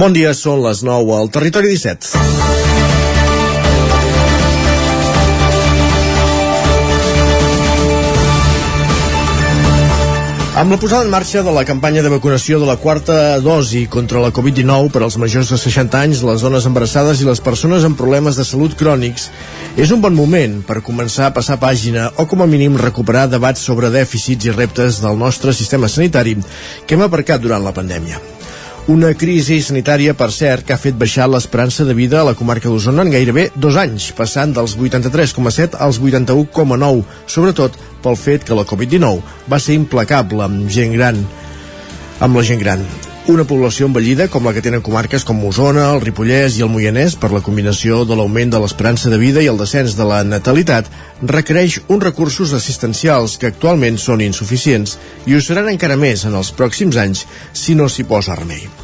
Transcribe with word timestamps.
Bon 0.00 0.14
dia, 0.16 0.30
són 0.32 0.62
les 0.64 0.78
9 0.80 1.12
al 1.12 1.28
Territori 1.28 1.74
17. 1.74 2.06
Amb 10.56 10.72
la 10.72 10.78
posada 10.80 11.04
en 11.04 11.12
marxa 11.12 11.42
de 11.44 11.52
la 11.52 11.66
campanya 11.68 12.00
de 12.00 12.14
vacunació 12.14 12.56
de 12.62 12.70
la 12.70 12.78
quarta 12.80 13.18
dosi 13.44 13.84
contra 13.92 14.24
la 14.24 14.32
Covid-19 14.32 14.88
per 14.96 15.04
als 15.04 15.20
majors 15.20 15.52
de 15.52 15.60
60 15.60 16.00
anys, 16.00 16.24
les 16.24 16.48
dones 16.48 16.64
embarassades 16.72 17.20
i 17.20 17.28
les 17.28 17.44
persones 17.44 17.84
amb 17.84 18.00
problemes 18.00 18.40
de 18.40 18.48
salut 18.48 18.72
crònics, 18.80 19.28
és 19.76 19.92
un 19.92 20.00
bon 20.00 20.16
moment 20.16 20.62
per 20.64 20.80
començar 20.80 21.28
a 21.28 21.36
passar 21.36 21.60
pàgina 21.60 22.08
o 22.16 22.24
com 22.24 22.40
a 22.40 22.48
mínim 22.48 22.80
recuperar 22.80 23.28
debats 23.28 23.68
sobre 23.68 23.92
dèficits 23.92 24.48
i 24.48 24.56
reptes 24.56 25.04
del 25.04 25.20
nostre 25.20 25.52
sistema 25.52 25.92
sanitari 25.92 26.38
que 26.86 26.96
hem 26.96 27.04
aparcat 27.04 27.44
durant 27.44 27.68
la 27.68 27.76
pandèmia. 27.76 28.39
Una 28.90 29.12
crisi 29.14 29.60
sanitària, 29.62 30.16
per 30.18 30.32
cert, 30.34 30.64
que 30.66 30.74
ha 30.74 30.80
fet 30.80 30.96
baixar 30.98 31.28
l'esperança 31.30 31.84
de 31.86 31.94
vida 31.94 32.16
a 32.20 32.24
la 32.26 32.32
comarca 32.34 32.66
d'Osona 32.66 33.04
en 33.06 33.12
gairebé 33.14 33.44
dos 33.54 33.76
anys, 33.78 34.08
passant 34.18 34.50
dels 34.56 34.74
83,7 34.74 35.78
als 35.86 36.00
81,9, 36.02 37.04
sobretot 37.30 37.76
pel 38.02 38.18
fet 38.18 38.48
que 38.48 38.56
la 38.58 38.64
Covid-19 38.66 39.46
va 39.52 39.60
ser 39.62 39.78
implacable 39.78 40.42
amb 40.42 40.66
gent 40.78 40.96
gran, 40.98 41.22
amb 42.18 42.40
la 42.40 42.44
gent 42.50 42.58
gran 42.64 42.82
una 43.30 43.44
població 43.46 43.86
envellida 43.86 44.26
com 44.32 44.46
la 44.48 44.52
que 44.56 44.62
tenen 44.64 44.82
comarques 44.82 45.22
com 45.28 45.44
Osona, 45.46 45.84
el 45.94 46.02
Ripollès 46.02 46.56
i 46.58 46.64
el 46.66 46.72
Moianès 46.72 47.14
per 47.20 47.30
la 47.30 47.42
combinació 47.46 48.02
de 48.08 48.18
l'augment 48.18 48.50
de 48.50 48.58
l'esperança 48.58 49.12
de 49.12 49.20
vida 49.22 49.44
i 49.44 49.50
el 49.52 49.60
descens 49.60 49.94
de 49.98 50.08
la 50.08 50.24
natalitat 50.26 50.90
requereix 51.22 51.78
uns 51.86 52.02
recursos 52.08 52.56
assistencials 52.58 53.38
que 53.38 53.52
actualment 53.52 54.02
són 54.02 54.26
insuficients 54.26 54.98
i 55.30 55.38
ho 55.38 55.46
seran 55.46 55.70
encara 55.70 56.00
més 56.00 56.26
en 56.26 56.34
els 56.42 56.50
pròxims 56.50 56.98
anys 56.98 57.26
si 57.52 57.78
no 57.78 57.86
s'hi 57.86 58.08
posa 58.08 58.34
remei. 58.40 58.79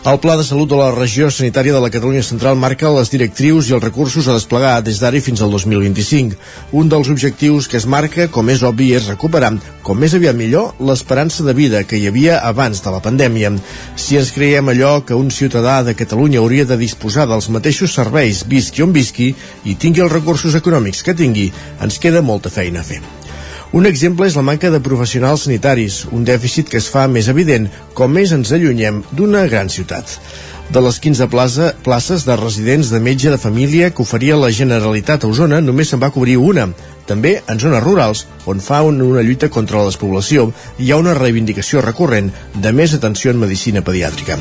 El 0.00 0.16
Pla 0.16 0.34
de 0.38 0.44
Salut 0.48 0.70
de 0.70 0.78
la 0.78 0.94
Regió 0.94 1.26
Sanitària 1.28 1.74
de 1.74 1.80
la 1.84 1.90
Catalunya 1.92 2.22
Central 2.24 2.56
marca 2.56 2.88
les 2.94 3.10
directrius 3.12 3.66
i 3.68 3.74
els 3.76 3.82
recursos 3.84 4.24
a 4.24 4.32
desplegar 4.32 4.78
des 4.80 4.96
d'ara 4.96 5.20
fins 5.20 5.42
al 5.44 5.52
2025. 5.52 6.38
Un 6.72 6.88
dels 6.88 7.10
objectius 7.12 7.68
que 7.68 7.76
es 7.76 7.84
marca, 7.84 8.30
com 8.32 8.48
és 8.48 8.64
obvi, 8.64 8.94
és 8.96 9.10
recuperar, 9.12 9.52
com 9.84 10.00
més 10.00 10.16
aviat 10.16 10.40
millor, 10.40 10.72
l'esperança 10.80 11.44
de 11.44 11.52
vida 11.52 11.84
que 11.84 12.00
hi 12.00 12.08
havia 12.08 12.40
abans 12.48 12.80
de 12.80 12.96
la 12.96 13.04
pandèmia. 13.04 13.52
Si 13.94 14.16
ens 14.16 14.32
creiem 14.32 14.72
allò 14.72 15.04
que 15.04 15.20
un 15.20 15.28
ciutadà 15.28 15.82
de 15.84 15.94
Catalunya 15.94 16.40
hauria 16.40 16.64
de 16.64 16.80
disposar 16.80 17.28
dels 17.28 17.52
mateixos 17.52 17.92
serveis, 17.92 18.46
visqui 18.48 18.80
on 18.80 18.96
visqui, 18.96 19.34
i 19.68 19.76
tingui 19.76 20.00
els 20.00 20.16
recursos 20.16 20.56
econòmics 20.56 21.04
que 21.04 21.12
tingui, 21.12 21.50
ens 21.76 22.00
queda 22.00 22.24
molta 22.24 22.48
feina 22.48 22.80
a 22.80 22.88
fer. 22.94 23.19
Un 23.70 23.86
exemple 23.86 24.26
és 24.26 24.34
la 24.34 24.42
manca 24.42 24.66
de 24.74 24.80
professionals 24.82 25.44
sanitaris, 25.46 26.00
un 26.10 26.24
dèficit 26.26 26.66
que 26.66 26.80
es 26.80 26.88
fa 26.90 27.04
més 27.06 27.28
evident 27.30 27.68
com 27.94 28.10
més 28.10 28.32
ens 28.34 28.50
allunyem 28.56 29.04
d'una 29.14 29.44
gran 29.52 29.70
ciutat. 29.70 30.16
De 30.74 30.82
les 30.82 30.98
15 30.98 31.28
plaça, 31.30 31.68
places 31.86 32.24
de 32.26 32.34
residents 32.40 32.90
de 32.90 32.98
metge 32.98 33.30
de 33.30 33.38
família 33.38 33.92
que 33.94 34.02
oferia 34.02 34.38
la 34.38 34.50
Generalitat 34.50 35.22
a 35.22 35.30
Osona, 35.30 35.60
només 35.62 35.90
se'n 35.90 36.02
va 36.02 36.10
cobrir 36.10 36.36
una, 36.42 36.66
també 37.10 37.40
en 37.50 37.58
zones 37.58 37.82
rurals, 37.82 38.24
on 38.46 38.62
fa 38.62 38.80
una 38.86 39.24
lluita 39.26 39.50
contra 39.50 39.80
la 39.80 39.90
despoblació, 39.90 40.48
hi 40.78 40.90
ha 40.90 41.00
una 41.00 41.16
reivindicació 41.18 41.82
recurrent 41.84 42.30
de 42.54 42.72
més 42.72 42.94
atenció 42.94 43.34
en 43.34 43.42
medicina 43.42 43.82
pediàtrica. 43.86 44.38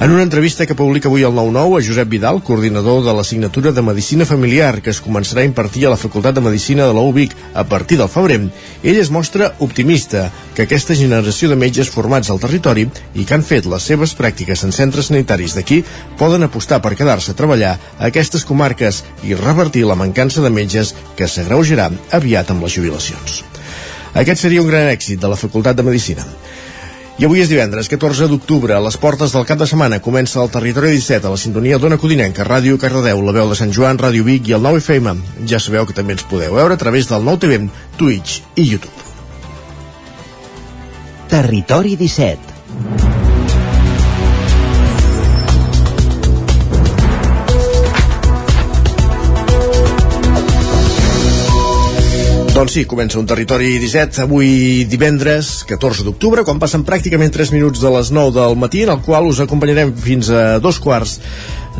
En 0.00 0.12
una 0.14 0.22
entrevista 0.22 0.64
que 0.66 0.76
publica 0.78 1.08
avui 1.10 1.24
el 1.26 1.34
9-9 1.34 1.80
a 1.80 1.82
Josep 1.82 2.08
Vidal, 2.08 2.38
coordinador 2.46 3.02
de 3.02 3.14
l'assignatura 3.16 3.72
de 3.74 3.82
Medicina 3.82 4.26
Familiar 4.28 4.78
que 4.80 4.92
es 4.94 5.00
començarà 5.02 5.42
a 5.42 5.48
impartir 5.48 5.88
a 5.88 5.90
la 5.90 5.98
Facultat 5.98 6.36
de 6.36 6.44
Medicina 6.44 6.86
de 6.86 6.94
la 6.94 7.02
UBIC 7.02 7.34
a 7.58 7.64
partir 7.66 7.98
del 7.98 8.10
febrer, 8.12 8.38
ell 8.84 9.00
es 9.02 9.10
mostra 9.10 9.50
optimista 9.58 10.28
que 10.54 10.68
aquesta 10.68 10.94
generació 10.94 11.50
de 11.50 11.58
metges 11.58 11.90
formats 11.90 12.30
al 12.30 12.38
territori 12.38 12.86
i 13.14 13.26
que 13.26 13.34
han 13.34 13.42
fet 13.42 13.66
les 13.66 13.90
seves 13.90 14.14
pràctiques 14.14 14.62
en 14.62 14.76
centres 14.76 15.10
sanitaris 15.10 15.58
d'aquí 15.58 15.82
poden 16.18 16.46
apostar 16.46 16.78
per 16.84 16.94
quedar-se 16.94 17.34
a 17.34 17.38
treballar 17.38 17.74
a 17.74 18.06
aquestes 18.12 18.46
comarques 18.46 19.02
i 19.26 19.34
revertir 19.34 19.82
la 19.86 19.98
mancança 19.98 20.46
de 20.46 20.54
metges 20.54 20.94
que 21.18 21.26
s'agreujarà 21.26 21.87
aviat 22.12 22.50
amb 22.52 22.64
les 22.64 22.74
jubilacions. 22.74 23.42
Aquest 24.18 24.42
seria 24.42 24.62
un 24.62 24.70
gran 24.70 24.88
èxit 24.90 25.20
de 25.20 25.30
la 25.30 25.38
Facultat 25.38 25.76
de 25.76 25.84
Medicina. 25.86 26.24
I 27.18 27.26
avui 27.26 27.42
és 27.42 27.50
divendres, 27.50 27.88
14 27.90 28.28
d'octubre, 28.30 28.76
a 28.76 28.82
les 28.84 28.96
portes 28.96 29.32
del 29.34 29.46
cap 29.46 29.58
de 29.58 29.66
setmana 29.66 29.98
comença 29.98 30.38
el 30.38 30.52
Territori 30.54 30.92
17 30.94 31.26
a 31.26 31.32
la 31.34 31.40
sintonia 31.40 31.80
d'Ona 31.82 31.98
Codinenca, 31.98 32.46
Ràdio 32.46 32.78
Cardedeu, 32.78 33.24
la 33.26 33.34
veu 33.34 33.50
de 33.50 33.58
Sant 33.58 33.74
Joan, 33.74 33.98
Ràdio 33.98 34.22
Vic 34.22 34.46
i 34.46 34.54
el 34.54 34.62
9 34.62 34.78
FM. 34.84 35.16
Ja 35.50 35.58
sabeu 35.58 35.86
que 35.86 35.98
també 35.98 36.14
ens 36.14 36.26
podeu 36.30 36.54
veure 36.54 36.78
a 36.78 36.80
través 36.80 37.10
del 37.10 37.26
9 37.26 37.42
TV, 37.42 37.60
Twitch 37.98 38.38
i 38.54 38.70
YouTube. 38.70 39.06
Territori 41.28 41.96
17 41.98 43.17
Doncs 52.58 52.72
sí, 52.74 52.82
comença 52.90 53.20
un 53.20 53.26
territori 53.30 53.76
17, 53.78 54.24
avui 54.24 54.48
divendres 54.90 55.60
14 55.68 56.02
d'octubre, 56.02 56.42
quan 56.42 56.58
passen 56.58 56.82
pràcticament 56.82 57.30
3 57.30 57.52
minuts 57.54 57.78
de 57.78 57.92
les 57.94 58.10
9 58.10 58.32
del 58.34 58.56
matí, 58.58 58.80
en 58.82 58.90
el 58.96 59.04
qual 59.06 59.28
us 59.30 59.38
acompanyarem 59.44 59.92
fins 59.94 60.26
a 60.34 60.58
dos 60.58 60.80
quarts 60.82 61.20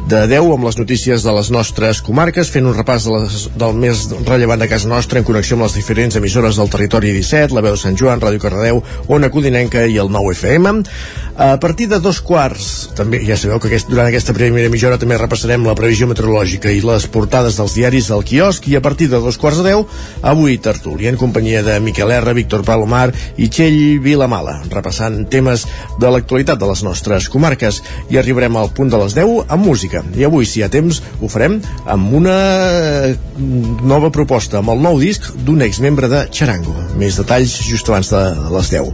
de 0.07 0.21
10 0.31 0.53
amb 0.55 0.67
les 0.69 0.77
notícies 0.79 1.25
de 1.25 1.33
les 1.35 1.49
nostres 1.51 2.01
comarques, 2.05 2.51
fent 2.53 2.67
un 2.69 2.77
repàs 2.77 3.07
de 3.09 3.15
les, 3.15 3.47
del 3.59 3.75
més 3.75 4.05
rellevant 4.29 4.61
de 4.61 4.69
casa 4.71 4.89
nostra 4.91 5.19
en 5.19 5.27
connexió 5.27 5.57
amb 5.57 5.67
les 5.67 5.75
diferents 5.79 6.17
emissores 6.21 6.61
del 6.61 6.71
territori 6.71 7.11
17, 7.17 7.55
la 7.57 7.63
veu 7.65 7.77
Sant 7.81 7.97
Joan, 7.99 8.21
Ràdio 8.21 8.43
Cardedeu, 8.43 8.83
Ona 9.09 9.31
Codinenca 9.33 9.87
i 9.89 9.99
el 9.99 10.13
9 10.13 10.35
FM. 10.37 10.83
A 11.39 11.61
partir 11.63 11.87
de 11.89 12.01
dos 12.03 12.21
quarts, 12.21 12.91
també 12.99 13.21
ja 13.23 13.37
sabeu 13.39 13.61
que 13.63 13.71
aquest, 13.71 13.89
durant 13.91 14.09
aquesta 14.09 14.35
primera 14.35 14.71
mitja 14.73 14.89
hora 14.91 14.99
també 14.99 15.19
repassarem 15.19 15.67
la 15.67 15.77
previsió 15.79 16.09
meteorològica 16.11 16.73
i 16.75 16.83
les 16.83 17.07
portades 17.15 17.59
dels 17.59 17.77
diaris 17.79 18.11
al 18.11 18.25
quiosc 18.27 18.67
i 18.69 18.75
a 18.75 18.83
partir 18.83 19.07
de 19.09 19.23
dos 19.23 19.39
quarts 19.39 19.63
de 19.63 19.69
deu, 19.71 19.87
avui 20.21 20.59
tertúlia 20.59 21.13
en 21.13 21.21
companyia 21.21 21.63
de 21.63 21.79
Miquel 21.81 22.11
R, 22.17 22.35
Víctor 22.35 22.65
Palomar 22.67 23.13
i 23.39 23.47
Txell 23.49 24.01
Vilamala, 24.03 24.59
repassant 24.71 25.25
temes 25.31 25.65
de 25.99 26.11
l'actualitat 26.11 26.59
de 26.59 26.71
les 26.71 26.83
nostres 26.87 27.31
comarques 27.31 27.81
i 28.11 28.19
arribarem 28.19 28.59
al 28.59 28.73
punt 28.75 28.91
de 28.91 29.01
les 29.05 29.15
10 29.15 29.47
amb 29.49 29.65
música 29.65 29.88
música. 29.89 30.05
I 30.19 30.25
avui, 30.25 30.47
si 30.47 30.61
hi 30.61 30.65
ha 30.65 30.69
temps, 30.69 31.01
ho 31.21 31.29
farem 31.29 31.59
amb 31.87 32.13
una 32.13 33.15
nova 33.39 34.11
proposta, 34.11 34.59
amb 34.59 34.71
el 34.75 34.83
nou 34.83 34.99
disc 35.01 35.31
d'un 35.45 35.63
exmembre 35.63 36.09
de 36.09 36.27
Charango. 36.31 36.75
Més 36.99 37.17
detalls 37.19 37.59
just 37.65 37.89
abans 37.89 38.11
de 38.13 38.23
les 38.53 38.71
10. 38.71 38.93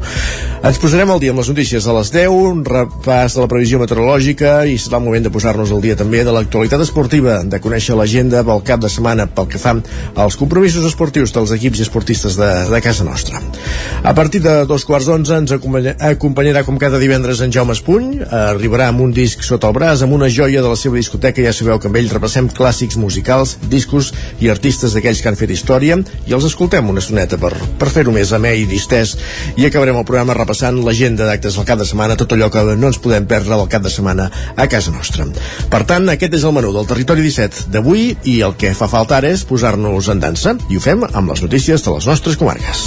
Ens 0.65 0.79
posarem 0.81 1.11
al 1.13 1.19
dia 1.21 1.29
amb 1.29 1.43
les 1.43 1.49
notícies 1.51 1.85
a 1.85 1.93
les 1.93 2.09
10, 2.09 2.33
un 2.33 2.63
repàs 2.65 3.35
de 3.37 3.43
la 3.43 3.49
previsió 3.53 3.77
meteorològica 3.83 4.63
i 4.65 4.79
serà 4.81 4.97
el 4.97 5.03
moment 5.05 5.27
de 5.27 5.33
posar-nos 5.33 5.69
al 5.69 5.83
dia 5.85 5.93
també 6.01 6.23
de 6.25 6.33
l'actualitat 6.33 6.81
esportiva, 6.81 7.35
de 7.45 7.59
conèixer 7.61 7.93
l'agenda 7.99 8.41
pel 8.49 8.63
cap 8.65 8.81
de 8.81 8.89
setmana 8.89 9.27
pel 9.29 9.51
que 9.53 9.61
fa 9.61 9.75
als 10.25 10.39
compromisos 10.41 10.87
esportius 10.89 11.35
dels 11.37 11.53
equips 11.53 11.83
i 11.83 11.85
esportistes 11.85 12.39
de, 12.41 12.49
de 12.71 12.81
casa 12.81 13.05
nostra. 13.05 13.43
A 14.01 14.15
partir 14.17 14.41
de 14.41 14.55
dos 14.71 14.87
quarts 14.89 15.11
d'onze 15.11 15.37
ens 15.43 15.53
acompanyarà 15.53 16.65
com 16.65 16.81
cada 16.81 17.03
divendres 17.03 17.45
en 17.45 17.53
Jaume 17.53 17.77
Espuny, 17.77 18.25
arribarà 18.25 18.89
amb 18.89 19.05
un 19.05 19.13
disc 19.13 19.45
sota 19.45 19.69
el 19.69 19.77
braç, 19.77 20.07
amb 20.09 20.17
una 20.17 20.31
joia 20.33 20.65
de 20.65 20.73
la 20.73 20.81
seva 20.81 20.97
discoteca 20.97 21.45
ja 21.45 21.53
sabeu 21.53 21.77
que 21.77 21.93
amb 21.93 22.01
ell 22.01 22.09
repassem 22.09 22.49
clàssics 22.49 22.97
musicals, 22.97 23.59
discos 23.69 24.15
i 24.41 24.49
artistes 24.49 24.97
d'aquells 24.97 25.21
que 25.21 25.29
han 25.29 25.41
fet 25.43 25.53
història 25.53 26.01
i 26.25 26.33
els 26.33 26.49
escoltem 26.49 26.89
una 26.89 27.05
estoneta 27.05 27.37
per, 27.37 27.53
per 27.53 27.93
fer-ho 27.93 28.17
més 28.17 28.33
amè 28.33 28.57
i 28.63 28.67
distès 28.73 29.19
i 29.61 29.69
acabarem 29.69 30.01
el 30.01 30.09
programa 30.09 30.33
repassant 30.33 30.54
l'agenda 30.63 31.27
d'actes 31.29 31.57
del 31.57 31.67
cap 31.69 31.81
de 31.81 31.87
setmana, 31.89 32.17
tot 32.17 32.33
allò 32.33 32.51
que 32.53 32.63
no 32.77 32.91
ens 32.91 33.01
podem 33.03 33.27
perdre 33.27 33.57
del 33.57 33.69
cap 33.69 33.83
de 33.83 33.91
setmana 33.91 34.31
a 34.57 34.69
casa 34.71 34.95
nostra. 34.95 35.27
Per 35.71 35.83
tant, 35.89 36.09
aquest 36.13 36.35
és 36.39 36.45
el 36.45 36.55
menú 36.57 36.73
del 36.75 36.87
Territori 36.91 37.25
17 37.27 37.71
d'avui 37.75 38.15
i 38.25 38.41
el 38.47 38.57
que 38.61 38.75
fa 38.75 38.89
falta 38.91 39.19
ara 39.19 39.33
és 39.33 39.45
posar-nos 39.49 40.09
en 40.13 40.23
dansa 40.23 40.57
i 40.71 40.79
ho 40.79 40.85
fem 40.85 41.07
amb 41.11 41.31
les 41.31 41.43
notícies 41.43 41.85
de 41.85 41.97
les 41.97 42.07
nostres 42.11 42.37
comarques. 42.41 42.85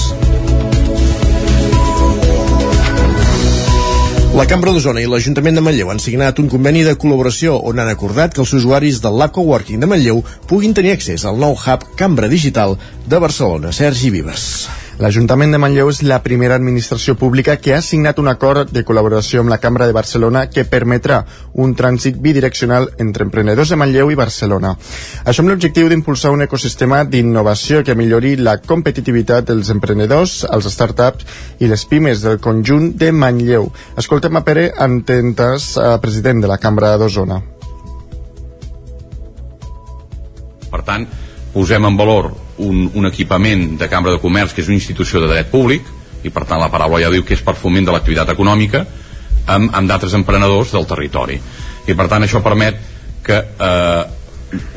La 4.37 4.45
Cambra 4.45 4.69
d'Osona 4.69 5.01
i 5.01 5.07
l'Ajuntament 5.09 5.55
de 5.57 5.61
Manlleu 5.65 5.89
han 5.89 6.01
signat 6.03 6.37
un 6.37 6.49
conveni 6.51 6.83
de 6.85 6.93
col·laboració 7.01 7.55
on 7.71 7.81
han 7.81 7.89
acordat 7.89 8.35
que 8.35 8.43
els 8.43 8.53
usuaris 8.53 8.99
del 9.01 9.17
Lab 9.17 9.33
Coworking 9.33 9.81
de 9.81 9.89
Manlleu 9.89 10.21
puguin 10.51 10.77
tenir 10.77 10.93
accés 10.93 11.25
al 11.25 11.41
nou 11.41 11.57
hub 11.57 11.87
Cambra 11.97 12.29
Digital 12.29 12.77
de 13.09 13.23
Barcelona. 13.23 13.73
Sergi 13.73 14.13
Vives. 14.13 14.67
L'Ajuntament 14.97 15.51
de 15.53 15.59
Manlleu 15.61 15.91
és 15.91 15.99
la 16.01 16.17
primera 16.25 16.55
administració 16.57 17.13
pública 17.21 17.53
que 17.61 17.75
ha 17.75 17.83
signat 17.85 18.17
un 18.17 18.31
acord 18.31 18.71
de 18.73 18.81
col·laboració 18.81 19.43
amb 19.43 19.51
la 19.53 19.59
Cambra 19.61 19.85
de 19.85 19.93
Barcelona 19.93 20.47
que 20.49 20.63
permetrà 20.65 21.19
un 21.53 21.75
trànsit 21.77 22.17
bidireccional 22.23 22.89
entre 23.05 23.27
emprenedors 23.27 23.69
de 23.69 23.77
Manlleu 23.77 24.09
i 24.09 24.17
Barcelona. 24.17 24.71
Això 25.21 25.43
amb 25.43 25.53
l'objectiu 25.53 25.91
d'impulsar 25.91 26.31
un 26.33 26.41
ecosistema 26.47 27.03
d'innovació 27.05 27.83
que 27.85 27.93
millori 27.93 28.33
la 28.41 28.57
competitivitat 28.57 29.51
dels 29.51 29.69
emprenedors, 29.69 30.39
els 30.49 30.71
startups 30.73 31.29
i 31.61 31.69
les 31.69 31.85
pimes 31.85 32.25
del 32.25 32.41
conjunt 32.41 32.89
de 32.97 33.11
Manlleu. 33.13 33.69
Escoltem 34.01 34.41
a 34.41 34.43
Pere 34.49 34.71
Antentes, 34.73 35.75
eh, 35.77 35.93
president 36.01 36.41
de 36.41 36.49
la 36.49 36.57
Cambra 36.57 36.95
d'Osona. 36.97 37.37
Per 40.71 40.81
tant, 40.81 41.05
posem 41.57 41.85
en 41.89 41.97
valor 41.97 42.29
un, 42.61 42.85
un 42.93 43.09
equipament 43.09 43.71
de 43.79 43.89
Cambra 43.89 44.13
de 44.13 44.21
Comerç 44.21 44.53
que 44.53 44.61
és 44.61 44.69
una 44.69 44.77
institució 44.77 45.23
de 45.23 45.29
dret 45.31 45.49
públic 45.49 45.87
i 46.25 46.29
per 46.33 46.45
tant 46.45 46.61
la 46.61 46.69
paraula 46.69 47.01
ja 47.01 47.09
diu 47.13 47.25
que 47.25 47.33
és 47.33 47.41
per 47.45 47.55
foment 47.57 47.87
de 47.87 47.95
l'activitat 47.95 48.29
econòmica 48.33 48.83
amb, 49.47 49.71
amb 49.73 49.89
d'altres 49.89 50.13
emprenedors 50.17 50.73
del 50.75 50.85
territori. 50.89 51.39
I 51.87 51.95
per 51.97 52.07
tant 52.11 52.25
això 52.25 52.43
permet 52.45 52.77
que 53.25 53.37
eh, 53.41 54.03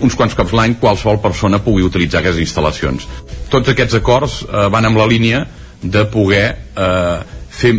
uns 0.04 0.16
quants 0.16 0.36
cops 0.38 0.54
l'any 0.56 0.78
qualsevol 0.80 1.20
persona 1.22 1.60
pugui 1.64 1.84
utilitzar 1.86 2.22
aquestes 2.22 2.42
instal·lacions. 2.46 3.04
Tots 3.52 3.72
aquests 3.72 3.98
acords 4.00 4.40
eh, 4.46 4.68
van 4.72 4.88
amb 4.88 5.00
la 5.00 5.08
línia 5.10 5.44
de 5.82 6.06
poder 6.12 6.44
eh, 6.76 7.36
fer, 7.60 7.74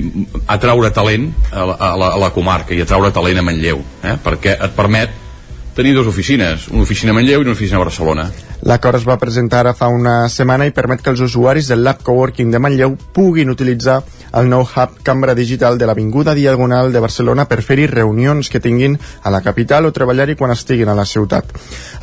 atraure 0.51 0.93
talent 0.93 1.31
a 1.49 1.65
la, 1.65 1.79
a, 1.79 1.91
la, 1.97 2.13
a 2.17 2.21
la 2.27 2.31
comarca 2.35 2.75
i 2.75 2.83
atraure 2.83 3.11
talent 3.15 3.41
a 3.41 3.45
Manlleu 3.45 3.81
eh? 4.03 4.15
perquè 4.21 4.57
et 4.57 4.73
permet 4.77 5.13
tenir 5.77 5.93
dues 5.95 6.09
oficines, 6.09 6.67
una 6.73 6.83
oficina 6.83 7.13
a 7.13 7.17
Manlleu 7.17 7.41
i 7.41 7.45
una 7.45 7.53
oficina 7.55 7.79
a 7.79 7.85
Barcelona 7.85 8.25
L'acord 8.61 8.99
es 8.99 9.05
va 9.09 9.17
presentar 9.17 9.63
ara 9.63 9.71
fa 9.73 9.87
una 9.89 10.27
setmana 10.29 10.67
i 10.69 10.73
permet 10.75 11.01
que 11.01 11.09
els 11.09 11.21
usuaris 11.25 11.65
del 11.71 11.81
Lab 11.81 12.03
Coworking 12.05 12.51
de 12.53 12.59
Manlleu 12.61 12.91
puguin 13.13 13.49
utilitzar 13.49 14.03
el 14.37 14.51
nou 14.51 14.61
hub 14.61 14.99
Cambra 15.03 15.33
Digital 15.33 15.79
de 15.81 15.87
l'Avinguda 15.89 16.35
Diagonal 16.37 16.93
de 16.93 17.01
Barcelona 17.01 17.47
per 17.49 17.63
fer-hi 17.65 17.87
reunions 17.89 18.51
que 18.53 18.61
tinguin 18.61 18.99
a 19.23 19.31
la 19.33 19.41
capital 19.41 19.89
o 19.89 19.91
treballar-hi 19.91 20.35
quan 20.37 20.53
estiguin 20.53 20.91
a 20.93 20.95
la 20.95 21.07
ciutat. 21.09 21.49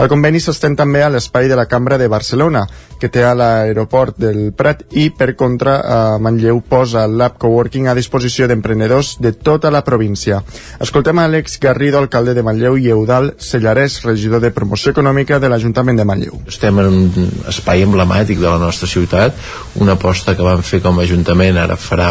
El 0.02 0.10
conveni 0.10 0.40
s'estén 0.42 0.74
també 0.76 1.04
a 1.06 1.12
l'espai 1.14 1.46
de 1.48 1.56
la 1.56 1.68
Cambra 1.70 1.96
de 1.96 2.10
Barcelona, 2.10 2.64
que 2.98 3.08
té 3.08 3.22
a 3.22 3.36
l'aeroport 3.38 4.18
del 4.18 4.50
Prat 4.50 4.82
i, 4.98 5.08
per 5.14 5.36
contra, 5.38 5.78
a 5.78 6.18
Manlleu 6.18 6.58
posa 6.66 7.06
el 7.06 7.16
Lab 7.22 7.38
Coworking 7.38 7.86
a 7.86 7.94
disposició 7.94 8.50
d'emprenedors 8.50 9.14
de 9.22 9.32
tota 9.32 9.70
la 9.70 9.84
província. 9.86 10.42
Escoltem 10.82 11.22
a 11.22 11.30
Àlex 11.30 11.60
Garrido, 11.62 12.02
alcalde 12.02 12.34
de 12.34 12.42
Manlleu, 12.42 12.76
i 12.76 12.90
Eudal 12.90 13.36
Sellarès, 13.38 14.02
regidor 14.02 14.42
de 14.42 14.50
Promoció 14.50 14.90
Econòmica 14.90 15.38
de 15.38 15.54
l'Ajuntament 15.54 16.02
de 16.02 16.08
Manlleu 16.08 16.47
estem 16.48 16.80
en 16.80 16.88
un 16.88 17.30
espai 17.50 17.84
emblemàtic 17.84 18.40
de 18.40 18.48
la 18.48 18.58
nostra 18.60 18.88
ciutat, 18.90 19.36
una 19.82 19.94
aposta 19.98 20.34
que 20.36 20.46
vam 20.46 20.64
fer 20.64 20.80
com 20.84 20.98
a 20.98 21.04
Ajuntament 21.04 21.60
ara 21.60 21.76
farà 21.80 22.10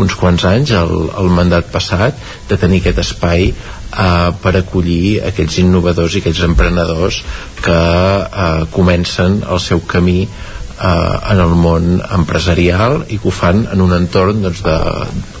uns 0.00 0.14
quants 0.20 0.44
anys, 0.48 0.74
el, 0.76 1.10
el 1.20 1.32
mandat 1.34 1.72
passat, 1.72 2.18
de 2.48 2.58
tenir 2.60 2.82
aquest 2.82 3.02
espai 3.06 3.50
eh, 3.50 4.30
per 4.42 4.54
acollir 4.60 5.20
aquells 5.32 5.58
innovadors 5.64 6.14
i 6.16 6.22
aquells 6.22 6.44
emprenedors 6.46 7.22
que 7.64 7.80
eh, 7.80 8.64
comencen 8.76 9.42
el 9.48 9.62
seu 9.64 9.82
camí 9.94 10.22
eh, 10.80 11.32
en 11.32 11.42
el 11.44 11.54
món 11.58 12.00
empresarial 12.00 13.04
i 13.08 13.20
que 13.20 13.28
ho 13.28 13.34
fan 13.34 13.66
en 13.72 13.84
un 13.84 13.94
entorn 13.96 14.42
doncs, 14.42 14.62
de, 14.66 14.76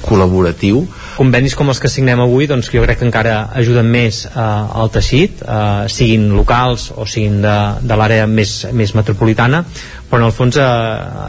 col·laboratiu. 0.04 0.84
Convenis 1.18 1.54
com 1.58 1.68
els 1.72 1.80
que 1.82 1.90
signem 1.92 2.20
avui 2.22 2.48
doncs 2.50 2.70
jo 2.72 2.82
crec 2.84 3.00
que 3.00 3.08
encara 3.08 3.50
ajuden 3.60 3.90
més 3.92 4.24
eh, 4.30 4.40
al 4.40 4.92
teixit, 4.94 5.42
eh, 5.44 5.86
siguin 5.92 6.30
locals 6.36 6.90
o 6.96 7.06
siguin 7.06 7.40
de, 7.44 7.56
de 7.84 8.00
l'àrea 8.00 8.26
més, 8.30 8.54
més 8.72 8.94
metropolitana, 8.96 9.64
però 10.10 10.22
en 10.22 10.30
el 10.30 10.36
fons 10.36 10.58
eh, 10.60 10.66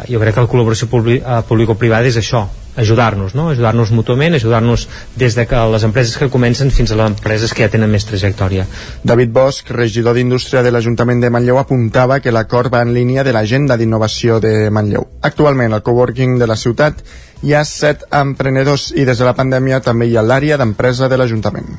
jo 0.09 0.23
crec 0.23 0.37
que 0.37 0.47
la 0.47 0.51
col·laboració 0.51 0.89
eh, 0.89 1.41
público-privada 1.47 2.11
és 2.11 2.19
això, 2.21 2.47
ajudar-nos, 2.75 3.35
no? 3.35 3.49
ajudar-nos 3.49 3.91
mútuament, 3.91 4.35
ajudar-nos 4.35 4.87
des 5.15 5.35
de 5.35 5.45
que 5.47 5.63
les 5.73 5.83
empreses 5.83 6.17
que 6.17 6.29
comencen 6.29 6.71
fins 6.71 6.91
a 6.91 6.99
les 6.99 7.11
empreses 7.11 7.53
que 7.53 7.65
ja 7.65 7.71
tenen 7.71 7.91
més 7.91 8.05
trajectòria. 8.07 8.67
David 9.03 9.33
Bosch, 9.35 9.71
regidor 9.71 10.15
d'Indústria 10.15 10.63
de 10.63 10.71
l'Ajuntament 10.71 11.21
de 11.21 11.29
Manlleu, 11.29 11.59
apuntava 11.59 12.21
que 12.21 12.31
l'acord 12.31 12.71
va 12.73 12.83
en 12.85 12.93
línia 12.93 13.25
de 13.27 13.33
l'agenda 13.35 13.77
d'innovació 13.77 14.39
de 14.39 14.69
Manlleu. 14.71 15.07
Actualment, 15.21 15.73
el 15.73 15.83
coworking 15.83 16.39
de 16.39 16.47
la 16.47 16.55
ciutat 16.55 17.03
hi 17.41 17.55
ha 17.55 17.63
set 17.65 18.03
emprenedors 18.13 18.91
i 18.95 19.05
des 19.07 19.17
de 19.17 19.27
la 19.27 19.35
pandèmia 19.37 19.81
també 19.81 20.07
hi 20.09 20.17
ha 20.17 20.25
l'àrea 20.25 20.57
d'empresa 20.61 21.09
de 21.09 21.17
l'Ajuntament. 21.17 21.71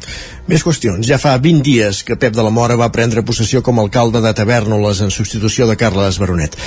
Més 0.49 0.65
qüestions. 0.67 1.07
Ja 1.07 1.21
fa 1.23 1.37
20 1.39 1.63
dies 1.67 2.03
que 2.07 2.19
Pep 2.19 2.35
de 2.35 2.43
la 2.43 2.51
Mora 2.51 2.79
va 2.81 2.93
prendre 2.95 3.23
possessió 3.23 3.63
com 3.63 3.79
a 3.79 3.87
alcalde 3.87 4.21
de 4.25 4.35
Tavernoles 4.35 5.01
en 5.01 5.15
substitució 5.15 5.69
de 5.71 5.79
Carles 5.79 6.19
Baronet 6.19 6.59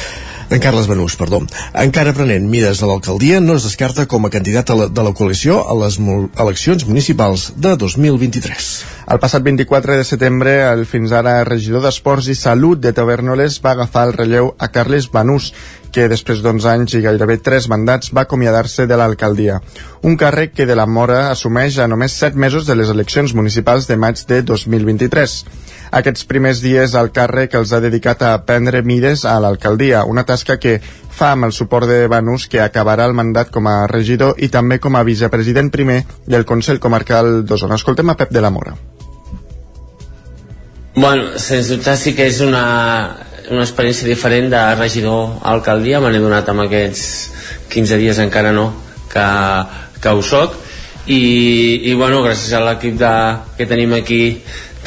en 0.50 0.60
Carles 0.60 0.88
Benús, 0.88 1.16
perdó. 1.18 1.42
Encara 1.74 2.14
prenent 2.14 2.46
mides 2.50 2.84
a 2.84 2.90
l'alcaldia, 2.90 3.40
no 3.42 3.56
es 3.58 3.66
descarta 3.66 4.06
com 4.06 4.28
a 4.28 4.34
candidat 4.34 4.70
a 4.70 4.78
la, 4.78 4.90
de 4.90 5.08
la 5.08 5.14
coalició 5.18 5.64
a 5.66 5.78
les 5.86 5.98
eleccions 6.00 6.86
municipals 6.86 7.52
de 7.58 7.76
2023. 7.82 8.95
El 9.06 9.20
passat 9.22 9.44
24 9.46 10.00
de 10.00 10.04
setembre, 10.04 10.52
el 10.66 10.88
fins 10.90 11.12
ara 11.14 11.36
regidor 11.46 11.84
d'Esports 11.86 12.26
i 12.34 12.34
Salut 12.34 12.80
de 12.82 12.90
Tavernoles 12.90 13.60
va 13.62 13.76
agafar 13.76 14.08
el 14.08 14.16
relleu 14.16 14.48
a 14.58 14.72
Carles 14.74 15.12
Benús, 15.14 15.52
que 15.94 16.08
després 16.10 16.42
d'11 16.42 16.66
anys 16.72 16.96
i 16.98 17.04
gairebé 17.04 17.36
3 17.46 17.68
mandats 17.70 18.10
va 18.18 18.24
acomiadar-se 18.26 18.88
de 18.90 18.98
l'alcaldia. 18.98 19.60
Un 20.02 20.18
càrrec 20.18 20.56
que 20.58 20.66
de 20.66 20.74
la 20.76 20.88
Mora 20.90 21.20
assumeix 21.30 21.78
a 21.78 21.86
només 21.88 22.18
7 22.18 22.42
mesos 22.42 22.66
de 22.66 22.74
les 22.80 22.90
eleccions 22.90 23.36
municipals 23.38 23.86
de 23.86 23.96
maig 23.96 24.26
de 24.26 24.42
2023. 24.42 25.38
Aquests 26.02 26.26
primers 26.26 26.66
dies 26.66 26.98
al 26.98 27.14
càrrec 27.14 27.54
els 27.62 27.78
ha 27.78 27.84
dedicat 27.86 28.26
a 28.26 28.34
prendre 28.42 28.82
mides 28.82 29.22
a 29.30 29.38
l'alcaldia, 29.38 30.02
una 30.10 30.26
tasca 30.26 30.58
que 30.58 30.80
fa 30.82 31.36
amb 31.36 31.46
el 31.46 31.54
suport 31.54 31.86
de 31.86 32.08
Banús 32.10 32.50
que 32.50 32.66
acabarà 32.66 33.06
el 33.06 33.14
mandat 33.14 33.54
com 33.54 33.70
a 33.70 33.86
regidor 33.86 34.42
i 34.42 34.50
també 34.50 34.82
com 34.82 34.98
a 34.98 35.06
vicepresident 35.06 35.70
primer 35.70 36.02
del 36.26 36.50
Consell 36.50 36.82
Comarcal 36.82 37.44
d'Osona. 37.46 37.78
Escoltem 37.78 38.10
a 38.10 38.18
Pep 38.18 38.34
de 38.34 38.42
la 38.42 38.50
Mora. 38.50 38.76
Bueno, 40.96 41.38
sens 41.38 41.68
dubte 41.68 41.92
sí 42.00 42.14
que 42.16 42.30
és 42.32 42.38
una, 42.40 43.18
una 43.52 43.66
experiència 43.66 44.08
diferent 44.08 44.48
de 44.54 44.62
regidor 44.78 45.42
a 45.42 45.52
alcaldia, 45.52 46.00
me 46.00 46.08
n'he 46.14 46.22
donat 46.24 46.48
amb 46.48 46.64
aquests 46.64 47.02
15 47.74 48.00
dies 48.00 48.22
encara 48.24 48.54
no, 48.56 48.70
que, 49.12 49.26
que 50.00 50.14
ho 50.16 50.24
soc, 50.24 50.56
i, 51.12 51.20
i 51.92 51.98
bueno, 52.00 52.24
gràcies 52.24 52.56
a 52.56 52.64
l'equip 52.64 53.04
que 53.60 53.68
tenim 53.68 53.98
aquí 54.00 54.22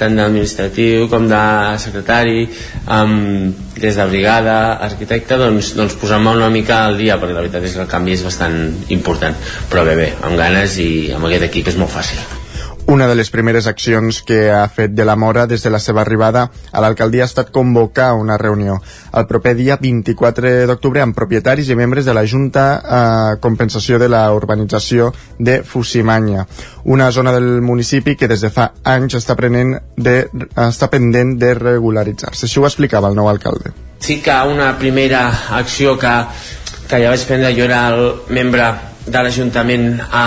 tant 0.00 0.16
d'administratiu 0.16 1.10
com 1.12 1.28
de 1.28 1.44
secretari 1.84 2.46
um, 2.88 3.52
des 3.76 4.00
de 4.00 4.08
brigada, 4.08 4.58
arquitecte 4.88 5.36
doncs, 5.36 5.74
doncs 5.76 6.00
posar-me 6.00 6.32
una 6.40 6.48
mica 6.54 6.86
al 6.86 6.96
dia 6.96 7.20
perquè 7.20 7.36
la 7.36 7.44
veritat 7.44 7.68
és 7.68 7.76
que 7.76 7.84
el 7.84 7.92
canvi 7.92 8.16
és 8.16 8.24
bastant 8.24 8.60
important. 8.94 9.36
Però 9.68 9.84
bé, 9.84 9.98
bé, 9.98 10.12
amb 10.24 10.40
ganes 10.40 10.80
i 10.80 10.90
amb 11.12 11.28
aquest 11.28 11.50
equip 11.52 11.74
és 11.74 11.82
molt 11.82 11.92
fàcil 11.92 12.47
una 12.88 13.06
de 13.06 13.14
les 13.14 13.28
primeres 13.28 13.66
accions 13.66 14.22
que 14.24 14.50
ha 14.50 14.62
fet 14.72 14.94
de 14.96 15.04
la 15.04 15.14
Mora 15.14 15.46
des 15.46 15.62
de 15.62 15.70
la 15.70 15.78
seva 15.78 16.00
arribada 16.00 16.46
a 16.72 16.80
l'alcaldia 16.80 17.26
ha 17.26 17.28
estat 17.28 17.50
convocar 17.52 18.14
una 18.16 18.38
reunió 18.40 18.78
el 19.12 19.26
proper 19.28 19.52
dia 19.58 19.76
24 19.76 20.64
d'octubre 20.70 21.04
amb 21.04 21.16
propietaris 21.16 21.68
i 21.68 21.76
membres 21.76 22.08
de 22.08 22.16
la 22.16 22.24
Junta 22.24 22.64
eh, 22.80 23.36
Compensació 23.44 24.00
de 24.00 24.08
la 24.08 24.22
Urbanització 24.32 25.12
de 25.38 25.60
Fusimanya, 25.62 26.46
una 26.84 27.12
zona 27.12 27.32
del 27.36 27.60
municipi 27.60 28.16
que 28.16 28.28
des 28.28 28.40
de 28.40 28.50
fa 28.50 28.70
anys 28.84 29.20
està, 29.20 29.36
prenent 29.36 29.76
de, 29.96 30.16
està 30.56 30.88
pendent 30.88 31.36
de 31.36 31.52
regularitzar-se. 31.60 32.46
Això 32.48 32.64
ho 32.64 32.68
explicava 32.70 33.12
el 33.12 33.18
nou 33.20 33.28
alcalde. 33.28 33.74
Sí 34.00 34.22
que 34.24 34.42
una 34.48 34.72
primera 34.78 35.28
acció 35.60 35.98
que, 36.00 36.14
que 36.88 37.02
ja 37.04 37.12
vaig 37.12 37.26
prendre, 37.28 37.52
jo 37.52 37.68
era 37.68 37.88
el 37.92 38.14
membre 38.32 38.72
de 39.08 39.22
l'Ajuntament 39.24 39.88
a, 40.04 40.26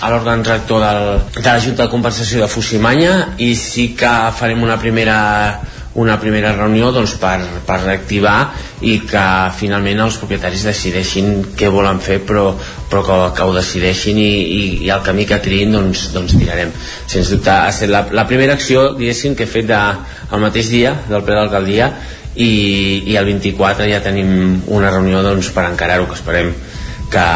a 0.00 0.10
l'òrgan 0.12 0.44
rector 0.46 0.82
del, 0.82 1.08
de 1.38 1.46
la 1.46 1.62
Junta 1.62 1.86
de 1.86 1.92
Compensació 1.92 2.42
de 2.42 2.50
Fusimanya 2.50 3.14
i 3.42 3.54
sí 3.58 3.92
que 3.98 4.12
farem 4.36 4.62
una 4.66 4.78
primera 4.82 5.16
una 5.96 6.18
primera 6.20 6.50
reunió 6.52 6.90
doncs, 6.92 7.14
per, 7.16 7.38
per 7.64 7.78
reactivar 7.80 8.34
i 8.84 8.98
que 9.08 9.22
finalment 9.56 10.02
els 10.04 10.18
propietaris 10.20 10.66
decideixin 10.68 11.30
què 11.56 11.70
volen 11.72 12.02
fer 12.04 12.18
però, 12.28 12.50
però 12.90 13.02
que, 13.06 13.16
que 13.38 13.46
ho 13.48 13.54
decideixin 13.56 14.20
i, 14.20 14.28
i, 14.28 14.60
i 14.84 14.92
el 14.92 15.00
camí 15.06 15.24
que 15.28 15.40
triïn 15.40 15.72
doncs, 15.72 16.10
doncs 16.12 16.36
tirarem. 16.36 16.74
Sens 17.08 17.32
dubte 17.32 17.54
ha 17.54 17.70
estat 17.72 17.92
la, 17.92 18.04
la 18.12 18.26
primera 18.28 18.58
acció 18.60 18.90
diguéssim 18.98 19.38
que 19.38 19.48
he 19.48 19.52
fet 19.54 19.70
de, 19.72 19.80
el 20.28 20.44
mateix 20.44 20.68
dia 20.74 20.92
del 21.08 21.24
ple 21.24 21.38
d'alcaldia 21.38 21.88
i, 22.36 22.52
i 23.08 23.16
el 23.16 23.32
24 23.32 23.88
ja 23.88 24.04
tenim 24.04 24.60
una 24.68 24.92
reunió 24.92 25.24
doncs, 25.24 25.48
per 25.56 25.64
encarar-ho 25.70 26.10
que 26.10 26.20
esperem 26.20 26.52
que, 27.10 27.26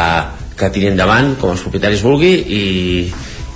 que 0.61 0.69
tiri 0.73 0.91
endavant 0.93 1.33
com 1.41 1.55
els 1.55 1.65
propietaris 1.65 2.05
vulgui 2.05 2.35
i, 2.37 2.61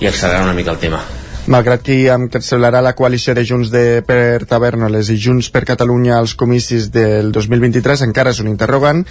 i 0.02 0.10
accelerar 0.10 0.44
una 0.48 0.58
mica 0.58 0.74
el 0.74 0.82
tema 0.82 1.04
Malgrat 1.46 1.84
que 1.86 2.40
celebrar 2.42 2.82
la 2.82 2.96
coalició 2.98 3.36
de 3.38 3.44
Junts 3.46 3.70
de 3.70 4.02
per 4.02 4.48
Tavernoles 4.50 5.12
i 5.14 5.18
Junts 5.22 5.52
per 5.54 5.62
Catalunya 5.70 6.16
als 6.18 6.34
comicis 6.34 6.88
del 6.90 7.30
2023 7.36 8.02
encara 8.08 8.32
és 8.34 8.40
un 8.42 8.50
interrogant, 8.50 9.04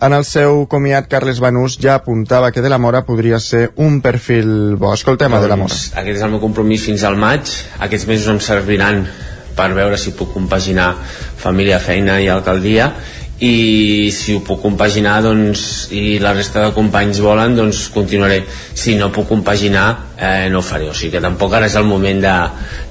en 0.00 0.16
el 0.16 0.24
seu 0.24 0.64
comiat 0.72 1.10
Carles 1.12 1.42
Banús 1.44 1.76
ja 1.76 1.98
apuntava 2.00 2.48
que 2.50 2.64
de 2.64 2.72
la 2.72 2.80
Mora 2.80 3.04
podria 3.04 3.36
ser 3.38 3.74
un 3.76 4.00
perfil 4.00 4.78
bo. 4.80 4.94
Escoltem 4.94 5.36
a 5.36 5.42
de 5.44 5.52
la 5.52 5.60
Mora. 5.60 5.76
Doncs, 5.76 5.92
aquest 5.92 6.16
és 6.16 6.24
el 6.24 6.32
meu 6.32 6.40
compromís 6.40 6.88
fins 6.88 7.04
al 7.04 7.20
maig. 7.20 7.52
Aquests 7.84 8.08
mesos 8.08 8.32
em 8.32 8.40
serviran 8.40 9.04
per 9.52 9.74
veure 9.76 10.00
si 10.00 10.16
puc 10.16 10.32
compaginar 10.32 10.94
família, 10.96 11.76
feina 11.76 12.22
i 12.24 12.32
alcaldia 12.32 12.94
i 13.42 14.10
si 14.14 14.36
ho 14.36 14.42
puc 14.46 14.60
compaginar 14.62 15.16
doncs, 15.24 15.88
i 15.90 16.18
la 16.22 16.34
resta 16.36 16.68
de 16.68 16.74
companys 16.76 17.18
volen 17.24 17.56
doncs 17.58 17.88
continuaré, 17.94 18.42
si 18.46 18.94
no 18.94 19.10
puc 19.14 19.26
compaginar 19.32 19.86
eh, 20.16 20.48
no 20.52 20.60
ho 20.60 20.66
faré, 20.66 20.86
o 20.90 20.94
sigui 20.94 21.16
que 21.16 21.24
tampoc 21.24 21.58
ara 21.58 21.66
és 21.66 21.74
el 21.80 21.88
moment 21.88 22.22
de, 22.22 22.36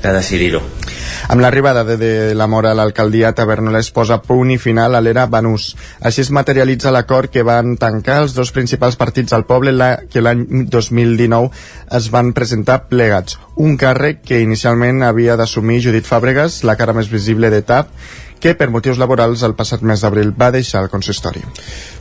de 0.03 0.15
decidir-ho 0.20 0.63
amb 1.31 1.39
l'arribada 1.39 1.86
de, 1.88 1.96
de 1.98 2.36
la 2.36 2.48
Mora 2.51 2.72
a 2.72 2.75
l'alcaldia 2.75 3.31
Tavernoles 3.31 3.91
posa 3.96 4.17
punt 4.25 4.51
i 4.51 4.58
final 4.60 4.96
a 4.96 5.01
l'era 5.03 5.27
Banús. 5.31 5.70
Així 6.03 6.25
es 6.25 6.31
materialitza 6.36 6.91
l'acord 6.91 7.31
que 7.31 7.46
van 7.48 7.77
tancar 7.79 8.17
els 8.25 8.36
dos 8.36 8.51
principals 8.51 8.98
partits 9.00 9.31
al 9.31 9.46
poble 9.48 9.72
la, 9.72 9.93
que 10.12 10.24
l'any 10.24 10.43
2019 10.67 11.48
es 12.00 12.10
van 12.12 12.34
presentar 12.36 12.81
plegats. 12.89 13.38
Un 13.55 13.77
càrrec 13.79 14.25
que 14.27 14.41
inicialment 14.43 15.05
havia 15.08 15.38
d'assumir 15.39 15.79
Judit 15.86 16.10
Fàbregas, 16.10 16.65
la 16.67 16.75
cara 16.75 16.96
més 16.98 17.08
visible 17.12 17.51
de 17.53 17.62
TAP, 17.63 17.96
que 18.41 18.55
per 18.57 18.71
motius 18.74 19.00
laborals 19.00 19.43
el 19.45 19.53
passat 19.55 19.83
mes 19.86 20.01
d'abril 20.01 20.33
va 20.38 20.50
deixar 20.51 20.81
el 20.83 20.89
consistori. 20.91 21.43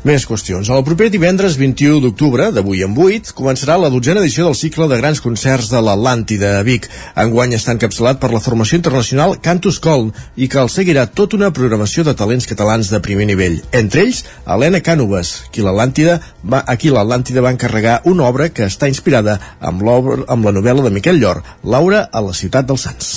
Més 0.09 0.25
qüestions. 0.27 0.71
El 0.73 0.85
proper 0.87 1.11
divendres 1.13 1.59
21 1.61 2.01
d'octubre, 2.01 2.49
d'avui 2.57 2.81
en 2.87 2.97
8, 2.97 3.35
començarà 3.37 3.77
la 3.79 3.91
dotzena 3.93 4.23
edició 4.25 4.47
del 4.49 4.57
cicle 4.57 4.89
de 4.89 4.97
grans 4.97 5.21
concerts 5.21 5.69
de 5.71 5.83
l'Atlàntida 5.85 6.55
a 6.59 6.65
Vic. 6.67 6.89
Enguany 7.21 7.53
està 7.59 7.75
encapçalat 7.77 8.21
per 8.23 8.33
la 8.33 8.41
formació 8.41 8.81
internacional 8.81 9.37
Cantus 9.45 9.79
Col 9.85 10.09
i 10.37 10.49
que 10.49 10.63
el 10.63 10.73
seguirà 10.73 11.07
tota 11.07 11.37
una 11.37 11.53
programació 11.53 12.07
de 12.09 12.17
talents 12.17 12.49
catalans 12.49 12.89
de 12.91 13.03
primer 13.05 13.29
nivell. 13.29 13.61
Entre 13.77 14.07
ells, 14.07 14.25
Helena 14.47 14.81
Cànoves, 14.81 15.35
qui 15.53 15.67
l'Atlàntida 15.67 16.17
va, 16.43 16.65
a 16.65 16.79
qui 16.81 16.95
l'Atlàntida 16.95 17.45
va 17.45 17.53
encarregar 17.53 18.01
una 18.09 18.25
obra 18.31 18.49
que 18.49 18.65
està 18.65 18.89
inspirada 18.89 19.37
amb, 19.61 19.85
amb 19.85 20.49
la 20.49 20.57
novel·la 20.57 20.89
de 20.89 20.95
Miquel 20.97 21.21
Llor, 21.21 21.45
Laura 21.65 22.07
a 22.09 22.25
la 22.25 22.33
ciutat 22.37 22.69
dels 22.71 22.89
Sants. 22.89 23.13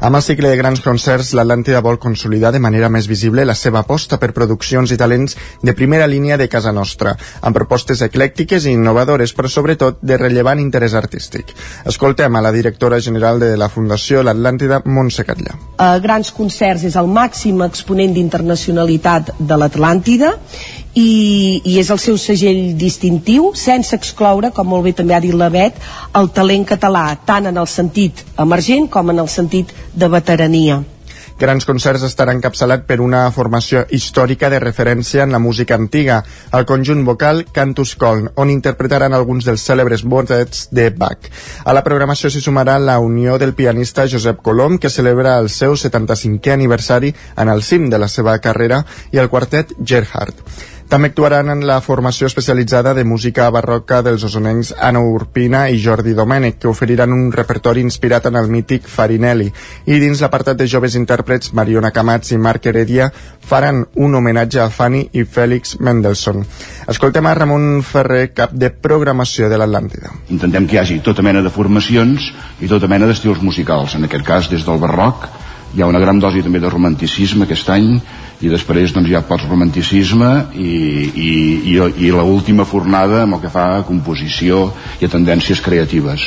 Amb 0.00 0.16
el 0.16 0.22
cicle 0.22 0.50
de 0.50 0.58
grans 0.60 0.82
concerts, 0.84 1.32
l'Atlàntida 1.34 1.82
vol 1.84 1.98
consolidar 2.02 2.52
de 2.54 2.60
manera 2.62 2.90
més 2.92 3.08
visible 3.10 3.44
la 3.44 3.56
seva 3.58 3.82
aposta 3.84 4.18
per 4.20 4.32
produccions 4.36 4.92
i 4.92 4.98
talents 5.00 5.36
de 5.62 5.74
primera 5.74 6.06
línia 6.10 6.38
de 6.40 6.48
casa 6.48 6.72
nostra, 6.72 7.14
amb 7.40 7.56
propostes 7.56 8.02
eclèctiques 8.06 8.66
i 8.66 8.74
innovadores, 8.74 9.34
però 9.34 9.50
sobretot 9.50 10.00
de 10.02 10.18
rellevant 10.20 10.60
interès 10.62 10.94
artístic. 10.94 11.54
Escoltem 11.84 12.36
a 12.36 12.42
la 12.44 12.52
directora 12.52 13.00
general 13.00 13.40
de 13.40 13.54
la 13.56 13.68
Fundació 13.68 14.22
L'Atlàntida, 14.22 14.82
Montse 14.84 15.24
Catllà. 15.26 15.58
A 15.78 15.98
grans 16.02 16.32
concerts 16.34 16.84
és 16.88 16.96
el 17.00 17.10
màxim 17.10 17.62
exponent 17.66 18.14
d'internacionalitat 18.14 19.34
de 19.38 19.60
l'Atlàntida 19.60 20.34
i, 20.94 21.60
i 21.64 21.76
és 21.82 21.90
el 21.90 22.00
seu 22.02 22.18
segell 22.20 22.74
distintiu 22.78 23.52
sense 23.58 23.94
excloure, 23.96 24.52
com 24.54 24.70
molt 24.70 24.86
bé 24.86 24.94
també 24.96 25.14
ha 25.14 25.22
dit 25.22 25.34
la 25.34 25.50
Bet, 25.52 25.78
el 26.14 26.30
talent 26.34 26.66
català, 26.70 27.06
tant 27.26 27.50
en 27.50 27.60
el 27.60 27.70
sentit 27.70 28.24
emergent 28.38 28.88
com 28.90 29.10
en 29.10 29.22
el 29.22 29.30
sentit 29.30 29.74
de 29.94 30.08
veterania. 30.10 30.82
Grans 31.34 31.64
concerts 31.66 32.04
estarà 32.06 32.30
encapçalat 32.30 32.84
per 32.86 33.00
una 33.02 33.24
formació 33.34 33.80
històrica 33.96 34.46
de 34.52 34.60
referència 34.62 35.24
en 35.24 35.32
la 35.34 35.40
música 35.42 35.74
antiga, 35.74 36.20
el 36.54 36.62
conjunt 36.64 37.02
vocal 37.04 37.42
Cantus 37.50 37.96
Coln, 37.98 38.28
on 38.38 38.52
interpretaran 38.52 39.16
alguns 39.16 39.48
dels 39.48 39.64
cèlebres 39.66 40.04
motets 40.06 40.68
de 40.70 40.92
Bach. 40.94 41.26
A 41.64 41.74
la 41.74 41.82
programació 41.82 42.30
s'hi 42.30 42.42
sumarà 42.44 42.76
la 42.78 43.00
unió 43.02 43.34
del 43.42 43.56
pianista 43.58 44.06
Josep 44.06 44.44
Colom, 44.46 44.78
que 44.78 44.92
celebra 44.94 45.34
el 45.42 45.50
seu 45.50 45.74
75è 45.74 46.54
aniversari 46.54 47.10
en 47.36 47.50
el 47.50 47.66
cim 47.66 47.90
de 47.90 47.98
la 47.98 48.08
seva 48.08 48.38
carrera, 48.38 48.84
i 49.10 49.18
el 49.18 49.28
quartet 49.32 49.74
Gerhard. 49.82 50.38
També 50.94 51.08
actuaran 51.10 51.48
en 51.50 51.64
la 51.66 51.80
formació 51.82 52.28
especialitzada 52.30 52.92
de 52.94 53.02
música 53.02 53.48
barroca 53.50 53.96
dels 54.06 54.22
osonencs 54.28 54.68
Anna 54.78 55.00
Urpina 55.02 55.64
i 55.66 55.80
Jordi 55.82 56.12
Domènech, 56.14 56.60
que 56.62 56.68
oferiran 56.70 57.10
un 57.10 57.32
repertori 57.34 57.82
inspirat 57.82 58.28
en 58.30 58.36
el 58.38 58.46
mític 58.46 58.86
Farinelli. 58.86 59.48
I 59.90 59.96
dins 59.98 60.20
l'apartat 60.22 60.60
de 60.60 60.68
joves 60.70 60.94
intèrprets, 60.94 61.50
Mariona 61.58 61.90
Camats 61.90 62.30
i 62.30 62.38
Marc 62.38 62.68
Heredia 62.70 63.08
faran 63.42 63.80
un 64.06 64.14
homenatge 64.14 64.60
a 64.62 64.68
Fanny 64.70 65.00
i 65.18 65.24
Fèlix 65.26 65.80
Mendelssohn. 65.80 66.46
Escoltem 66.94 67.26
a 67.26 67.34
Ramon 67.40 67.82
Ferrer, 67.82 68.28
cap 68.30 68.54
de 68.54 68.70
programació 68.70 69.48
de 69.50 69.58
l'Atlàntida. 69.58 70.14
Intentem 70.30 70.68
que 70.70 70.78
hi 70.78 70.82
hagi 70.84 71.00
tota 71.02 71.26
mena 71.26 71.42
de 71.42 71.50
formacions 71.50 72.30
i 72.62 72.70
tota 72.70 72.86
mena 72.86 73.10
d'estils 73.10 73.42
musicals. 73.42 73.98
En 73.98 74.06
aquest 74.06 74.30
cas, 74.30 74.46
des 74.54 74.62
del 74.62 74.78
barroc, 74.78 75.26
hi 75.74 75.82
ha 75.82 75.90
una 75.90 75.98
gran 75.98 76.20
dosi 76.22 76.42
també 76.42 76.60
de 76.62 76.70
romanticisme 76.70 77.48
aquest 77.48 77.70
any 77.74 77.88
i 78.44 78.50
després 78.50 78.92
doncs, 78.94 79.08
hi 79.08 79.16
ha 79.16 79.24
post-romanticisme 79.26 80.30
i, 80.54 80.74
i, 81.10 81.30
i, 81.74 81.78
i 82.06 82.10
l'última 82.14 82.66
fornada 82.68 83.22
amb 83.24 83.38
el 83.38 83.42
que 83.44 83.52
fa 83.52 83.70
a 83.78 83.86
composició 83.86 84.68
i 85.00 85.08
a 85.08 85.10
tendències 85.10 85.62
creatives. 85.64 86.26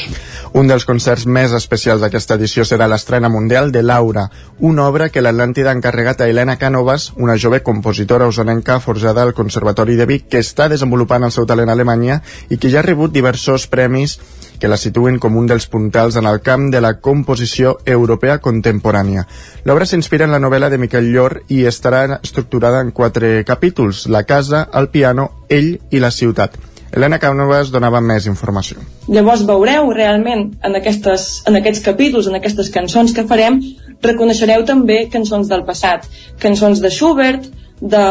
Un 0.57 0.69
dels 0.69 0.87
concerts 0.87 1.25
més 1.27 1.51
especials 1.53 2.01
d'aquesta 2.01 2.37
edició 2.39 2.63
serà 2.65 2.87
l'estrena 2.87 3.29
mundial 3.29 3.71
de 3.71 3.83
Laura, 3.83 4.27
una 4.59 4.87
obra 4.87 5.09
que 5.11 5.21
l'Atlàntida 5.21 5.69
ha 5.69 5.77
encarregat 5.77 6.23
a 6.23 6.29
Helena 6.31 6.55
Cànovas, 6.57 7.11
una 7.17 7.35
jove 7.37 7.59
compositora 7.63 8.29
usonenca 8.31 8.79
forjada 8.79 9.23
al 9.23 9.35
Conservatori 9.37 9.99
de 9.99 10.07
Vic 10.09 10.29
que 10.31 10.41
està 10.43 10.69
desenvolupant 10.71 11.27
el 11.27 11.35
seu 11.35 11.45
talent 11.45 11.69
a 11.69 11.75
Alemanya 11.77 12.21
i 12.49 12.57
que 12.57 12.71
ja 12.73 12.81
ha 12.81 12.87
rebut 12.87 13.13
diversos 13.13 13.67
premis 13.67 14.17
que 14.59 14.69
la 14.71 14.77
situen 14.77 15.19
com 15.19 15.37
un 15.37 15.47
dels 15.49 15.67
puntals 15.71 16.17
en 16.19 16.27
el 16.29 16.41
camp 16.45 16.69
de 16.73 16.81
la 16.81 16.95
composició 16.99 17.77
europea 17.85 18.39
contemporània. 18.43 19.27
L'obra 19.65 19.85
s'inspira 19.85 20.25
en 20.25 20.33
la 20.35 20.41
novel·la 20.43 20.69
de 20.73 20.79
Miquel 20.81 21.11
Llor 21.13 21.41
i 21.49 21.63
estarà 21.69 22.19
estructurada 22.21 22.81
en 22.81 22.91
quatre 22.91 23.43
capítols, 23.45 24.07
la 24.07 24.23
casa, 24.23 24.67
el 24.73 24.89
piano, 24.89 25.29
ell 25.49 25.77
i 25.91 26.01
la 26.03 26.11
ciutat. 26.11 26.57
Helena 26.91 27.19
Cànovas 27.19 27.69
donava 27.73 27.99
més 28.01 28.25
informació. 28.29 28.79
Llavors 29.11 29.43
veureu 29.47 29.91
realment 29.91 30.45
en, 30.63 30.77
aquestes, 30.79 31.27
en 31.49 31.59
aquests 31.59 31.83
capítols, 31.83 32.29
en 32.31 32.39
aquestes 32.39 32.71
cançons 32.73 33.13
que 33.13 33.27
farem, 33.27 33.59
reconeixereu 34.03 34.63
també 34.65 35.03
cançons 35.11 35.49
del 35.51 35.65
passat, 35.67 36.07
cançons 36.39 36.81
de 36.81 36.91
Schubert, 36.93 37.49
de 37.79 38.03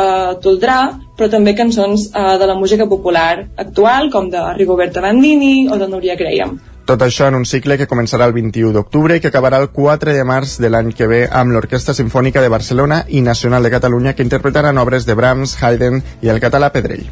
Toldrà, 0.42 0.78
però 1.16 1.28
també 1.30 1.56
cançons 1.58 2.08
eh, 2.12 2.38
de 2.38 2.46
la 2.46 2.54
música 2.54 2.86
popular 2.86 3.46
actual, 3.56 4.10
com 4.12 4.30
de 4.30 4.42
Rigoberta 4.54 5.02
Bandini 5.02 5.68
o 5.68 5.78
de 5.78 5.88
Núria 5.90 6.16
Graham. 6.16 6.58
Tot 6.86 7.02
això 7.02 7.26
en 7.26 7.34
un 7.34 7.44
cicle 7.44 7.74
que 7.80 7.88
començarà 7.90 8.28
el 8.28 8.34
21 8.36 8.70
d'octubre 8.76 9.16
i 9.16 9.20
que 9.20 9.32
acabarà 9.32 9.58
el 9.58 9.72
4 9.74 10.12
de 10.14 10.22
març 10.22 10.60
de 10.62 10.70
l'any 10.70 10.92
que 10.94 11.08
ve 11.10 11.24
amb 11.26 11.50
l'Orquestra 11.50 11.96
Simfònica 11.98 12.44
de 12.44 12.52
Barcelona 12.52 13.00
i 13.08 13.24
Nacional 13.26 13.66
de 13.66 13.72
Catalunya 13.74 14.12
que 14.14 14.22
interpretaran 14.22 14.78
obres 14.78 15.06
de 15.06 15.16
Brahms, 15.18 15.56
Haydn 15.58 15.98
i 16.22 16.30
el 16.30 16.38
català 16.38 16.70
Pedrell. 16.70 17.02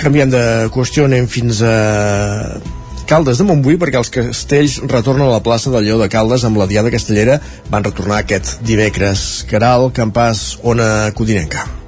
Canviant 0.00 0.32
de 0.32 0.46
qüestió, 0.72 1.04
anem 1.04 1.28
fins 1.28 1.60
a 1.60 1.76
Caldes 3.04 3.36
de 3.36 3.44
Montbui 3.44 3.76
perquè 3.80 4.00
els 4.00 4.10
castells 4.12 4.78
retornen 4.88 5.26
a 5.26 5.34
la 5.34 5.42
plaça 5.44 5.72
del 5.74 5.84
Lleó 5.84 6.00
de 6.00 6.08
Caldes 6.08 6.46
amb 6.48 6.56
la 6.60 6.68
Diada 6.70 6.92
Castellera 6.94 7.38
van 7.68 7.84
retornar 7.84 8.22
aquest 8.22 8.56
dimecres. 8.64 9.44
Caral, 9.50 9.90
Campàs, 9.92 10.46
Ona 10.64 11.10
Codinenca. 11.16 11.83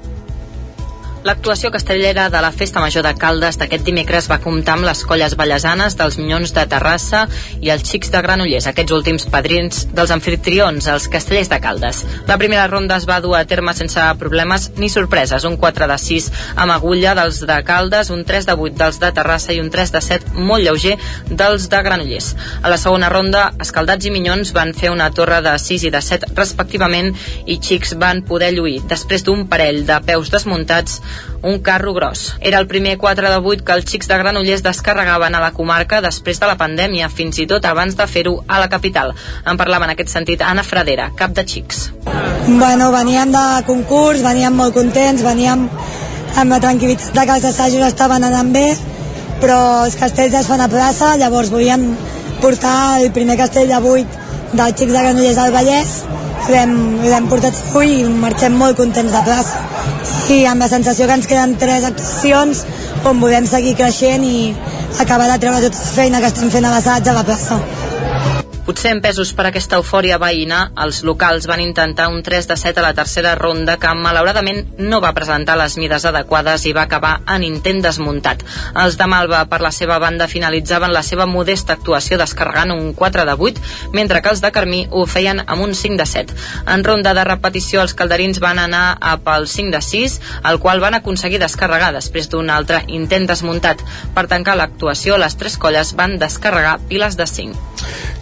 L'actuació 1.27 1.73
castellera 1.73 2.29
de 2.31 2.39
la 2.39 2.53
Festa 2.55 2.79
Major 2.79 3.03
de 3.03 3.11
Caldes 3.19 3.57
d'aquest 3.59 3.83
dimecres 3.83 4.29
va 4.31 4.37
comptar 4.39 4.77
amb 4.77 4.85
les 4.87 5.01
colles 5.03 5.33
ballesanes 5.35 5.97
dels 5.99 6.15
Minyons 6.21 6.53
de 6.55 6.61
Terrassa 6.71 7.25
i 7.59 7.67
els 7.73 7.83
Xics 7.83 8.13
de 8.13 8.21
Granollers, 8.23 8.63
aquests 8.69 8.95
últims 8.95 9.25
padrins 9.33 9.81
dels 9.91 10.13
anfitrions, 10.15 10.87
els 10.87 11.09
castellers 11.11 11.51
de 11.51 11.59
Caldes. 11.59 11.99
La 12.29 12.37
primera 12.39 12.69
ronda 12.71 12.95
es 12.95 13.07
va 13.09 13.17
dur 13.19 13.33
a 13.35 13.41
terme 13.43 13.73
sense 13.75 14.05
problemes 14.21 14.69
ni 14.77 14.87
sorpreses, 14.87 15.43
un 15.43 15.57
4 15.59 15.89
de 15.91 15.97
6 16.05 16.29
amb 16.63 16.75
agulla 16.77 17.11
dels 17.19 17.41
de 17.49 17.59
Caldes, 17.67 18.13
un 18.15 18.23
3 18.23 18.47
de 18.47 18.55
8 18.55 18.79
dels 18.79 19.01
de 19.03 19.11
Terrassa 19.19 19.51
i 19.51 19.59
un 19.59 19.67
3 19.75 19.93
de 19.97 20.03
7 20.07 20.47
molt 20.47 20.63
lleuger 20.63 20.95
dels 21.27 21.67
de 21.67 21.83
Granollers. 21.89 22.31
A 22.61 22.71
la 22.71 22.79
segona 22.79 23.11
ronda, 23.11 23.49
Escaldats 23.67 24.07
i 24.07 24.15
Minyons 24.15 24.53
van 24.55 24.71
fer 24.71 24.95
una 24.95 25.11
torre 25.11 25.43
de 25.43 25.57
6 25.59 25.89
i 25.91 25.93
de 25.97 26.03
7 26.07 26.31
respectivament 26.39 27.11
i 27.43 27.59
Xics 27.59 27.97
van 27.99 28.23
poder 28.23 28.53
lluir, 28.55 28.79
després 28.87 29.27
d'un 29.27 29.43
parell 29.51 29.83
de 29.91 29.99
peus 30.07 30.31
desmuntats, 30.31 31.01
un 31.41 31.59
carro 31.59 31.93
gros. 31.93 32.35
Era 32.39 32.59
el 32.59 32.67
primer 32.67 32.97
4 32.97 33.29
de 33.29 33.37
8 33.37 33.63
que 33.63 33.73
els 33.77 33.85
xics 33.89 34.09
de 34.09 34.17
Granollers 34.17 34.63
descarregaven 34.63 35.35
a 35.35 35.41
la 35.43 35.51
comarca 35.53 36.01
després 36.01 36.39
de 36.39 36.49
la 36.49 36.57
pandèmia, 36.57 37.09
fins 37.09 37.39
i 37.39 37.47
tot 37.47 37.65
abans 37.65 37.95
de 37.97 38.07
fer-ho 38.07 38.41
a 38.47 38.59
la 38.59 38.69
capital. 38.69 39.13
En 39.45 39.57
parlava 39.57 39.85
en 39.85 39.93
aquest 39.93 40.13
sentit 40.13 40.41
Anna 40.41 40.63
Fradera, 40.63 41.11
cap 41.15 41.33
de 41.37 41.45
xics. 41.45 41.87
Bueno, 42.47 42.91
veníem 42.91 43.31
de 43.31 43.45
concurs, 43.67 44.23
veníem 44.25 44.55
molt 44.55 44.75
contents, 44.75 45.23
veníem 45.23 45.67
amb 46.37 46.53
la 46.53 46.61
tranquil·litat 46.61 47.15
de 47.15 47.25
que 47.25 47.35
els 47.39 47.49
assajos 47.49 47.87
estaven 47.87 48.23
anant 48.23 48.53
bé, 48.53 48.67
però 49.41 49.85
els 49.85 49.97
castells 49.97 50.37
es 50.37 50.47
fan 50.49 50.61
a 50.61 50.69
plaça, 50.71 51.15
llavors 51.17 51.51
volíem 51.53 51.89
portar 52.41 53.01
el 53.01 53.11
primer 53.11 53.37
castell 53.39 53.69
de 53.73 53.81
8 53.81 54.25
dels 54.53 54.77
xics 54.79 54.93
de 54.93 55.01
Granollers 55.01 55.41
al 55.41 55.53
Vallès, 55.55 55.93
l'hem 56.49 57.27
portat 57.31 57.55
avui 57.69 57.93
i 58.01 58.09
marxem 58.23 58.55
molt 58.61 58.77
contents 58.79 59.13
de 59.13 59.23
plaça 59.27 59.63
i 60.33 60.45
amb 60.51 60.63
la 60.63 60.69
sensació 60.71 61.07
que 61.07 61.17
ens 61.19 61.27
queden 61.31 61.55
tres 61.61 61.85
actuacions 61.89 62.65
on 63.11 63.21
volem 63.23 63.47
seguir 63.47 63.75
creixent 63.79 64.25
i 64.27 64.39
acabar 64.99 65.29
de 65.31 65.39
treure 65.43 65.63
tota 65.67 65.85
la 65.85 65.95
feina 65.99 66.23
que 66.23 66.33
estem 66.33 66.51
fent 66.57 66.67
a 66.67 66.73
l'assaig 66.75 67.07
a 67.07 67.15
la 67.19 67.23
plaça. 67.27 67.61
Potser 68.67 68.89
empesos 68.91 69.29
per 69.31 69.45
aquesta 69.47 69.77
eufòria 69.79 70.17
veïna, 70.19 70.57
els 70.83 70.97
locals 71.07 71.45
van 71.47 71.61
intentar 71.63 72.09
un 72.11 72.17
3 72.19 72.49
de 72.49 72.55
7 72.59 72.81
a 72.81 72.83
la 72.83 72.95
tercera 72.97 73.31
ronda 73.39 73.77
que 73.79 73.93
malauradament 73.95 74.73
no 74.89 74.99
va 74.99 75.13
presentar 75.15 75.55
les 75.55 75.77
mides 75.79 76.03
adequades 76.09 76.65
i 76.67 76.73
va 76.75 76.83
acabar 76.83 77.13
en 77.31 77.45
intent 77.47 77.79
desmuntat. 77.85 78.43
Els 78.83 78.97
de 78.99 79.07
Malva, 79.07 79.45
per 79.47 79.61
la 79.63 79.71
seva 79.71 80.01
banda, 80.03 80.27
finalitzaven 80.27 80.91
la 80.91 81.05
seva 81.07 81.23
modesta 81.31 81.77
actuació 81.77 82.17
descarregant 82.19 82.73
un 82.75 82.91
4 82.91 83.23
de 83.29 83.37
8, 83.47 83.63
mentre 83.95 84.19
que 84.21 84.35
els 84.35 84.43
de 84.43 84.51
Carmí 84.51 84.81
ho 84.91 85.05
feien 85.07 85.39
amb 85.45 85.63
un 85.63 85.71
5 85.71 86.01
de 86.03 86.09
7. 86.11 86.35
En 86.75 86.83
ronda 86.83 87.15
de 87.15 87.23
repetició, 87.23 87.85
els 87.87 87.95
calderins 87.95 88.43
van 88.43 88.59
anar 88.59 88.97
a 88.99 89.15
pel 89.23 89.47
5 89.47 89.77
de 89.77 89.81
6, 89.93 90.19
el 90.51 90.59
qual 90.59 90.83
van 90.83 90.99
aconseguir 90.99 91.39
descarregar 91.39 91.93
després 91.95 92.27
d'un 92.27 92.51
altre 92.51 92.83
intent 92.99 93.31
desmuntat. 93.31 93.79
Per 94.11 94.27
tancar 94.27 94.59
l'actuació, 94.59 95.15
les 95.15 95.39
tres 95.39 95.55
colles 95.55 95.95
van 95.95 96.19
descarregar 96.19 96.81
piles 96.91 97.15
de 97.15 97.31
5. 97.31 97.67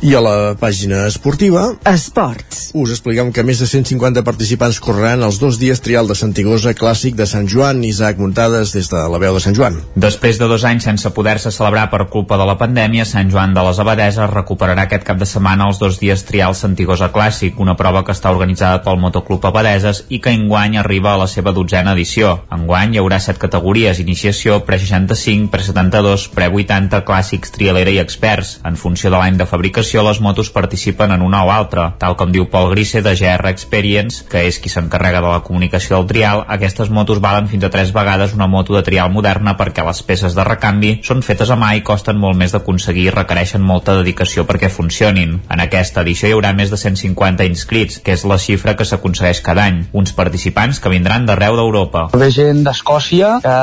I 0.06 0.14
a 0.14 0.22
la 0.22 0.35
pàgina 0.60 1.06
esportiva... 1.10 1.68
Esports. 1.90 2.70
Us 2.76 2.92
expliquem 2.92 3.32
que 3.32 3.44
més 3.48 3.62
de 3.62 3.68
150 3.70 4.24
participants 4.28 4.82
correran 4.84 5.24
els 5.24 5.40
dos 5.40 5.60
dies 5.62 5.80
trial 5.84 6.10
de 6.10 6.16
Santigosa 6.18 6.74
clàssic 6.76 7.16
de 7.16 7.28
Sant 7.30 7.48
Joan. 7.52 7.84
Isaac 7.88 8.20
Muntades 8.20 8.74
des 8.76 8.90
de 8.92 9.02
la 9.12 9.20
veu 9.22 9.38
de 9.38 9.44
Sant 9.44 9.56
Joan. 9.56 9.78
Després 9.96 10.40
de 10.42 10.50
dos 10.52 10.66
anys 10.68 10.88
sense 10.90 11.12
poder-se 11.16 11.54
celebrar 11.56 11.88
per 11.92 12.08
culpa 12.12 12.38
de 12.42 12.48
la 12.48 12.58
pandèmia, 12.60 13.06
Sant 13.08 13.32
Joan 13.32 13.54
de 13.56 13.64
les 13.68 13.80
Abadeses 13.80 14.32
recuperarà 14.34 14.86
aquest 14.86 15.06
cap 15.08 15.22
de 15.22 15.28
setmana 15.30 15.70
els 15.70 15.80
dos 15.80 16.00
dies 16.02 16.26
trial 16.28 16.56
Santigosa 16.58 17.12
clàssic, 17.16 17.60
una 17.62 17.78
prova 17.80 18.04
que 18.04 18.16
està 18.16 18.34
organitzada 18.34 18.82
pel 18.86 19.00
Motoclub 19.02 19.46
Abadeses 19.48 20.04
i 20.10 20.20
que 20.20 20.34
enguany 20.36 20.80
arriba 20.82 21.14
a 21.14 21.22
la 21.24 21.30
seva 21.32 21.54
dotzena 21.56 21.96
edició. 21.96 22.36
Enguany 22.56 22.96
hi 22.96 23.02
haurà 23.02 23.22
set 23.24 23.40
categories, 23.42 24.02
iniciació, 24.04 24.60
pre-65, 24.68 25.50
pre-72, 25.54 26.28
pre-80, 26.36 27.04
clàssics, 27.08 27.54
trialera 27.56 27.94
i 27.94 28.02
experts. 28.04 28.58
En 28.68 28.76
funció 28.80 29.12
de 29.14 29.20
l'any 29.20 29.40
de 29.40 29.48
fabricació, 29.50 30.04
les 30.06 30.22
motos 30.26 30.50
participen 30.50 31.14
en 31.14 31.22
una 31.22 31.44
o 31.46 31.52
altra. 31.54 31.92
Tal 32.02 32.18
com 32.18 32.34
diu 32.34 32.50
Pol 32.50 32.72
Grise 32.74 33.04
de 33.06 33.14
GR 33.14 33.52
Experience, 33.52 34.26
que 34.30 34.48
és 34.50 34.58
qui 34.62 34.72
s'encarrega 34.74 35.22
de 35.22 35.30
la 35.30 35.44
comunicació 35.46 36.00
del 36.00 36.10
trial, 36.10 36.44
aquestes 36.58 36.90
motos 36.90 37.22
valen 37.22 37.50
fins 37.52 37.68
a 37.68 37.72
tres 37.74 37.94
vegades 37.94 38.34
una 38.34 38.50
moto 38.50 38.74
de 38.76 38.84
trial 38.88 39.12
moderna 39.14 39.56
perquè 39.60 39.86
les 39.86 40.02
peces 40.08 40.36
de 40.38 40.46
recanvi 40.48 40.96
són 41.06 41.22
fetes 41.26 41.52
a 41.54 41.60
mà 41.60 41.76
i 41.78 41.84
costen 41.86 42.18
molt 42.22 42.40
més 42.40 42.56
d'aconseguir 42.56 43.10
i 43.10 43.14
requereixen 43.14 43.62
molta 43.62 43.98
dedicació 44.00 44.48
perquè 44.50 44.72
funcionin. 44.74 45.38
En 45.52 45.62
aquesta 45.64 46.02
edició 46.02 46.30
hi 46.30 46.36
haurà 46.38 46.54
més 46.58 46.74
de 46.74 46.80
150 46.82 47.46
inscrits, 47.52 48.00
que 48.02 48.16
és 48.16 48.26
la 48.26 48.40
xifra 48.42 48.76
que 48.80 48.88
s'aconsegueix 48.88 49.44
cada 49.46 49.68
any. 49.70 49.84
Uns 49.94 50.16
participants 50.18 50.82
que 50.82 50.92
vindran 50.94 51.28
d'arreu 51.30 51.60
d'Europa. 51.60 52.08
Ve 52.16 52.32
gent 52.34 52.64
d'Escòcia, 52.66 53.36
que 53.44 53.56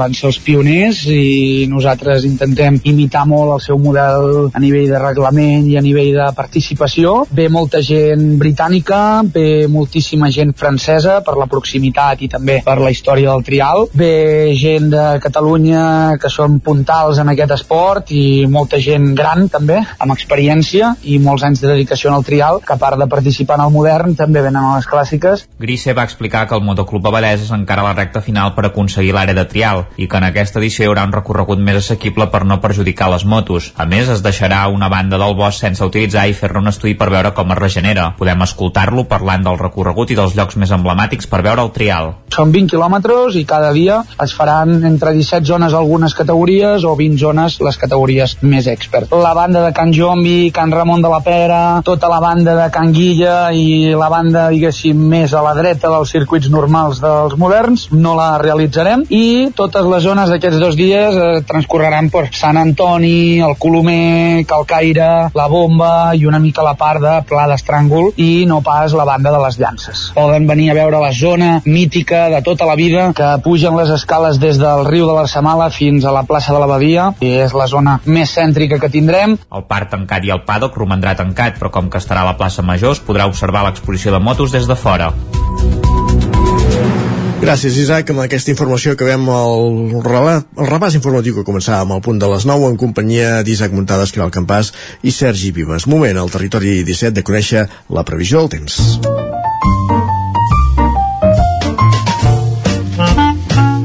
van 0.00 0.16
ser 0.16 0.30
els 0.32 0.40
pioners 0.44 1.04
i 1.12 1.66
nosaltres 1.70 2.26
intentem 2.28 2.80
imitar 2.90 3.24
molt 3.30 3.56
el 3.58 3.62
seu 3.64 3.78
model 3.80 4.50
a 4.52 4.62
nivell 4.62 4.90
de 4.90 5.00
reglament 5.00 5.68
i 5.70 5.78
a 5.78 5.83
nivell 5.84 6.12
de 6.16 6.28
participació. 6.36 7.14
Ve 7.30 7.48
molta 7.52 7.82
gent 7.84 8.38
britànica, 8.40 9.22
ve 9.34 9.66
moltíssima 9.70 10.30
gent 10.34 10.54
francesa 10.56 11.20
per 11.24 11.36
la 11.38 11.48
proximitat 11.50 12.24
i 12.24 12.30
també 12.32 12.60
per 12.64 12.78
la 12.80 12.92
història 12.94 13.30
del 13.30 13.44
trial. 13.46 13.86
Ve 13.94 14.54
gent 14.58 14.90
de 14.92 15.04
Catalunya 15.22 15.84
que 16.20 16.30
són 16.32 16.58
puntals 16.64 17.20
en 17.22 17.30
aquest 17.32 17.54
esport 17.58 18.10
i 18.14 18.46
molta 18.50 18.80
gent 18.82 19.12
gran 19.18 19.48
també, 19.52 19.80
amb 19.98 20.14
experiència 20.14 20.94
i 21.02 21.18
molts 21.22 21.44
anys 21.46 21.62
de 21.62 21.70
dedicació 21.72 22.10
en 22.10 22.18
el 22.18 22.26
trial, 22.26 22.60
que 22.64 22.74
a 22.74 22.80
part 22.80 22.98
de 23.00 23.08
participar 23.10 23.58
en 23.58 23.66
el 23.66 23.74
modern 23.74 24.14
també 24.18 24.42
venen 24.44 24.62
a 24.62 24.76
les 24.76 24.88
clàssiques. 24.88 25.46
Grise 25.60 25.94
va 25.96 26.06
explicar 26.06 26.46
que 26.48 26.56
el 26.56 26.64
Motoclub 26.64 27.06
Abadès 27.10 27.44
és 27.46 27.52
encara 27.54 27.82
a 27.84 27.90
la 27.90 27.96
recta 27.96 28.22
final 28.24 28.54
per 28.54 28.68
aconseguir 28.68 29.14
l'àrea 29.16 29.36
de 29.36 29.46
trial 29.50 29.84
i 29.96 30.08
que 30.08 30.20
en 30.20 30.28
aquesta 30.28 30.60
edició 30.62 30.84
hi 30.84 30.90
haurà 30.90 31.06
un 31.08 31.14
recorregut 31.14 31.60
més 31.60 31.80
assequible 31.82 32.28
per 32.30 32.44
no 32.44 32.60
perjudicar 32.62 33.10
les 33.12 33.24
motos. 33.24 33.72
A 33.76 33.86
més, 33.90 34.08
es 34.12 34.22
deixarà 34.22 34.66
una 34.72 34.88
banda 34.92 35.18
del 35.18 35.34
bosc 35.38 35.60
sense 35.60 35.73
utilitzar 35.82 36.28
i 36.30 36.36
fer-ne 36.36 36.62
un 36.62 36.70
estudi 36.70 36.94
per 36.94 37.10
veure 37.10 37.34
com 37.34 37.50
es 37.50 37.58
regenera. 37.58 38.12
Podem 38.18 38.46
escoltar-lo 38.46 39.06
parlant 39.10 39.42
del 39.46 39.58
recorregut 39.58 40.12
i 40.14 40.18
dels 40.18 40.36
llocs 40.38 40.58
més 40.60 40.70
emblemàtics 40.74 41.26
per 41.26 41.42
veure 41.42 41.64
el 41.64 41.72
trial. 41.74 42.12
Són 42.34 42.52
20 42.54 42.70
quilòmetres 42.70 43.38
i 43.38 43.44
cada 43.48 43.72
dia 43.74 44.00
es 44.22 44.34
faran 44.34 44.84
entre 44.86 45.12
17 45.14 45.46
zones 45.46 45.74
algunes 45.74 46.14
categories 46.14 46.84
o 46.84 46.94
20 46.98 47.18
zones 47.20 47.58
les 47.64 47.78
categories 47.80 48.36
més 48.42 48.68
expert. 48.70 49.12
La 49.14 49.34
banda 49.34 49.64
de 49.64 49.72
Can 49.74 49.92
Jombi, 49.94 50.50
Can 50.54 50.72
Ramon 50.72 51.02
de 51.02 51.10
la 51.10 51.20
Pera, 51.24 51.80
tota 51.84 52.10
la 52.10 52.20
banda 52.20 52.54
de 52.58 52.70
Can 52.74 52.92
Guilla 52.92 53.52
i 53.52 53.94
la 53.96 54.08
banda, 54.12 54.48
diguéssim, 54.52 54.98
més 55.14 55.34
a 55.34 55.42
la 55.44 55.54
dreta 55.56 55.90
dels 55.92 56.10
circuits 56.14 56.50
normals 56.52 57.00
dels 57.02 57.36
moderns, 57.40 57.88
no 57.92 58.14
la 58.18 58.34
realitzarem 58.42 59.04
i 59.10 59.50
totes 59.56 59.86
les 59.90 60.04
zones 60.04 60.30
d'aquests 60.32 60.60
dos 60.62 60.76
dies 60.78 61.14
eh, 61.14 61.42
transcorreran 61.48 62.10
per 62.12 62.26
Sant 62.34 62.58
Antoni, 62.60 63.40
el 63.44 63.56
Colomer, 63.60 64.44
Calcaire, 64.48 65.30
la 65.34 65.48
Bomba 65.54 66.14
i 66.18 66.26
una 66.26 66.40
mica 66.42 66.64
la 66.66 66.74
part 66.74 66.98
de 66.98 67.12
Pla 67.28 67.44
d'Estràngol 67.46 68.16
i 68.18 68.42
no 68.50 68.58
pas 68.66 68.94
la 68.98 69.04
banda 69.06 69.30
de 69.30 69.38
les 69.44 69.58
llances. 69.60 70.08
Poden 70.16 70.48
venir 70.50 70.72
a 70.72 70.76
veure 70.80 70.98
la 71.02 71.12
zona 71.14 71.60
mítica 71.64 72.24
de 72.32 72.42
tota 72.42 72.66
la 72.66 72.74
vida 72.80 73.12
que 73.14 73.28
pugen 73.44 73.78
les 73.78 73.92
escales 73.94 74.42
des 74.42 74.58
del 74.58 74.82
riu 74.88 75.06
de 75.06 75.14
l'Arsamala 75.14 75.70
fins 75.70 76.04
a 76.04 76.16
la 76.16 76.24
plaça 76.26 76.50
de 76.54 76.58
l'Abadia 76.58 77.12
i 77.20 77.36
és 77.46 77.54
la 77.54 77.68
zona 77.70 78.00
més 78.04 78.34
cèntrica 78.34 78.80
que 78.82 78.90
tindrem. 78.90 79.38
El 79.54 79.66
parc 79.70 79.94
tancat 79.94 80.26
i 80.26 80.34
el 80.34 80.42
paddock 80.48 80.82
romandrà 80.82 81.14
tancat, 81.14 81.60
però 81.60 81.70
com 81.70 81.86
que 81.90 82.02
estarà 82.02 82.26
a 82.26 82.32
la 82.32 82.38
plaça 82.40 82.66
Major 82.66 82.98
es 82.98 83.04
podrà 83.04 83.30
observar 83.30 83.62
l'exposició 83.68 84.10
de 84.10 84.24
motos 84.24 84.50
des 84.58 84.66
de 84.66 84.74
fora. 84.74 85.12
Gràcies, 87.44 87.74
Isaac. 87.76 88.08
Amb 88.08 88.22
aquesta 88.22 88.48
informació 88.48 88.94
acabem 88.94 89.26
el, 89.28 89.66
relat, 90.00 90.46
el 90.56 90.68
repàs 90.70 90.94
informatiu 90.96 91.34
que 91.36 91.42
començava 91.44 91.82
amb 91.84 91.92
el 91.92 92.00
punt 92.00 92.16
de 92.22 92.30
les 92.30 92.46
9 92.48 92.70
en 92.72 92.78
companyia 92.80 93.42
d'Isaac 93.44 93.74
Muntades, 93.76 94.14
Caral 94.16 94.32
Campàs 94.32 94.70
i 95.04 95.12
Sergi 95.12 95.50
Vives. 95.52 95.84
Moment 95.84 96.16
al 96.16 96.32
territori 96.32 96.78
17 96.88 97.12
de 97.18 97.24
conèixer 97.28 97.66
la 97.92 98.06
previsió 98.08 98.40
del 98.40 98.48
temps. 98.54 98.78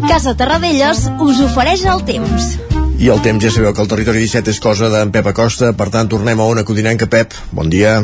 Casa 0.08 0.38
Terradellos 0.40 1.04
us 1.20 1.44
ofereix 1.50 1.84
el 1.84 2.08
temps. 2.08 2.56
I 2.96 3.12
el 3.12 3.20
temps 3.28 3.44
ja 3.44 3.52
sabeu 3.52 3.76
que 3.76 3.84
el 3.84 3.92
territori 3.92 4.24
17 4.24 4.56
és 4.56 4.64
cosa 4.64 4.88
d'en 4.88 5.12
Pep 5.12 5.28
Acosta, 5.36 5.76
per 5.76 5.92
tant 5.92 6.08
tornem 6.08 6.40
a 6.40 6.48
una 6.48 6.64
codinenca. 6.64 7.12
Pep, 7.12 7.36
bon 7.52 7.68
dia. 7.68 8.00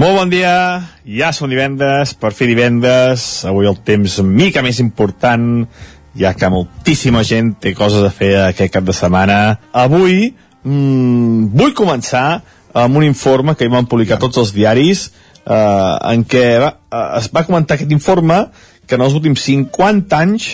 Molt 0.00 0.16
bon 0.16 0.30
dia, 0.32 0.80
ja 1.04 1.28
som 1.36 1.50
divendres, 1.52 2.14
per 2.16 2.30
fer 2.32 2.46
divendres, 2.48 3.42
avui 3.44 3.66
el 3.68 3.76
temps 3.84 4.14
mica 4.24 4.62
més 4.64 4.78
important, 4.80 5.66
ja 6.16 6.30
que 6.32 6.48
moltíssima 6.48 7.20
gent 7.28 7.50
té 7.60 7.74
coses 7.76 8.06
a 8.06 8.12
fer 8.14 8.30
aquest 8.46 8.72
cap 8.72 8.86
de 8.86 8.94
setmana. 8.96 9.58
Avui 9.76 10.30
mmm, 10.64 11.50
vull 11.52 11.74
començar 11.76 12.40
amb 12.72 12.96
un 12.96 13.04
informe 13.04 13.52
que 13.52 13.68
hi 13.68 13.72
van 13.74 13.90
publicar 13.90 14.16
tots 14.22 14.40
els 14.40 14.54
diaris, 14.56 15.02
eh, 15.44 15.96
en 16.14 16.24
què 16.24 16.46
va, 16.64 16.70
eh, 16.88 17.02
es 17.20 17.28
va 17.36 17.44
comentar 17.44 17.76
aquest 17.76 17.92
informe 17.92 18.46
que 18.88 18.96
en 18.96 19.04
els 19.04 19.18
últims 19.18 19.44
50 19.50 20.16
anys 20.16 20.46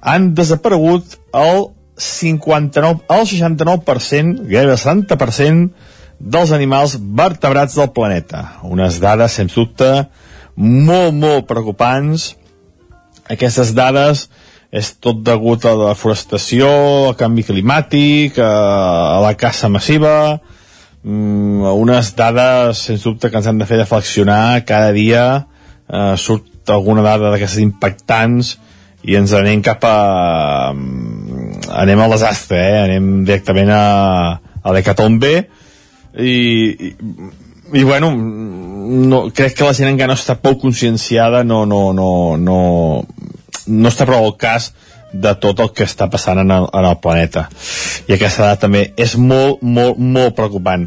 han 0.00 0.30
desaparegut 0.38 1.18
el 1.36 1.66
59, 2.00 3.04
el 3.12 3.28
69%, 3.28 4.48
gairebé 4.48 4.72
el 4.72 4.80
70% 4.80 5.92
dels 6.18 6.52
animals 6.52 6.96
vertebrats 6.96 7.76
del 7.76 7.92
planeta. 7.94 8.58
Unes 8.64 9.00
dades, 9.02 9.36
sens 9.36 9.54
dubte, 9.56 10.06
molt, 10.56 11.14
molt 11.14 11.46
preocupants. 11.48 12.32
Aquestes 13.30 13.74
dades 13.76 14.26
és 14.76 14.92
tot 15.00 15.22
degut 15.24 15.64
a 15.64 15.74
la 15.76 15.92
deforestació, 15.92 16.68
al 17.10 17.16
canvi 17.18 17.44
climàtic, 17.46 18.38
a 18.42 19.20
la 19.22 19.34
caça 19.38 19.70
massiva, 19.72 20.40
mm, 21.04 21.64
unes 21.64 22.14
dades, 22.16 22.78
sens 22.88 23.04
dubte, 23.04 23.30
que 23.30 23.36
ens 23.36 23.46
han 23.46 23.58
de 23.58 23.66
fer 23.66 23.78
reflexionar 23.78 24.64
cada 24.64 24.92
dia, 24.92 25.46
eh, 25.88 26.16
surt 26.16 26.68
alguna 26.70 27.02
dada 27.02 27.30
d'aquestes 27.30 27.62
impactants 27.62 28.56
i 29.04 29.14
ens 29.14 29.32
anem 29.32 29.62
cap 29.62 29.84
a... 29.84 30.74
anem 31.76 32.00
al 32.00 32.10
desastre, 32.10 32.58
eh? 32.58 32.82
anem 32.82 33.24
directament 33.24 33.70
a, 33.70 34.40
a 34.62 34.72
l'hecatombe, 34.72 35.46
i, 36.16 36.34
i, 36.88 36.94
i 37.74 37.84
bueno 37.84 38.12
no, 38.16 39.26
crec 39.34 39.56
que 39.58 39.66
la 39.66 39.74
gent 39.76 39.90
encara 39.90 40.12
no 40.12 40.18
està 40.18 40.36
poc 40.40 40.60
conscienciada 40.62 41.42
no, 41.44 41.64
no, 41.66 41.92
no, 41.96 42.10
no, 42.40 42.58
no 43.66 43.90
està 43.90 44.06
prou 44.08 44.24
al 44.24 44.36
cas 44.40 44.72
de 45.12 45.32
tot 45.40 45.60
el 45.62 45.70
que 45.72 45.86
està 45.86 46.08
passant 46.12 46.40
en 46.42 46.50
el, 46.52 46.66
en 46.76 46.84
el 46.84 46.96
planeta. 47.00 47.46
I 48.08 48.16
aquesta 48.16 48.42
dada 48.44 48.58
també 48.66 48.82
és 49.00 49.14
molt, 49.16 49.62
molt, 49.62 49.96
molt 49.96 50.34
preocupant. 50.36 50.86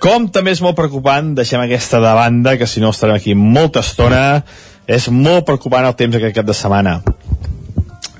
Com 0.00 0.28
també 0.32 0.54
és 0.54 0.62
molt 0.64 0.78
preocupant 0.78 1.34
deixem 1.36 1.60
aquesta 1.60 2.00
de 2.00 2.14
banda 2.16 2.54
que 2.56 2.68
si 2.70 2.80
no 2.80 2.94
estarem 2.94 3.18
aquí 3.18 3.34
molta 3.34 3.82
estona 3.84 4.22
és 4.88 5.08
molt 5.12 5.44
preocupant 5.44 5.84
el 5.84 5.98
temps 5.98 6.16
aquest 6.16 6.38
cap 6.38 6.48
de 6.48 6.56
setmana. 6.56 7.00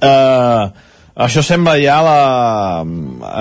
Eh 0.03 0.11
uh, 0.11 0.87
això 1.19 1.43
sembla 1.43 1.75
ja 1.83 1.99
la, 2.05 2.85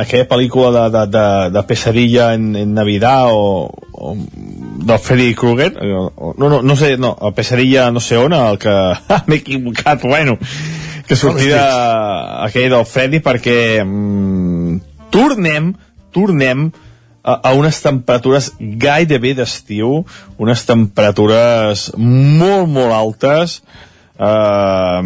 aquella 0.02 0.26
pel·lícula 0.30 0.72
de, 0.74 0.86
de, 0.96 1.04
de, 1.14 1.26
de 1.54 1.64
Pesadilla 1.70 2.32
en, 2.34 2.56
en 2.58 2.74
Navidad 2.74 3.30
o, 3.30 3.70
o 3.94 4.16
del 4.18 5.00
Freddy 5.00 5.36
Krueger? 5.38 5.76
No, 5.78 6.12
no, 6.38 6.62
no 6.62 6.76
sé, 6.76 6.96
no, 6.98 7.16
el 7.22 7.36
Pesadilla 7.38 7.92
no 7.92 8.02
sé 8.02 8.18
on 8.18 8.34
el 8.34 8.58
que, 8.58 8.74
m'he 9.28 9.42
equivocat 9.44 10.02
bueno, 10.02 10.40
que 11.08 11.16
sortia 11.16 11.62
aquell 12.48 12.72
del 12.74 12.86
Freddy 12.90 13.22
perquè 13.26 13.60
mm, 13.86 15.08
tornem 15.14 15.72
tornem 16.16 16.70
a, 17.22 17.36
a 17.38 17.54
unes 17.54 17.78
temperatures 17.84 18.54
gairebé 18.58 19.36
d'estiu 19.38 20.02
unes 20.42 20.66
temperatures 20.66 21.92
molt 21.98 22.74
molt 22.74 22.98
altes 23.04 23.62
Uh, 24.18 24.98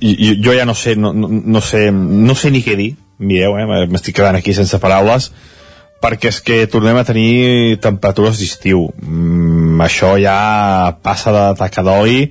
i, 0.00 0.10
i 0.10 0.34
jo 0.42 0.56
ja 0.56 0.66
no 0.68 0.74
sé 0.74 0.96
no, 0.96 1.12
no, 1.12 1.28
no 1.28 1.60
sé 1.60 1.90
no 1.92 2.34
sé 2.34 2.50
ni 2.50 2.64
què 2.64 2.76
dir 2.76 2.94
mireu, 3.20 3.56
eh, 3.60 3.86
m'estic 3.86 4.16
quedant 4.16 4.38
aquí 4.38 4.54
sense 4.56 4.80
paraules 4.80 5.30
perquè 6.00 6.30
és 6.32 6.40
que 6.40 6.62
tornem 6.72 6.96
a 6.96 7.04
tenir 7.04 7.76
temperatures 7.84 8.40
d'estiu 8.40 8.86
mm, 9.02 9.80
això 9.84 10.14
ja 10.20 10.96
passa 11.04 11.34
de 11.36 11.44
taca 11.60 11.84
d'oli 11.84 12.30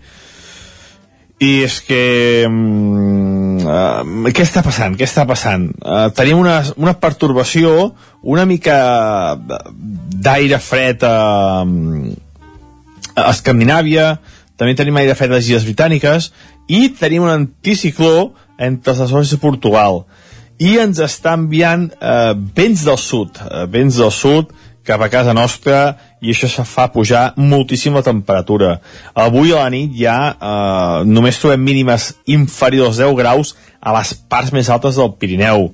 i 1.40 1.52
és 1.64 1.78
que 1.88 2.02
mm, 2.50 3.62
uh, 3.64 4.32
què 4.36 4.44
està 4.44 4.64
passant? 4.66 4.98
Què 5.00 5.08
està 5.08 5.24
passant? 5.30 5.70
Uh, 5.80 6.10
tenim 6.12 6.42
una, 6.42 6.58
una 6.76 6.98
pertorbació, 7.00 7.94
una 8.28 8.44
mica 8.50 8.76
d'aire 9.40 10.60
fred 10.60 11.06
a, 11.08 11.64
a 11.64 13.30
Escandinàvia, 13.32 14.18
també 14.60 14.76
tenim 14.76 15.00
aire 15.00 15.16
fred 15.16 15.32
a 15.32 15.40
les 15.40 15.48
Illes 15.48 15.68
Britàniques 15.70 16.34
i 16.70 16.88
tenim 16.94 17.26
un 17.26 17.34
anticicló 17.34 18.32
entre 18.60 18.94
les 18.94 19.04
Açores 19.08 19.34
i 19.34 19.42
Portugal 19.42 20.04
i 20.60 20.76
ens 20.82 21.00
està 21.02 21.34
enviant 21.40 21.88
eh, 21.90 22.34
vents 22.56 22.84
del 22.86 23.00
sud, 23.00 23.40
eh, 23.40 23.66
vents 23.72 24.00
del 24.00 24.12
sud 24.12 24.52
cap 24.86 25.02
a 25.06 25.10
casa 25.12 25.36
nostra 25.36 25.80
i 26.20 26.34
això 26.34 26.50
se 26.50 26.66
fa 26.68 26.88
pujar 26.92 27.34
moltíssim 27.38 27.96
la 27.96 28.04
temperatura. 28.04 28.80
Avui 29.14 29.54
a 29.54 29.64
la 29.64 29.72
nit 29.74 29.96
ja 29.98 30.18
eh, 30.34 31.08
només 31.08 31.40
trobem 31.40 31.64
mínimes 31.64 32.12
inferiors 32.28 33.00
als 33.00 33.04
10 33.06 33.18
graus 33.22 33.56
a 33.80 33.96
les 33.96 34.14
parts 34.30 34.52
més 34.56 34.70
altes 34.70 35.00
del 35.00 35.14
Pirineu. 35.22 35.70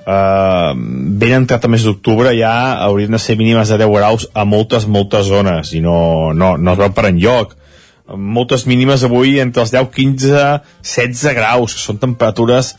Eh, 0.00 0.72
ben 1.20 1.36
entrat 1.42 1.64
a 1.66 1.72
mes 1.72 1.84
d'octubre 1.86 2.32
ja 2.38 2.54
haurien 2.86 3.16
de 3.16 3.20
ser 3.22 3.38
mínimes 3.40 3.72
de 3.72 3.80
10 3.82 3.96
graus 3.96 4.28
a 4.32 4.46
moltes, 4.46 4.86
moltes 4.86 5.26
zones 5.28 5.74
i 5.74 5.82
no, 5.84 6.32
no, 6.32 6.54
no 6.56 6.76
es 6.76 6.84
veu 6.84 6.94
per 6.94 7.10
enlloc 7.10 7.56
moltes 8.16 8.66
mínimes 8.66 9.04
avui 9.06 9.38
entre 9.42 9.64
els 9.64 9.72
10, 9.74 9.90
15, 9.94 10.44
16 10.82 11.36
graus, 11.36 11.74
que 11.74 11.82
són 11.82 12.00
temperatures 12.02 12.74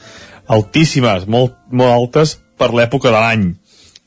altíssimes, 0.52 1.28
molt, 1.28 1.56
molt 1.72 1.94
altes 1.94 2.38
per 2.60 2.72
l'època 2.76 3.12
de 3.12 3.20
l'any. 3.20 3.46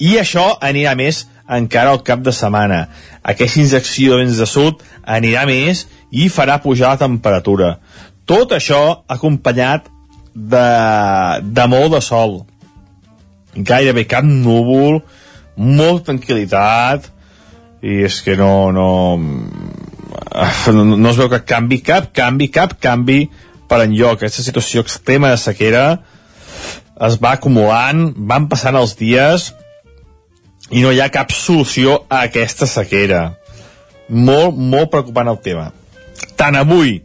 I 0.03 0.19
això 0.21 0.51
anirà 0.61 0.95
més 0.99 1.25
encara 1.49 1.93
al 1.93 2.03
cap 2.05 2.23
de 2.25 2.33
setmana. 2.33 2.87
Aquesta 3.23 3.61
injecció 3.61 4.15
de 4.15 4.25
vents 4.25 4.41
de 4.41 4.49
sud 4.49 4.83
anirà 5.05 5.45
més 5.49 5.85
i 6.11 6.29
farà 6.33 6.59
pujar 6.63 6.95
la 6.95 7.03
temperatura. 7.05 7.77
Tot 8.25 8.55
això 8.57 9.05
acompanyat 9.09 9.91
de, 10.35 10.67
de 11.45 11.67
molt 11.71 11.95
de 11.95 12.01
sol. 12.05 12.41
Gairebé 13.55 14.07
cap 14.11 14.25
núvol, 14.27 15.03
molt 15.57 16.09
tranquil·litat, 16.09 17.11
i 17.85 18.01
és 18.09 18.21
que 18.25 18.35
no, 18.41 18.73
no, 18.73 18.89
no, 20.73 20.85
no 20.97 21.11
es 21.11 21.19
veu 21.21 21.29
que 21.33 21.43
canvi 21.47 21.81
cap 21.85 22.11
canvi, 22.17 22.49
cap 22.53 22.77
canvi 22.83 23.25
per 23.71 23.83
enlloc. 23.85 24.23
Aquesta 24.23 24.45
situació 24.47 24.85
extrema 24.85 25.33
de 25.33 25.41
sequera 25.41 25.85
es 27.05 27.19
va 27.23 27.35
acumulant, 27.35 28.13
van 28.17 28.49
passant 28.51 28.77
els 28.79 28.95
dies 28.99 29.51
i 30.71 30.83
no 30.83 30.93
hi 30.93 31.01
ha 31.03 31.11
cap 31.13 31.33
solució 31.35 32.03
a 32.09 32.25
aquesta 32.29 32.69
sequera. 32.71 33.35
Molt, 34.09 34.57
molt 34.57 34.93
preocupant 34.93 35.31
el 35.33 35.41
tema. 35.43 35.71
Tant 36.39 36.57
avui 36.59 37.01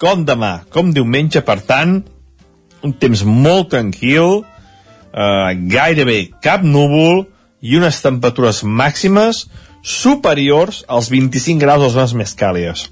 com 0.00 0.24
demà, 0.24 0.62
com 0.72 0.94
diumenge, 0.96 1.42
per 1.44 1.58
tant, 1.68 1.98
un 2.82 2.92
temps 2.96 3.22
molt 3.28 3.68
tranquil, 3.74 4.40
eh, 5.12 5.50
gairebé 5.74 6.30
cap 6.42 6.64
núvol 6.64 7.26
i 7.60 7.76
unes 7.76 8.00
temperatures 8.00 8.62
màximes 8.64 9.44
superiors 9.82 10.84
als 10.88 11.10
25 11.12 11.60
graus 11.62 11.82
a 11.82 11.86
les 11.86 11.96
zones 11.96 12.16
més 12.18 12.34
càlides. 12.36 12.88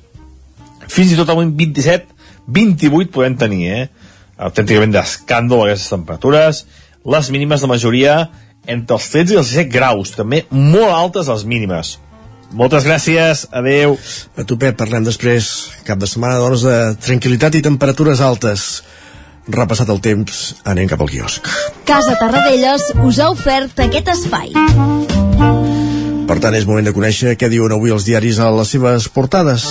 Fins 0.88 1.12
i 1.12 1.18
tot 1.18 1.29
avui 1.33 1.51
27, 1.53 2.14
28 2.48 3.12
podem 3.12 3.37
tenir, 3.37 3.64
eh? 3.68 3.87
Autènticament 4.38 4.94
d'escàndol 4.94 5.66
aquestes 5.66 5.92
temperatures. 5.92 6.64
Les 7.05 7.31
mínimes 7.35 7.61
de 7.61 7.70
majoria 7.70 8.18
entre 8.68 8.98
els 8.98 9.09
13 9.12 9.35
i 9.35 9.40
els 9.40 9.51
17 9.55 9.72
graus, 9.72 10.12
també 10.16 10.44
molt 10.51 10.92
altes 10.92 11.31
les 11.33 11.44
mínimes. 11.48 11.96
Moltes 12.53 12.87
gràcies, 12.88 13.46
adeu. 13.53 13.96
A 14.37 14.44
tu, 14.48 14.57
Pep, 14.61 14.77
parlem 14.79 15.05
després, 15.05 15.51
cap 15.88 16.01
de 16.01 16.09
setmana, 16.09 16.40
doncs, 16.40 16.64
de 16.64 16.79
tranquil·litat 17.05 17.59
i 17.59 17.64
temperatures 17.64 18.24
altes. 18.24 18.68
Repassat 19.48 19.88
el 19.92 20.01
temps, 20.05 20.42
anem 20.68 20.88
cap 20.88 21.01
al 21.01 21.12
quiosc. 21.12 21.48
Casa 21.88 22.16
Tarradellas 22.20 22.90
us 23.05 23.20
ha 23.20 23.31
ofert 23.33 23.81
aquest 23.88 24.12
espai. 24.16 24.53
Per 26.28 26.36
tant, 26.44 26.52
és 26.52 26.66
moment 26.68 26.84
de 26.84 26.92
conèixer 26.92 27.30
què 27.40 27.48
diuen 27.48 27.72
avui 27.72 27.88
els 27.94 28.04
diaris 28.04 28.36
a 28.44 28.50
les 28.52 28.68
seves 28.74 29.06
portades. 29.08 29.64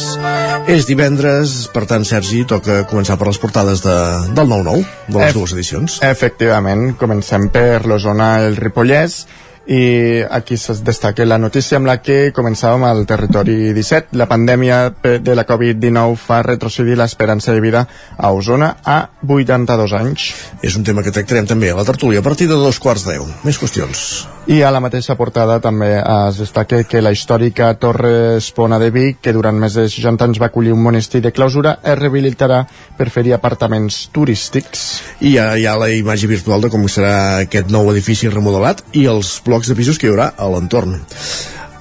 És 0.74 0.88
divendres, 0.90 1.68
per 1.70 1.84
tant, 1.86 2.02
Sergi, 2.08 2.42
toca 2.50 2.80
començar 2.90 3.20
per 3.22 3.28
les 3.30 3.38
portades 3.38 3.84
de, 3.86 3.98
del 4.34 4.50
9-9, 4.50 4.82
de 5.06 5.20
les 5.20 5.30
Ef 5.30 5.38
dues 5.38 5.54
edicions. 5.54 6.00
Efectivament, 6.08 6.96
comencem 6.98 7.46
per 7.54 7.84
l'Osona 7.86 8.32
el 8.48 8.58
Ripollès 8.58 9.22
i 9.68 10.24
aquí 10.30 10.56
es 10.56 10.84
destaca 10.84 11.26
la 11.26 11.38
notícia 11.38 11.78
amb 11.78 11.90
la 11.90 11.98
que 12.00 12.32
començàvem 12.36 12.86
al 12.88 13.04
territori 13.10 13.74
17. 13.76 14.16
La 14.18 14.28
pandèmia 14.30 14.80
de 15.04 15.36
la 15.36 15.46
Covid-19 15.48 16.16
fa 16.22 16.40
retrocedir 16.46 16.96
l'esperança 16.98 17.54
de 17.54 17.62
vida 17.62 17.84
a 18.18 18.32
Osona 18.32 18.78
a 18.84 18.98
82 19.28 19.94
anys. 20.00 20.32
És 20.64 20.80
un 20.80 20.88
tema 20.88 21.04
que 21.04 21.12
tractarem 21.12 21.48
també 21.48 21.72
a 21.72 21.78
la 21.78 21.86
tertúlia 21.88 22.24
a 22.24 22.26
partir 22.26 22.48
de 22.48 22.56
dos 22.56 22.80
quarts 22.80 23.06
de 23.06 23.18
deu. 23.18 23.28
Més 23.44 23.60
qüestions. 23.60 24.08
I 24.48 24.62
a 24.64 24.70
la 24.72 24.80
mateixa 24.80 25.18
portada 25.20 25.58
també 25.60 25.90
es 26.00 26.38
destaca 26.40 26.78
que 26.88 27.02
la 27.04 27.12
històrica 27.12 27.74
Torre 27.82 28.38
Espona 28.38 28.78
de 28.80 28.88
Vic, 28.96 29.18
que 29.20 29.34
durant 29.36 29.58
més 29.60 29.76
de 29.76 29.84
60 29.92 30.24
anys 30.24 30.40
va 30.40 30.48
acollir 30.48 30.72
un 30.72 30.80
monestir 30.80 31.20
de 31.26 31.34
clausura, 31.36 31.74
es 31.84 31.98
rehabilitarà 32.00 32.62
per 32.96 33.10
fer 33.12 33.26
apartaments 33.36 34.06
turístics. 34.16 34.86
I 35.20 35.34
hi 35.34 35.38
ha, 35.42 35.50
hi 35.60 35.66
ha 35.68 35.76
la 35.76 35.90
imatge 35.92 36.32
virtual 36.32 36.64
de 36.64 36.72
com 36.72 36.88
serà 36.88 37.42
aquest 37.42 37.68
nou 37.76 37.92
edifici 37.92 38.32
remodelat 38.32 38.86
i 38.96 39.04
els 39.12 39.34
blocs 39.44 39.57
de 39.66 39.76
pisos 39.76 39.98
que 39.98 40.06
hi 40.06 40.12
haurà 40.14 40.34
a 40.38 40.50
l'entorn. 40.54 41.00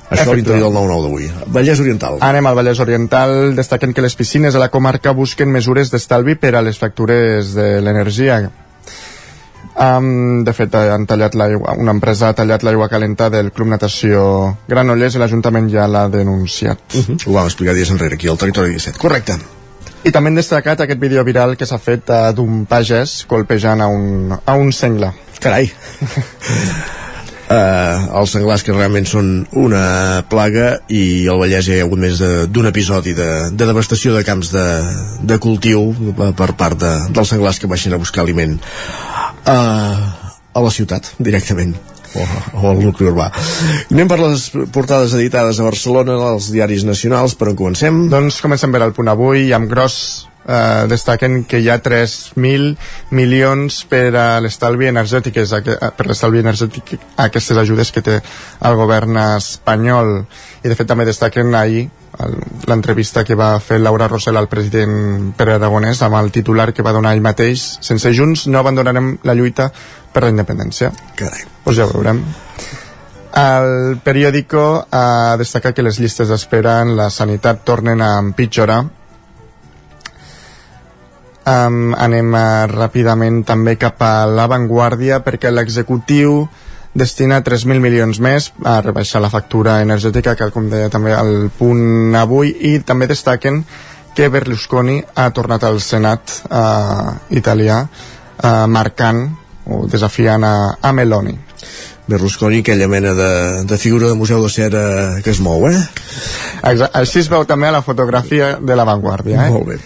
Això 0.08 0.30
a 0.30 0.36
l'interior 0.38 0.70
del 0.70 0.76
9-9 0.76 1.02
d'avui. 1.02 1.30
Vallès 1.52 1.80
Oriental. 1.82 2.20
Anem 2.22 2.46
al 2.46 2.54
Vallès 2.56 2.80
Oriental. 2.80 3.56
Destaquen 3.58 3.92
que 3.92 4.04
les 4.04 4.14
piscines 4.14 4.54
de 4.54 4.62
la 4.62 4.70
comarca 4.70 5.12
busquen 5.12 5.50
mesures 5.50 5.90
d'estalvi 5.90 6.36
per 6.38 6.54
a 6.54 6.62
les 6.62 6.78
factures 6.78 7.52
de 7.58 7.80
l'energia. 7.82 8.38
Um, 9.76 10.44
de 10.46 10.54
fet, 10.56 10.72
han 10.72 11.04
tallat 11.04 11.34
una 11.36 11.92
empresa 11.92 12.30
ha 12.30 12.36
tallat 12.36 12.62
l'aigua 12.64 12.88
calenta 12.88 13.28
del 13.28 13.50
Club 13.52 13.68
Natació 13.68 14.22
Granollers 14.70 15.18
i 15.18 15.20
l'Ajuntament 15.20 15.68
ja 15.68 15.84
l'ha 15.86 16.06
denunciat. 16.08 16.78
Uh 16.94 17.02
-huh. 17.02 17.18
Ho 17.26 17.32
vam 17.32 17.46
explicar 17.46 17.74
dies 17.74 17.90
enrere 17.90 18.14
aquí 18.14 18.28
al 18.28 18.38
territori 18.38 18.72
17. 18.72 18.98
Correcte. 18.98 19.36
I 20.04 20.12
també 20.12 20.28
hem 20.28 20.36
destacat 20.36 20.80
aquest 20.80 21.00
vídeo 21.00 21.24
viral 21.24 21.56
que 21.56 21.66
s'ha 21.66 21.78
fet 21.78 22.08
uh, 22.08 22.32
d'un 22.32 22.64
pagès 22.64 23.26
colpejant 23.26 23.80
a 23.80 23.86
un, 23.86 24.38
a 24.44 24.54
un 24.54 24.72
sengle. 24.72 25.12
Carai. 25.40 25.70
uh, 27.50 28.18
els 28.20 28.34
senglars 28.36 28.64
que 28.66 28.74
realment 28.74 29.08
són 29.08 29.30
una 29.56 30.24
plaga 30.30 30.76
i 30.92 31.26
al 31.30 31.40
Vallès 31.42 31.68
hi 31.68 31.78
ha 31.78 31.86
hagut 31.86 32.02
més 32.02 32.20
d'un 32.52 32.70
episodi 32.70 33.16
de, 33.16 33.30
de 33.52 33.68
devastació 33.68 34.14
de 34.16 34.24
camps 34.26 34.52
de, 34.54 34.66
de 35.22 35.40
cultiu 35.42 35.90
per 36.16 36.52
part 36.58 36.78
de, 36.80 36.94
dels 37.10 37.34
senglars 37.34 37.60
que 37.62 37.70
baixen 37.70 37.94
a 37.94 38.00
buscar 38.02 38.24
aliment 38.24 38.56
uh, 38.58 40.06
a 40.56 40.64
la 40.64 40.72
ciutat 40.72 41.12
directament 41.18 41.74
o, 42.16 42.24
o 42.62 42.70
al 42.70 42.80
nucli 42.80 43.08
urbà. 43.10 43.26
Anem 43.92 44.08
per 44.08 44.20
les 44.22 44.46
portades 44.72 45.12
editades 45.18 45.60
a 45.60 45.66
Barcelona, 45.66 46.16
als 46.30 46.48
diaris 46.54 46.86
nacionals, 46.88 47.36
per 47.36 47.50
on 47.52 47.58
comencem? 47.58 48.06
Doncs 48.12 48.40
comencem 48.44 48.72
per 48.72 48.80
al 48.84 48.94
punt 48.96 49.12
avui, 49.12 49.50
amb 49.52 49.68
gros 49.68 49.98
eh, 50.46 50.86
destaquen 50.88 51.44
que 51.44 51.60
hi 51.60 51.68
ha 51.70 51.80
3.000 51.82 52.76
milions 53.10 53.82
per 53.90 54.14
a 54.16 54.26
l'estalvi 54.40 54.88
energètic, 54.88 55.42
per 55.96 56.06
l'estalvi 56.06 56.42
energètic 56.44 56.96
aquestes 57.26 57.58
ajudes 57.58 57.92
que 57.92 58.02
té 58.02 58.20
el 58.20 58.78
govern 58.78 59.18
espanyol. 59.26 60.18
I 60.64 60.68
de 60.70 60.78
fet 60.78 60.88
també 60.90 61.06
destaquen 61.08 61.54
ahir 61.54 61.88
l'entrevista 62.66 63.24
que 63.24 63.36
va 63.36 63.58
fer 63.60 63.78
Laura 63.80 64.08
Rossell 64.08 64.38
al 64.40 64.48
president 64.48 65.34
Pere 65.36 65.56
Aragonès 65.58 66.00
amb 66.02 66.16
el 66.16 66.32
titular 66.32 66.72
que 66.72 66.84
va 66.86 66.94
donar 66.96 67.12
ell 67.14 67.24
mateix 67.24 67.66
sense 67.84 68.12
Junts 68.16 68.46
no 68.48 68.60
abandonarem 68.62 69.18
la 69.24 69.34
lluita 69.36 69.68
per 70.12 70.24
la 70.24 70.32
independència 70.32 70.92
Carai. 71.16 71.44
pues 71.64 71.76
ja 71.76 71.84
ho 71.84 71.92
veurem 71.92 72.22
el 73.36 73.98
periòdico 74.00 74.86
ha 74.90 75.36
destacat 75.36 75.76
que 75.76 75.84
les 75.84 76.00
llistes 76.00 76.32
d'espera 76.32 76.80
en 76.80 76.96
la 76.96 77.10
sanitat 77.10 77.64
tornen 77.68 78.00
a 78.00 78.16
empitjorar 78.22 78.84
um, 81.46 81.94
anem 81.94 82.34
a, 82.34 82.66
ràpidament 82.70 83.42
també 83.46 83.76
cap 83.80 84.02
a 84.02 84.26
l'avantguàrdia 84.28 85.22
perquè 85.24 85.52
l'executiu 85.52 86.44
destina 86.96 87.42
3.000 87.44 87.80
milions 87.82 88.20
més 88.24 88.50
a 88.64 88.80
rebaixar 88.80 89.20
la 89.20 89.30
factura 89.30 89.80
energètica, 89.84 90.34
que 90.36 90.50
com 90.50 90.70
deia 90.72 90.88
també 90.92 91.12
al 91.14 91.50
punt 91.58 92.16
avui, 92.16 92.54
i 92.72 92.78
també 92.80 93.08
destaquen 93.10 93.62
que 94.16 94.30
Berlusconi 94.32 95.02
ha 95.14 95.28
tornat 95.36 95.66
al 95.68 95.82
Senat 95.84 96.38
eh, 96.48 97.10
italià 97.36 97.82
eh, 97.84 98.64
marcant 98.66 99.26
o 99.66 99.84
desafiant 99.92 100.46
a, 100.46 100.54
a 100.80 100.92
Meloni. 100.96 101.36
Berlusconi, 102.06 102.62
aquella 102.62 102.88
mena 102.88 103.12
de, 103.18 103.30
de 103.66 103.78
figura 103.82 104.08
de 104.08 104.14
museu 104.14 104.40
de 104.40 104.48
cera 104.48 104.82
que 105.24 105.34
es 105.34 105.40
mou, 105.42 105.66
eh? 105.68 105.76
Exacte. 106.62 106.92
Així 107.02 107.20
es 107.20 107.28
veu 107.28 107.44
també 107.44 107.68
a 107.68 107.74
la 107.76 107.82
fotografia 107.84 108.54
de 108.62 108.78
l'avantguàrdia, 108.78 109.48
eh? 109.48 109.52
Molt 109.52 109.72
bé. 109.74 109.78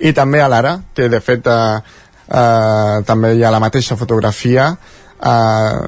I 0.00 0.12
també 0.12 0.42
a 0.42 0.48
l'ara, 0.48 0.78
que 0.94 1.08
de 1.08 1.20
fet 1.20 1.46
eh, 1.46 1.82
eh, 2.28 3.02
també 3.06 3.34
hi 3.34 3.44
ha 3.44 3.52
la 3.54 3.62
mateixa 3.62 3.96
fotografia 3.96 4.70
eh, 4.72 5.78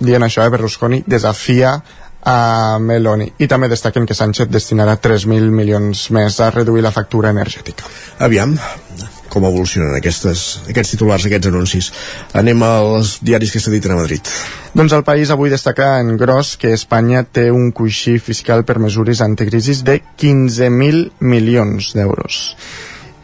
dient 0.00 0.22
això, 0.22 0.44
eh, 0.44 0.50
Berlusconi 0.50 1.02
desafia 1.06 1.76
a 2.22 2.78
Meloni 2.78 3.26
i 3.42 3.48
també 3.50 3.68
destaquen 3.68 4.06
que 4.06 4.14
Sánchez 4.14 4.50
destinarà 4.50 4.94
3.000 5.02 5.50
milions 5.50 6.04
més 6.14 6.38
a 6.40 6.52
reduir 6.54 6.84
la 6.84 6.92
factura 6.94 7.32
energètica. 7.34 7.88
Aviam, 8.22 8.54
com 9.32 9.46
evolucionen 9.48 9.96
aquestes, 9.96 10.60
aquests 10.70 10.94
titulars, 10.94 11.26
aquests 11.26 11.50
anuncis. 11.50 11.90
Anem 12.38 12.62
als 12.62 13.16
diaris 13.26 13.50
que 13.50 13.62
s'editen 13.64 13.96
a 13.96 13.98
Madrid. 13.98 14.30
Doncs 14.72 14.94
el 14.94 15.02
país 15.02 15.32
avui 15.34 15.50
destaca 15.50 15.96
en 16.00 16.14
gros 16.20 16.54
que 16.60 16.72
Espanya 16.76 17.24
té 17.24 17.50
un 17.50 17.72
coixí 17.74 18.18
fiscal 18.22 18.62
per 18.64 18.78
mesures 18.78 19.20
anticrisis 19.20 19.82
de 19.82 19.98
15.000 20.20 21.10
milions 21.18 21.90
d'euros 21.96 22.42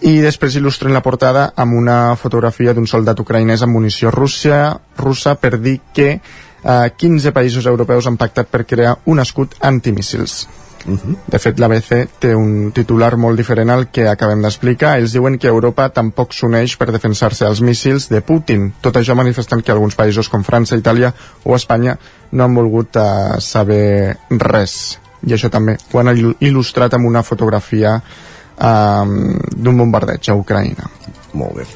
i 0.06 0.18
després 0.22 0.54
il·lustren 0.58 0.94
la 0.94 1.02
portada 1.02 1.48
amb 1.58 1.74
una 1.78 2.14
fotografia 2.16 2.74
d'un 2.74 2.86
soldat 2.86 3.18
ucraïnès 3.18 3.64
amb 3.64 3.74
munició 3.74 4.12
russa, 4.14 4.78
russa 4.98 5.34
per 5.40 5.56
dir 5.58 5.80
que 5.94 6.08
eh, 6.14 6.88
15 6.96 7.32
països 7.34 7.66
europeus 7.66 8.06
han 8.06 8.16
pactat 8.20 8.50
per 8.50 8.64
crear 8.66 8.98
un 9.06 9.18
escut 9.18 9.56
antimíssils. 9.60 10.46
Uh 10.86 10.94
-huh. 10.94 11.16
De 11.26 11.38
fet, 11.38 11.58
l'ABC 11.58 12.08
té 12.18 12.34
un 12.34 12.70
titular 12.72 13.16
molt 13.16 13.36
diferent 13.36 13.70
al 13.70 13.88
que 13.90 14.08
acabem 14.08 14.40
d'explicar. 14.42 14.96
Ells 14.98 15.12
diuen 15.12 15.38
que 15.38 15.48
Europa 15.48 15.88
tampoc 15.88 16.32
s'uneix 16.32 16.76
per 16.76 16.92
defensar-se 16.92 17.44
als 17.44 17.60
míssils 17.60 18.08
de 18.08 18.20
Putin. 18.20 18.72
Tot 18.80 18.96
això 18.96 19.14
manifestant 19.14 19.62
que 19.62 19.72
alguns 19.72 19.96
països 19.96 20.28
com 20.28 20.44
França, 20.44 20.76
Itàlia 20.76 21.12
o 21.44 21.56
Espanya 21.56 21.98
no 22.30 22.44
han 22.44 22.54
volgut 22.54 22.96
uh, 22.96 23.40
saber 23.40 24.16
res. 24.30 24.98
I 25.26 25.32
això 25.32 25.50
també 25.50 25.76
ho 25.92 25.98
han 25.98 26.34
il·lustrat 26.40 26.94
amb 26.94 27.06
una 27.06 27.22
fotografia 27.22 28.02
um, 28.60 29.38
d'un 29.54 29.78
bombardeig 29.78 30.30
a 30.30 30.36
Ucraïna. 30.38 30.90
Molt 31.38 31.60
bé. 31.60 31.68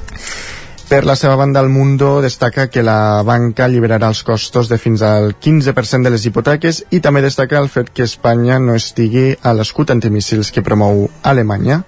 Per 0.92 1.06
la 1.08 1.14
seva 1.16 1.36
banda, 1.36 1.60
el 1.60 1.70
Mundo 1.72 2.20
destaca 2.20 2.66
que 2.68 2.82
la 2.84 3.22
banca 3.24 3.64
alliberarà 3.64 4.10
els 4.12 4.20
costos 4.28 4.68
de 4.68 4.76
fins 4.76 5.00
al 5.00 5.30
15% 5.40 6.04
de 6.04 6.12
les 6.12 6.26
hipoteques 6.28 6.82
i 6.92 7.00
també 7.00 7.22
destaca 7.24 7.56
el 7.62 7.70
fet 7.72 7.88
que 7.96 8.04
Espanya 8.04 8.58
no 8.60 8.74
estigui 8.76 9.30
a 9.40 9.54
l'escut 9.56 9.94
antimissils 9.94 10.52
que 10.52 10.60
promou 10.60 11.06
Alemanya. 11.22 11.80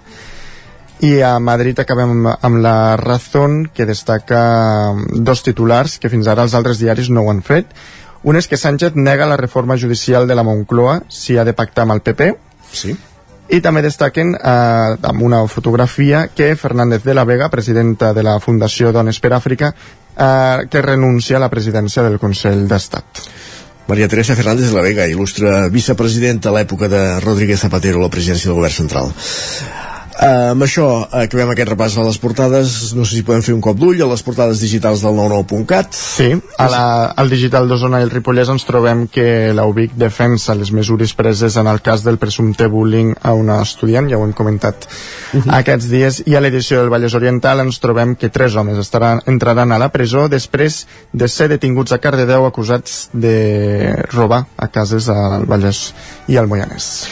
I 1.05 1.19
a 1.21 1.35
Madrid 1.37 1.77
acabem 1.83 2.15
amb, 2.15 2.31
amb 2.41 2.61
la 2.65 2.97
Razón, 2.97 3.67
que 3.67 3.85
destaca 3.85 4.41
dos 5.13 5.45
titulars 5.45 5.99
que 5.99 6.09
fins 6.09 6.25
ara 6.25 6.47
els 6.47 6.55
altres 6.57 6.81
diaris 6.81 7.13
no 7.13 7.27
ho 7.27 7.29
han 7.29 7.45
fet. 7.45 7.77
Un 8.25 8.41
és 8.41 8.49
que 8.49 8.57
Sánchez 8.57 8.97
nega 8.97 9.29
la 9.29 9.37
reforma 9.37 9.77
judicial 9.77 10.25
de 10.25 10.33
la 10.33 10.47
Moncloa 10.47 11.03
si 11.13 11.37
ha 11.37 11.45
de 11.45 11.53
pactar 11.53 11.85
amb 11.85 11.99
el 11.99 12.01
PP. 12.01 12.33
Sí 12.73 12.97
i 13.49 13.61
també 13.61 13.83
destaquen 13.85 14.33
eh, 14.35 14.95
amb 15.09 15.21
una 15.25 15.43
fotografia 15.47 16.27
que 16.33 16.55
Fernández 16.55 17.03
de 17.03 17.13
la 17.13 17.25
Vega, 17.25 17.49
presidenta 17.49 18.13
de 18.13 18.23
la 18.25 18.39
Fundació 18.39 18.91
Dones 18.91 19.19
per 19.21 19.33
Àfrica, 19.37 19.73
eh, 20.17 20.65
que 20.69 20.81
renuncia 20.81 21.37
a 21.37 21.43
la 21.43 21.51
presidència 21.53 22.03
del 22.03 22.19
Consell 22.19 22.67
d'Estat. 22.67 23.25
Maria 23.87 24.07
Teresa 24.09 24.35
Fernández 24.35 24.71
de 24.71 24.75
la 24.75 24.81
Vega, 24.81 25.05
il·lustre 25.05 25.69
vicepresidenta 25.69 26.49
a 26.49 26.55
l'època 26.55 26.89
de 26.89 27.19
Rodríguez 27.19 27.61
Zapatero 27.61 28.01
a 28.01 28.07
la 28.07 28.13
presidència 28.13 28.49
del 28.49 28.57
govern 28.57 28.73
central. 28.73 29.13
Uh, 30.15 30.53
amb 30.53 30.63
això 30.63 30.85
acabem 31.11 31.49
aquest 31.51 31.69
repàs 31.73 31.95
a 31.99 32.03
les 32.07 32.17
portades. 32.23 32.93
No 32.95 33.03
sé 33.03 33.17
si 33.17 33.25
podem 33.27 33.43
fer 33.43 33.51
un 33.55 33.61
cop 33.63 33.75
d'ull 33.79 33.99
a 33.99 34.07
les 34.07 34.23
portades 34.23 34.61
digitals 34.63 35.01
del 35.03 35.17
99.cat 35.17 35.95
Sí, 35.95 36.29
a 36.61 36.67
la, 36.71 36.83
al 37.19 37.31
digital 37.31 37.67
d'Osona 37.67 37.99
i 37.99 38.05
el 38.07 38.13
Ripollès 38.13 38.51
ens 38.53 38.63
trobem 38.67 39.05
que 39.11 39.51
l'UBIC 39.55 39.97
defensa 39.99 40.55
les 40.55 40.71
mesures 40.71 41.11
preses 41.19 41.57
en 41.59 41.67
el 41.67 41.81
cas 41.83 42.05
del 42.05 42.19
presumpte 42.21 42.69
bullying 42.71 43.11
a 43.21 43.33
una 43.35 43.59
estudiant, 43.63 44.07
ja 44.07 44.19
ho 44.19 44.23
hem 44.23 44.31
comentat 44.33 44.87
uh 44.87 45.41
-huh. 45.41 45.57
aquests 45.59 45.89
dies, 45.91 46.21
i 46.25 46.35
a 46.35 46.41
l'edició 46.41 46.79
del 46.79 46.89
Vallès 46.89 47.15
Oriental 47.15 47.59
ens 47.59 47.79
trobem 47.79 48.15
que 48.15 48.29
tres 48.29 48.55
homes 48.55 48.77
estaran, 48.77 49.21
entraran 49.25 49.71
a 49.71 49.79
la 49.79 49.91
presó 49.91 50.29
després 50.29 50.87
de 51.11 51.27
ser 51.27 51.49
detinguts 51.49 51.91
a 51.91 51.99
Cardedeu 51.99 52.45
acusats 52.45 53.09
de 53.13 53.95
robar 54.13 54.45
a 54.57 54.67
cases 54.67 55.09
al 55.09 55.45
Vallès 55.45 55.93
i 56.27 56.37
al 56.37 56.47
Moianès 56.47 57.07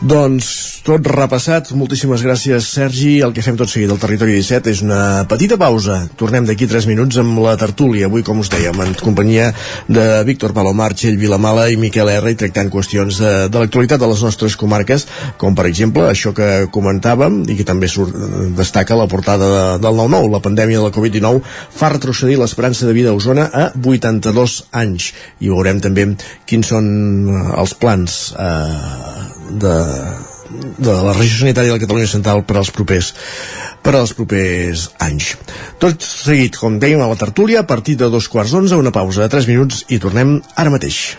doncs 0.00 0.80
tot 0.80 1.04
repassat, 1.12 1.70
moltíssimes 1.76 2.22
gràcies 2.24 2.64
Sergi, 2.72 3.18
el 3.20 3.34
que 3.36 3.42
fem 3.44 3.56
tot 3.60 3.68
seguit 3.68 3.90
al 3.92 3.98
Territori 4.00 4.32
17 4.38 4.72
és 4.72 4.80
una 4.80 5.26
petita 5.28 5.58
pausa, 5.60 5.98
tornem 6.16 6.46
d'aquí 6.48 6.64
3 6.70 6.86
minuts 6.88 7.18
amb 7.20 7.36
la 7.44 7.52
tertúlia, 7.60 8.08
avui 8.08 8.24
com 8.24 8.40
us 8.40 8.48
dèiem 8.52 8.80
en 8.80 8.94
companyia 8.96 9.50
de 9.92 10.06
Víctor 10.24 10.54
Palomar, 10.56 10.94
Txell 10.96 11.18
Vilamala 11.20 11.66
i 11.68 11.76
Miquel 11.80 12.08
R 12.14 12.32
i 12.32 12.38
tractant 12.40 12.70
qüestions 12.72 13.20
de, 13.20 13.32
de 13.52 13.60
l'actualitat 13.60 14.00
de 14.00 14.08
les 14.08 14.22
nostres 14.24 14.56
comarques, 14.56 15.04
com 15.36 15.58
per 15.58 15.68
exemple 15.68 16.08
això 16.08 16.32
que 16.36 16.48
comentàvem 16.72 17.42
i 17.52 17.58
que 17.58 17.68
també 17.68 17.90
surt, 17.92 18.16
destaca 18.56 18.96
la 18.96 19.08
portada 19.10 19.50
de, 19.52 19.64
del 19.84 20.00
9-9 20.00 20.32
la 20.32 20.42
pandèmia 20.44 20.80
de 20.80 20.88
la 20.88 20.94
Covid-19 20.96 21.44
fa 21.76 21.92
retrocedir 21.92 22.40
l'esperança 22.40 22.88
de 22.88 22.96
vida 22.96 23.12
a 23.12 23.18
Osona 23.20 23.50
a 23.52 23.68
82 23.76 24.56
anys. 24.80 25.12
I 25.44 25.52
veurem 25.52 25.84
també 25.84 26.08
quins 26.48 26.72
són 26.72 26.88
eh, 27.28 27.44
els 27.60 27.76
plans 27.76 28.20
eh, 28.40 29.28
de, 29.60 29.74
de 30.78 30.94
la 31.04 31.14
regió 31.14 31.44
sanitària 31.44 31.70
de 31.70 31.78
la 31.78 31.82
Catalunya 31.84 32.10
Central 32.10 32.44
per 32.44 32.56
als 32.58 32.72
propers 32.74 33.12
per 33.82 33.94
als 33.96 34.12
propers 34.16 34.90
anys. 35.00 35.34
Tot 35.80 36.04
seguit, 36.04 36.58
com 36.60 36.78
dèiem 36.82 37.00
a 37.00 37.08
la 37.08 37.18
tertúlia, 37.20 37.62
a 37.62 37.68
partir 37.68 37.96
de 37.96 38.10
dos 38.12 38.28
quarts 38.28 38.52
d'onze, 38.52 38.76
una 38.76 38.92
pausa 38.92 39.24
de 39.24 39.32
3 39.32 39.48
minuts 39.48 39.84
i 39.88 39.98
tornem 40.02 40.40
ara 40.56 40.72
mateix. 40.72 41.16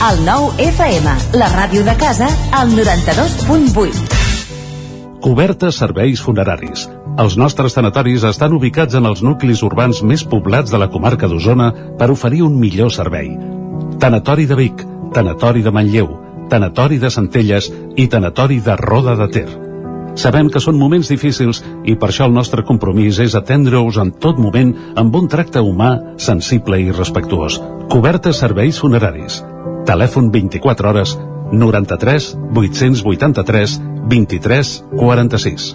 El 0.00 0.22
nou 0.24 0.48
FM, 0.56 1.12
la 1.36 1.50
ràdio 1.52 1.84
de 1.84 1.92
casa, 2.00 2.30
al 2.56 2.72
92.8. 2.72 4.16
Cobertes 5.20 5.76
serveis 5.82 6.22
funeraris. 6.24 6.86
Els 7.20 7.36
nostres 7.36 7.76
tanatoris 7.76 8.24
estan 8.24 8.56
ubicats 8.56 8.96
en 8.96 9.04
els 9.10 9.20
nuclis 9.20 9.60
urbans 9.66 10.00
més 10.00 10.24
poblats 10.24 10.72
de 10.72 10.80
la 10.80 10.88
comarca 10.88 11.28
d'Osona 11.28 11.68
per 12.00 12.08
oferir 12.14 12.40
un 12.46 12.56
millor 12.56 12.88
servei. 12.94 13.34
Tanatori 14.00 14.46
de 14.46 14.56
Vic, 14.56 14.82
Tanatori 15.12 15.60
de 15.60 15.70
Manlleu, 15.70 16.08
Tanatori 16.48 16.96
de 16.98 17.10
Centelles 17.12 17.66
i 18.00 18.06
Tanatori 18.08 18.56
de 18.64 18.72
Roda 18.80 19.12
de 19.14 19.26
Ter. 19.28 19.48
Sabem 20.16 20.48
que 20.48 20.62
són 20.64 20.78
moments 20.80 21.10
difícils 21.12 21.60
i 21.84 21.98
per 22.00 22.08
això 22.08 22.24
el 22.24 22.32
nostre 22.32 22.64
compromís 22.64 23.18
és 23.20 23.36
atendre-us 23.36 23.98
en 24.00 24.14
tot 24.16 24.40
moment 24.40 24.72
amb 24.96 25.18
un 25.20 25.28
tracte 25.28 25.60
humà, 25.60 26.16
sensible 26.16 26.80
i 26.80 26.88
respectuós. 26.96 27.60
Cobertes 27.92 28.40
serveis 28.40 28.80
funeraris. 28.80 29.42
Telèfon 29.84 30.30
24 30.32 30.88
hores 30.88 31.12
93 31.52 32.30
883 32.56 33.76
23 34.08 34.72
46. 34.96 35.68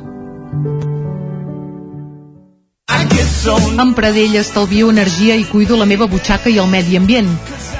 Amb 3.77 3.93
Pradell 3.93 4.33
estalvio 4.39 4.89
energia 4.89 5.35
i 5.37 5.45
cuido 5.45 5.77
la 5.77 5.85
meva 5.85 6.09
butxaca 6.09 6.49
i 6.49 6.57
el 6.57 6.71
medi 6.71 6.97
ambient. 6.97 7.29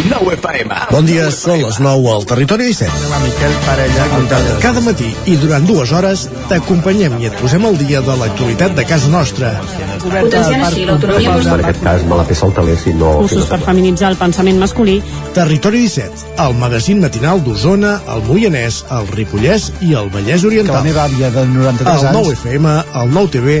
El 0.00 0.08
9 0.08 0.32
FM. 0.32 0.76
Bon 0.94 1.04
dia, 1.04 1.26
són 1.34 1.58
les 1.60 1.76
9 1.82 2.06
al 2.08 2.22
Territori 2.24 2.70
17. 2.70 3.08
Miquel 3.20 3.56
Parella, 3.66 4.06
Cada 4.62 4.80
matí 4.80 5.10
i 5.28 5.34
durant 5.36 5.66
dues 5.68 5.90
hores 5.92 6.22
t'acompanyem 6.48 7.18
i 7.20 7.28
et 7.28 7.36
posem 7.36 7.66
al 7.68 7.76
dia 7.76 8.00
de 8.06 8.14
l'actualitat 8.16 8.72
de 8.78 8.86
casa 8.88 9.10
nostra. 9.12 9.50
Potenciant 10.00 10.64
així 10.64 10.86
l'autonomia 10.88 11.34
En 11.42 11.64
aquest 11.66 11.82
cas 11.84 12.06
me 12.08 12.16
la 12.16 12.24
peça 12.30 12.48
el 12.48 12.54
taler 12.56 12.78
si 12.80 12.94
no... 12.96 13.10
Cursos 13.18 13.50
per 13.50 13.60
feminitzar 13.66 14.14
el 14.14 14.16
pensament 14.22 14.62
masculí. 14.62 14.96
Territori 15.36 15.84
17, 15.84 16.32
el 16.46 16.56
magazín 16.62 17.04
matinal 17.04 17.44
d'Osona, 17.44 17.98
el 18.14 18.24
Moianès, 18.30 18.80
el 18.96 19.10
Ripollès 19.12 19.68
i 19.84 19.92
el 20.00 20.08
Vallès 20.14 20.48
Oriental. 20.48 20.78
Que 20.78 20.80
la 20.80 20.88
meva 20.88 21.04
àvia 21.10 21.28
de 21.34 21.44
93 21.52 21.92
el 21.92 22.08
anys... 22.14 22.22
9 22.22 22.38
FM, 22.40 22.78
el 23.02 23.14
9 23.18 23.34
TV, 23.36 23.60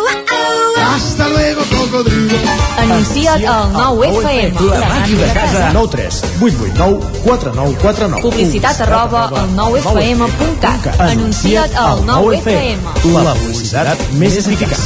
Hasta 0.81 1.27
luego, 1.29 1.61
cocodrilo. 1.77 2.37
Anuncia't 2.77 3.45
al 3.45 3.73
9FM. 3.73 4.59
La 4.69 4.87
màquina 4.87 5.25
de 5.25 5.33
casa. 5.33 5.71
9 5.73 5.87
3 5.91 6.23
8 6.41 6.55
8 6.61 6.73
9 6.75 6.99
4 7.23 7.51
9 7.55 7.77
4 7.81 8.07
9 8.07 8.21
Publicitat 8.21 8.81
arroba 8.81 9.27
al 9.27 9.55
9FM.cat. 9.55 10.99
Anuncia't 10.99 11.75
al 11.75 12.03
9FM. 12.05 12.79
La 13.23 13.33
publicitat 13.35 13.97
més 14.17 14.37
eficaç. 14.41 14.77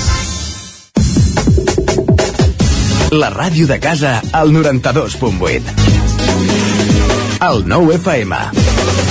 La 3.12 3.30
ràdio 3.32 3.68
de 3.68 3.80
casa 3.80 4.22
al 4.34 4.52
92.8. 4.52 5.62
El 7.46 7.68
9 7.68 7.96
FM. 8.02 9.05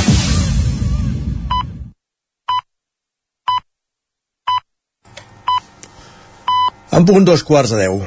En 6.94 7.02
punt 7.02 7.24
dos 7.26 7.42
quarts 7.42 7.72
de 7.74 7.80
deu. 7.82 8.02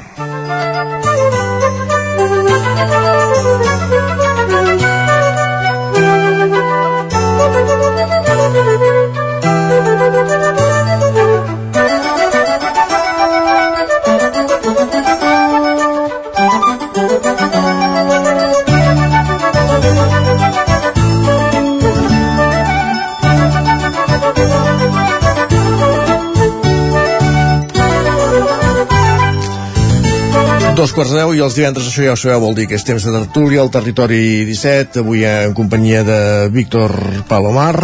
Dos 30.78 30.92
quarts 30.94 31.10
de 31.10 31.16
deu 31.18 31.32
i 31.34 31.40
els 31.42 31.56
divendres, 31.58 31.88
això 31.90 32.04
ja 32.04 32.12
ho 32.14 32.18
sabeu, 32.20 32.38
vol 32.38 32.52
dir 32.54 32.68
que 32.70 32.76
és 32.78 32.84
temps 32.86 33.02
de 33.02 33.10
tertúlia 33.10 33.64
al 33.64 33.70
territori 33.74 34.44
17, 34.46 35.00
avui 35.02 35.24
en 35.26 35.50
companyia 35.50 36.04
de 36.06 36.18
Víctor 36.54 36.94
Palomar. 37.26 37.80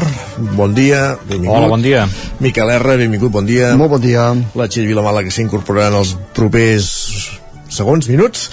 Bon 0.54 0.70
dia, 0.76 1.16
benvingut. 1.26 1.56
Hola, 1.56 1.72
bon 1.72 1.82
dia. 1.82 2.04
Miquel 2.38 2.70
R, 2.76 2.94
benvingut, 3.00 3.32
bon 3.34 3.50
dia. 3.50 3.72
Molt 3.74 3.96
bon 3.96 4.04
dia. 4.04 4.28
La 4.54 4.68
Txell 4.70 4.86
Vilamala, 4.86 5.24
que 5.26 5.34
s'incorporarà 5.34 5.90
en 5.90 5.98
els 6.04 6.14
propers 6.38 6.92
segons, 7.66 8.06
minuts 8.06 8.46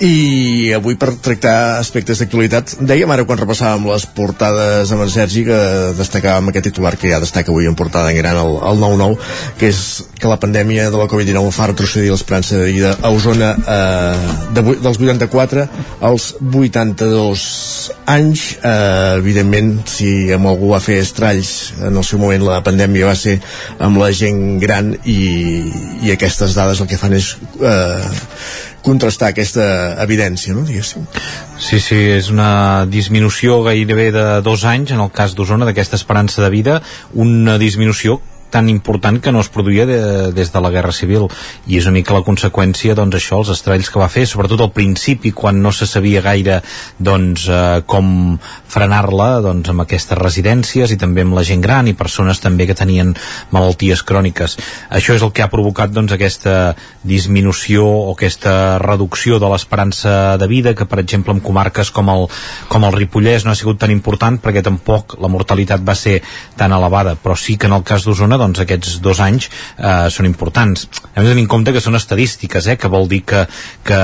i 0.00 0.72
avui 0.72 0.96
per 0.96 1.12
tractar 1.20 1.78
aspectes 1.80 2.22
d'actualitat 2.22 2.78
dèiem 2.88 3.10
ara 3.12 3.26
quan 3.28 3.40
repassàvem 3.40 3.84
les 3.90 4.06
portades 4.16 4.92
amb 4.94 5.04
en 5.04 5.10
Sergi 5.12 5.44
que 5.44 5.58
destacàvem 5.98 6.48
aquest 6.48 6.70
titular 6.70 6.94
que 6.96 7.10
ja 7.12 7.20
destaca 7.20 7.52
avui 7.52 7.68
en 7.68 7.76
portada 7.76 8.08
en 8.08 8.16
gran 8.16 8.38
el, 8.40 8.56
el 8.70 8.80
9-9 8.80 9.18
que 9.60 9.68
és 9.68 9.82
que 10.20 10.28
la 10.28 10.38
pandèmia 10.40 10.88
de 10.92 11.00
la 11.00 11.08
Covid-19 11.08 11.52
fa 11.52 11.68
retrocedir 11.70 12.10
l'esperança 12.12 12.56
de 12.60 12.70
vida 12.72 12.94
a 13.00 13.10
Osona 13.12 13.50
eh, 13.60 14.32
de, 14.56 14.64
dels 14.84 15.00
84 15.00 15.66
als 16.00 16.30
82 16.40 17.44
anys. 18.10 18.44
Eh, 18.60 19.20
evidentment 19.20 19.72
si 19.88 20.10
amb 20.34 20.50
algú 20.50 20.72
va 20.74 20.82
fer 20.84 21.00
estralls 21.04 21.72
en 21.80 21.96
el 21.96 22.04
seu 22.06 22.20
moment 22.20 22.44
la 22.44 22.60
pandèmia 22.64 23.08
va 23.08 23.16
ser 23.16 23.38
amb 23.80 24.00
la 24.00 24.10
gent 24.16 24.58
gran 24.62 24.92
i, 25.04 25.20
i 26.04 26.12
aquestes 26.12 26.56
dades 26.56 26.80
el 26.80 26.90
que 26.90 27.00
fan 27.00 27.16
és 27.16 27.32
eh, 27.60 28.10
contrastar 28.82 29.30
aquesta 29.30 29.64
evidència, 30.02 30.54
no, 30.56 30.64
diguéssim. 30.66 31.06
Sí, 31.60 31.80
sí, 31.80 31.98
és 32.16 32.30
una 32.32 32.86
disminució 32.90 33.60
gairebé 33.66 34.10
de 34.14 34.26
dos 34.46 34.64
anys, 34.68 34.94
en 34.96 35.02
el 35.04 35.12
cas 35.14 35.36
d'Osona, 35.36 35.68
d'aquesta 35.68 35.98
esperança 36.00 36.42
de 36.42 36.50
vida, 36.52 36.80
una 37.14 37.58
disminució 37.60 38.20
tan 38.50 38.68
important 38.68 39.20
que 39.22 39.32
no 39.32 39.40
es 39.40 39.50
produïa 39.52 39.86
de, 39.86 40.00
des 40.36 40.52
de 40.52 40.60
la 40.62 40.70
Guerra 40.74 40.92
Civil 40.92 41.28
i 41.66 41.78
és 41.78 41.86
una 41.86 41.96
mica 41.98 42.16
la 42.16 42.24
conseqüència 42.26 42.96
doncs 42.98 43.18
això, 43.18 43.40
els 43.40 43.52
estralls 43.54 43.90
que 43.90 44.00
va 44.02 44.10
fer, 44.12 44.26
sobretot 44.26 44.60
al 44.64 44.72
principi 44.74 45.32
quan 45.36 45.62
no 45.62 45.72
se 45.72 45.86
sabia 45.86 46.22
gaire 46.24 46.60
doncs 46.98 47.46
eh, 47.48 47.82
com 47.86 48.38
frenar-la 48.70 49.30
doncs 49.44 49.70
amb 49.72 49.84
aquestes 49.84 50.18
residències 50.18 50.92
i 50.92 50.98
també 51.00 51.24
amb 51.26 51.38
la 51.38 51.44
gent 51.46 51.62
gran 51.64 51.88
i 51.90 51.96
persones 51.98 52.42
també 52.42 52.66
que 52.68 52.76
tenien 52.78 53.14
malalties 53.54 54.02
cròniques. 54.06 54.56
Això 54.90 55.16
és 55.16 55.24
el 55.24 55.32
que 55.34 55.44
ha 55.44 55.50
provocat 55.52 55.92
doncs 55.94 56.14
aquesta 56.14 56.74
disminució 57.02 57.86
o 57.86 58.12
aquesta 58.14 58.78
reducció 58.82 59.38
de 59.42 59.50
l'esperança 59.50 60.36
de 60.40 60.50
vida 60.50 60.74
que 60.74 60.86
per 60.86 61.00
exemple 61.02 61.34
en 61.34 61.42
comarques 61.44 61.90
com 61.94 62.10
el, 62.12 62.26
com 62.68 62.86
el 62.86 62.96
Ripollès 62.96 63.46
no 63.46 63.54
ha 63.54 63.58
sigut 63.58 63.80
tan 63.80 63.94
important 63.94 64.38
perquè 64.42 64.62
tampoc 64.66 65.16
la 65.20 65.30
mortalitat 65.32 65.84
va 65.86 65.96
ser 65.98 66.20
tan 66.56 66.74
elevada, 66.76 67.16
però 67.16 67.36
sí 67.36 67.56
que 67.56 67.70
en 67.70 67.76
el 67.78 67.86
cas 67.86 68.04
d'Osona 68.06 68.39
doncs 68.40 68.62
aquests 68.64 68.98
dos 69.04 69.20
anys 69.22 69.48
eh, 69.50 70.08
són 70.12 70.28
importants. 70.28 70.86
Hem 71.14 71.24
de 71.24 71.32
tenir 71.32 71.44
en 71.44 71.50
compte 71.52 71.74
que 71.74 71.82
són 71.84 71.98
estadístiques, 71.98 72.66
eh, 72.66 72.78
que 72.80 72.90
vol 72.92 73.08
dir 73.10 73.22
que, 73.28 73.44
que, 73.86 74.00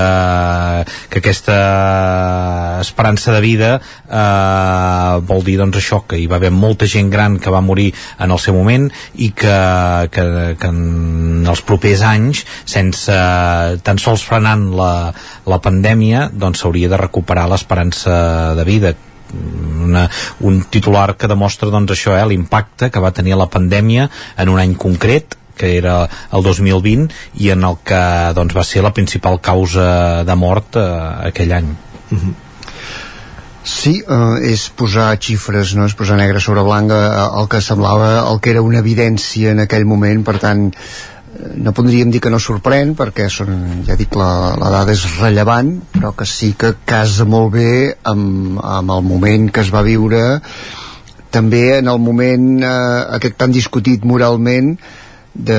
que 1.11 1.21
aquesta 1.21 1.57
esperança 2.83 3.33
de 3.33 3.41
vida 3.43 3.71
eh, 3.77 5.13
vol 5.27 5.43
dir 5.47 5.57
doncs 5.61 5.81
això, 5.81 6.03
que 6.07 6.19
hi 6.21 6.27
va 6.29 6.37
haver 6.39 6.53
molta 6.53 6.87
gent 6.89 7.09
gran 7.13 7.39
que 7.41 7.53
va 7.53 7.63
morir 7.65 7.89
en 8.19 8.31
el 8.31 8.41
seu 8.41 8.55
moment 8.57 8.89
i 9.15 9.31
que, 9.35 9.57
que, 10.13 10.27
que 10.59 10.71
en 10.71 11.47
els 11.47 11.63
propers 11.65 12.03
anys 12.05 12.43
sense 12.67 13.17
tan 13.83 14.01
sols 14.01 14.23
frenant 14.27 14.69
la, 14.77 14.93
la 15.47 15.61
pandèmia 15.63 16.27
doncs 16.33 16.65
de 16.67 16.97
recuperar 16.99 17.47
l'esperança 17.49 18.53
de 18.57 18.63
vida 18.67 18.93
una, 19.33 20.07
un 20.41 20.61
titular 20.71 21.15
que 21.17 21.29
demostra 21.29 21.71
doncs 21.73 21.95
això, 21.95 22.15
eh, 22.17 22.25
l'impacte 22.27 22.91
que 22.91 23.03
va 23.03 23.13
tenir 23.15 23.35
la 23.35 23.49
pandèmia 23.51 24.09
en 24.37 24.49
un 24.53 24.59
any 24.63 24.75
concret 24.75 25.37
que 25.57 25.75
era 25.77 26.03
el 26.31 26.43
2020 26.45 27.13
i 27.41 27.49
en 27.49 27.65
el 27.65 27.79
que 27.83 28.01
doncs, 28.37 28.55
va 28.55 28.63
ser 28.63 28.83
la 28.85 28.93
principal 28.93 29.41
causa 29.41 30.23
de 30.23 30.35
mort 30.37 30.77
eh, 30.77 30.89
aquell 31.31 31.55
any. 31.57 31.71
Sí, 33.67 33.97
eh, 33.99 34.51
és 34.53 34.69
posar 34.79 35.09
xifres, 35.19 35.73
no? 35.75 35.89
és 35.89 35.97
posar 35.97 36.15
negre 36.21 36.39
sobre 36.39 36.63
blanc 36.63 36.93
eh, 36.95 37.03
el 37.41 37.49
que 37.51 37.59
semblava, 37.59 38.13
el 38.31 38.39
que 38.39 38.53
era 38.53 38.63
una 38.63 38.79
evidència 38.79 39.51
en 39.51 39.65
aquell 39.65 39.83
moment, 39.89 40.23
per 40.23 40.37
tant 40.39 40.69
no 41.57 41.73
podríem 41.77 42.09
dir 42.11 42.19
que 42.23 42.31
no 42.33 42.39
sorprèn 42.41 42.95
perquè 42.97 43.27
són, 43.29 43.83
ja 43.87 43.95
dic, 43.99 44.15
la, 44.17 44.55
la 44.57 44.69
dada 44.73 44.93
és 44.95 45.03
rellevant 45.21 45.73
però 45.93 46.13
que 46.17 46.25
sí 46.25 46.53
que 46.57 46.73
casa 46.85 47.25
molt 47.29 47.51
bé 47.57 47.71
amb, 48.09 48.57
amb 48.63 48.93
el 48.97 49.03
moment 49.05 49.49
que 49.53 49.61
es 49.65 49.73
va 49.73 49.83
viure 49.85 50.21
també 51.31 51.77
en 51.79 51.89
el 51.91 51.99
moment 51.99 52.47
eh, 52.63 52.69
aquest 53.19 53.35
tan 53.37 53.51
discutit 53.51 54.05
moralment 54.07 54.77
de, 55.37 55.57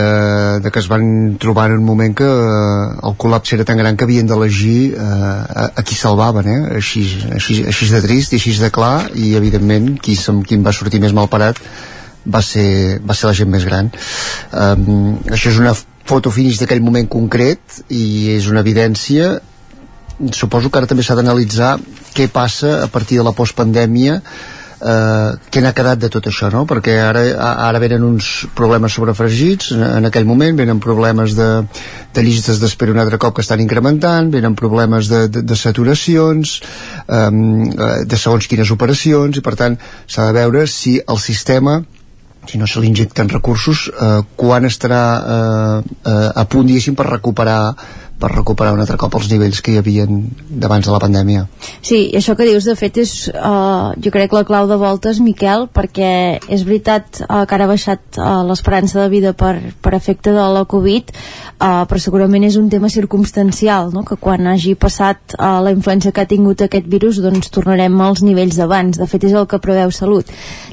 de 0.65 0.71
que 0.75 0.81
es 0.83 0.89
van 0.91 1.37
trobar 1.39 1.69
en 1.71 1.77
un 1.79 1.85
moment 1.87 2.15
que 2.19 2.27
eh, 2.27 2.87
el 3.07 3.15
col·lapse 3.21 3.55
era 3.55 3.67
tan 3.69 3.79
gran 3.79 3.95
que 3.97 4.09
havien 4.09 4.27
d'elegir 4.27 4.95
eh, 4.97 4.99
a, 5.05 5.69
a 5.79 5.85
qui 5.87 5.95
salvaven 5.95 6.49
eh? 6.51 6.59
així, 6.81 7.05
així, 7.37 7.61
així 7.71 7.91
de 7.93 8.01
trist 8.03 8.35
així 8.35 8.57
de 8.59 8.73
clar 8.75 9.11
i 9.15 9.37
evidentment 9.39 9.93
qui, 10.03 10.17
se'm- 10.19 10.43
qui 10.43 10.59
en 10.59 10.67
va 10.67 10.75
sortir 10.75 10.99
més 11.05 11.15
mal 11.15 11.31
parat 11.31 11.61
va 12.27 12.43
ser, 12.43 12.99
va 13.05 13.15
ser 13.15 13.31
la 13.31 13.37
gent 13.37 13.53
més 13.53 13.65
gran 13.69 13.91
um, 14.53 15.19
això 15.31 15.53
és 15.53 15.61
una 15.63 15.75
foto 16.09 16.33
finish 16.33 16.61
d'aquell 16.61 16.85
moment 16.85 17.09
concret 17.11 17.83
i 17.93 18.35
és 18.37 18.49
una 18.49 18.65
evidència 18.65 19.37
suposo 20.35 20.71
que 20.71 20.81
ara 20.81 20.89
també 20.91 21.05
s'ha 21.07 21.17
d'analitzar 21.19 21.77
què 22.17 22.29
passa 22.33 22.83
a 22.83 22.89
partir 22.91 23.21
de 23.21 23.27
la 23.27 23.35
postpandèmia 23.37 24.17
eh, 24.19 25.31
què 25.51 25.63
n'ha 25.63 25.75
quedat 25.77 26.01
de 26.03 26.11
tot 26.13 26.27
això 26.31 26.51
no? 26.55 26.65
perquè 26.71 26.97
ara, 27.03 27.23
ara 27.69 27.83
venen 27.83 28.07
uns 28.07 28.49
problemes 28.59 28.95
sobrefregits 28.97 29.73
en, 29.77 30.09
aquell 30.09 30.27
moment 30.29 30.59
venen 30.59 30.83
problemes 30.83 31.37
de, 31.39 31.49
de 32.15 32.25
llistes 32.27 32.63
d'espera 32.63 32.95
un 32.95 33.03
altre 33.03 33.21
cop 33.21 33.37
que 33.37 33.45
estan 33.47 33.63
incrementant 33.65 34.33
venen 34.35 34.57
problemes 34.59 35.11
de, 35.13 35.27
de, 35.29 35.45
de 35.47 35.59
saturacions 35.59 36.59
um, 37.07 37.69
de 38.09 38.19
segons 38.19 38.51
quines 38.51 38.75
operacions 38.75 39.39
i 39.39 39.45
per 39.45 39.55
tant 39.61 39.79
s'ha 40.07 40.31
de 40.31 40.37
veure 40.41 40.67
si 40.71 40.99
el 41.05 41.23
sistema 41.23 41.81
si 42.49 42.59
no 42.59 42.67
se 42.67 42.81
li 42.81 42.89
injecten 42.89 43.29
recursos, 43.29 43.89
eh, 43.93 44.23
quan 44.37 44.65
estarà 44.65 45.03
eh, 45.19 45.95
eh, 46.09 46.31
a 46.35 46.45
punt, 46.49 46.67
diguéssim, 46.69 46.97
per 46.97 47.09
recuperar 47.11 47.61
per 48.19 48.33
recuperar 48.33 48.75
un 48.75 48.83
altre 48.83 48.99
cop 48.99 49.15
els 49.19 49.29
nivells 49.31 49.61
que 49.63 49.73
hi 49.73 49.79
havien 49.81 50.25
d'abans 50.49 50.87
de 50.87 50.93
la 50.93 51.01
pandèmia. 51.03 51.45
Sí, 51.81 52.09
i 52.11 52.19
això 52.19 52.35
que 52.39 52.47
dius 52.49 52.67
de 52.67 52.75
fet 52.79 52.99
és 52.99 53.13
uh, 53.31 53.95
jo 54.03 54.13
crec 54.15 54.35
la 54.35 54.45
clau 54.49 54.67
de 54.71 54.79
voltes 54.81 55.21
Miquel 55.23 55.69
perquè 55.75 56.13
és 56.49 56.65
veritat 56.67 57.23
uh, 57.25 57.45
que 57.47 57.57
ara 57.57 57.69
ha 57.69 57.71
baixat 57.71 58.19
uh, 58.19 58.43
l'esperança 58.49 59.01
de 59.03 59.09
vida 59.13 59.35
per, 59.39 59.55
per 59.83 59.95
efecte 59.97 60.35
de 60.35 60.47
la 60.55 60.65
Covid 60.69 61.13
uh, 61.15 61.85
però 61.89 62.01
segurament 62.03 62.47
és 62.49 62.59
un 62.59 62.69
tema 62.73 62.91
circumstancial 62.91 63.93
no? 63.95 64.05
que 64.09 64.19
quan 64.21 64.47
hagi 64.51 64.75
passat 64.75 65.37
uh, 65.39 65.59
la 65.65 65.73
influència 65.75 66.13
que 66.13 66.25
ha 66.25 66.31
tingut 66.31 66.65
aquest 66.65 66.89
virus 66.91 67.23
doncs 67.23 67.53
tornarem 67.55 67.95
als 68.03 68.25
nivells 68.27 68.59
d'abans 68.59 68.99
de 68.99 69.07
fet 69.11 69.29
és 69.31 69.37
el 69.39 69.47
que 69.51 69.63
preveu 69.63 69.95
Salut 69.95 70.27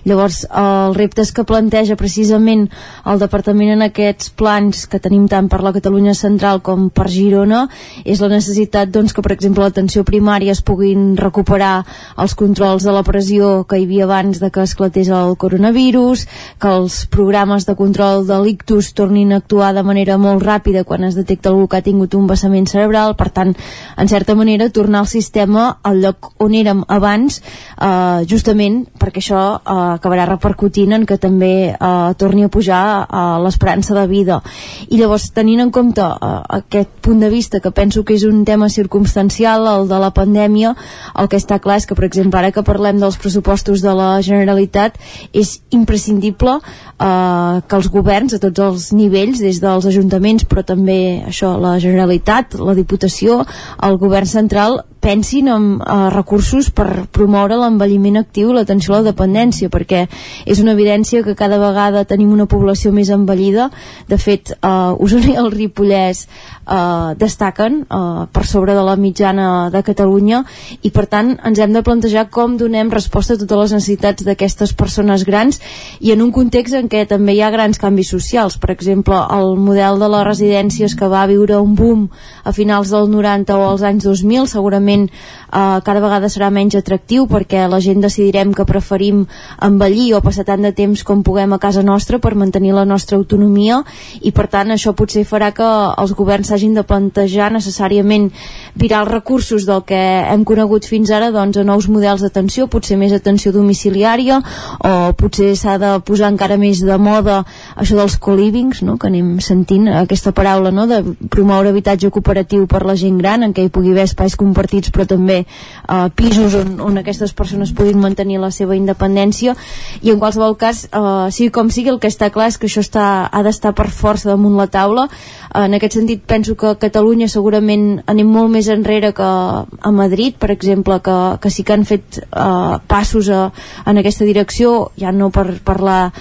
llavors 0.06 0.44
uh, 0.50 0.90
els 0.90 0.98
reptes 0.98 1.32
que 1.36 1.46
planteja 1.48 1.98
precisament 2.00 2.68
el 3.06 3.22
Departament 3.22 3.76
en 3.76 3.86
aquests 3.86 4.34
plans 4.38 4.86
que 4.90 5.02
tenim 5.02 5.30
tant 5.30 5.50
per 5.52 5.62
la 5.66 5.74
Catalunya 5.76 6.18
central 6.18 6.62
com 6.66 6.90
per 6.90 7.10
Girona 7.36 7.66
és 8.08 8.22
la 8.24 8.30
necessitat 8.32 8.92
doncs, 8.94 9.12
que 9.14 9.24
per 9.26 9.34
exemple 9.36 9.66
l'atenció 9.66 10.06
primària 10.08 10.54
es 10.56 10.62
puguin 10.64 11.16
recuperar 11.20 11.84
els 12.22 12.36
controls 12.40 12.86
de 12.88 12.94
la 12.96 13.04
pressió 13.04 13.66
que 13.68 13.80
hi 13.80 13.86
havia 13.88 14.06
abans 14.06 14.40
de 14.40 14.50
que 14.52 14.64
esclatés 14.64 15.10
el 15.12 15.36
coronavirus 15.42 16.26
que 16.62 16.72
els 16.72 17.02
programes 17.12 17.68
de 17.68 17.76
control 17.76 18.24
de 18.30 18.38
l'ictus 18.44 18.94
tornin 18.96 19.34
a 19.34 19.42
actuar 19.42 19.74
de 19.76 19.84
manera 19.84 20.18
molt 20.18 20.44
ràpida 20.46 20.86
quan 20.88 21.04
es 21.04 21.18
detecta 21.20 21.52
algú 21.52 21.68
que 21.68 21.82
ha 21.82 21.86
tingut 21.86 22.16
un 22.16 22.28
vessament 22.28 22.70
cerebral. 22.72 23.16
Per 23.20 23.30
tant, 23.36 23.52
en 23.98 24.08
certa 24.08 24.36
manera 24.36 24.70
tornar 24.70 25.04
al 25.04 25.12
sistema 25.12 25.68
al 25.84 26.02
lloc 26.04 26.32
on 26.40 26.56
érem 26.56 26.86
abans 26.88 27.42
eh, 27.42 28.24
justament 28.30 28.86
perquè 29.00 29.20
això 29.20 29.44
eh, 29.58 29.78
acabarà 29.98 30.30
repercutint 30.30 30.96
en 30.96 31.06
que 31.06 31.20
també 31.20 31.54
eh, 31.74 32.10
torni 32.18 32.46
a 32.46 32.54
pujar 32.54 32.86
eh, 33.04 33.26
l'esperança 33.44 33.98
de 33.98 34.08
vida. 34.08 34.40
I 34.88 35.02
llavors 35.02 35.30
tenint 35.36 35.66
en 35.66 35.72
compte 35.74 36.06
uh, 36.06 36.42
aquest 36.58 36.92
punt 37.02 37.20
de 37.22 37.25
vista 37.30 37.60
que 37.60 37.72
penso 37.72 38.04
que 38.04 38.16
és 38.16 38.24
un 38.28 38.44
tema 38.46 38.70
circumstancial 38.70 39.68
el 39.72 39.88
de 39.90 40.00
la 40.02 40.12
pandèmia 40.16 40.74
el 41.20 41.30
que 41.30 41.40
està 41.42 41.60
clar 41.60 41.78
és 41.82 41.88
que 41.90 41.98
per 41.98 42.08
exemple 42.08 42.40
ara 42.40 42.52
que 42.56 42.64
parlem 42.66 43.00
dels 43.02 43.20
pressupostos 43.22 43.84
de 43.86 43.94
la 43.96 44.10
Generalitat 44.26 44.98
és 45.34 45.60
imprescindible 45.76 46.58
uh, 46.60 47.62
que 47.66 47.78
els 47.80 47.92
governs 47.92 48.36
a 48.36 48.42
tots 48.44 48.66
els 48.68 48.90
nivells 48.96 49.44
des 49.44 49.62
dels 49.62 49.88
ajuntaments 49.92 50.48
però 50.50 50.66
també 50.66 51.24
això 51.28 51.56
la 51.62 51.78
Generalitat, 51.80 52.60
la 52.60 52.76
Diputació 52.78 53.44
el 53.84 53.98
govern 54.02 54.30
central 54.30 54.82
pensin 55.06 55.48
en 55.54 55.66
uh, 55.78 56.10
recursos 56.10 56.72
per 56.74 57.06
promoure 57.14 57.60
l'envelliment 57.60 58.18
actiu 58.18 58.50
i 58.50 58.56
l'atenció 58.56 58.96
a 58.96 59.04
la 59.04 59.12
dependència 59.12 59.70
perquè 59.70 60.08
és 60.50 60.62
una 60.64 60.74
evidència 60.74 61.22
que 61.22 61.36
cada 61.38 61.60
vegada 61.62 62.08
tenim 62.10 62.32
una 62.34 62.48
població 62.50 62.90
més 62.96 63.12
envellida. 63.14 63.70
De 64.10 64.18
fet 64.18 64.56
uh, 64.56 64.98
Osona 64.98 65.30
i 65.30 65.38
el 65.38 65.52
Ripollès 65.54 66.24
uh, 66.26 67.14
destaquen 67.20 67.84
uh, 67.86 68.26
per 68.34 68.46
sobre 68.50 68.74
de 68.74 68.86
la 68.88 68.96
mitjana 68.98 69.70
de 69.70 69.84
Catalunya 69.86 70.42
i 70.82 70.90
per 70.96 71.06
tant 71.12 71.36
ens 71.46 71.62
hem 71.62 71.76
de 71.76 71.86
plantejar 71.86 72.26
com 72.34 72.58
donem 72.58 72.90
resposta 72.90 73.38
a 73.38 73.42
totes 73.44 73.62
les 73.62 73.76
necessitats 73.78 74.26
d'aquestes 74.26 74.74
persones 74.74 75.28
grans 75.28 75.62
i 76.02 76.16
en 76.16 76.26
un 76.26 76.34
context 76.34 76.80
en 76.80 76.90
què 76.90 77.06
també 77.06 77.38
hi 77.38 77.44
ha 77.46 77.54
grans 77.54 77.78
canvis 77.78 78.10
socials. 78.16 78.58
Per 78.58 78.74
exemple 78.74 79.22
el 79.38 79.54
model 79.62 80.02
de 80.02 80.10
les 80.16 80.26
residències 80.32 80.98
que 80.98 81.12
va 81.14 81.28
viure 81.30 81.62
un 81.62 81.78
boom 81.78 82.08
a 82.44 82.56
finals 82.58 82.90
del 82.90 83.12
90 83.14 83.54
o 83.54 83.70
als 83.70 83.86
anys 83.86 84.10
2000 84.10 84.50
segurament 84.50 84.95
segurament 84.96 85.10
eh, 85.52 85.82
cada 85.84 86.00
vegada 86.00 86.30
serà 86.30 86.50
menys 86.52 86.76
atractiu 86.76 87.28
perquè 87.28 87.68
la 87.70 87.80
gent 87.80 88.02
decidirem 88.02 88.54
que 88.54 88.66
preferim 88.66 89.26
envellir 89.62 90.16
o 90.16 90.22
passar 90.22 90.46
tant 90.46 90.62
de 90.62 90.72
temps 90.72 91.04
com 91.04 91.24
puguem 91.24 91.54
a 91.54 91.60
casa 91.60 91.84
nostra 91.84 92.20
per 92.20 92.36
mantenir 92.36 92.74
la 92.74 92.86
nostra 92.86 93.18
autonomia 93.18 93.84
i 94.22 94.32
per 94.32 94.48
tant 94.48 94.72
això 94.72 94.94
potser 94.94 95.26
farà 95.26 95.52
que 95.52 95.66
els 95.66 96.14
governs 96.14 96.50
s'hagin 96.50 96.74
de 96.76 96.84
plantejar 96.84 97.52
necessàriament 97.52 98.32
virar 98.76 99.04
els 99.04 99.12
recursos 99.12 99.66
del 99.66 99.84
que 99.86 99.96
hem 99.96 100.44
conegut 100.44 100.86
fins 100.86 101.12
ara 101.12 101.32
doncs, 101.32 101.58
a 101.58 101.64
nous 101.64 101.88
models 101.90 102.22
d'atenció, 102.22 102.68
potser 102.68 102.98
més 102.98 103.14
atenció 103.14 103.52
domiciliària 103.52 104.42
o 104.80 105.14
potser 105.18 105.56
s'ha 105.56 105.78
de 105.80 105.92
posar 106.06 106.32
encara 106.32 106.58
més 106.58 106.82
de 106.84 106.98
moda 106.98 107.44
això 107.76 107.96
dels 107.96 108.18
co-livings, 108.18 108.82
no? 108.84 108.98
que 108.98 109.08
anem 109.08 109.40
sentint 109.40 109.88
aquesta 109.90 110.34
paraula 110.36 110.72
no? 110.72 110.88
de 110.88 111.02
promoure 111.30 111.70
habitatge 111.70 112.12
cooperatiu 112.12 112.68
per 112.68 112.84
la 112.86 112.96
gent 113.00 113.18
gran 113.20 113.44
en 113.44 113.54
què 113.54 113.66
hi 113.66 113.72
pugui 113.74 113.94
haver 113.94 114.06
espais 114.10 114.36
compartits 114.36 114.75
petits 114.76 114.92
però 114.92 115.06
també 115.08 115.44
eh, 115.46 116.10
pisos 116.16 116.56
on, 116.60 116.80
on 116.84 117.00
aquestes 117.00 117.34
persones 117.34 117.74
puguin 117.76 118.00
mantenir 118.00 118.40
la 118.42 118.52
seva 118.52 118.76
independència. 118.76 119.56
I 120.04 120.12
en 120.12 120.20
qualsevol 120.20 120.58
cas 120.60 120.86
eh, 120.92 121.32
sigui 121.32 121.52
com 121.52 121.72
sigui 121.72 121.94
el 121.94 122.00
que 122.00 122.12
està 122.12 122.30
clar 122.34 122.50
és 122.52 122.60
que 122.60 122.68
això 122.68 122.84
està, 122.84 123.30
ha 123.32 123.44
d'estar 123.46 123.74
per 123.76 123.88
força 123.90 124.30
damunt 124.30 124.58
la 124.60 124.68
taula. 124.68 125.08
En 125.56 125.74
aquest 125.74 125.96
sentit 125.96 126.26
penso 126.28 126.58
que 126.60 126.76
Catalunya 126.80 127.30
segurament 127.32 128.02
anem 128.12 128.28
molt 128.28 128.52
més 128.52 128.68
enrere 128.68 129.14
que 129.16 129.26
a 129.26 129.92
Madrid 129.96 130.36
per 130.40 130.52
exemple 130.52 131.00
que, 131.04 131.16
que 131.42 131.52
sí 131.52 131.64
que 131.64 131.76
han 131.76 131.86
fet 131.88 132.20
eh, 132.26 132.76
passos 132.88 133.30
a, 133.30 133.48
en 133.86 134.02
aquesta 134.02 134.28
direcció 134.28 134.92
ja 135.00 135.14
no 135.16 135.32
per 135.32 135.48
parlar 135.64 136.12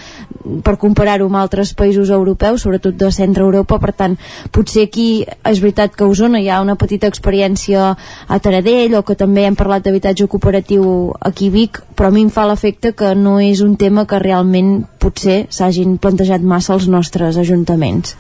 per 0.65 0.77
comparar-ho 0.81 1.27
amb 1.31 1.39
altres 1.41 1.73
països 1.77 2.11
europeus, 2.13 2.65
sobretot 2.65 2.97
de 3.01 3.11
centre 3.15 3.45
Europa, 3.45 3.79
per 3.81 3.95
tant, 3.97 4.17
potser 4.53 4.85
aquí 4.89 5.25
és 5.25 5.61
veritat 5.63 5.95
que 5.97 6.05
a 6.05 6.11
Osona 6.11 6.41
hi 6.43 6.51
ha 6.53 6.61
una 6.63 6.77
petita 6.81 7.09
experiència 7.09 7.95
a 7.95 8.41
Taradell 8.45 8.99
o 8.99 9.03
que 9.07 9.17
també 9.17 9.47
hem 9.49 9.57
parlat 9.57 9.87
d'habitatge 9.87 10.27
cooperatiu 10.29 10.85
aquí 11.25 11.49
a 11.49 11.55
Vic, 11.55 11.81
però 11.97 12.11
a 12.11 12.13
mi 12.13 12.27
em 12.27 12.31
fa 12.33 12.45
l'efecte 12.51 12.93
que 12.93 13.15
no 13.17 13.39
és 13.41 13.63
un 13.65 13.79
tema 13.81 14.05
que 14.05 14.21
realment 14.21 14.85
potser 15.01 15.47
s'hagin 15.49 15.97
plantejat 15.97 16.45
massa 16.45 16.75
els 16.77 16.89
nostres 16.93 17.41
ajuntaments. 17.41 18.17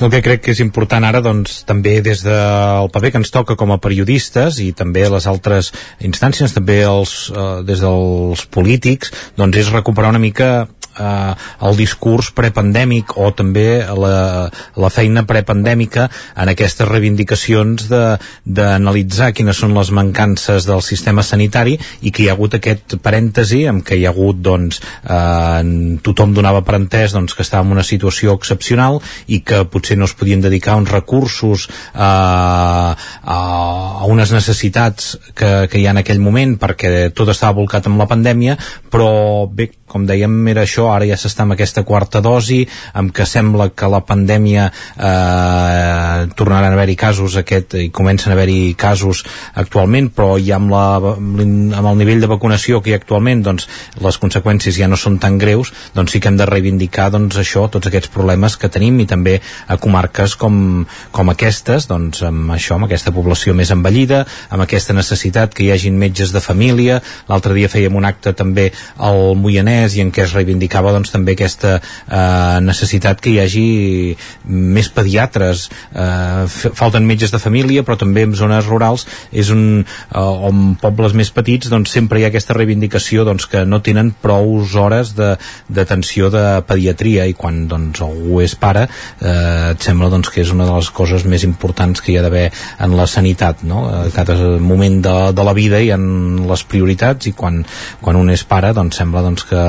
El 0.00 0.10
que 0.10 0.22
crec 0.24 0.42
que 0.42 0.50
és 0.56 0.60
important 0.64 1.06
ara, 1.06 1.20
doncs, 1.22 1.60
també 1.68 2.00
des 2.02 2.24
del 2.26 2.90
paper 2.90 3.12
que 3.12 3.20
ens 3.22 3.30
toca 3.30 3.54
com 3.56 3.70
a 3.70 3.78
periodistes 3.78 4.58
i 4.58 4.72
també 4.74 5.06
les 5.08 5.28
altres 5.30 5.70
instàncies, 6.02 6.54
també 6.56 6.80
els, 6.82 7.30
eh, 7.30 7.62
des 7.68 7.86
dels 7.86 8.46
polítics, 8.50 9.12
doncs 9.38 9.62
és 9.62 9.70
recuperar 9.70 10.10
una 10.10 10.22
mica 10.22 10.66
eh, 10.98 11.34
el 11.66 11.76
discurs 11.78 12.30
prepandèmic 12.36 13.16
o 13.20 13.30
també 13.36 13.82
la, 13.86 14.48
la 14.76 14.90
feina 14.92 15.24
prepandèmica 15.28 16.08
en 16.36 16.52
aquestes 16.52 16.88
reivindicacions 16.88 17.88
d'analitzar 17.88 19.32
quines 19.36 19.58
són 19.58 19.76
les 19.76 19.92
mancances 19.94 20.66
del 20.68 20.82
sistema 20.84 21.24
sanitari 21.26 21.78
i 22.02 22.12
que 22.12 22.24
hi 22.24 22.28
ha 22.30 22.36
hagut 22.36 22.56
aquest 22.58 22.96
parèntesi 23.02 23.64
en 23.70 23.82
què 23.86 23.98
hi 23.98 24.06
ha 24.06 24.12
hagut 24.12 24.42
doncs, 24.42 24.82
eh, 25.04 25.98
tothom 26.04 26.34
donava 26.36 26.62
per 26.66 26.78
entès 26.80 27.16
doncs, 27.16 27.36
que 27.36 27.46
estava 27.46 27.66
en 27.66 27.76
una 27.76 27.86
situació 27.86 28.36
excepcional 28.38 29.00
i 29.26 29.42
que 29.46 29.64
potser 29.70 29.98
no 29.98 30.08
es 30.08 30.16
podien 30.18 30.42
dedicar 30.44 30.76
uns 30.80 30.92
recursos 30.92 31.68
eh, 31.68 32.00
a, 32.02 33.38
a 33.38 34.10
unes 34.10 34.32
necessitats 34.34 35.16
que, 35.34 35.68
que 35.70 35.80
hi 35.80 35.86
ha 35.86 35.94
en 35.96 36.02
aquell 36.02 36.22
moment 36.22 36.56
perquè 36.60 37.10
tot 37.16 37.30
estava 37.32 37.58
volcat 37.60 37.88
amb 37.88 38.00
la 38.00 38.08
pandèmia 38.10 38.58
però 38.92 39.46
bé, 39.48 39.70
com 39.88 40.06
dèiem, 40.08 40.34
era 40.52 40.64
això, 40.66 40.81
ara 40.90 41.06
ja 41.08 41.18
s'està 41.20 41.46
amb 41.46 41.54
aquesta 41.54 41.84
quarta 41.86 42.22
dosi, 42.24 42.62
amb 42.98 43.12
que 43.14 43.26
sembla 43.28 43.70
que 43.76 43.90
la 43.90 44.02
pandèmia 44.06 44.68
eh, 44.70 46.26
tornaran 46.38 46.72
a 46.72 46.76
haver-hi 46.76 46.96
casos 46.98 47.36
aquest, 47.40 47.76
i 47.78 47.90
comencen 47.94 48.32
a 48.32 48.36
haver-hi 48.36 48.74
casos 48.78 49.22
actualment, 49.54 50.10
però 50.16 50.36
ja 50.42 50.58
amb, 50.58 50.72
la, 50.72 51.14
amb 51.14 51.90
el 51.92 52.00
nivell 52.00 52.22
de 52.22 52.30
vacunació 52.30 52.80
que 52.82 52.92
hi 52.92 52.96
ha 52.96 53.00
actualment, 53.00 53.44
doncs 53.46 53.68
les 54.02 54.18
conseqüències 54.22 54.78
ja 54.78 54.88
no 54.90 54.98
són 55.00 55.18
tan 55.22 55.38
greus, 55.38 55.72
doncs 55.94 56.14
sí 56.14 56.20
que 56.20 56.30
hem 56.32 56.38
de 56.40 56.48
reivindicar 56.48 57.10
doncs 57.12 57.38
això, 57.40 57.66
tots 57.72 57.90
aquests 57.90 58.10
problemes 58.12 58.56
que 58.56 58.70
tenim 58.72 59.00
i 59.02 59.08
també 59.10 59.38
a 59.68 59.78
comarques 59.80 60.36
com, 60.40 60.84
com 61.12 61.32
aquestes, 61.32 61.88
doncs 61.90 62.22
amb 62.26 62.54
això, 62.56 62.76
amb 62.76 62.88
aquesta 62.88 63.14
població 63.14 63.54
més 63.58 63.72
envellida, 63.74 64.24
amb 64.50 64.64
aquesta 64.64 64.96
necessitat 64.96 65.54
que 65.54 65.66
hi 65.66 65.72
hagin 65.74 65.98
metges 65.98 66.32
de 66.34 66.42
família, 66.44 67.00
l'altre 67.28 67.54
dia 67.56 67.70
fèiem 67.72 67.96
un 67.98 68.08
acte 68.08 68.34
també 68.36 68.70
al 68.98 69.34
Moianès 69.38 69.96
i 69.96 70.04
en 70.04 70.12
què 70.14 70.26
es 70.26 70.34
reivindicava 70.72 70.92
doncs, 70.92 71.10
també 71.12 71.34
aquesta 71.34 71.80
eh, 71.80 72.60
necessitat 72.64 73.20
que 73.20 73.30
hi 73.30 73.38
hagi 73.40 74.16
més 74.46 74.88
pediatres 74.88 75.68
eh, 75.94 76.46
falten 76.48 77.06
metges 77.06 77.32
de 77.32 77.38
família 77.38 77.82
però 77.82 77.96
també 77.98 78.24
en 78.24 78.34
zones 78.34 78.66
rurals 78.66 79.06
és 79.32 79.50
un, 79.50 79.84
eh, 79.84 80.18
on 80.18 80.76
pobles 80.80 81.14
més 81.14 81.30
petits 81.30 81.68
doncs 81.68 81.92
sempre 81.92 82.20
hi 82.20 82.24
ha 82.24 82.30
aquesta 82.32 82.54
reivindicació 82.54 83.24
doncs, 83.24 83.46
que 83.46 83.64
no 83.66 83.80
tenen 83.82 84.12
prou 84.22 84.62
hores 84.62 85.14
d'atenció 85.14 86.30
de, 86.30 86.42
de 86.42 86.62
pediatria 86.66 87.26
i 87.26 87.34
quan 87.34 87.66
doncs, 87.68 88.00
algú 88.02 88.40
és 88.42 88.54
pare 88.54 88.86
eh, 88.86 89.72
et 89.72 89.82
sembla 89.82 90.10
doncs, 90.10 90.30
que 90.32 90.42
és 90.42 90.52
una 90.52 90.66
de 90.66 90.76
les 90.76 90.90
coses 90.90 91.24
més 91.26 91.44
importants 91.44 92.00
que 92.00 92.12
hi 92.12 92.18
ha 92.18 92.24
d'haver 92.24 92.48
en 92.80 92.96
la 92.96 93.06
sanitat 93.06 93.62
no? 93.68 93.84
a 93.88 94.06
cada 94.14 94.36
moment 94.60 95.00
de, 95.04 95.16
de 95.36 95.44
la 95.44 95.56
vida 95.56 95.80
hi 95.80 95.92
ha 95.92 95.98
les 95.98 96.64
prioritats 96.64 97.28
i 97.28 97.34
quan, 97.36 97.62
quan 98.00 98.18
un 98.18 98.32
és 98.32 98.44
pare 98.48 98.72
doncs 98.76 98.98
sembla 99.02 99.22
doncs, 99.24 99.44
que 99.48 99.62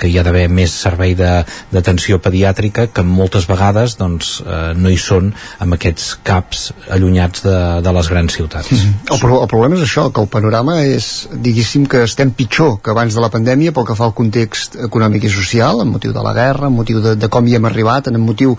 que 0.00 0.08
hi 0.08 0.16
ha 0.18 0.24
d'haver 0.24 0.39
més 0.48 0.72
servei 0.72 1.14
d'atenció 1.14 2.18
pediàtrica 2.18 2.88
que 2.94 3.02
moltes 3.04 3.46
vegades 3.50 3.98
doncs, 4.00 4.38
eh, 4.46 4.72
no 4.76 4.88
hi 4.88 4.96
són 4.96 5.32
amb 5.60 5.76
aquest 5.76 5.90
aquests 5.90 6.16
caps 6.22 6.62
allunyats 6.94 7.42
de, 7.44 7.56
de 7.82 7.92
les 7.96 8.08
grans 8.08 8.34
ciutats. 8.34 8.70
Mm 8.70 8.78
-hmm. 8.78 9.14
el, 9.14 9.18
pro 9.18 9.42
el 9.42 9.48
problema 9.48 9.76
és 9.76 9.82
això, 9.82 10.10
que 10.12 10.20
el 10.20 10.28
panorama 10.28 10.82
és, 10.82 11.28
diguéssim, 11.32 11.86
que 11.86 12.02
estem 12.02 12.30
pitjor 12.30 12.80
que 12.82 12.90
abans 12.90 13.14
de 13.14 13.20
la 13.20 13.30
pandèmia 13.30 13.72
pel 13.72 13.84
que 13.84 13.94
fa 13.94 14.04
al 14.04 14.14
context 14.14 14.76
econòmic 14.76 15.24
i 15.24 15.30
social, 15.30 15.80
amb 15.80 15.92
motiu 15.92 16.12
de 16.12 16.22
la 16.22 16.32
guerra, 16.32 16.66
amb 16.66 16.76
motiu 16.76 17.00
de, 17.00 17.16
de 17.16 17.28
com 17.28 17.46
hi 17.46 17.54
hem 17.54 17.64
arribat, 17.64 18.08
amb 18.08 18.18
motiu 18.18 18.56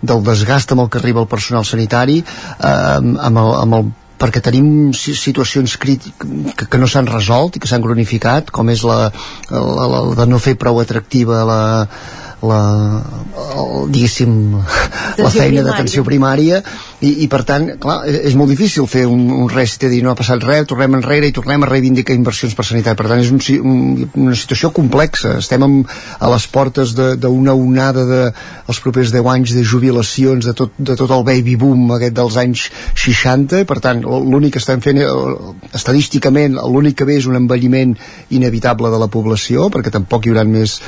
del 0.00 0.22
desgast 0.22 0.72
amb 0.72 0.80
el 0.80 0.88
que 0.88 0.98
arriba 0.98 1.20
el 1.20 1.26
personal 1.26 1.64
sanitari, 1.64 2.18
eh, 2.18 2.98
amb, 3.26 3.36
el, 3.38 3.54
amb 3.62 3.74
el 3.74 3.84
perquè 4.20 4.42
tenim 4.44 4.92
situacions 4.92 5.76
que, 5.80 6.66
que 6.66 6.80
no 6.80 6.88
s'han 6.90 7.08
resolt 7.08 7.56
i 7.56 7.62
que 7.62 7.70
s'han 7.70 7.84
cronificat, 7.84 8.52
com 8.52 8.68
és 8.72 8.84
la, 8.84 9.06
la, 9.50 9.86
la, 9.94 10.02
de 10.18 10.26
no 10.28 10.40
fer 10.42 10.58
prou 10.60 10.82
atractiva 10.82 11.40
la, 11.48 11.60
la, 12.46 12.60
el, 13.60 13.90
diguéssim 13.92 14.32
la 15.20 15.30
feina 15.32 15.64
d'atenció 15.64 16.04
primària 16.06 16.60
i, 17.00 17.24
i 17.24 17.28
per 17.32 17.42
tant, 17.48 17.66
clar, 17.80 17.98
és 18.08 18.36
molt 18.36 18.52
difícil 18.52 18.86
fer 18.90 19.06
un, 19.08 19.26
un 19.34 19.48
rest 19.52 19.84
i 19.84 19.90
dir 19.92 20.00
no 20.04 20.12
ha 20.12 20.18
passat 20.18 20.42
res, 20.44 20.66
tornem 20.68 20.98
enrere 20.98 21.28
i 21.28 21.34
tornem 21.36 21.64
a 21.64 21.68
reivindicar 21.68 22.16
inversions 22.16 22.56
per 22.56 22.66
sanitat, 22.68 22.96
per 22.98 23.08
tant 23.10 23.22
és 23.22 23.30
un, 23.32 23.40
un, 23.60 24.08
una 24.24 24.36
situació 24.36 24.72
complexa, 24.76 25.36
estem 25.40 25.64
amb, 25.66 25.94
a 26.20 26.30
les 26.32 26.46
portes 26.52 26.94
d'una 26.94 27.54
onada 27.56 28.06
de 28.08 28.20
els 28.30 28.80
propers 28.84 29.12
10 29.14 29.30
anys 29.34 29.54
de 29.56 29.64
jubilacions 29.64 30.48
de 30.48 30.56
tot, 30.56 30.74
de 30.76 30.96
tot 30.96 31.12
el 31.16 31.24
baby 31.28 31.56
boom 31.60 31.96
aquest 31.96 32.16
dels 32.16 32.40
anys 32.40 32.66
60, 33.04 33.64
per 33.68 33.80
tant 33.84 34.04
l'únic 34.04 34.56
que 34.56 34.62
estem 34.62 34.82
fent 34.84 35.00
eh, 35.04 35.08
estadísticament 35.76 36.58
l'únic 36.60 37.00
que 37.00 37.08
ve 37.08 37.20
és 37.20 37.28
un 37.28 37.38
envelliment 37.38 37.96
inevitable 38.36 38.92
de 38.92 39.00
la 39.00 39.10
població, 39.12 39.68
perquè 39.72 39.92
tampoc 39.92 40.26
hi 40.26 40.34
haurà 40.34 40.44
més 40.48 40.80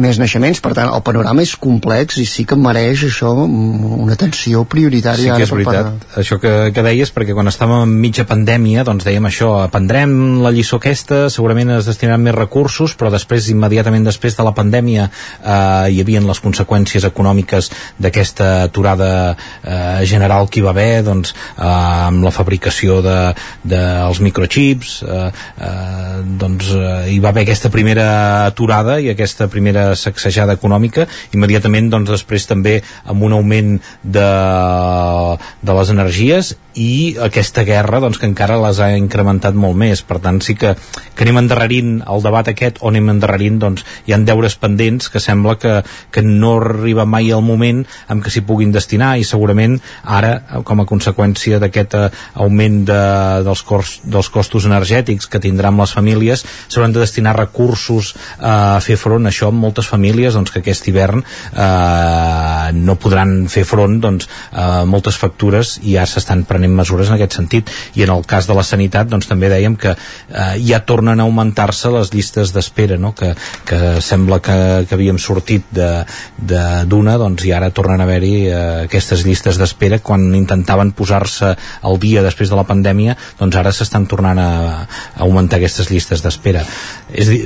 més 0.00 0.18
naixements, 0.20 0.60
per 0.64 0.74
tant 0.76 0.90
el 0.90 1.02
panorama 1.06 1.42
és 1.44 1.54
complex 1.60 2.18
i 2.22 2.26
sí 2.28 2.44
que 2.48 2.58
mereix 2.58 3.04
això 3.08 3.32
una 3.34 4.14
atenció 4.14 4.64
prioritària 4.70 5.34
sí 5.34 5.38
que 5.38 5.46
és 5.46 5.52
veritat, 5.54 5.90
per... 6.04 6.20
això 6.22 6.38
que, 6.42 6.52
que 6.74 6.84
deies 6.86 7.12
perquè 7.14 7.36
quan 7.36 7.50
estàvem 7.50 7.84
en 7.86 7.94
mitja 8.02 8.26
pandèmia 8.28 8.84
doncs 8.86 9.06
dèiem 9.06 9.28
això, 9.28 9.50
aprendrem 9.64 10.14
la 10.44 10.52
lliçó 10.54 10.80
aquesta 10.80 11.24
segurament 11.32 11.74
es 11.78 11.88
destinaran 11.88 12.24
més 12.24 12.36
recursos 12.36 12.96
però 12.98 13.12
després, 13.14 13.48
immediatament 13.52 14.06
després 14.06 14.36
de 14.38 14.46
la 14.46 14.54
pandèmia 14.56 15.08
eh, 15.08 15.92
hi 15.94 16.00
havia 16.02 16.22
les 16.24 16.40
conseqüències 16.40 17.04
econòmiques 17.08 17.70
d'aquesta 18.00 18.50
aturada 18.68 19.10
eh, 19.34 20.04
general 20.08 20.48
que 20.48 20.60
hi 20.60 20.66
va 20.66 20.72
haver 20.74 21.02
doncs, 21.06 21.34
eh, 21.56 21.64
amb 21.64 22.24
la 22.24 22.32
fabricació 22.34 23.00
de, 23.04 23.18
dels 23.62 24.20
de, 24.20 24.24
microchips 24.28 24.96
eh, 25.04 25.28
eh, 25.68 26.22
doncs 26.40 26.72
eh, 26.74 26.94
hi 27.14 27.20
va 27.22 27.32
haver 27.34 27.44
aquesta 27.44 27.70
primera 27.74 28.08
aturada 28.46 28.98
i 29.02 29.10
aquesta 29.12 29.48
primera 29.52 29.83
sacsejada 29.98 30.56
econòmica 30.58 31.06
immediatament 31.36 31.90
doncs 31.92 32.12
després 32.16 32.48
també 32.50 32.78
amb 33.04 33.24
un 33.26 33.36
augment 33.36 33.76
de, 34.02 34.30
de 35.62 35.78
les 35.80 35.92
energies 35.94 36.54
i 36.74 37.16
aquesta 37.22 37.64
guerra 37.64 38.00
doncs, 38.02 38.18
que 38.18 38.26
encara 38.28 38.58
les 38.62 38.80
ha 38.82 38.90
incrementat 38.98 39.54
molt 39.54 39.78
més. 39.78 40.02
Per 40.06 40.18
tant 40.22 40.40
sí 40.44 40.56
que, 40.58 40.74
que 41.14 41.24
anem 41.24 41.44
endarrerint 41.44 42.00
el 42.10 42.24
debat 42.24 42.48
aquest 42.50 42.80
o 42.82 42.90
anem 42.90 43.12
endarrerint 43.14 43.60
doncs, 43.62 43.84
hi 44.06 44.14
han 44.14 44.26
deures 44.26 44.56
pendents 44.60 45.08
que 45.12 45.22
sembla 45.22 45.56
que, 45.60 45.74
que 46.10 46.22
no 46.26 46.56
arriba 46.58 47.06
mai 47.06 47.30
el 47.34 47.44
moment 47.46 47.84
en 48.10 48.22
què 48.22 48.32
s'hi 48.32 48.44
puguin 48.46 48.74
destinar 48.74 49.14
i 49.18 49.26
segurament 49.26 49.78
ara 50.04 50.62
com 50.66 50.82
a 50.82 50.88
conseqüència 50.88 51.60
d'aquest 51.62 51.96
eh, 51.98 52.08
augment 52.42 52.82
de, 52.90 53.00
dels, 53.46 53.62
cors, 53.66 53.96
dels 54.04 54.30
costos 54.34 54.66
energètics 54.68 55.30
que 55.30 55.42
tindran 55.42 55.78
les 55.78 55.94
famílies 55.94 56.44
s'hauran 56.66 56.94
de 56.94 57.02
destinar 57.04 57.36
recursos 57.38 58.14
eh, 58.14 58.48
a 58.48 58.80
fer 58.84 58.98
front 59.00 59.26
a 59.26 59.32
això 59.32 59.50
amb 59.52 59.62
moltes 59.62 59.88
famílies 59.90 60.34
doncs, 60.34 60.52
que 60.54 60.62
aquest 60.64 60.90
hivern 60.90 61.22
eh, 61.22 62.74
no 62.74 62.98
podran 63.00 63.44
fer 63.52 63.66
front 63.68 64.00
doncs, 64.02 64.28
a 64.52 64.84
moltes 64.88 65.18
factures 65.20 65.78
i 65.82 65.94
ja 65.98 66.06
s'estan 66.08 66.44
prenent 66.48 66.63
prenent 66.64 66.76
mesures 66.76 67.08
en 67.08 67.16
aquest 67.16 67.36
sentit. 67.36 67.70
I 67.94 68.04
en 68.04 68.12
el 68.14 68.24
cas 68.26 68.48
de 68.48 68.54
la 68.56 68.64
sanitat 68.64 69.08
doncs 69.10 69.28
també 69.28 69.50
dèiem 69.52 69.76
que 69.76 69.94
eh, 69.94 70.56
ja 70.64 70.80
tornen 70.86 71.20
a 71.20 71.26
augmentar-se 71.28 71.90
les 71.92 72.12
llistes 72.14 72.52
d'espera 72.54 72.96
no? 72.98 73.12
que, 73.14 73.34
que 73.64 74.00
sembla 74.00 74.40
que, 74.40 74.86
que 74.88 74.94
havíem 74.96 75.18
sortit 75.18 75.64
d'una 75.74 77.16
doncs 77.20 77.44
i 77.44 77.52
ara 77.52 77.70
tornen 77.74 78.00
a 78.00 78.06
haver-hi 78.08 78.34
eh, 78.46 78.62
aquestes 78.88 79.24
llistes 79.26 79.58
d'espera. 79.60 80.00
Quan 80.00 80.32
intentaven 80.34 80.94
posar-se 80.96 81.54
al 81.82 82.00
dia 82.00 82.24
després 82.24 82.50
de 82.50 82.58
la 82.58 82.66
pandèmia 82.68 83.16
doncs 83.38 83.60
ara 83.60 83.72
s'estan 83.72 84.08
tornant 84.08 84.40
a, 84.40 84.50
a 84.84 85.22
augmentar 85.26 85.60
aquestes 85.60 85.90
llistes 85.92 86.24
d'espera. 86.24 86.64
És 87.12 87.30
dir, 87.30 87.44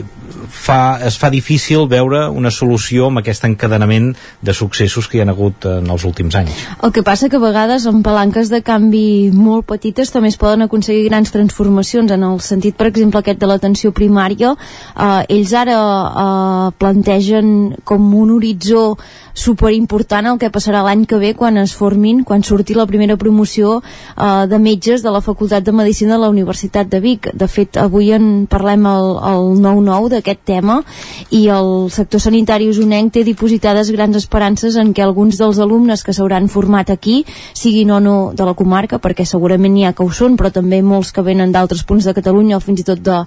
fa, 0.49 0.99
es 1.07 1.19
fa 1.19 1.31
difícil 1.31 1.89
veure 1.89 2.27
una 2.31 2.51
solució 2.55 3.09
amb 3.09 3.23
aquest 3.23 3.45
encadenament 3.49 4.15
de 4.43 4.55
successos 4.55 5.09
que 5.09 5.19
hi 5.19 5.23
ha 5.25 5.29
hagut 5.31 5.67
en 5.69 5.89
els 5.91 6.05
últims 6.09 6.37
anys. 6.39 6.65
El 6.83 6.93
que 6.93 7.03
passa 7.03 7.29
que 7.29 7.37
a 7.37 7.43
vegades 7.43 7.87
amb 7.91 8.05
palanques 8.05 8.51
de 8.53 8.63
canvi 8.63 9.31
molt 9.35 9.67
petites 9.69 10.13
també 10.15 10.33
es 10.33 10.39
poden 10.41 10.67
aconseguir 10.67 11.09
grans 11.09 11.33
transformacions 11.35 12.13
en 12.15 12.25
el 12.25 12.41
sentit, 12.45 12.77
per 12.77 12.89
exemple, 12.91 13.21
aquest 13.21 13.41
de 13.41 13.49
l'atenció 13.51 13.93
primària 13.93 14.55
eh, 14.55 15.25
ells 15.29 15.55
ara 15.57 15.79
eh, 15.79 16.69
plantegen 16.79 17.77
com 17.85 18.13
un 18.15 18.35
horitzó 18.37 18.97
superimportant 19.39 20.27
el 20.27 20.39
que 20.43 20.51
passarà 20.51 20.83
l'any 20.83 21.05
que 21.07 21.19
ve 21.23 21.33
quan 21.39 21.61
es 21.63 21.73
formin, 21.79 22.25
quan 22.27 22.43
surti 22.43 22.75
la 22.75 22.89
primera 22.91 23.17
promoció 23.17 23.79
eh, 23.81 24.47
de 24.51 24.59
metges 24.59 25.05
de 25.05 25.13
la 25.15 25.23
Facultat 25.23 25.65
de 25.65 25.73
Medicina 25.73 26.17
de 26.17 26.23
la 26.25 26.31
Universitat 26.33 26.91
de 26.91 27.01
Vic. 27.01 27.31
De 27.35 27.47
fet, 27.49 27.79
avui 27.79 28.11
en 28.13 28.47
parlem 28.51 28.87
al 28.91 29.55
9-9 29.63 30.11
d'aquest 30.17 30.28
tema 30.37 30.83
i 31.31 31.47
el 31.49 31.89
sector 31.95 32.21
sanitari 32.21 32.69
usonenc 32.69 33.13
té 33.15 33.25
dipositades 33.25 33.91
grans 33.95 34.17
esperances 34.17 34.77
en 34.77 34.93
què 34.93 35.05
alguns 35.05 35.39
dels 35.41 35.59
alumnes 35.63 36.05
que 36.05 36.13
s'hauran 36.13 36.49
format 36.53 36.91
aquí 36.91 37.25
siguin 37.55 37.91
o 37.91 38.01
no 38.01 38.17
de 38.35 38.45
la 38.45 38.55
comarca, 38.55 38.99
perquè 38.99 39.25
segurament 39.25 39.73
n'hi 39.75 39.87
ha 39.87 39.95
que 39.97 40.05
ho 40.05 40.11
són, 40.11 40.37
però 40.37 40.51
també 40.53 40.83
molts 40.83 41.13
que 41.13 41.25
venen 41.25 41.53
d'altres 41.53 41.85
punts 41.89 42.05
de 42.05 42.15
Catalunya 42.15 42.59
o 42.59 42.61
fins 42.61 42.83
i 42.83 42.87
tot 42.87 43.01
de, 43.05 43.19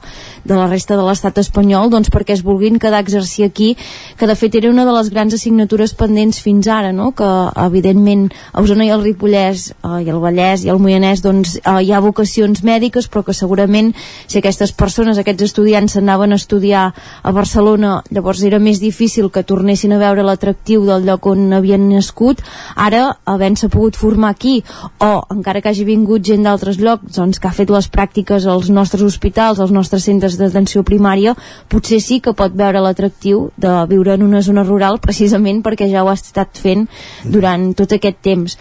de 0.46 0.56
la 0.56 0.68
resta 0.68 0.98
de 0.98 1.06
l'estat 1.06 1.38
espanyol, 1.42 1.90
doncs 1.90 2.12
perquè 2.14 2.36
es 2.36 2.44
vulguin 2.46 2.80
quedar 2.80 3.02
a 3.02 3.06
exercir 3.06 3.46
aquí, 3.46 3.76
que 4.18 4.28
de 4.28 4.36
fet 4.36 4.56
era 4.60 4.70
una 4.70 4.86
de 4.86 4.96
les 4.96 5.10
grans 5.10 5.34
assignatures 5.34 5.94
pendents 5.98 6.42
fins 6.44 6.68
ara, 6.68 6.92
no? 6.92 7.12
que 7.18 7.30
evidentment 7.66 8.30
a 8.52 8.62
Osona 8.62 8.86
i 8.86 8.92
el 8.94 9.04
Ripollès 9.04 9.72
eh, 9.74 10.02
i 10.06 10.10
el 10.12 10.20
Vallès 10.22 10.66
i 10.66 10.72
el 10.74 10.82
Moianès 10.82 11.24
doncs, 11.24 11.58
eh, 11.62 11.78
hi 11.86 11.92
ha 11.92 12.04
vocacions 12.04 12.64
mèdiques 12.68 13.08
però 13.12 13.24
que 13.26 13.36
segurament 13.38 13.94
si 14.28 14.40
aquestes 14.40 14.74
persones, 14.78 15.20
aquests 15.20 15.50
estudiants 15.50 15.98
s'anaven 15.98 16.32
a 16.34 16.40
estudiar 16.40 16.91
a 16.94 17.32
Barcelona. 17.32 18.02
Llavors 18.12 18.44
era 18.48 18.60
més 18.60 18.82
difícil 18.82 19.30
que 19.32 19.44
tornessin 19.44 19.94
a 19.96 20.00
veure 20.02 20.26
l'atractiu 20.26 20.86
del 20.86 21.06
lloc 21.08 21.28
on 21.32 21.54
havien 21.54 21.88
nascut. 21.90 22.42
Ara 22.76 23.18
havent-se 23.26 23.70
pogut 23.70 23.98
formar 24.00 24.32
aquí 24.36 24.64
o 25.00 25.12
encara 25.34 25.62
que 25.62 25.72
hagi 25.72 25.86
vingut 25.88 26.26
gent 26.26 26.46
d'altres 26.48 26.80
llocs 26.82 27.16
doncs, 27.16 27.40
que 27.40 27.50
ha 27.50 27.56
fet 27.56 27.72
les 27.74 27.90
pràctiques 27.92 28.46
als 28.46 28.70
nostres 28.70 29.04
hospitals, 29.06 29.60
als 29.60 29.72
nostres 29.72 30.06
centres 30.08 30.38
d'atenció 30.40 30.84
primària 30.84 31.36
potser 31.72 32.02
sí 32.02 32.20
que 32.20 32.36
pot 32.38 32.56
veure 32.58 32.82
l'atractiu 32.84 33.50
de 33.58 33.74
viure 33.90 34.16
en 34.16 34.24
una 34.28 34.42
zona 34.42 34.64
rural 34.68 35.00
precisament 35.04 35.62
perquè 35.66 35.90
ja 35.92 36.04
ho 36.04 36.12
ha 36.12 36.18
estat 36.20 36.58
fent 36.58 36.88
durant 37.24 37.72
tot 37.78 37.94
aquest 37.98 38.22
temps 38.22 38.58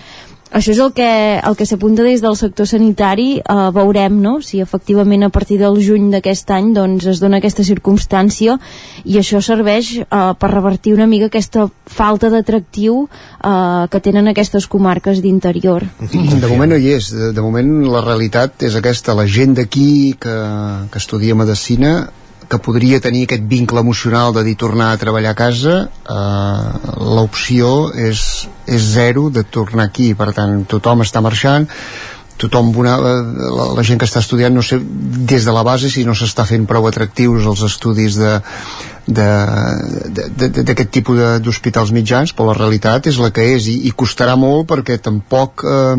això 0.50 0.72
és 0.74 0.80
el 0.82 0.92
que, 0.92 1.08
el 1.38 1.56
que 1.56 1.66
s'apunta 1.66 2.02
des 2.02 2.22
del 2.22 2.36
sector 2.38 2.66
sanitari 2.66 3.38
eh, 3.38 3.56
veurem 3.74 4.18
no? 4.22 4.40
si 4.42 4.60
efectivament 4.60 5.22
a 5.24 5.30
partir 5.30 5.60
del 5.60 5.78
juny 5.82 6.10
d'aquest 6.10 6.50
any 6.56 6.72
doncs, 6.74 7.06
es 7.06 7.22
dona 7.22 7.38
aquesta 7.38 7.64
circumstància 7.66 8.58
i 9.04 9.18
això 9.20 9.40
serveix 9.44 9.92
eh, 10.02 10.04
per 10.10 10.50
revertir 10.50 10.94
una 10.96 11.06
mica 11.10 11.30
aquesta 11.30 11.68
falta 11.86 12.30
d'atractiu 12.32 13.04
eh, 13.06 13.86
que 13.90 14.02
tenen 14.02 14.30
aquestes 14.30 14.66
comarques 14.66 15.22
d'interior. 15.22 15.86
De 16.10 16.48
moment 16.48 16.74
no 16.74 16.78
hi 16.78 16.94
és, 16.96 17.12
de, 17.14 17.32
de 17.36 17.44
moment 17.44 17.70
la 17.86 18.02
realitat 18.04 18.66
és 18.66 18.78
aquesta, 18.78 19.14
la 19.14 19.28
gent 19.30 19.54
d'aquí 19.60 20.16
que, 20.20 20.38
que 20.90 20.98
estudia 20.98 21.38
Medicina 21.38 22.10
que 22.50 22.58
podria 22.58 23.00
tenir 23.00 23.24
aquest 23.26 23.44
vincle 23.46 23.80
emocional 23.80 24.34
de 24.34 24.42
dir 24.46 24.56
tornar 24.58 24.90
a 24.92 25.00
treballar 25.00 25.32
a 25.36 25.38
casa 25.38 25.74
eh, 25.86 26.94
l'opció 26.98 27.90
és, 27.94 28.48
és 28.66 28.88
zero 28.96 29.28
de 29.30 29.44
tornar 29.46 29.86
aquí. 29.86 30.12
Per 30.18 30.32
tant 30.36 30.64
tothom 30.70 31.06
està 31.06 31.22
marxant 31.22 31.68
tothom 32.40 32.72
una, 32.80 32.96
eh, 32.96 33.22
la, 33.52 33.66
la 33.76 33.84
gent 33.86 34.00
que 34.00 34.08
està 34.08 34.20
estudiant 34.24 34.54
no 34.56 34.62
sé 34.64 34.80
des 34.80 35.44
de 35.44 35.52
la 35.54 35.64
base 35.66 35.90
si 35.92 36.04
no 36.08 36.14
s'està 36.16 36.44
fent 36.48 36.66
prou 36.68 36.86
atractius 36.88 37.46
els 37.50 37.62
estudis 37.66 38.12
d'aquest 39.10 40.90
tipus 40.96 41.16
d'hospitals 41.44 41.92
mitjans 41.96 42.32
però 42.32 42.44
la 42.50 42.58
realitat 42.58 43.00
és 43.12 43.16
la 43.20 43.30
que 43.34 43.44
és 43.56 43.62
i, 43.68 43.76
i 43.90 43.90
costarà 43.92 44.34
molt 44.40 44.64
perquè 44.72 44.94
tampoc 45.04 45.50
eh, 45.68 45.96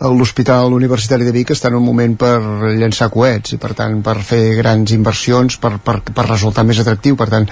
l'Hospital 0.00 0.74
Universitari 0.76 1.24
de 1.24 1.32
Vic 1.32 1.54
està 1.54 1.70
en 1.70 1.78
un 1.78 1.84
moment 1.86 2.18
per 2.20 2.36
llançar 2.76 3.08
coets 3.12 3.56
i 3.56 3.60
per 3.60 3.72
tant 3.78 4.02
per 4.04 4.18
fer 4.20 4.42
grans 4.58 4.92
inversions 4.92 5.56
per, 5.56 5.78
per, 5.80 6.00
per 6.04 6.28
resultar 6.28 6.66
més 6.68 6.80
atractiu. 6.82 7.16
Per 7.16 7.28
tant 7.32 7.48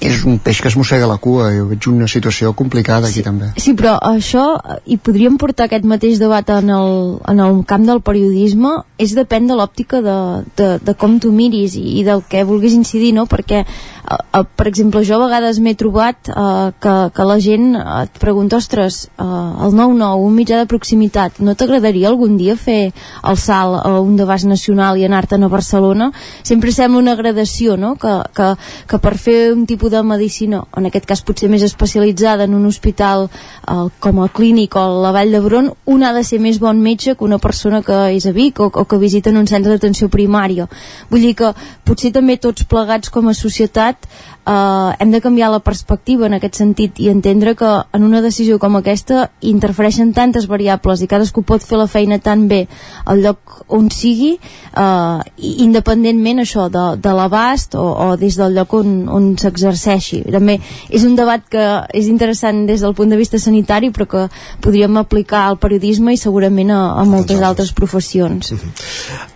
és 0.00 0.22
un 0.24 0.38
peix 0.40 0.62
que 0.64 0.70
es 0.70 0.76
mossega 0.80 1.08
la 1.08 1.18
cua. 1.20 1.50
Jo 1.52 1.66
veig 1.68 1.86
una 1.90 2.08
situació 2.08 2.54
complicada 2.56 3.10
aquí 3.10 3.20
sí, 3.20 3.24
també. 3.26 3.50
Sí, 3.60 3.74
però 3.76 3.98
això 4.00 4.44
i 4.88 4.96
podríem 4.96 5.36
portar 5.40 5.68
aquest 5.68 5.84
mateix 5.88 6.18
debat 6.22 6.48
en 6.56 6.72
el, 6.72 6.94
en 7.28 7.42
el 7.44 7.60
camp 7.68 7.84
del 7.88 8.00
periodisme? 8.04 8.78
És 9.00 9.12
depèn 9.16 9.48
de 9.50 9.58
l'òptica 9.60 10.00
de, 10.04 10.18
de, 10.56 10.70
de 10.80 10.96
com 10.96 11.18
tu 11.20 11.32
miris 11.36 11.76
i, 11.76 12.00
i 12.00 12.04
del 12.06 12.24
que 12.28 12.46
vulguis 12.48 12.76
incidir 12.76 13.12
no? 13.16 13.26
perquè 13.28 13.66
uh, 14.08 14.40
uh, 14.40 14.44
per 14.56 14.68
exemple 14.70 15.02
jo 15.04 15.18
a 15.18 15.24
vegades 15.24 15.60
m'he 15.60 15.74
trobat 15.78 16.30
uh, 16.32 16.70
que, 16.80 16.94
que 17.14 17.26
la 17.28 17.38
gent 17.42 17.74
uh, 17.76 18.02
et 18.04 18.20
pregunta 18.22 18.58
ostres, 18.60 19.08
uh, 19.18 19.66
el 19.66 19.76
9-9 19.76 20.26
un 20.26 20.36
mitjà 20.36 20.60
de 20.60 20.68
proximitat, 20.70 21.40
no 21.44 21.54
t'agradaria 21.54 22.08
algun 22.08 22.36
dia 22.40 22.56
fer 22.56 22.92
el 22.92 23.36
salt 23.40 23.80
a 23.84 23.98
un 24.00 24.16
d'abast 24.16 24.48
nacional 24.48 24.98
i 24.98 25.06
anar-te'n 25.06 25.44
a 25.44 25.52
Barcelona 25.52 26.10
sempre 26.42 26.72
sembla 26.72 27.00
una 27.00 27.16
gradació 27.16 27.76
no? 27.76 27.94
que, 28.00 28.12
que, 28.36 28.50
que 28.86 28.98
per 29.02 29.16
fer 29.18 29.52
un 29.52 29.66
tipus 29.66 29.90
de 29.90 30.02
medicina 30.02 30.62
en 30.76 30.88
aquest 30.88 31.06
cas 31.08 31.24
potser 31.26 31.50
més 31.50 31.64
especialitzada 31.66 32.46
en 32.48 32.54
un 32.54 32.66
hospital 32.66 33.28
uh, 33.28 33.88
com 34.00 34.22
el 34.22 34.30
clínic 34.36 34.76
o 34.76 34.86
la 35.02 35.12
Vall 35.16 35.32
d'Hebron 35.34 35.70
un 35.94 36.04
ha 36.04 36.12
de 36.16 36.24
ser 36.26 36.40
més 36.42 36.60
bon 36.62 36.80
metge 36.80 37.16
que 37.16 37.26
una 37.26 37.40
persona 37.42 37.82
que 37.82 37.98
és 38.16 38.26
a 38.26 38.34
Vic 38.36 38.60
o, 38.60 38.70
o 38.70 38.84
que 38.84 38.98
visita 38.98 39.30
en 39.30 39.40
un 39.40 39.48
centre 39.50 39.72
d'atenció 39.72 40.08
primària 40.12 40.68
vull 41.10 41.24
dir 41.26 41.34
que 41.38 41.52
potser 41.86 42.12
també 42.14 42.38
tots 42.38 42.66
plegats 42.70 43.10
com 43.10 43.28
a 43.28 43.34
societat 43.36 43.89
But. 43.90 44.06
Eh, 44.46 44.96
hem 44.98 45.10
de 45.10 45.20
canviar 45.20 45.50
la 45.50 45.60
perspectiva 45.60 46.26
en 46.26 46.34
aquest 46.36 46.58
sentit 46.60 46.98
i 47.00 47.08
entendre 47.10 47.54
que 47.56 47.70
en 47.92 48.04
una 48.04 48.22
decisió 48.22 48.58
com 48.58 48.76
aquesta 48.76 49.30
interfereixen 49.40 50.12
tantes 50.16 50.46
variables 50.50 51.02
i 51.02 51.08
cadascú 51.10 51.42
pot 51.46 51.64
fer 51.64 51.78
la 51.80 51.88
feina 51.90 52.18
tan 52.18 52.46
bé 52.48 52.66
al 53.04 53.22
lloc 53.24 53.62
on 53.68 53.90
sigui 53.90 54.32
eh, 54.36 55.18
independentment 55.38 56.42
això 56.44 56.68
de, 56.72 56.84
de 57.00 57.14
l'abast 57.16 57.76
o, 57.78 57.84
o 57.84 58.08
des 58.20 58.38
del 58.40 58.56
lloc 58.56 58.74
on, 58.80 59.08
on 59.08 59.30
s'exerceixi. 59.40 60.22
També 60.30 60.58
és 60.88 61.04
un 61.06 61.16
debat 61.18 61.44
que 61.50 61.66
és 61.96 62.10
interessant 62.10 62.64
des 62.68 62.84
del 62.84 62.94
punt 62.94 63.10
de 63.10 63.18
vista 63.20 63.38
sanitari 63.38 63.90
però 63.94 64.08
que 64.10 64.26
podríem 64.62 64.96
aplicar 65.00 65.46
al 65.46 65.58
periodisme 65.62 66.14
i 66.14 66.20
segurament 66.20 66.72
a, 66.74 66.80
a 67.00 67.04
moltes 67.08 67.40
altres 67.42 67.72
professions. 67.72 68.52
Uh 68.52 68.58
-huh. 68.58 68.70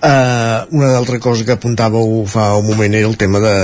uh, 0.02 0.74
una 0.74 0.96
altra 0.96 1.18
cosa 1.18 1.44
que 1.44 1.52
apuntàveu 1.52 2.24
fa 2.26 2.56
un 2.56 2.66
moment 2.66 2.94
era 2.94 3.08
el 3.08 3.16
tema 3.16 3.38
de 3.40 3.54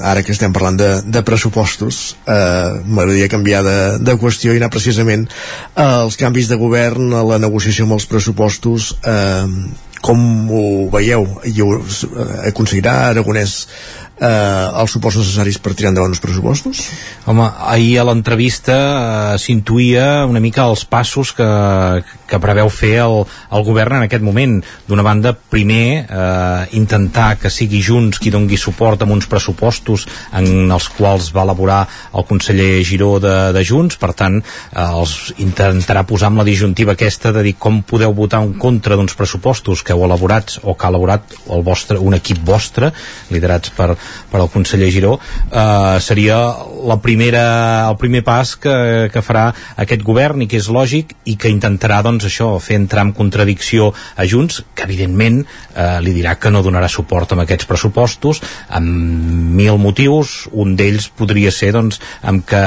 ara 0.00 0.22
que 0.22 0.32
estem 0.32 0.52
parlant 0.52 0.69
de, 0.78 0.90
de 1.02 1.22
pressupostos 1.26 2.16
uh, 2.26 2.80
m'agradaria 2.84 3.30
canviar 3.32 3.62
de, 3.66 3.78
de 4.04 4.16
qüestió 4.20 4.54
i 4.54 4.60
anar 4.60 4.70
precisament 4.72 5.28
als 5.74 6.18
canvis 6.20 6.50
de 6.50 6.58
govern 6.60 7.14
a 7.14 7.22
la 7.26 7.38
negociació 7.42 7.86
amb 7.86 7.98
els 7.98 8.06
pressupostos 8.10 8.92
eh, 9.06 9.46
com 10.00 10.20
ho 10.50 10.62
veieu? 10.92 11.26
I 11.44 11.60
ho 11.62 11.74
aconseguirà 12.48 12.94
Aragonès 13.10 13.66
eh, 14.20 14.28
els 14.28 14.94
suports 14.94 15.18
necessaris 15.20 15.58
per 15.60 15.74
tirar 15.76 15.92
endavant 15.92 16.14
els 16.14 16.22
pressupostos? 16.22 16.82
Home, 17.28 17.46
ahir 17.74 17.98
a 18.00 18.06
l'entrevista 18.08 18.76
eh, 18.76 19.38
s'intuïa 19.42 20.24
una 20.28 20.42
mica 20.42 20.68
els 20.70 20.86
passos 20.88 21.34
que, 21.36 21.48
que 22.30 22.40
preveu 22.42 22.70
fer 22.72 22.94
el, 23.02 23.24
el 23.26 23.66
govern 23.66 23.98
en 23.98 24.06
aquest 24.06 24.24
moment. 24.24 24.58
D'una 24.88 25.04
banda, 25.06 25.34
primer, 25.34 26.06
eh, 26.06 26.62
intentar 26.78 27.34
que 27.42 27.50
sigui 27.50 27.82
Junts 27.84 28.20
qui 28.22 28.32
dongui 28.32 28.58
suport 28.60 29.02
amb 29.02 29.16
uns 29.16 29.28
pressupostos 29.30 30.06
en 30.36 30.70
els 30.70 30.88
quals 30.94 31.30
va 31.34 31.44
elaborar 31.46 31.82
el 32.14 32.26
conseller 32.28 32.84
Giró 32.86 33.16
de, 33.22 33.34
de 33.56 33.64
Junts, 33.66 33.98
per 34.00 34.12
tant, 34.18 34.38
eh, 34.40 34.86
els 34.86 35.34
intentarà 35.42 36.04
posar 36.08 36.30
amb 36.30 36.42
la 36.42 36.46
disjuntiva 36.48 36.94
aquesta 36.94 37.34
de 37.34 37.44
dir 37.46 37.56
com 37.58 37.82
podeu 37.86 38.14
votar 38.16 38.42
en 38.44 38.54
contra 38.60 38.96
d'uns 38.96 39.16
pressupostos 39.18 39.82
que 39.82 39.94
heu 39.96 40.04
elaborats 40.06 40.60
o 40.62 40.74
que 40.74 40.86
ha 40.86 40.92
elaborat 40.92 41.36
el 41.50 41.64
vostre, 41.66 41.98
un 41.98 42.14
equip 42.16 42.42
vostre, 42.46 42.92
liderats 43.30 43.74
per, 43.76 43.92
per 44.30 44.40
al 44.40 44.50
conseller 44.52 44.90
Giró, 44.94 45.16
eh, 45.50 45.98
seria 46.00 46.40
la 46.86 46.98
primera, 47.02 47.88
el 47.88 47.96
primer 48.00 48.22
pas 48.26 48.54
que, 48.60 49.08
que 49.12 49.24
farà 49.24 49.50
aquest 49.80 50.04
govern 50.06 50.42
i 50.42 50.48
que 50.50 50.60
és 50.60 50.70
lògic 50.72 51.14
i 51.30 51.36
que 51.40 51.50
intentarà 51.52 52.00
doncs, 52.06 52.19
doncs 52.20 52.28
això, 52.28 52.48
fer 52.60 52.76
entrar 52.76 53.06
en 53.06 53.12
contradicció 53.16 53.90
a 54.16 54.26
Junts, 54.28 54.60
que 54.76 54.84
evidentment 54.84 55.40
eh, 55.40 55.98
li 56.04 56.12
dirà 56.12 56.36
que 56.38 56.50
no 56.52 56.62
donarà 56.62 56.88
suport 56.92 57.32
amb 57.32 57.44
aquests 57.44 57.68
pressupostos, 57.68 58.42
amb 58.68 59.56
mil 59.56 59.78
motius, 59.80 60.48
un 60.52 60.76
d'ells 60.76 61.08
podria 61.16 61.52
ser 61.54 61.72
doncs, 61.76 62.00
amb 62.22 62.44
que, 62.46 62.62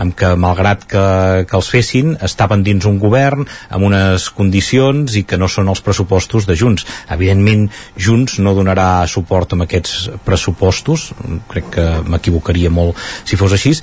amb 0.00 0.16
que 0.16 0.32
malgrat 0.40 0.86
que, 0.88 1.04
que 1.48 1.58
els 1.58 1.70
fessin, 1.72 2.16
estaven 2.24 2.64
dins 2.64 2.88
un 2.88 2.98
govern 3.02 3.44
amb 3.68 3.88
unes 3.90 4.30
condicions 4.34 5.18
i 5.20 5.24
que 5.28 5.38
no 5.38 5.50
són 5.52 5.68
els 5.68 5.84
pressupostos 5.84 6.48
de 6.48 6.56
Junts. 6.56 6.86
Evidentment, 7.12 7.68
Junts 7.98 8.38
no 8.40 8.56
donarà 8.56 9.06
suport 9.10 9.52
amb 9.52 9.68
aquests 9.68 10.08
pressupostos, 10.24 11.10
crec 11.52 11.74
que 11.76 11.88
m'equivocaria 12.08 12.72
molt 12.72 12.96
si 13.28 13.36
fos 13.36 13.52
així, 13.52 13.76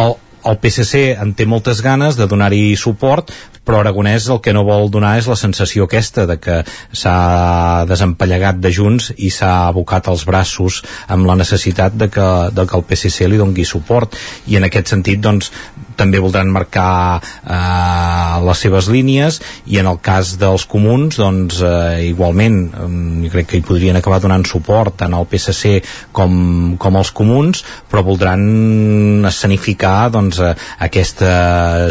el, 0.00 0.16
el 0.46 0.58
PSC 0.62 1.02
en 1.18 1.34
té 1.36 1.46
moltes 1.48 1.82
ganes 1.84 2.18
de 2.18 2.28
donar-hi 2.30 2.76
suport 2.78 3.32
però 3.66 3.80
Aragonès 3.82 4.28
el 4.30 4.40
que 4.44 4.54
no 4.54 4.64
vol 4.66 4.90
donar 4.94 5.16
és 5.20 5.28
la 5.30 5.38
sensació 5.38 5.86
aquesta 5.86 6.26
de 6.30 6.38
que 6.42 6.60
s'ha 6.92 7.84
desempallegat 7.90 8.60
de 8.62 8.72
Junts 8.72 9.10
i 9.16 9.32
s'ha 9.34 9.68
abocat 9.72 10.08
els 10.12 10.24
braços 10.28 10.82
amb 11.08 11.26
la 11.28 11.36
necessitat 11.38 11.96
de 11.98 12.08
que, 12.12 12.28
de 12.54 12.66
que 12.66 12.78
el 12.78 12.86
PSC 12.86 13.26
li 13.26 13.40
dongui 13.40 13.66
suport. 13.66 14.14
I 14.46 14.60
en 14.60 14.68
aquest 14.68 14.94
sentit 14.94 15.20
doncs 15.22 15.50
també 15.96 16.20
voldran 16.20 16.52
marcar 16.52 17.18
eh, 17.18 18.36
les 18.44 18.62
seves 18.62 18.90
línies 18.92 19.40
i 19.72 19.80
en 19.80 19.88
el 19.88 19.98
cas 20.04 20.34
dels 20.40 20.66
comuns 20.68 21.16
doncs 21.18 21.62
eh, 21.64 22.06
igualment 22.10 22.58
jo 22.76 23.32
crec 23.32 23.50
que 23.50 23.60
hi 23.60 23.64
podrien 23.64 23.96
acabar 23.96 24.20
donant 24.22 24.44
suport 24.48 24.98
tant 25.00 25.16
al 25.16 25.26
PSC 25.30 25.80
com, 26.16 26.76
com 26.80 27.00
als 27.00 27.12
comuns 27.16 27.64
però 27.90 28.04
voldran 28.06 29.24
escenificar 29.28 30.10
doncs, 30.12 30.40
eh, 30.44 30.52
aquesta 30.86 31.32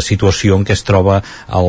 situació 0.04 0.56
en 0.56 0.66
què 0.66 0.76
es 0.76 0.86
troba 0.86 1.18
el 1.58 1.65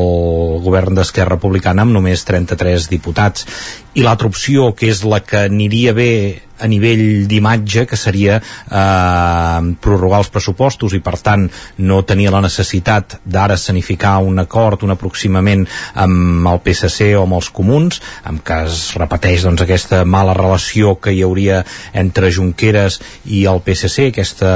govern 0.64 0.98
d'Esquerra 0.98 1.36
Republicana 1.36 1.84
amb 1.84 1.96
només 1.96 2.24
33 2.28 2.88
diputats. 2.92 3.46
I 3.94 4.04
l'altra 4.06 4.30
opció 4.30 4.72
que 4.76 4.90
és 4.92 5.04
la 5.04 5.22
que 5.24 5.46
aniria 5.48 5.94
bé 5.96 6.12
a 6.58 6.66
nivell 6.70 7.26
d'imatge 7.30 7.86
que 7.88 7.96
seria 7.96 8.38
eh, 8.38 9.74
prorrogar 9.80 10.22
els 10.22 10.32
pressupostos 10.34 10.94
i 10.96 11.02
per 11.04 11.16
tant 11.22 11.46
no 11.78 12.02
tenir 12.02 12.30
la 12.34 12.42
necessitat 12.44 13.18
d'ara 13.24 13.58
escenificar 13.58 14.18
un 14.24 14.38
acord, 14.42 14.82
un 14.82 14.94
aproximament 14.94 15.64
amb 15.94 16.48
el 16.50 16.62
PSC 16.64 17.12
o 17.18 17.24
amb 17.24 17.38
els 17.38 17.50
comuns 17.54 18.02
en 18.28 18.40
cas 18.44 18.68
es 18.68 18.96
repeteix 18.98 19.44
doncs, 19.46 19.62
aquesta 19.64 20.02
mala 20.04 20.34
relació 20.36 20.96
que 21.02 21.14
hi 21.14 21.22
hauria 21.26 21.62
entre 21.92 22.32
Junqueras 22.34 23.00
i 23.26 23.44
el 23.50 23.62
PSC 23.64 24.08
aquesta 24.10 24.50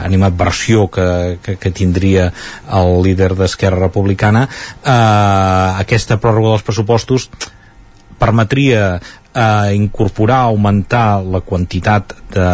animadversió 0.00 0.88
que, 0.92 1.38
que, 1.44 1.56
que 1.60 1.74
tindria 1.74 2.30
el 2.80 3.00
líder 3.04 3.32
d'Esquerra 3.38 3.80
Republicana 3.86 4.46
eh, 4.46 5.80
aquesta 5.84 6.20
pròrroga 6.20 6.54
dels 6.54 6.66
pressupostos 6.66 7.30
permetria 8.20 9.00
a 9.34 9.70
incorporar, 9.72 10.48
augmentar 10.48 11.22
la 11.22 11.40
quantitat 11.40 12.14
de, 12.30 12.46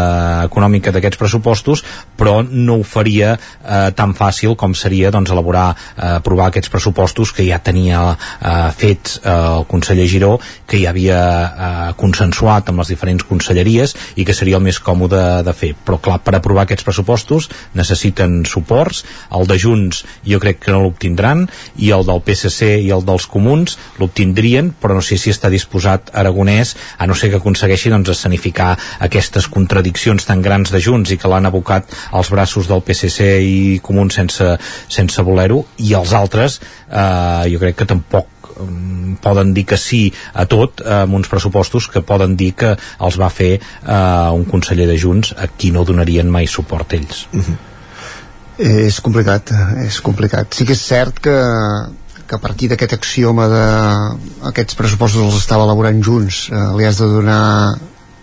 econòmica 0.47 0.93
d'aquests 0.93 1.21
pressupostos, 1.21 1.83
però 2.17 2.41
no 2.45 2.79
ho 2.81 2.85
faria 2.85 3.35
eh, 3.37 3.91
tan 3.97 4.15
fàcil 4.17 4.57
com 4.57 4.75
seria 4.77 5.11
doncs, 5.13 5.33
elaborar, 5.33 5.69
eh, 5.97 6.17
aprovar 6.19 6.51
aquests 6.51 6.73
pressupostos 6.73 7.33
que 7.37 7.47
ja 7.49 7.59
tenia 7.65 8.03
eh, 8.13 8.71
fets 8.77 9.21
eh, 9.23 9.31
el 9.31 9.67
conseller 9.69 10.09
Giró, 10.11 10.37
que 10.67 10.81
ja 10.83 10.93
havia 10.93 11.21
eh, 11.21 11.93
consensuat 12.01 12.71
amb 12.71 12.83
les 12.83 12.93
diferents 12.93 13.25
conselleries 13.29 13.97
i 14.17 14.25
que 14.25 14.37
seria 14.37 14.61
el 14.61 14.65
més 14.65 14.81
còmode 14.81 15.23
de 15.47 15.57
fer. 15.57 15.73
Però 15.87 16.01
clar, 16.03 16.21
per 16.25 16.37
aprovar 16.37 16.67
aquests 16.67 16.87
pressupostos 16.87 17.51
necessiten 17.77 18.43
suports, 18.49 19.05
el 19.37 19.49
de 19.49 19.59
Junts 19.61 20.05
jo 20.27 20.41
crec 20.43 20.63
que 20.65 20.75
no 20.75 20.85
l'obtindran, 20.85 21.47
i 21.77 21.93
el 21.95 22.07
del 22.09 22.23
PSC 22.25 22.77
i 22.85 22.91
el 22.95 23.05
dels 23.07 23.27
comuns 23.31 23.77
l'obtindrien, 24.01 24.73
però 24.81 24.97
no 24.97 25.05
sé 25.05 25.19
si 25.21 25.33
està 25.33 25.51
disposat 25.53 26.13
Aragonès 26.17 26.66
més, 26.67 26.75
a 26.99 27.07
no 27.07 27.15
ser 27.15 27.31
que 27.31 27.41
aconsegueixi 27.41 27.93
doncs, 27.93 28.13
escenificar 28.15 28.75
aquestes 29.07 29.49
contradiccions 29.53 30.27
tan 30.27 30.43
grans 30.43 30.73
de 30.73 30.81
Junts 30.83 31.13
i 31.13 31.19
que 31.21 31.31
l'han 31.31 31.47
abocat 31.47 31.93
als 32.13 32.31
braços 32.35 32.69
del 32.71 32.83
PSC 32.87 33.29
i 33.43 33.59
Comuns 33.83 34.19
sense, 34.19 34.57
sense 34.89 35.27
voler-ho, 35.27 35.63
i 35.79 35.95
els 35.95 36.15
altres 36.17 36.61
eh, 36.61 37.47
jo 37.53 37.61
crec 37.63 37.79
que 37.83 37.89
tampoc 37.93 38.51
mm, 38.57 39.21
poden 39.23 39.53
dir 39.55 39.67
que 39.69 39.79
sí 39.81 40.09
a 40.35 40.47
tot 40.51 40.83
eh, 40.85 41.03
amb 41.05 41.19
uns 41.21 41.31
pressupostos 41.31 41.89
que 41.93 42.05
poden 42.07 42.37
dir 42.37 42.53
que 42.59 42.75
els 42.77 43.21
va 43.21 43.31
fer 43.31 43.55
eh, 43.57 44.31
un 44.35 44.45
conseller 44.51 44.89
de 44.91 44.99
Junts 44.99 45.35
a 45.37 45.49
qui 45.53 45.73
no 45.73 45.87
donarien 45.87 46.31
mai 46.31 46.51
suport 46.51 46.99
ells 46.99 47.27
uh 47.33 47.41
-huh. 47.41 47.57
És 48.57 49.03
complicat, 49.05 49.51
és 49.85 50.01
complicat. 50.01 50.55
Sí 50.55 50.65
que 50.65 50.73
és 50.73 50.81
cert 50.81 51.19
que 51.21 51.33
que 52.27 52.35
a 52.35 52.43
partir 52.43 52.69
d'aquest 52.71 52.97
axioma 52.97 53.47
de 53.51 53.65
aquests 54.51 54.79
pressupostos 54.79 55.23
els 55.23 55.39
estava 55.39 55.67
elaborant 55.69 56.01
junts 56.03 56.47
eh, 56.51 56.65
li 56.79 56.87
has 56.89 56.99
de 57.03 57.11
donar 57.11 57.43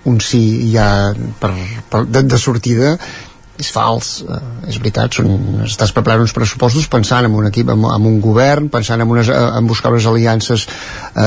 un 0.10 0.20
sí 0.20 0.72
ja 0.74 1.14
per, 1.40 1.54
per, 1.90 2.04
de, 2.06 2.24
de 2.28 2.40
sortida 2.40 2.98
és 3.62 3.70
fals, 3.70 4.24
eh, 4.26 4.70
és 4.72 4.80
veritat 4.82 5.20
són, 5.20 5.28
estàs 5.68 5.92
preparant 5.94 6.24
uns 6.24 6.34
pressupostos 6.34 6.88
pensant 6.90 7.28
en 7.28 7.36
un 7.38 7.46
equip, 7.46 7.70
en, 7.70 7.84
en 7.86 8.08
un 8.10 8.18
govern 8.22 8.70
pensant 8.74 9.02
en, 9.04 9.10
unes, 9.10 9.30
eh, 9.30 9.42
en 9.60 9.68
buscar 9.70 9.92
unes 9.94 10.08
aliances 10.10 10.66
eh, 10.66 11.22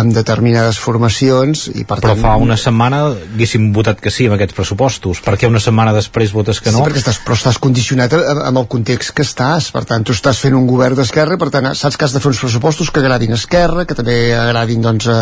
amb 0.00 0.14
determinades 0.14 0.78
formacions 0.78 1.66
i 1.74 1.82
per 1.82 1.98
Però 2.04 2.14
tant, 2.14 2.22
fa 2.22 2.36
una 2.38 2.58
setmana 2.60 3.02
haguéssim 3.08 3.72
votat 3.74 4.00
que 4.02 4.12
sí 4.14 4.28
amb 4.30 4.36
aquests 4.36 4.54
pressupostos. 4.54 5.22
Per 5.26 5.34
què 5.34 5.50
una 5.50 5.62
setmana 5.62 5.94
després 5.96 6.34
votes 6.36 6.62
que 6.62 6.70
no? 6.70 6.84
Sí, 6.84 6.86
perquè 6.86 7.02
estàs, 7.02 7.20
però 7.26 7.38
estàs 7.40 7.58
condicionat 7.62 8.14
amb 8.14 8.62
el 8.62 8.70
context 8.70 9.16
que 9.16 9.26
estàs. 9.26 9.72
Per 9.74 9.82
tant, 9.90 10.06
tu 10.06 10.14
estàs 10.14 10.38
fent 10.42 10.54
un 10.54 10.70
govern 10.70 10.98
d'esquerra, 10.98 11.40
per 11.40 11.50
tant, 11.54 11.72
saps 11.74 11.98
que 11.98 12.06
has 12.06 12.14
de 12.14 12.22
fer 12.22 12.30
uns 12.30 12.44
pressupostos 12.46 12.94
que 12.94 13.02
agradin 13.02 13.34
a 13.34 13.40
Esquerra, 13.40 13.84
que 13.88 13.98
també 13.98 14.16
agradin 14.38 14.86
doncs, 14.86 15.10
a, 15.10 15.20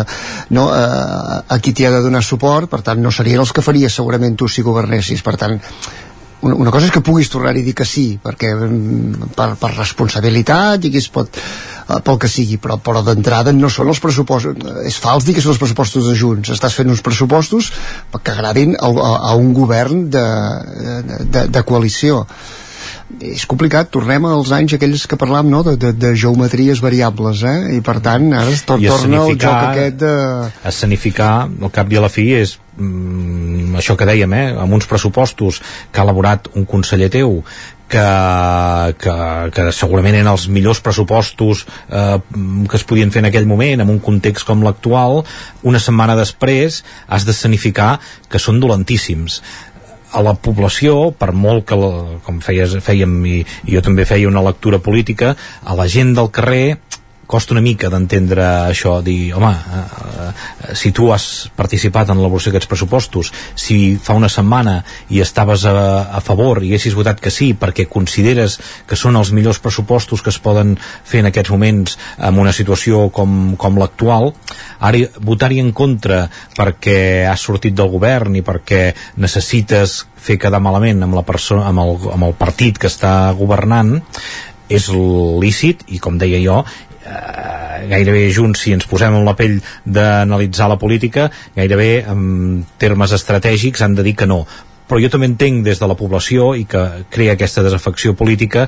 no, 0.53 0.69
a, 0.69 1.41
a 1.49 1.59
qui 1.59 1.73
t'hi 1.73 1.89
ha 1.89 1.93
de 1.97 2.05
donar 2.05 2.21
suport, 2.23 2.69
per 2.69 2.83
tant, 2.85 3.01
no 3.01 3.11
serien 3.11 3.41
els 3.41 3.53
que 3.55 3.65
faries 3.65 3.97
segurament 3.97 4.37
tu 4.37 4.47
si 4.51 4.63
governessis. 4.65 5.25
Per 5.25 5.35
tant, 5.41 5.59
una, 6.45 6.55
una 6.55 6.73
cosa 6.73 6.87
és 6.87 6.93
que 6.93 7.03
puguis 7.05 7.29
tornar 7.31 7.55
i 7.57 7.63
dir 7.65 7.73
que 7.77 7.87
sí, 7.87 8.05
perquè 8.21 8.51
mm, 8.55 9.31
per, 9.37 9.51
per 9.61 9.71
responsabilitat 9.75 10.85
i 10.85 10.91
que 10.93 11.01
es 11.01 11.09
pot 11.13 11.39
eh, 11.39 12.01
pel 12.05 12.19
que 12.21 12.29
sigui, 12.31 12.59
però, 12.61 12.77
però 12.81 13.01
d'entrada 13.05 13.53
no 13.55 13.71
són 13.73 13.89
els 13.93 14.01
pressupostos, 14.03 14.59
és 14.85 14.99
fals 15.01 15.25
dir 15.27 15.37
que 15.37 15.45
són 15.45 15.55
els 15.55 15.61
pressupostos 15.61 16.09
de 16.09 16.17
Junts, 16.19 16.53
estàs 16.53 16.77
fent 16.77 16.91
uns 16.93 17.03
pressupostos 17.05 17.71
que 18.15 18.35
agradin 18.35 18.77
a, 18.77 18.91
a, 18.91 19.15
a 19.31 19.33
un 19.39 19.53
govern 19.57 20.07
de, 20.13 20.27
de, 21.25 21.47
de 21.49 21.65
coalició 21.67 22.23
és 23.21 23.45
complicat, 23.45 23.91
tornem 23.93 24.25
als 24.25 24.49
anys 24.55 24.75
aquells 24.75 25.05
que 25.05 25.17
parlàvem 25.19 25.51
no? 25.53 25.61
de, 25.65 25.75
de, 25.77 25.91
de 25.93 26.13
geometries 26.17 26.81
variables 26.81 27.43
eh? 27.45 27.75
i 27.77 27.81
per 27.85 27.99
tant 28.03 28.31
ara 28.33 28.49
es 28.49 28.63
tor 28.65 28.81
torna 28.81 29.21
el 29.27 29.37
joc 29.37 29.53
aquest 29.53 29.99
de... 30.01 30.13
escenificar 30.65 31.33
al 31.45 31.73
cap 31.73 31.93
i 31.93 31.99
a 31.99 32.03
la 32.07 32.09
fi 32.09 32.31
és 32.39 32.55
mm, 32.57 33.77
això 33.77 33.93
que 33.99 34.09
dèiem, 34.09 34.33
eh, 34.33 34.47
amb 34.57 34.73
uns 34.79 34.89
pressupostos 34.89 35.61
que 35.91 36.01
ha 36.01 36.07
elaborat 36.07 36.49
un 36.57 36.65
conseller 36.65 37.11
teu 37.13 37.43
que, 37.87 38.05
que, 38.97 39.15
que 39.53 39.65
segurament 39.75 40.17
eren 40.17 40.31
els 40.31 40.47
millors 40.49 40.81
pressupostos 40.81 41.65
eh, 41.93 42.17
que 42.65 42.79
es 42.79 42.85
podien 42.89 43.13
fer 43.13 43.21
en 43.21 43.29
aquell 43.29 43.45
moment 43.45 43.83
en 43.83 43.91
un 43.93 44.01
context 44.01 44.47
com 44.47 44.65
l'actual 44.65 45.21
una 45.69 45.81
setmana 45.81 46.17
després 46.17 46.81
has 47.05 47.27
d'escenificar 47.27 47.99
que 48.31 48.41
són 48.41 48.57
dolentíssims 48.63 49.41
a 50.15 50.23
la 50.23 50.33
població, 50.39 51.11
per 51.11 51.33
molt 51.35 51.65
que, 51.67 51.77
la, 51.79 52.19
com 52.23 52.39
feies, 52.43 52.77
fèiem 52.85 53.15
i, 53.27 53.37
i 53.67 53.75
jo 53.75 53.83
també 53.83 54.05
feia 54.07 54.29
una 54.29 54.43
lectura 54.45 54.79
política, 54.79 55.33
a 55.63 55.75
la 55.75 55.87
gent 55.91 56.13
del 56.15 56.31
carrer 56.31 56.77
costa 57.27 57.53
una 57.55 57.61
mica 57.61 57.89
d'entendre 57.89 58.45
això, 58.69 58.99
dir, 59.03 59.33
home, 59.33 59.51
eh, 59.51 59.83
eh, 60.25 60.75
si 60.77 60.91
tu 60.95 61.09
has 61.13 61.49
participat 61.55 62.11
en 62.11 62.19
l'elaboració 62.19 62.51
d'aquests 62.51 62.69
pressupostos, 62.69 63.31
si 63.55 63.97
fa 64.01 64.15
una 64.17 64.29
setmana 64.29 64.77
i 65.09 65.21
estaves 65.23 65.65
a, 65.65 65.75
a 66.15 66.21
favor 66.21 66.61
i 66.63 66.69
haguessis 66.69 66.95
votat 66.97 67.21
que 67.21 67.33
sí 67.33 67.53
perquè 67.57 67.87
consideres 67.89 68.59
que 68.87 68.99
són 68.99 69.17
els 69.17 69.31
millors 69.35 69.59
pressupostos 69.59 70.21
que 70.21 70.33
es 70.33 70.39
poden 70.39 70.75
fer 70.77 71.23
en 71.23 71.31
aquests 71.31 71.53
moments 71.53 71.97
en 72.17 72.41
una 72.41 72.53
situació 72.53 73.09
com, 73.13 73.55
com 73.57 73.79
l'actual, 73.81 74.33
ara 74.79 75.05
votar-hi 75.19 75.61
en 75.63 75.71
contra 75.73 76.25
perquè 76.57 77.25
has 77.29 77.41
sortit 77.41 77.75
del 77.75 77.89
govern 77.91 78.35
i 78.37 78.45
perquè 78.45 78.89
necessites 79.21 80.03
fer 80.15 80.39
quedar 80.41 80.61
malament 80.63 81.03
amb, 81.05 81.17
la 81.17 81.25
persona, 81.25 81.67
amb, 81.69 81.81
el, 81.83 81.95
amb 82.15 82.29
el 82.29 82.35
partit 82.37 82.79
que 82.81 82.89
està 82.91 83.33
governant 83.37 83.97
és 84.65 84.87
lícit 84.89 85.83
i 85.93 85.99
com 86.01 86.17
deia 86.17 86.39
jo 86.41 86.63
eh, 87.05 87.87
gairebé 87.91 88.27
junts 88.33 88.65
si 88.65 88.73
ens 88.75 88.87
posem 88.89 89.15
en 89.15 89.25
la 89.25 89.35
pell 89.37 89.59
d'analitzar 89.85 90.69
la 90.71 90.79
política 90.81 91.29
gairebé 91.55 92.05
en 92.11 92.63
termes 92.81 93.15
estratègics 93.15 93.85
han 93.85 93.95
de 93.95 94.05
dir 94.05 94.15
que 94.15 94.29
no 94.29 94.43
però 94.89 95.01
jo 95.01 95.09
també 95.09 95.29
entenc 95.31 95.63
des 95.65 95.81
de 95.81 95.89
la 95.89 95.97
població 95.97 96.53
i 96.55 96.65
que 96.69 96.83
crea 97.09 97.33
aquesta 97.33 97.63
desafecció 97.65 98.13
política 98.13 98.67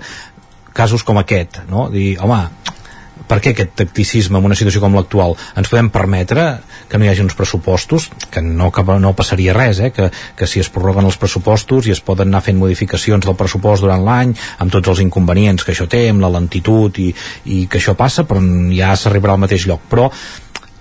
casos 0.73 1.03
com 1.03 1.17
aquest 1.17 1.63
no? 1.69 1.89
dir, 1.93 2.17
home, 2.21 2.41
per 3.27 3.39
què 3.43 3.53
aquest 3.53 3.73
tacticisme 3.79 4.39
en 4.39 4.47
una 4.49 4.57
situació 4.57 4.81
com 4.83 4.95
l'actual? 4.97 5.35
Ens 5.59 5.71
podem 5.71 5.89
permetre 5.93 6.47
que 6.87 6.99
no 6.99 7.07
hi 7.07 7.11
hagi 7.11 7.25
uns 7.25 7.35
pressupostos, 7.37 8.09
que 8.31 8.43
no, 8.43 8.69
que 8.71 8.85
no 9.01 9.13
passaria 9.17 9.55
res, 9.57 9.81
eh? 9.83 9.91
que, 9.95 10.09
que 10.37 10.47
si 10.47 10.61
es 10.63 10.71
prorroguen 10.73 11.07
els 11.09 11.19
pressupostos 11.19 11.87
i 11.87 11.95
es 11.95 12.03
poden 12.03 12.31
anar 12.31 12.43
fent 12.45 12.59
modificacions 12.59 13.25
del 13.25 13.37
pressupost 13.39 13.85
durant 13.85 14.05
l'any, 14.05 14.33
amb 14.63 14.73
tots 14.73 14.93
els 14.93 15.03
inconvenients 15.03 15.65
que 15.65 15.73
això 15.75 15.89
té, 15.89 16.07
amb 16.11 16.23
la 16.23 16.31
lentitud 16.33 17.01
i, 17.03 17.11
i 17.45 17.65
que 17.67 17.81
això 17.81 17.97
passa, 17.97 18.27
però 18.27 18.43
ja 18.75 18.95
s'arribarà 18.95 19.37
al 19.37 19.45
mateix 19.47 19.67
lloc. 19.69 19.87
Però 19.91 20.11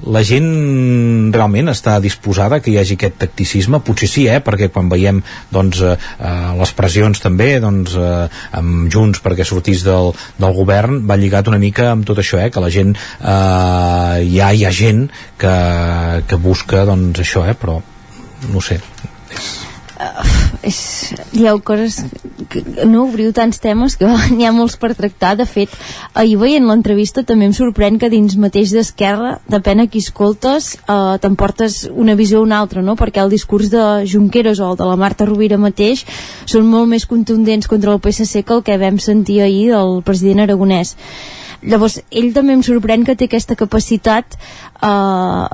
la 0.05 0.21
gent 0.27 1.33
realment 1.33 1.71
està 1.73 1.97
disposada 2.05 2.59
que 2.61 2.71
hi 2.73 2.77
hagi 2.81 2.97
aquest 2.99 3.17
tacticisme? 3.23 3.81
Potser 3.85 4.09
sí, 4.13 4.27
eh? 4.29 4.41
perquè 4.45 4.69
quan 4.73 4.91
veiem 4.93 5.23
doncs, 5.53 5.81
eh, 5.81 5.97
eh, 5.97 6.53
les 6.61 6.73
pressions 6.77 7.23
també 7.23 7.57
doncs, 7.65 7.97
eh, 7.97 8.27
amb 8.61 8.91
Junts 8.93 9.23
perquè 9.25 9.47
sortís 9.49 9.87
del, 9.87 10.13
del 10.37 10.57
govern 10.57 11.01
va 11.09 11.17
lligat 11.17 11.49
una 11.49 11.61
mica 11.63 11.91
amb 11.95 12.07
tot 12.09 12.21
això, 12.21 12.41
eh? 12.43 12.51
que 12.53 12.63
la 12.63 12.73
gent 12.73 12.93
eh, 12.97 14.27
ja 14.37 14.53
hi 14.53 14.67
ha 14.67 14.75
gent 14.75 15.07
que, 15.41 15.57
que 16.29 16.41
busca 16.41 16.85
doncs, 16.89 17.25
això, 17.25 17.47
eh? 17.49 17.57
però 17.57 17.81
no 18.53 18.61
sé 18.61 18.81
és, 20.63 21.13
ha 21.45 21.55
coses 21.65 21.99
que, 22.51 22.63
no 22.87 23.05
obriu 23.07 23.33
tants 23.37 23.61
temes 23.63 23.97
que 23.99 24.09
n'hi 24.37 24.47
ha 24.47 24.53
molts 24.55 24.77
per 24.81 24.95
tractar 24.99 25.35
de 25.41 25.47
fet, 25.49 25.73
ahir 26.15 26.37
veient 26.41 26.67
l'entrevista 26.69 27.25
també 27.27 27.49
em 27.49 27.55
sorprèn 27.57 27.99
que 28.01 28.11
dins 28.13 28.37
mateix 28.41 28.73
d'Esquerra 28.75 29.37
depèn 29.53 29.85
a 29.85 29.89
qui 29.91 30.03
escoltes 30.05 30.75
eh, 30.79 31.17
t'emportes 31.23 31.85
una 31.93 32.17
visió 32.19 32.41
o 32.41 32.47
una 32.47 32.61
altra 32.61 32.83
no? 32.83 32.97
perquè 32.97 33.23
el 33.25 33.33
discurs 33.33 33.71
de 33.73 34.07
Junqueras 34.09 34.61
o 34.61 34.73
el 34.73 34.81
de 34.81 34.89
la 34.89 34.99
Marta 35.01 35.27
Rovira 35.29 35.59
mateix 35.61 36.07
són 36.47 36.69
molt 36.71 36.91
més 36.93 37.07
contundents 37.07 37.69
contra 37.71 37.93
el 37.93 38.01
PSC 38.01 38.45
que 38.47 38.57
el 38.59 38.65
que 38.67 38.81
vam 38.81 39.01
sentir 39.03 39.43
ahir 39.43 39.71
del 39.73 40.01
president 40.07 40.47
Aragonès 40.47 40.97
llavors 41.67 42.01
ell 42.11 42.33
també 42.37 42.57
em 42.57 42.65
sorprèn 42.67 43.05
que 43.07 43.17
té 43.17 43.31
aquesta 43.31 43.57
capacitat 43.59 44.37
eh, 44.37 45.47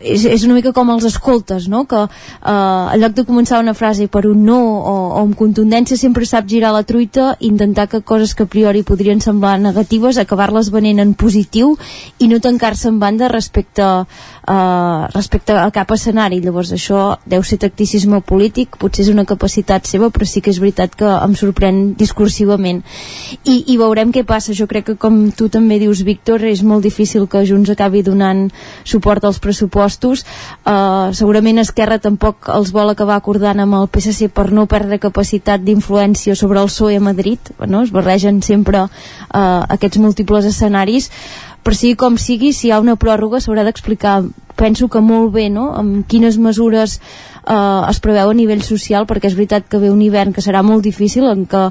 és, 0.00 0.24
és 0.24 0.44
una 0.46 0.56
mica 0.56 0.72
com 0.76 0.90
els 0.94 1.04
escoltes, 1.08 1.68
no? 1.68 1.84
que 1.88 2.00
eh, 2.00 2.50
en 2.50 3.00
lloc 3.00 3.14
de 3.16 3.24
començar 3.28 3.60
una 3.60 3.74
frase 3.76 4.08
per 4.08 4.24
un 4.28 4.44
no 4.46 4.58
o, 4.58 4.94
o 4.94 5.20
amb 5.22 5.36
contundència 5.38 5.98
sempre 6.00 6.26
sap 6.28 6.48
girar 6.48 6.72
la 6.74 6.82
truita 6.88 7.34
intentar 7.46 7.86
que 7.90 8.02
coses 8.02 8.34
que 8.34 8.46
a 8.46 8.50
priori 8.50 8.82
podrien 8.86 9.20
semblar 9.20 9.58
negatives 9.60 10.18
acabar-les 10.18 10.70
venent 10.72 11.02
en 11.02 11.14
positiu 11.14 11.76
i 12.18 12.28
no 12.30 12.40
tancar-se 12.40 12.88
en 12.88 12.98
banda 13.00 13.28
respecte, 13.28 13.84
eh, 13.84 15.02
respecte 15.14 15.56
a 15.56 15.68
cap 15.74 15.92
escenari. 15.96 16.40
Llavors 16.40 16.72
això 16.76 17.18
deu 17.26 17.44
ser 17.44 17.60
tacticisme 17.60 18.22
polític 18.24 18.78
potser 18.80 19.04
és 19.06 19.12
una 19.12 19.26
capacitat 19.28 19.88
seva 19.88 20.10
però 20.10 20.26
sí 20.26 20.40
que 20.40 20.52
és 20.52 20.60
veritat 20.62 20.96
que 20.96 21.08
em 21.08 21.36
sorprèn 21.36 21.94
discursivament. 21.98 22.82
I, 23.44 23.64
i 23.72 23.76
veurem 23.80 24.12
què 24.12 24.24
passa. 24.24 24.56
Jo 24.56 24.66
crec 24.70 24.90
que 24.90 24.98
com 25.00 25.28
tu 25.36 25.48
també 25.52 25.78
dius 25.80 26.02
Víctor 26.06 26.42
és 26.48 26.62
molt 26.66 26.84
difícil 26.84 27.28
que 27.30 27.44
Junts 27.46 27.70
acabi 27.70 28.02
donant 28.02 28.48
suport 28.84 29.24
als 29.24 29.38
pressupostos 29.38 29.69
uh, 30.24 31.10
segurament 31.16 31.62
Esquerra 31.62 32.00
tampoc 32.02 32.50
els 32.52 32.72
vol 32.74 32.92
acabar 32.92 33.18
acordant 33.18 33.60
amb 33.62 33.78
el 33.80 33.88
PSC 33.88 34.30
per 34.34 34.50
no 34.52 34.66
perdre 34.70 35.00
capacitat 35.02 35.62
d'influència 35.64 36.36
sobre 36.36 36.60
el 36.60 36.70
PSOE 36.72 36.98
a 36.98 37.04
Madrid 37.04 37.52
no? 37.66 37.84
es 37.86 37.94
barregen 37.94 38.42
sempre 38.42 38.86
uh, 38.86 38.90
aquests 39.68 40.02
múltiples 40.02 40.50
escenaris 40.50 41.10
per 41.62 41.74
sigui 41.76 41.96
com 42.00 42.16
sigui, 42.16 42.54
si 42.56 42.68
hi 42.68 42.70
ha 42.72 42.80
una 42.80 42.96
pròrroga 42.96 43.40
s'haurà 43.42 43.66
d'explicar, 43.66 44.22
penso 44.56 44.88
que 44.88 45.02
molt 45.04 45.32
bé 45.34 45.48
no? 45.52 45.70
amb 45.76 46.06
quines 46.08 46.38
mesures 46.40 46.96
eh, 46.96 47.29
es 47.46 48.00
preveu 48.04 48.30
a 48.30 48.36
nivell 48.36 48.62
social 48.62 49.06
perquè 49.08 49.30
és 49.30 49.36
veritat 49.38 49.68
que 49.68 49.80
ve 49.80 49.90
un 49.90 50.02
hivern 50.02 50.34
que 50.36 50.44
serà 50.44 50.62
molt 50.66 50.84
difícil 50.84 51.28
en 51.30 51.46
què 51.48 51.62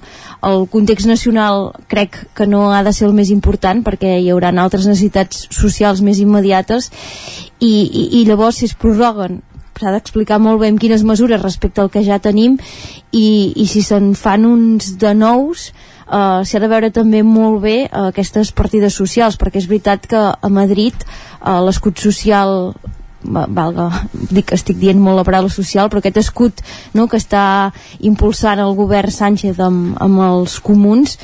el 0.50 0.66
context 0.72 1.08
nacional 1.08 1.70
crec 1.88 2.18
que 2.34 2.48
no 2.48 2.72
ha 2.74 2.82
de 2.84 2.94
ser 2.94 3.08
el 3.08 3.14
més 3.14 3.30
important 3.30 3.84
perquè 3.86 4.18
hi 4.20 4.32
haurà 4.34 4.50
altres 4.50 4.88
necessitats 4.90 5.48
socials 5.54 6.02
més 6.02 6.20
immediates 6.20 6.90
i, 7.60 7.70
i, 7.70 8.04
i 8.22 8.26
llavors 8.26 8.60
si 8.60 8.66
es 8.66 8.74
prorroguen 8.74 9.44
s'ha 9.80 9.94
d'explicar 9.96 10.42
molt 10.44 10.60
bé 10.60 10.68
amb 10.72 10.82
quines 10.82 11.06
mesures 11.08 11.42
respecte 11.42 11.80
al 11.82 11.92
que 11.94 12.04
ja 12.04 12.20
tenim 12.20 12.58
i, 13.16 13.54
i 13.56 13.68
si 13.70 13.84
se'n 13.86 14.12
fan 14.18 14.46
uns 14.50 14.98
de 15.00 15.16
nous 15.16 15.70
Uh, 16.10 16.42
s'ha 16.42 16.58
de 16.58 16.66
veure 16.66 16.88
també 16.90 17.20
molt 17.22 17.60
bé 17.62 17.76
uh, 17.86 18.08
aquestes 18.08 18.50
partides 18.58 18.96
socials 18.98 19.36
perquè 19.38 19.60
és 19.62 19.68
veritat 19.70 20.08
que 20.10 20.18
a 20.18 20.50
Madrid 20.50 20.96
uh, 21.06 21.60
l'escut 21.62 22.02
social 22.02 22.72
valga, 23.24 23.90
dic 24.32 24.50
que 24.50 24.58
estic 24.58 24.80
dient 24.80 25.00
molt 25.02 25.20
la 25.20 25.26
paraula 25.28 25.52
social, 25.52 25.90
però 25.90 26.00
aquest 26.00 26.20
escut 26.22 26.64
no, 26.96 27.08
que 27.08 27.20
està 27.20 27.72
impulsant 28.00 28.62
el 28.64 28.76
govern 28.78 29.12
Sánchez 29.12 29.60
amb, 29.60 29.98
amb 30.00 30.24
els 30.24 30.60
comuns 30.64 31.18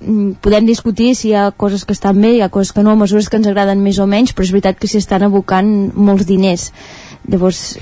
mm, 0.00 0.38
podem 0.44 0.68
discutir 0.68 1.14
si 1.16 1.30
hi 1.30 1.36
ha 1.38 1.48
coses 1.50 1.86
que 1.88 1.96
estan 1.96 2.20
bé, 2.20 2.36
hi 2.36 2.42
ha 2.44 2.52
coses 2.52 2.72
que 2.72 2.84
no, 2.84 2.96
mesures 3.00 3.28
que 3.28 3.40
ens 3.40 3.48
agraden 3.48 3.82
més 3.82 3.98
o 3.98 4.06
menys, 4.06 4.34
però 4.34 4.44
és 4.44 4.54
veritat 4.54 4.78
que 4.78 4.90
s'hi 4.90 5.00
estan 5.00 5.24
abocant 5.24 5.72
molts 5.96 6.28
diners. 6.28 6.70
Llavors, 7.28 7.78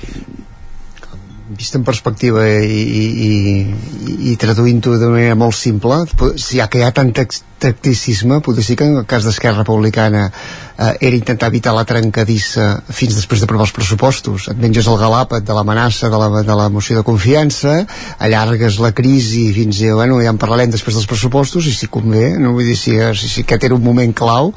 vist 1.55 1.75
en 1.75 1.83
perspectiva 1.87 2.43
i, 2.59 2.81
i, 2.83 3.27
i, 3.27 4.15
i 4.31 4.35
traduint-ho 4.39 4.97
de 4.99 5.09
manera 5.11 5.35
molt 5.39 5.55
simple, 5.55 6.01
ja 6.35 6.67
que 6.67 6.81
hi 6.81 6.83
ha 6.83 6.91
tant 6.95 7.13
tacticisme, 7.15 8.39
potser 8.43 8.65
sí 8.65 8.75
que 8.77 8.85
en 8.85 8.97
el 8.99 9.05
cas 9.09 9.25
d'Esquerra 9.25 9.63
Republicana 9.63 10.25
eh, 10.27 10.91
era 11.07 11.15
intentar 11.15 11.49
evitar 11.49 11.73
la 11.73 11.85
trencadissa 11.87 12.67
fins 12.89 13.15
després 13.15 13.41
d'aprovar 13.41 13.67
els 13.67 13.75
pressupostos. 13.75 14.49
Et 14.51 14.59
menges 14.59 14.89
el 14.91 14.99
galàpet 14.99 15.45
de 15.47 15.55
l'amenaça 15.55 16.11
de, 16.11 16.19
la, 16.19 16.43
de 16.45 16.57
la 16.61 16.67
moció 16.73 16.99
de 16.99 17.05
confiança, 17.07 17.79
allargues 18.19 18.81
la 18.83 18.91
crisi 18.97 19.47
fins 19.55 19.81
a, 19.87 19.95
bueno, 20.01 20.19
ja 20.23 20.33
en 20.35 20.41
parlarem 20.41 20.73
després 20.73 20.99
dels 20.99 21.09
pressupostos 21.09 21.69
i 21.69 21.73
si 21.73 21.89
convé, 21.89 22.33
no 22.41 22.53
vull 22.57 22.67
dir 22.67 22.77
si, 22.77 22.97
si, 23.17 23.31
si 23.31 23.47
aquest 23.47 23.69
era 23.69 23.79
un 23.79 23.85
moment 23.87 24.13
clau, 24.17 24.51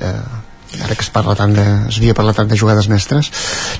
eh, 0.00 0.16
ara 0.82 0.94
que 0.94 1.04
es 1.04 1.10
parla 1.12 1.34
tant 1.38 1.54
de, 1.56 1.64
es 1.88 1.98
havia 2.00 2.14
parlat 2.16 2.38
tant 2.40 2.50
de 2.50 2.58
jugades 2.58 2.88
mestres 2.90 3.30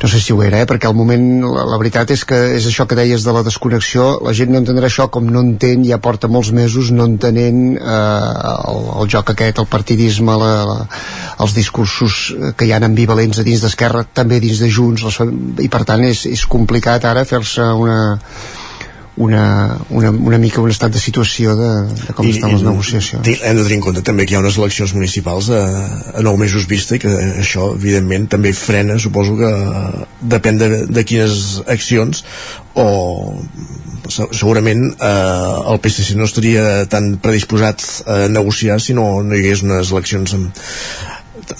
no 0.02 0.10
sé 0.10 0.20
si 0.20 0.32
ho 0.32 0.42
era, 0.42 0.60
eh? 0.62 0.68
perquè 0.70 0.88
al 0.88 0.96
moment 0.96 1.24
la, 1.44 1.64
la 1.68 1.78
veritat 1.80 2.12
és 2.14 2.24
que 2.28 2.38
és 2.58 2.66
això 2.70 2.86
que 2.88 2.98
deies 2.98 3.24
de 3.26 3.34
la 3.34 3.44
desconnexió 3.46 4.08
la 4.24 4.34
gent 4.36 4.52
no 4.54 4.60
entendrà 4.62 4.90
això 4.90 5.08
com 5.12 5.28
no 5.30 5.42
entén 5.44 5.84
ja 5.86 6.00
porta 6.02 6.30
molts 6.30 6.52
mesos 6.56 6.92
no 6.94 7.08
entenent 7.10 7.62
eh, 7.76 7.92
el, 8.72 8.90
el 9.02 9.10
joc 9.10 9.34
aquest, 9.34 9.62
el 9.62 9.70
partidisme 9.70 10.38
la, 10.40 10.52
la, 10.68 10.78
els 11.44 11.56
discursos 11.56 12.20
que 12.56 12.68
hi 12.68 12.74
ha 12.74 12.82
ambivalents 12.84 13.40
a 13.40 13.46
dins 13.46 13.64
d'Esquerra 13.64 14.04
també 14.12 14.40
dins 14.42 14.60
de 14.62 14.70
Junts 14.70 15.06
les, 15.06 15.20
i 15.64 15.70
per 15.72 15.84
tant 15.88 16.04
és, 16.04 16.26
és 16.30 16.46
complicat 16.50 17.06
ara 17.08 17.24
fer-se 17.28 17.72
una 17.80 17.98
una, 19.16 19.78
una, 19.90 20.10
una 20.10 20.38
mica 20.38 20.60
un 20.60 20.72
estat 20.72 20.92
de 20.94 20.98
situació 20.98 21.54
de, 21.58 21.70
de 22.00 22.14
com 22.16 22.26
I, 22.26 22.32
estan 22.34 22.54
les 22.54 22.64
negociacions. 22.66 23.28
Hem 23.30 23.60
de 23.60 23.62
tenir 23.62 23.78
en 23.78 23.84
compte 23.84 24.02
també 24.06 24.26
que 24.26 24.34
hi 24.34 24.38
ha 24.38 24.42
unes 24.42 24.58
eleccions 24.58 24.94
municipals 24.96 25.50
a, 25.54 25.62
a 26.18 26.24
nou 26.26 26.38
mesos 26.40 26.66
vista 26.70 26.98
i 26.98 27.02
que 27.02 27.12
això 27.44 27.70
evidentment 27.76 28.26
també 28.34 28.54
frena, 28.58 28.98
suposo 28.98 29.36
que 29.38 29.52
depèn 30.34 30.58
de, 30.58 30.70
de 30.90 31.06
quines 31.06 31.60
accions 31.70 32.24
o 32.74 32.88
segurament 34.10 34.88
eh, 34.98 35.72
el 35.72 35.78
PSC 35.80 36.18
no 36.18 36.26
estaria 36.26 36.84
tan 36.90 37.14
predisposat 37.22 37.84
a 38.10 38.24
negociar 38.28 38.80
si 38.82 38.98
no, 38.98 39.22
no 39.22 39.36
hi 39.36 39.44
hagués 39.44 39.62
unes 39.64 39.94
eleccions 39.94 40.34
amb, 40.36 40.64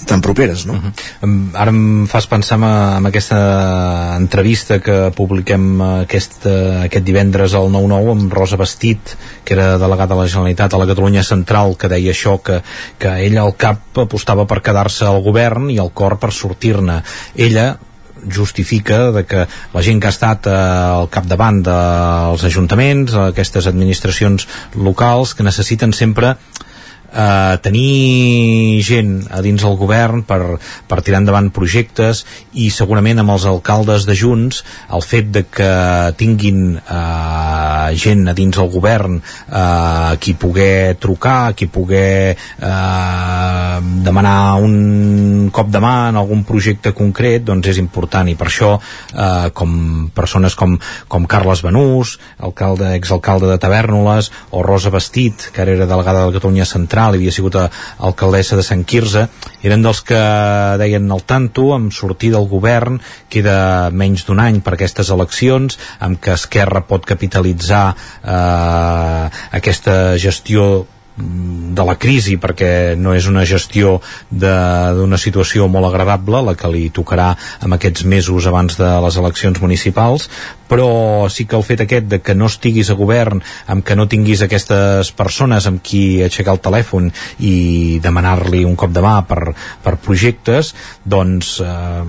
tan 0.07 0.21
properes, 0.21 0.65
no? 0.65 0.73
Uh 0.73 0.79
-huh. 0.81 1.51
Ara 1.53 1.71
em 1.71 2.07
fas 2.07 2.27
pensar 2.27 2.57
en, 2.57 2.63
en 2.63 3.05
aquesta 3.05 4.15
entrevista 4.17 4.79
que 4.79 5.11
publiquem 5.15 5.81
aquest, 5.81 6.45
aquest 6.83 7.05
divendres 7.05 7.53
al 7.53 7.69
9-9 7.69 8.11
amb 8.11 8.33
Rosa 8.33 8.57
Bastit, 8.57 9.15
que 9.43 9.53
era 9.53 9.77
delegada 9.77 10.15
de 10.15 10.21
la 10.21 10.27
Generalitat 10.27 10.73
a 10.73 10.77
la 10.77 10.87
Catalunya 10.87 11.23
Central, 11.23 11.77
que 11.77 11.87
deia 11.87 12.11
això, 12.11 12.41
que, 12.41 12.61
que 12.97 13.25
ella 13.25 13.41
al 13.41 13.55
cap 13.55 13.79
apostava 13.97 14.45
per 14.45 14.61
quedar-se 14.61 15.05
al 15.05 15.21
govern 15.21 15.69
i 15.69 15.77
al 15.77 15.91
cor 15.91 16.17
per 16.19 16.31
sortir-ne. 16.31 17.03
Ella, 17.35 17.77
justifica 18.31 19.11
de 19.11 19.25
que 19.25 19.47
la 19.73 19.81
gent 19.81 19.99
que 20.01 20.07
ha 20.07 20.15
estat 20.15 20.47
eh, 20.47 20.51
al 20.51 21.09
capdavant 21.13 21.61
dels 21.65 22.43
ajuntaments, 22.43 23.13
aquestes 23.13 23.67
administracions 23.67 24.47
locals, 24.75 25.35
que 25.35 25.45
necessiten 25.45 25.93
sempre 25.93 26.35
eh, 27.15 27.57
tenir 27.63 28.83
gent 28.85 29.15
a 29.31 29.41
dins 29.45 29.63
el 29.63 29.77
govern 29.79 30.23
per, 30.27 30.57
per 30.87 31.01
tirar 31.01 31.23
endavant 31.23 31.49
projectes 31.55 32.25
i 32.53 32.69
segurament 32.73 33.23
amb 33.23 33.35
els 33.35 33.47
alcaldes 33.49 34.05
de 34.07 34.15
Junts 34.19 34.61
el 34.93 35.05
fet 35.05 35.31
de 35.33 35.45
que 35.47 35.71
tinguin 36.19 36.75
eh, 36.77 37.95
gent 37.95 38.27
a 38.29 38.35
dins 38.37 38.59
el 38.61 38.69
govern 38.73 39.17
eh, 39.19 40.15
qui 40.19 40.35
poder 40.39 40.95
trucar, 41.01 41.53
qui 41.55 41.67
poder 41.71 42.35
eh, 42.35 43.77
demanar 44.05 44.59
un 44.61 45.49
cop 45.55 45.71
de 45.71 45.81
mà 45.83 45.95
en 46.09 46.19
algun 46.19 46.43
projecte 46.47 46.93
concret 46.95 47.45
doncs 47.45 47.71
és 47.71 47.79
important. 47.81 48.27
I 48.27 48.35
per 48.39 48.49
això 48.49 48.73
eh, 48.77 49.49
com 49.55 50.09
persones 50.15 50.55
com, 50.57 50.77
com 51.07 51.27
Carles 51.29 51.63
Benús, 51.65 52.17
alcalde, 52.39 52.93
exalcalde 52.97 53.49
de 53.51 53.59
Tavernoles 53.61 54.31
o 54.51 54.63
Rosa 54.65 54.91
Bastit 54.93 55.49
que 55.53 55.63
ara 55.63 55.75
era 55.75 55.89
delegada 55.89 56.25
de 56.25 56.35
Catalunya 56.37 56.65
Central 56.65 57.04
Nacional, 57.05 57.15
havia 57.15 57.31
sigut 57.31 57.55
alcaldessa 57.99 58.57
de 58.57 58.63
Sant 58.63 58.83
Quirze, 58.85 59.27
eren 59.63 59.83
dels 59.83 60.01
que 60.05 60.17
deien 60.81 61.11
el 61.11 61.23
tanto 61.25 61.73
amb 61.75 61.93
sortir 61.93 62.31
del 62.33 62.47
govern, 62.49 62.99
queda 63.29 63.91
menys 63.91 64.25
d'un 64.25 64.39
any 64.39 64.61
per 64.61 64.75
aquestes 64.75 65.11
eleccions, 65.13 65.77
amb 65.99 66.19
que 66.19 66.33
Esquerra 66.35 66.85
pot 66.87 67.05
capitalitzar 67.05 67.85
eh, 68.23 69.29
aquesta 69.59 70.17
gestió 70.17 70.85
de 71.15 71.83
la 71.87 71.95
crisi 71.95 72.35
perquè 72.35 72.95
no 72.99 73.13
és 73.15 73.23
una 73.31 73.45
gestió 73.47 74.01
d'una 74.27 75.15
situació 75.15 75.69
molt 75.71 75.87
agradable 75.87 76.41
la 76.43 76.55
que 76.59 76.67
li 76.67 76.89
tocarà 76.91 77.29
en 77.63 77.71
aquests 77.71 78.03
mesos 78.03 78.49
abans 78.51 78.75
de 78.75 78.89
les 79.05 79.15
eleccions 79.21 79.61
municipals 79.63 80.27
però 80.67 81.27
sí 81.29 81.45
que 81.45 81.57
el 81.57 81.65
fet 81.65 81.85
aquest 81.85 82.07
de 82.09 82.21
que 82.21 82.35
no 82.35 82.49
estiguis 82.49 82.89
a 82.89 82.97
govern, 82.97 83.41
amb 83.67 83.85
que 83.85 83.95
no 83.95 84.07
tinguis 84.11 84.41
aquestes 84.45 85.11
persones 85.15 85.67
amb 85.69 85.83
qui 85.85 86.23
aixecar 86.25 86.55
el 86.55 86.63
telèfon 86.63 87.11
i 87.45 87.99
demanar-li 88.03 88.63
un 88.65 88.75
cop 88.79 88.93
de 88.95 89.03
mà 89.05 89.15
per, 89.27 89.53
per 89.83 89.95
projectes, 90.01 90.73
doncs 91.03 91.59
eh, 91.63 92.03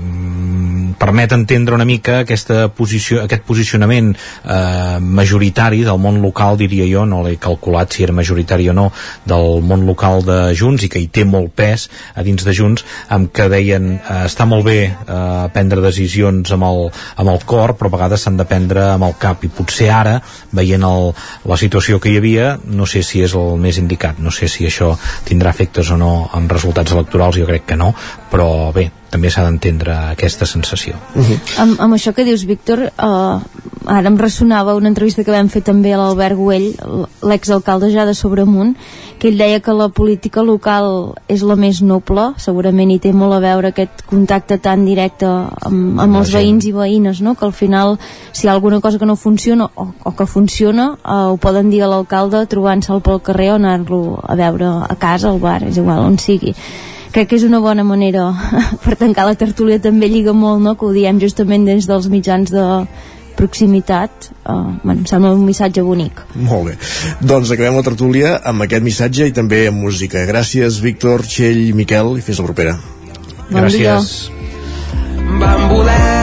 permet 0.98 1.36
entendre 1.36 1.76
una 1.76 1.88
mica 1.88 2.20
aquesta 2.24 2.66
posició, 2.74 3.22
aquest 3.24 3.44
posicionament 3.46 4.12
eh, 4.14 4.98
majoritari 5.00 5.82
del 5.86 6.00
món 6.02 6.20
local, 6.24 6.58
diria 6.60 6.86
jo, 6.88 7.04
no 7.08 7.22
l'he 7.26 7.36
calculat 7.42 7.92
si 7.92 8.06
era 8.06 8.16
majoritari 8.16 8.70
o 8.72 8.76
no, 8.76 8.88
del 9.28 9.62
món 9.66 9.86
local 9.88 10.24
de 10.26 10.38
Junts 10.56 10.86
i 10.86 10.90
que 10.92 11.02
hi 11.02 11.10
té 11.12 11.26
molt 11.28 11.52
pes 11.56 11.88
a 12.14 12.24
dins 12.26 12.44
de 12.46 12.54
Junts, 12.56 12.84
amb 13.12 13.32
que 13.34 13.48
deien 13.52 13.96
eh, 13.98 14.22
està 14.26 14.48
molt 14.48 14.66
bé 14.66 14.78
eh, 14.88 15.46
prendre 15.52 15.84
decisions 15.84 16.52
amb 16.56 16.68
el, 16.68 16.86
amb 17.16 17.32
el 17.34 17.42
cor, 17.48 17.76
però 17.76 17.92
a 17.92 17.96
vegades 17.98 18.24
s'han 18.24 18.40
de 18.40 18.45
prendre 18.48 18.84
amb 18.92 19.08
el 19.08 19.16
cap. 19.20 19.44
I 19.44 19.50
potser 19.52 19.90
ara, 19.92 20.16
veient 20.56 20.84
el, 20.86 21.12
la 21.46 21.58
situació 21.60 22.00
que 22.00 22.12
hi 22.12 22.20
havia, 22.20 22.54
no 22.66 22.86
sé 22.88 23.02
si 23.06 23.22
és 23.26 23.34
el 23.38 23.60
més 23.62 23.80
indicat, 23.82 24.20
no 24.22 24.32
sé 24.34 24.48
si 24.52 24.66
això 24.68 24.92
tindrà 25.28 25.52
efectes 25.54 25.90
o 25.92 25.98
no 26.00 26.12
en 26.36 26.48
resultats 26.52 26.94
electorals, 26.96 27.38
jo 27.40 27.48
crec 27.48 27.66
que 27.72 27.78
no, 27.78 27.92
però 28.30 28.72
bé, 28.74 28.90
també 29.10 29.30
s'ha 29.30 29.44
d'entendre 29.46 29.94
aquesta 30.12 30.46
sensació. 30.46 30.96
Uh 31.14 31.22
-huh. 31.22 31.38
amb, 31.62 31.80
amb 31.80 31.94
això 31.94 32.12
que 32.12 32.24
dius, 32.24 32.44
Víctor, 32.44 32.92
uh, 32.98 33.40
ara 33.86 34.08
em 34.08 34.18
ressonava 34.18 34.74
una 34.74 34.88
entrevista 34.88 35.24
que 35.24 35.30
vam 35.30 35.48
fer 35.48 35.62
també 35.62 35.92
a 35.94 35.98
l'Albert 35.98 36.36
Güell, 36.36 36.74
l'exalcalde 37.22 37.90
ja 37.92 38.04
de 38.04 38.14
Sobremunt, 38.14 38.76
que 39.18 39.28
ell 39.28 39.38
deia 39.38 39.60
que 39.60 39.72
la 39.72 39.88
política 39.88 40.42
local 40.42 41.14
és 41.28 41.42
la 41.42 41.56
més 41.56 41.80
noble, 41.82 42.34
segurament 42.36 42.90
hi 42.90 42.98
té 42.98 43.12
molt 43.12 43.34
a 43.34 43.40
veure 43.40 43.68
aquest 43.68 44.02
contacte 44.06 44.58
tan 44.58 44.84
directe 44.84 45.26
amb, 45.26 46.00
amb 46.00 46.16
els 46.16 46.32
veïns 46.32 46.66
i 46.66 46.72
veïnes, 46.72 47.20
no? 47.20 47.34
que 47.34 47.44
al 47.44 47.52
final, 47.52 47.98
si 48.32 48.46
hi 48.46 48.50
ha 48.50 48.52
alguna 48.52 48.80
cosa 48.80 48.98
que 48.98 49.06
no 49.06 49.16
funciona 49.16 49.70
o, 49.74 49.94
o 50.02 50.12
que 50.12 50.26
funciona, 50.26 50.98
uh, 51.04 51.32
ho 51.32 51.36
poden 51.36 51.70
dir 51.70 51.82
a 51.82 51.88
l'alcalde 51.88 52.46
trobant-se'l 52.46 53.00
pel 53.00 53.22
carrer 53.22 53.52
o 53.52 53.54
anar-lo 53.54 54.18
a 54.22 54.34
veure 54.34 54.66
a 54.88 54.96
casa, 54.98 55.30
al 55.30 55.38
bar, 55.38 55.62
és 55.62 55.76
igual 55.76 56.00
on 56.00 56.18
sigui 56.18 56.54
crec 57.12 57.30
que 57.30 57.38
és 57.38 57.44
una 57.46 57.60
bona 57.64 57.84
manera 57.86 58.30
per 58.84 58.96
tancar 59.00 59.26
la 59.28 59.36
tertúlia 59.38 59.82
també 59.82 60.10
lliga 60.10 60.34
molt 60.36 60.62
no? 60.64 60.74
que 60.76 60.88
ho 60.88 60.94
diem 60.94 61.20
justament 61.22 61.66
des 61.68 61.88
dels 61.88 62.08
mitjans 62.12 62.52
de 62.52 62.66
proximitat. 63.36 64.30
Uh, 64.48 64.72
bueno, 64.82 65.02
em 65.02 65.06
sembla 65.06 65.34
un 65.36 65.44
missatge 65.44 65.84
bonic. 65.84 66.22
Molt 66.40 66.70
bé, 66.70 66.76
doncs 67.20 67.52
acabem 67.52 67.76
la 67.76 67.84
tertúlia 67.86 68.36
amb 68.40 68.64
aquest 68.64 68.86
missatge 68.86 69.28
i 69.28 69.36
també 69.36 69.66
amb 69.68 69.82
música. 69.84 70.24
Gràcies 70.28 70.80
Víctor, 70.84 71.26
Txell, 71.28 71.68
Miquel 71.76 72.16
i 72.16 72.24
fins 72.24 72.40
la 72.40 72.48
propera. 72.48 72.78
Bon 73.50 73.60
gràcies. 73.60 74.12
Dia. 74.26 75.34
Vam 75.36 75.68
voler 75.68 76.15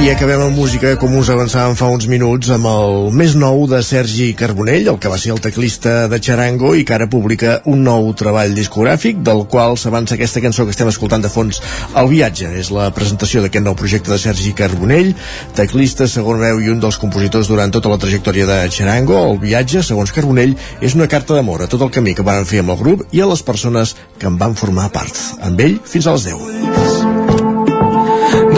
i 0.00 0.08
acabem 0.08 0.40
amb 0.40 0.56
música, 0.56 0.94
com 0.96 1.12
us 1.18 1.28
avançàvem 1.28 1.74
fa 1.76 1.90
uns 1.92 2.06
minuts, 2.08 2.48
amb 2.54 2.64
el 2.70 3.10
més 3.12 3.34
nou 3.36 3.66
de 3.68 3.82
Sergi 3.84 4.30
Carbonell, 4.38 4.86
el 4.88 4.98
que 5.02 5.10
va 5.12 5.18
ser 5.20 5.34
el 5.34 5.42
teclista 5.44 6.06
de 6.08 6.16
Charango 6.24 6.70
i 6.78 6.86
que 6.88 6.94
ara 6.96 7.08
publica 7.10 7.58
un 7.68 7.82
nou 7.84 8.08
treball 8.16 8.54
discogràfic, 8.56 9.20
del 9.26 9.42
qual 9.52 9.76
s'avança 9.76 10.16
aquesta 10.16 10.40
cançó 10.40 10.64
que 10.64 10.72
estem 10.72 10.88
escoltant 10.88 11.20
de 11.20 11.32
fons, 11.32 11.60
El 12.00 12.08
viatge. 12.08 12.48
És 12.60 12.70
la 12.72 12.88
presentació 12.96 13.42
d'aquest 13.44 13.64
nou 13.66 13.76
projecte 13.76 14.12
de 14.12 14.18
Sergi 14.22 14.54
Carbonell, 14.56 15.12
teclista, 15.58 16.08
segon 16.08 16.40
veu 16.40 16.62
i 16.64 16.72
un 16.72 16.80
dels 16.80 16.98
compositors 17.02 17.50
durant 17.52 17.70
tota 17.70 17.92
la 17.92 18.00
trajectòria 18.00 18.48
de 18.48 18.58
Charango. 18.72 19.18
El 19.32 19.40
viatge, 19.42 19.84
segons 19.84 20.14
Carbonell, 20.16 20.56
és 20.80 20.96
una 20.96 21.10
carta 21.12 21.36
d'amor 21.36 21.66
a 21.66 21.68
tot 21.68 21.84
el 21.84 21.92
camí 21.92 22.16
que 22.16 22.24
van 22.24 22.48
fer 22.48 22.64
amb 22.64 22.72
el 22.72 22.80
grup 22.80 23.04
i 23.12 23.20
a 23.20 23.28
les 23.28 23.44
persones 23.44 23.96
que 24.18 24.30
en 24.32 24.40
van 24.40 24.56
formar 24.56 24.88
part. 24.96 25.12
Amb 25.44 25.60
ell, 25.60 25.76
fins 25.84 26.08
a 26.08 26.16
les 26.16 26.30
10 26.30 26.70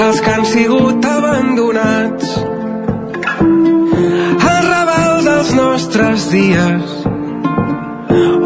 dels 0.02 0.20
que 0.20 0.30
han 0.34 0.44
sigut 0.46 0.91
nostres 5.82 6.30
dies 6.30 6.90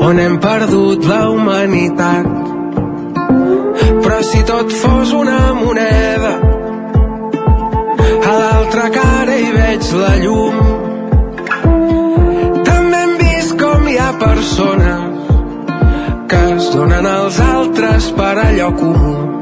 on 0.01 0.19
hem 0.19 0.39
perdut 0.41 1.05
la 1.05 1.29
humanitat. 1.29 2.27
Però 4.05 4.21
si 4.23 4.41
tot 4.49 4.73
fos 4.73 5.13
una 5.13 5.53
moneda 5.53 6.33
a 8.31 8.33
l'altra 8.41 8.89
cara 8.97 9.37
hi 9.37 9.53
veig 9.59 9.93
la 10.01 10.15
llum. 10.25 10.57
També 12.73 13.05
hem 13.05 13.17
vist 13.21 13.57
com 13.61 13.89
hi 13.91 14.01
ha 14.01 14.11
persones 14.25 15.33
que 16.33 16.45
es 16.57 16.73
donen 16.73 17.13
als 17.17 17.41
altres 17.53 18.13
per 18.17 18.37
allò 18.49 18.73
comú 18.81 19.36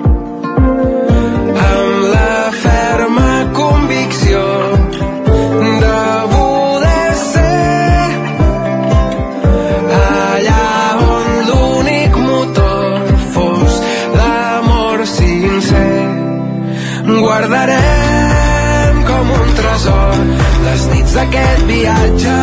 Guardarem 17.34 18.98
com 19.08 19.30
un 19.34 19.48
tresor 19.58 20.18
les 20.66 20.84
nits 20.92 21.14
d'aquest 21.16 21.64
viatge 21.66 22.34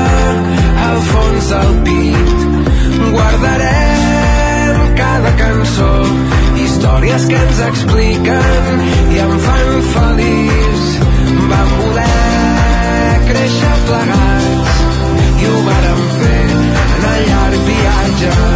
al 0.88 1.00
fons 1.12 1.48
del 1.54 1.72
pit. 1.86 2.44
Guardarem 3.14 4.84
cada 5.00 5.34
cançó, 5.40 5.90
històries 6.66 7.30
que 7.32 7.40
ens 7.40 7.64
expliquen 7.70 8.86
i 9.16 9.24
em 9.30 9.34
fan 9.48 9.74
feliç. 9.96 10.88
Vam 11.56 11.76
voler 11.80 13.18
créixer 13.32 13.76
plegats 13.88 14.88
i 15.40 15.54
ho 15.54 15.68
vàrem 15.72 16.08
fer 16.20 16.48
en 16.52 17.12
el 17.16 17.30
llarg 17.32 17.70
viatge. 17.72 18.51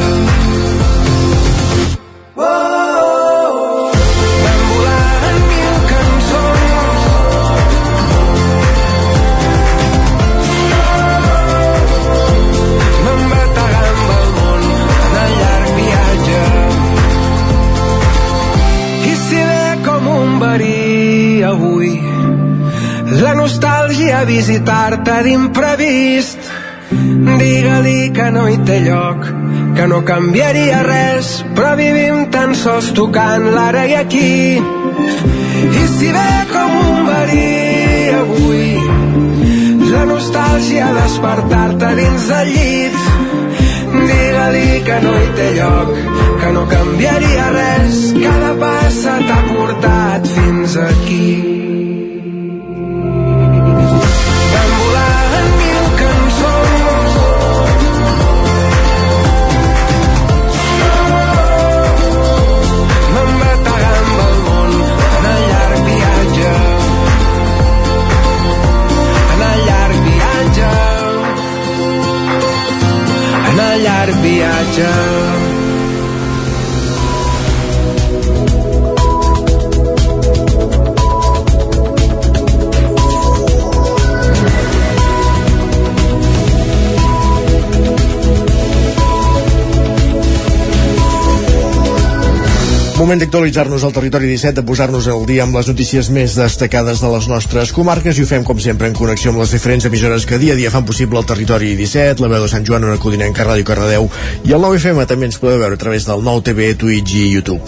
Visitar-te 24.26 25.15
d'imprevist. 25.26 26.51
Digue-li 27.39 28.11
que 28.15 28.30
no 28.34 28.45
hi 28.49 28.57
té 28.67 28.80
lloc 28.86 29.26
que 29.76 29.88
no 29.91 30.03
canviaria 30.07 30.84
res 30.86 31.32
però 31.55 31.73
vivim 31.76 32.28
tan 32.32 32.53
sols 32.55 32.91
tocant 32.95 33.49
l'ara 33.55 33.86
i 33.89 33.95
aquí. 33.99 34.61
I 35.82 35.84
si 35.97 36.11
ve 36.15 36.32
com 36.51 36.76
un 36.82 37.01
verí 37.09 37.49
avui 38.21 38.69
la 39.91 40.05
nostàlgia 40.11 40.91
despertar-te 41.01 41.93
dins 42.01 42.30
del 42.32 42.53
llit. 42.55 42.99
Digue-li 43.95 44.82
que 44.88 44.97
no 45.05 45.13
hi 45.19 45.30
té 45.39 45.51
lloc 45.59 45.95
que 46.41 46.51
no 46.57 46.65
canviaria 46.71 47.47
res 47.55 48.03
cada 48.19 48.51
passa 48.65 49.15
t'ha 49.30 49.39
portat 49.53 50.36
fins 50.36 50.78
aquí 50.89 51.74
Moment 93.06 93.20
d'actualitzar-nos 93.22 93.84
al 93.86 93.91
territori 93.93 94.26
17, 94.32 94.56
de 94.58 94.64
posar-nos 94.66 95.06
al 95.14 95.28
dia 95.30 95.43
amb 95.43 95.53
les 95.53 95.68
notícies 95.70 96.08
més 96.10 96.34
destacades 96.39 97.03
de 97.03 97.12
les 97.12 97.28
nostres 97.30 97.70
comarques 97.76 98.18
i 98.18 98.24
ho 98.24 98.30
fem, 98.32 98.41
com 98.47 98.58
sempre, 98.58 98.89
en 98.89 98.97
connexió 98.97 99.30
amb 99.30 99.43
les 99.43 99.53
diferents 99.53 99.86
emissores 99.86 100.26
que 100.26 100.39
dia 100.41 100.56
a 100.56 100.58
dia 100.58 100.72
fan 100.74 100.88
possible 100.89 101.22
el 101.22 101.28
territori 101.30 101.76
17, 101.78 102.18
la 102.26 102.32
veu 102.34 102.47
de 102.47 102.49
Sant 102.49 102.66
Joan, 102.66 102.89
una 102.89 102.97
codinenca, 102.97 103.45
Ràdio 103.45 103.70
Cardedeu 103.70 104.10
i 104.49 104.58
el 104.58 104.66
9FM 104.66 105.06
també 105.06 105.30
ens 105.30 105.38
podeu 105.38 105.62
veure 105.62 105.78
a 105.78 105.84
través 105.86 106.10
del 106.10 106.26
9TV, 106.26 106.74
Twitch 106.82 107.14
i 107.22 107.30
YouTube. 107.36 107.62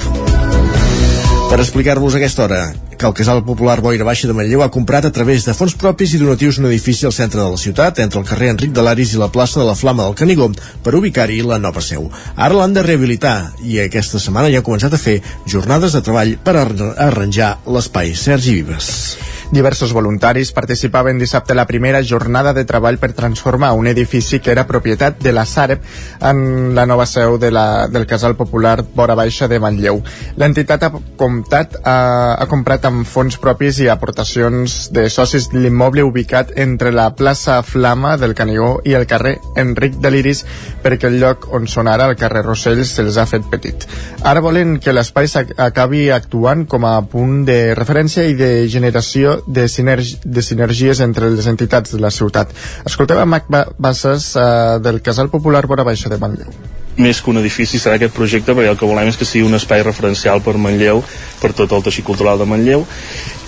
Per 1.54 1.62
explicar-vos 1.62 2.18
aquesta 2.18 2.48
hora 2.50 2.62
que 2.98 3.06
el 3.06 3.14
Casal 3.14 3.44
Popular 3.46 3.80
Boira 3.82 4.04
Baixa 4.08 4.28
de 4.28 4.34
Manlleu 4.34 4.64
ha 4.66 4.72
comprat 4.74 5.06
a 5.06 5.12
través 5.14 5.46
de 5.46 5.54
fons 5.54 5.76
propis 5.78 6.14
i 6.14 6.20
donatius 6.22 6.58
un 6.60 6.66
edifici 6.70 7.06
al 7.06 7.14
centre 7.14 7.40
de 7.42 7.50
la 7.54 7.58
ciutat, 7.62 8.00
entre 8.00 8.20
el 8.20 8.26
carrer 8.26 8.50
Enric 8.56 8.74
de 8.74 8.82
l'Aris 8.82 9.14
i 9.14 9.22
la 9.22 9.30
plaça 9.32 9.60
de 9.62 9.66
la 9.68 9.76
Flama 9.76 10.04
del 10.08 10.16
Canigó, 10.18 10.50
per 10.84 10.96
ubicar-hi 10.98 11.42
la 11.46 11.60
nova 11.62 11.82
seu. 11.82 12.10
Ara 12.36 12.58
l'han 12.58 12.74
de 12.74 12.84
rehabilitar 12.84 13.54
i 13.64 13.80
aquesta 13.86 14.20
setmana 14.20 14.50
ja 14.50 14.60
ha 14.64 14.66
començat 14.66 14.94
a 14.94 15.02
fer 15.02 15.20
jornades 15.46 15.94
de 15.94 16.02
treball 16.02 16.36
per 16.44 16.58
ar- 16.58 16.94
arranjar 17.10 17.60
l'espai. 17.68 18.16
Sergi 18.16 18.58
Vives. 18.62 19.18
Diversos 19.50 19.94
voluntaris 19.94 20.52
participaven 20.52 21.18
dissabte 21.18 21.54
a 21.54 21.56
la 21.56 21.66
primera 21.66 22.02
jornada 22.04 22.52
de 22.54 22.66
treball 22.68 22.98
per 23.00 23.14
transformar 23.16 23.72
un 23.72 23.88
edifici 23.88 24.42
que 24.44 24.52
era 24.52 24.68
propietat 24.68 25.22
de 25.24 25.32
la 25.32 25.46
Sareb 25.46 25.86
en 26.20 26.76
la 26.76 26.86
nova 26.86 27.06
seu 27.08 27.38
de 27.40 27.52
la, 27.52 27.88
del 27.88 28.06
Casal 28.06 28.36
Popular 28.36 28.84
Vora 28.84 29.16
Baixa 29.16 29.48
de 29.48 29.60
Manlleu. 29.64 30.02
L'entitat 30.36 30.84
ha 30.84 30.92
comptat 30.92 31.78
ha, 31.80 32.36
ha 32.36 32.48
comprat 32.52 32.90
amb 32.90 33.08
fons 33.08 33.40
propis 33.40 33.80
i 33.80 33.88
aportacions 33.88 34.76
de 34.92 35.08
socis 35.10 35.48
l'immoble 35.54 36.04
ubicat 36.04 36.52
entre 36.60 36.92
la 36.92 37.08
plaça 37.16 37.62
Flama 37.64 38.18
del 38.20 38.36
Canigó 38.36 38.82
i 38.84 39.00
el 39.00 39.08
carrer 39.08 39.38
Enric 39.56 39.96
de 40.04 40.12
l'Iris 40.12 40.44
perquè 40.84 41.08
el 41.08 41.22
lloc 41.24 41.48
on 41.56 41.72
són 41.72 41.88
ara, 41.88 42.10
el 42.12 42.20
carrer 42.20 42.44
Rossell, 42.44 42.84
se'ls 42.84 43.16
ha 43.16 43.26
fet 43.26 43.48
petit. 43.48 43.88
Ara 44.28 44.44
volen 44.44 44.76
que 44.84 44.92
l'espai 44.92 45.32
acabi 45.56 46.10
actuant 46.12 46.68
com 46.68 46.84
a 46.84 46.98
punt 47.08 47.46
de 47.48 47.74
referència 47.80 48.28
i 48.28 48.36
de 48.36 48.68
generació 48.68 49.37
de, 49.46 49.68
sinergi 49.70 50.18
de 50.24 50.42
sinergies 50.42 51.00
entre 51.04 51.30
les 51.30 51.48
entitats 51.48 51.92
de 51.94 52.00
la 52.02 52.10
ciutat. 52.12 52.50
Escoltem 52.86 53.18
a 53.20 53.26
Mac 53.26 53.46
Ba- 53.50 53.68
Bassas 53.78 54.34
eh, 54.36 54.80
del 54.82 55.02
Casal 55.02 55.30
Popular 55.30 55.66
Vora 55.68 55.84
Baixa 55.84 56.10
de 56.10 56.18
Manlleu. 56.18 56.50
més 56.98 57.20
que 57.22 57.30
un 57.30 57.38
edifici 57.38 57.78
serà 57.78 57.96
aquest 58.00 58.16
projecte 58.16 58.56
perquè 58.58 58.72
el 58.72 58.78
que 58.80 58.88
volem 58.90 59.06
és 59.12 59.18
que 59.20 59.26
sigui 59.26 59.46
un 59.46 59.54
espai 59.54 59.84
referencial 59.86 60.40
per 60.42 60.56
Manlleu, 60.58 61.04
per 61.40 61.52
tot 61.54 61.72
el 61.78 61.84
teixit 61.86 62.04
cultural 62.08 62.40
de 62.42 62.46
Manlleu 62.50 62.88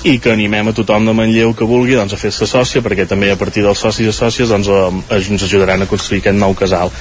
i 0.05 0.19
que 0.21 0.29
animem 0.31 0.67
a 0.69 0.73
tothom 0.77 1.07
de 1.09 1.15
Manlleu 1.17 1.55
que 1.57 1.65
vulgui 1.65 1.95
doncs, 1.97 2.13
a 2.13 2.17
fer-se 2.21 2.45
sòcia 2.45 2.83
perquè 2.85 3.07
també 3.09 3.31
a 3.33 3.39
partir 3.41 3.63
dels 3.65 3.81
socis 3.81 4.05
i 4.05 4.13
sòcies 4.13 4.53
doncs, 4.53 4.69
eh, 4.69 5.17
ens 5.17 5.43
ajudaran 5.49 5.81
a 5.81 5.87
construir 5.89 6.21
aquest 6.21 6.37
nou 6.37 6.53
casal. 6.53 6.93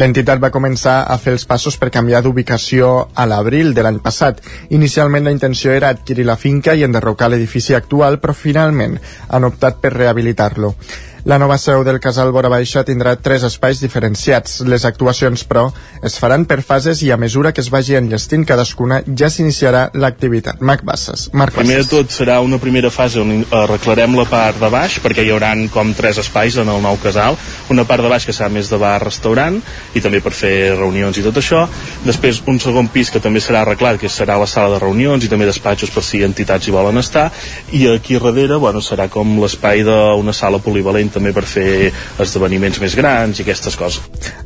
L'entitat 0.00 0.40
va 0.42 0.52
començar 0.54 1.04
a 1.06 1.18
fer 1.18 1.34
els 1.36 1.46
passos 1.48 1.76
per 1.80 1.90
canviar 1.90 2.22
d'ubicació 2.24 3.08
a 3.14 3.26
l'abril 3.26 3.74
de 3.74 3.84
l'any 3.84 4.00
passat. 4.04 4.40
Inicialment 4.70 5.24
la 5.24 5.34
intenció 5.36 5.72
era 5.72 5.92
adquirir 5.94 6.26
la 6.26 6.36
finca 6.36 6.74
i 6.74 6.84
enderrocar 6.86 7.30
l'edifici 7.30 7.74
actual, 7.74 8.20
però 8.20 8.34
finalment 8.34 8.98
han 9.28 9.48
optat 9.48 9.80
per 9.80 9.94
rehabilitar-lo. 9.96 10.74
La 11.24 11.38
nova 11.38 11.58
seu 11.58 11.84
del 11.84 12.00
Casal 12.00 12.32
Vora 12.32 12.48
Baixa 12.48 12.80
tindrà 12.88 13.12
tres 13.20 13.42
espais 13.44 13.80
diferenciats. 13.82 14.60
Les 14.64 14.86
actuacions, 14.88 15.42
però, 15.44 15.66
es 16.02 16.16
faran 16.16 16.46
per 16.48 16.62
fases 16.64 17.02
i 17.04 17.10
a 17.12 17.18
mesura 17.20 17.52
que 17.52 17.60
es 17.60 17.68
vagi 17.68 17.98
enllestint 17.98 18.46
cadascuna 18.48 19.02
ja 19.04 19.28
s'iniciarà 19.28 19.90
l'activitat. 19.92 20.62
Marc 20.64 20.84
Bassas. 20.84 21.28
Marc 21.32 21.58
Primer 21.58 21.76
de 21.76 21.82
Bassas. 21.82 21.90
tot 21.90 22.14
serà 22.14 22.38
una 22.40 22.58
primera 22.58 22.90
fase 22.90 23.20
on 23.20 23.44
arreglarem 23.50 24.16
la 24.16 24.24
part 24.24 24.56
de 24.60 24.70
baix 24.72 24.96
perquè 25.04 25.24
hi 25.26 25.32
haurà 25.34 25.50
com 25.72 25.92
tres 25.94 26.18
espais 26.22 26.56
en 26.56 26.68
el 26.70 26.80
nou 26.80 26.96
casal 27.02 27.36
una 27.68 27.84
part 27.84 28.02
de 28.02 28.08
baix 28.08 28.24
que 28.24 28.32
serà 28.32 28.48
més 28.52 28.70
de 28.70 28.78
bar-restaurant 28.78 29.58
i 29.94 30.00
també 30.00 30.20
per 30.24 30.32
fer 30.32 30.76
reunions 30.78 31.18
i 31.18 31.24
tot 31.26 31.36
això 31.36 31.66
després 32.06 32.42
un 32.46 32.60
segon 32.62 32.88
pis 32.88 33.10
que 33.10 33.20
també 33.20 33.42
serà 33.42 33.64
arreglat 33.64 33.98
que 34.00 34.08
serà 34.08 34.38
la 34.38 34.46
sala 34.46 34.70
de 34.74 34.78
reunions 34.78 35.24
i 35.24 35.28
també 35.28 35.48
despatxos 35.48 35.90
per 35.90 36.04
si 36.06 36.22
entitats 36.24 36.68
hi 36.68 36.74
volen 36.74 37.02
estar 37.02 37.28
i 37.72 37.86
aquí 37.90 38.18
darrere 38.20 38.56
bueno, 38.62 38.80
serà 38.80 39.08
com 39.10 39.36
l'espai 39.42 39.82
d'una 39.84 40.32
sala 40.32 40.62
polivalent 40.62 41.09
també 41.14 41.32
per 41.36 41.44
fer 41.48 41.90
esdeveniments 42.22 42.80
més 42.82 42.96
grans 42.98 43.38
i 43.38 43.44
aquestes 43.44 43.76
coses 43.76 44.00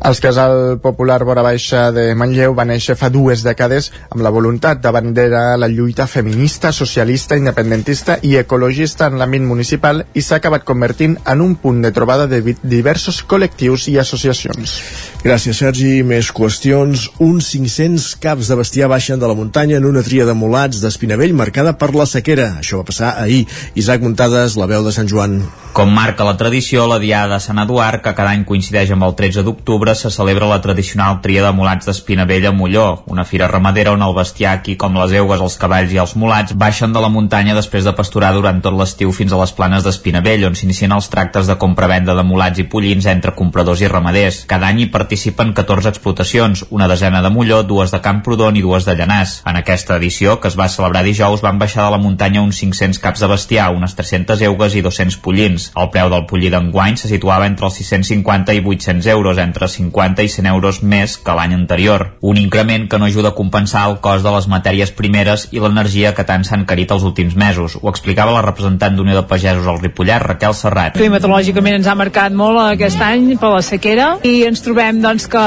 El 0.05 0.19
Casal 0.23 0.79
Popular 0.83 1.21
Vora 1.25 1.45
Baixa 1.47 1.91
de 1.95 2.11
Manlleu 2.19 2.55
va 2.57 2.67
néixer 2.69 2.97
fa 2.99 3.11
dues 3.13 3.45
dècades 3.47 3.91
amb 4.11 4.23
la 4.25 4.33
voluntat 4.35 4.83
de 4.83 4.93
banderar 4.95 5.59
la 5.59 5.69
lluita 5.69 6.07
feminista, 6.07 6.73
socialista, 6.73 7.37
independentista 7.41 8.19
i 8.23 8.37
ecologista 8.41 9.09
en 9.11 9.19
l'àmbit 9.21 9.45
municipal 9.47 10.05
i 10.15 10.23
s'ha 10.23 10.41
acabat 10.41 10.65
convertint 10.65 11.17
en 11.25 11.41
un 11.45 11.57
punt 11.61 11.83
de 11.85 11.93
trobada 11.95 12.27
de 12.31 12.41
diversos 12.63 13.23
col·lectius 13.29 13.89
i 13.93 13.99
associacions. 14.01 14.79
Gràcies, 15.25 15.57
Sergi. 15.57 16.03
Més 16.05 16.29
qüestions. 16.37 17.07
Uns 17.25 17.49
500 17.55 18.11
caps 18.21 18.51
de 18.51 18.59
bestiar 18.61 18.91
baixen 18.93 19.21
de 19.21 19.31
la 19.31 19.37
muntanya 19.39 19.79
en 19.81 19.89
una 19.89 20.03
tria 20.05 20.27
de 20.29 20.35
mulats 20.37 20.83
d'Espinavell 20.83 21.33
marcada 21.33 21.73
per 21.81 21.95
la 21.97 22.05
sequera. 22.05 22.51
Això 22.61 22.83
va 22.83 22.89
passar 22.91 23.15
ahir. 23.23 23.47
Isaac 23.75 24.05
Muntades, 24.05 24.59
la 24.61 24.69
veu 24.69 24.85
de 24.85 24.93
Sant 24.93 25.09
Joan. 25.09 25.41
Com 25.75 25.91
marca 25.91 26.27
la 26.29 26.37
tradició, 26.37 26.54
edició, 26.55 26.87
la 26.87 27.01
Diada 27.03 27.35
de 27.35 27.41
Sant 27.43 27.59
Eduard, 27.59 27.99
que 27.99 28.13
cada 28.15 28.31
any 28.31 28.45
coincideix 28.47 28.93
amb 28.95 29.03
el 29.03 29.17
13 29.19 29.43
d'octubre, 29.43 29.91
se 29.99 30.11
celebra 30.15 30.47
la 30.47 30.61
tradicional 30.63 31.17
tria 31.23 31.43
de 31.43 31.51
mulats 31.51 31.89
d'Espinavell 31.89 32.47
a 32.47 32.53
Molló, 32.55 33.03
una 33.11 33.25
fira 33.27 33.49
ramadera 33.51 33.91
on 33.97 34.05
el 34.07 34.15
bestiar, 34.15 34.53
aquí 34.61 34.77
com 34.79 34.95
les 34.95 35.17
eugues, 35.19 35.43
els 35.43 35.57
cavalls 35.59 35.91
i 35.91 35.99
els 35.99 36.15
mulats, 36.15 36.55
baixen 36.55 36.95
de 36.95 37.03
la 37.03 37.11
muntanya 37.11 37.57
després 37.59 37.85
de 37.85 37.95
pasturar 37.99 38.31
durant 38.37 38.61
tot 38.63 38.77
l'estiu 38.79 39.11
fins 39.11 39.35
a 39.35 39.41
les 39.41 39.53
planes 39.57 39.83
d'Espinavell, 39.83 40.47
on 40.47 40.55
s'inicien 40.55 40.95
els 40.95 41.11
tractes 41.11 41.51
de 41.51 41.57
compra-venda 41.59 42.15
de 42.15 42.23
mulats 42.23 42.63
i 42.63 42.69
pollins 42.71 43.11
entre 43.11 43.35
compradors 43.35 43.83
i 43.83 43.91
ramaders. 43.91 44.45
Cada 44.47 44.71
any 44.71 44.85
hi 44.85 44.89
participen 44.95 45.53
14 45.59 45.91
explotacions, 45.91 46.65
una 46.71 46.87
desena 46.87 47.23
de 47.25 47.35
Molló, 47.35 47.65
dues 47.67 47.91
de 47.91 48.03
Camprodon 48.05 48.61
i 48.61 48.63
dues 48.63 48.87
de 48.87 48.95
Llanàs. 48.95 49.41
En 49.51 49.59
aquesta 49.59 49.99
edició, 49.99 50.39
que 50.39 50.53
es 50.53 50.59
va 50.61 50.71
celebrar 50.71 51.03
dijous, 51.03 51.43
van 51.43 51.59
baixar 51.59 51.89
de 51.89 51.97
la 51.97 52.03
muntanya 52.07 52.47
uns 52.47 52.63
500 52.63 53.03
caps 53.03 53.27
de 53.27 53.33
bestiar, 53.35 53.73
unes 53.75 53.99
300 53.99 54.47
eugues 54.53 54.79
i 54.79 54.87
200 54.87 55.19
pollins. 55.19 55.73
El 55.75 55.91
preu 55.91 56.15
del 56.15 56.29
pollí 56.31 56.44
d'enguany 56.53 56.97
se 57.01 57.09
situava 57.11 57.47
entre 57.47 57.69
els 57.69 57.79
650 57.81 58.55
i 58.57 58.63
800 58.65 59.07
euros, 59.15 59.39
entre 59.39 59.69
50 59.69 60.25
i 60.25 60.29
100 60.29 60.51
euros 60.51 60.83
més 60.83 61.17
que 61.19 61.35
l'any 61.37 61.55
anterior. 61.57 62.07
Un 62.21 62.39
increment 62.41 62.89
que 62.89 62.99
no 62.99 63.09
ajuda 63.09 63.33
a 63.33 63.39
compensar 63.39 63.87
el 63.91 63.99
cost 64.05 64.25
de 64.25 64.33
les 64.35 64.49
matèries 64.51 64.93
primeres 64.93 65.49
i 65.53 65.63
l'energia 65.63 66.15
que 66.15 66.27
tant 66.29 66.45
s'han 66.45 66.67
carit 66.69 66.91
els 66.95 67.05
últims 67.07 67.37
mesos. 67.37 67.79
Ho 67.81 67.91
explicava 67.91 68.35
la 68.35 68.43
representant 68.45 68.97
d'Unió 68.97 69.17
de 69.21 69.27
Pagesos 69.29 69.67
al 69.71 69.81
Ripollet, 69.83 70.23
Raquel 70.23 70.55
Serrat. 70.57 70.99
Climatològicament 70.99 71.79
ens 71.81 71.89
ha 71.91 71.97
marcat 71.99 72.35
molt 72.37 72.61
aquest 72.65 73.01
any 73.05 73.35
per 73.41 73.53
la 73.55 73.63
sequera 73.65 74.09
i 74.27 74.35
ens 74.49 74.63
trobem 74.65 75.01
doncs, 75.05 75.29
que 75.31 75.45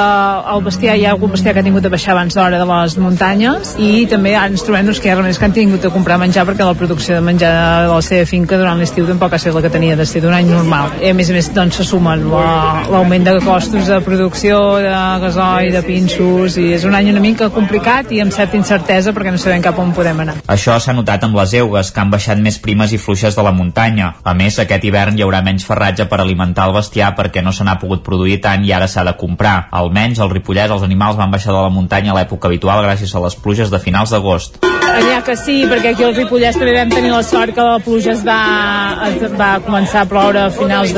el 0.54 0.64
bestiar 0.66 0.98
hi 0.98 1.06
ha 1.08 1.14
algun 1.16 1.34
bestiar 1.36 1.54
que 1.56 1.64
ha 1.64 1.68
tingut 1.68 1.86
de 1.86 1.94
baixar 1.94 2.14
abans 2.16 2.38
d'hora 2.38 2.62
de 2.62 2.68
les 2.72 2.98
muntanyes 3.02 3.76
i 3.82 4.06
també 4.12 4.36
ens 4.40 4.66
trobem 4.66 4.88
doncs, 4.90 5.02
que 5.02 5.10
hi 5.10 5.16
ha 5.16 5.20
remeis 5.20 5.40
que 5.40 5.48
han 5.50 5.56
tingut 5.56 5.84
de 5.86 5.94
comprar 5.94 6.20
menjar 6.22 6.48
perquè 6.48 6.68
la 6.68 6.78
producció 6.78 7.18
de 7.18 7.26
menjar 7.26 7.54
de 7.88 7.94
la 7.94 8.02
seva 8.06 8.28
finca 8.30 8.60
durant 8.60 8.80
l'estiu 8.82 9.08
tampoc 9.10 9.34
ha 9.34 9.42
estat 9.42 9.56
la 9.56 9.64
que 9.66 9.74
tenia 9.74 9.96
de 10.00 10.06
ser 10.06 10.24
d'un 10.24 10.36
any 10.38 10.50
normal. 10.52 10.87
I 11.02 11.12
a 11.12 11.16
més 11.18 11.30
a 11.32 11.36
més 11.36 11.50
doncs, 11.54 11.78
se 11.80 11.86
sumen 11.88 12.26
l'augment 12.32 13.28
de 13.28 13.36
costos 13.46 13.90
de 13.90 14.00
producció, 14.06 14.60
de 14.84 14.94
gasoil, 15.24 15.72
de 15.76 15.82
pinxos 15.86 16.58
i 16.62 16.72
és 16.76 16.86
un 16.88 16.96
any 16.98 17.12
una 17.12 17.24
mica 17.24 17.50
complicat 17.54 18.12
i 18.16 18.22
amb 18.24 18.34
certa 18.36 18.58
incertesa 18.60 19.14
perquè 19.16 19.34
no 19.34 19.42
sabem 19.42 19.64
cap 19.66 19.78
on 19.80 19.94
podem 19.96 20.24
anar. 20.24 20.38
Això 20.48 20.78
s'ha 20.82 20.96
notat 20.98 21.24
amb 21.28 21.38
les 21.40 21.54
eugues, 21.60 21.92
que 21.92 22.04
han 22.04 22.12
baixat 22.14 22.42
més 22.44 22.60
primes 22.64 22.94
i 22.94 23.02
fluixes 23.02 23.36
de 23.38 23.46
la 23.46 23.54
muntanya. 23.56 24.14
A 24.24 24.34
més, 24.38 24.60
aquest 24.60 24.84
hivern 24.88 25.18
hi 25.18 25.26
haurà 25.26 25.44
menys 25.46 25.66
ferratge 25.68 26.08
per 26.10 26.22
alimentar 26.22 26.68
el 26.70 26.76
bestiar 26.78 27.14
perquè 27.18 27.44
no 27.44 27.54
se 27.54 27.68
n'ha 27.68 27.78
pogut 27.82 28.04
produir 28.06 28.40
tant 28.44 28.66
i 28.66 28.74
ara 28.74 28.88
s'ha 28.88 29.06
de 29.08 29.16
comprar. 29.20 29.68
Almenys 29.72 30.22
al 30.24 30.32
Ripollès 30.34 30.74
els 30.74 30.86
animals 30.88 31.20
van 31.20 31.32
baixar 31.32 31.54
de 31.54 31.62
la 31.62 31.74
muntanya 31.74 32.14
a 32.14 32.20
l'època 32.20 32.50
habitual 32.50 32.84
gràcies 32.86 33.14
a 33.16 33.24
les 33.24 33.36
pluges 33.36 33.72
de 33.74 33.80
finals 33.84 34.14
d'agost. 34.16 34.60
N'hi 34.98 35.14
ha 35.14 35.22
que 35.26 35.36
sí, 35.38 35.60
perquè 35.70 35.94
aquí 35.94 36.06
al 36.08 36.16
Ripollès 36.16 36.58
també 36.58 36.74
vam 36.78 36.92
tenir 36.94 37.12
la 37.12 37.24
sort 37.26 37.54
que 37.56 37.66
la 37.66 37.80
pluja 37.84 38.14
es 38.14 38.24
va, 38.26 38.40
es 39.10 39.36
va 39.38 39.52
començar 39.66 40.06
a 40.06 40.10
ploure 40.10 40.46
a 40.46 40.54
finals 40.86 40.94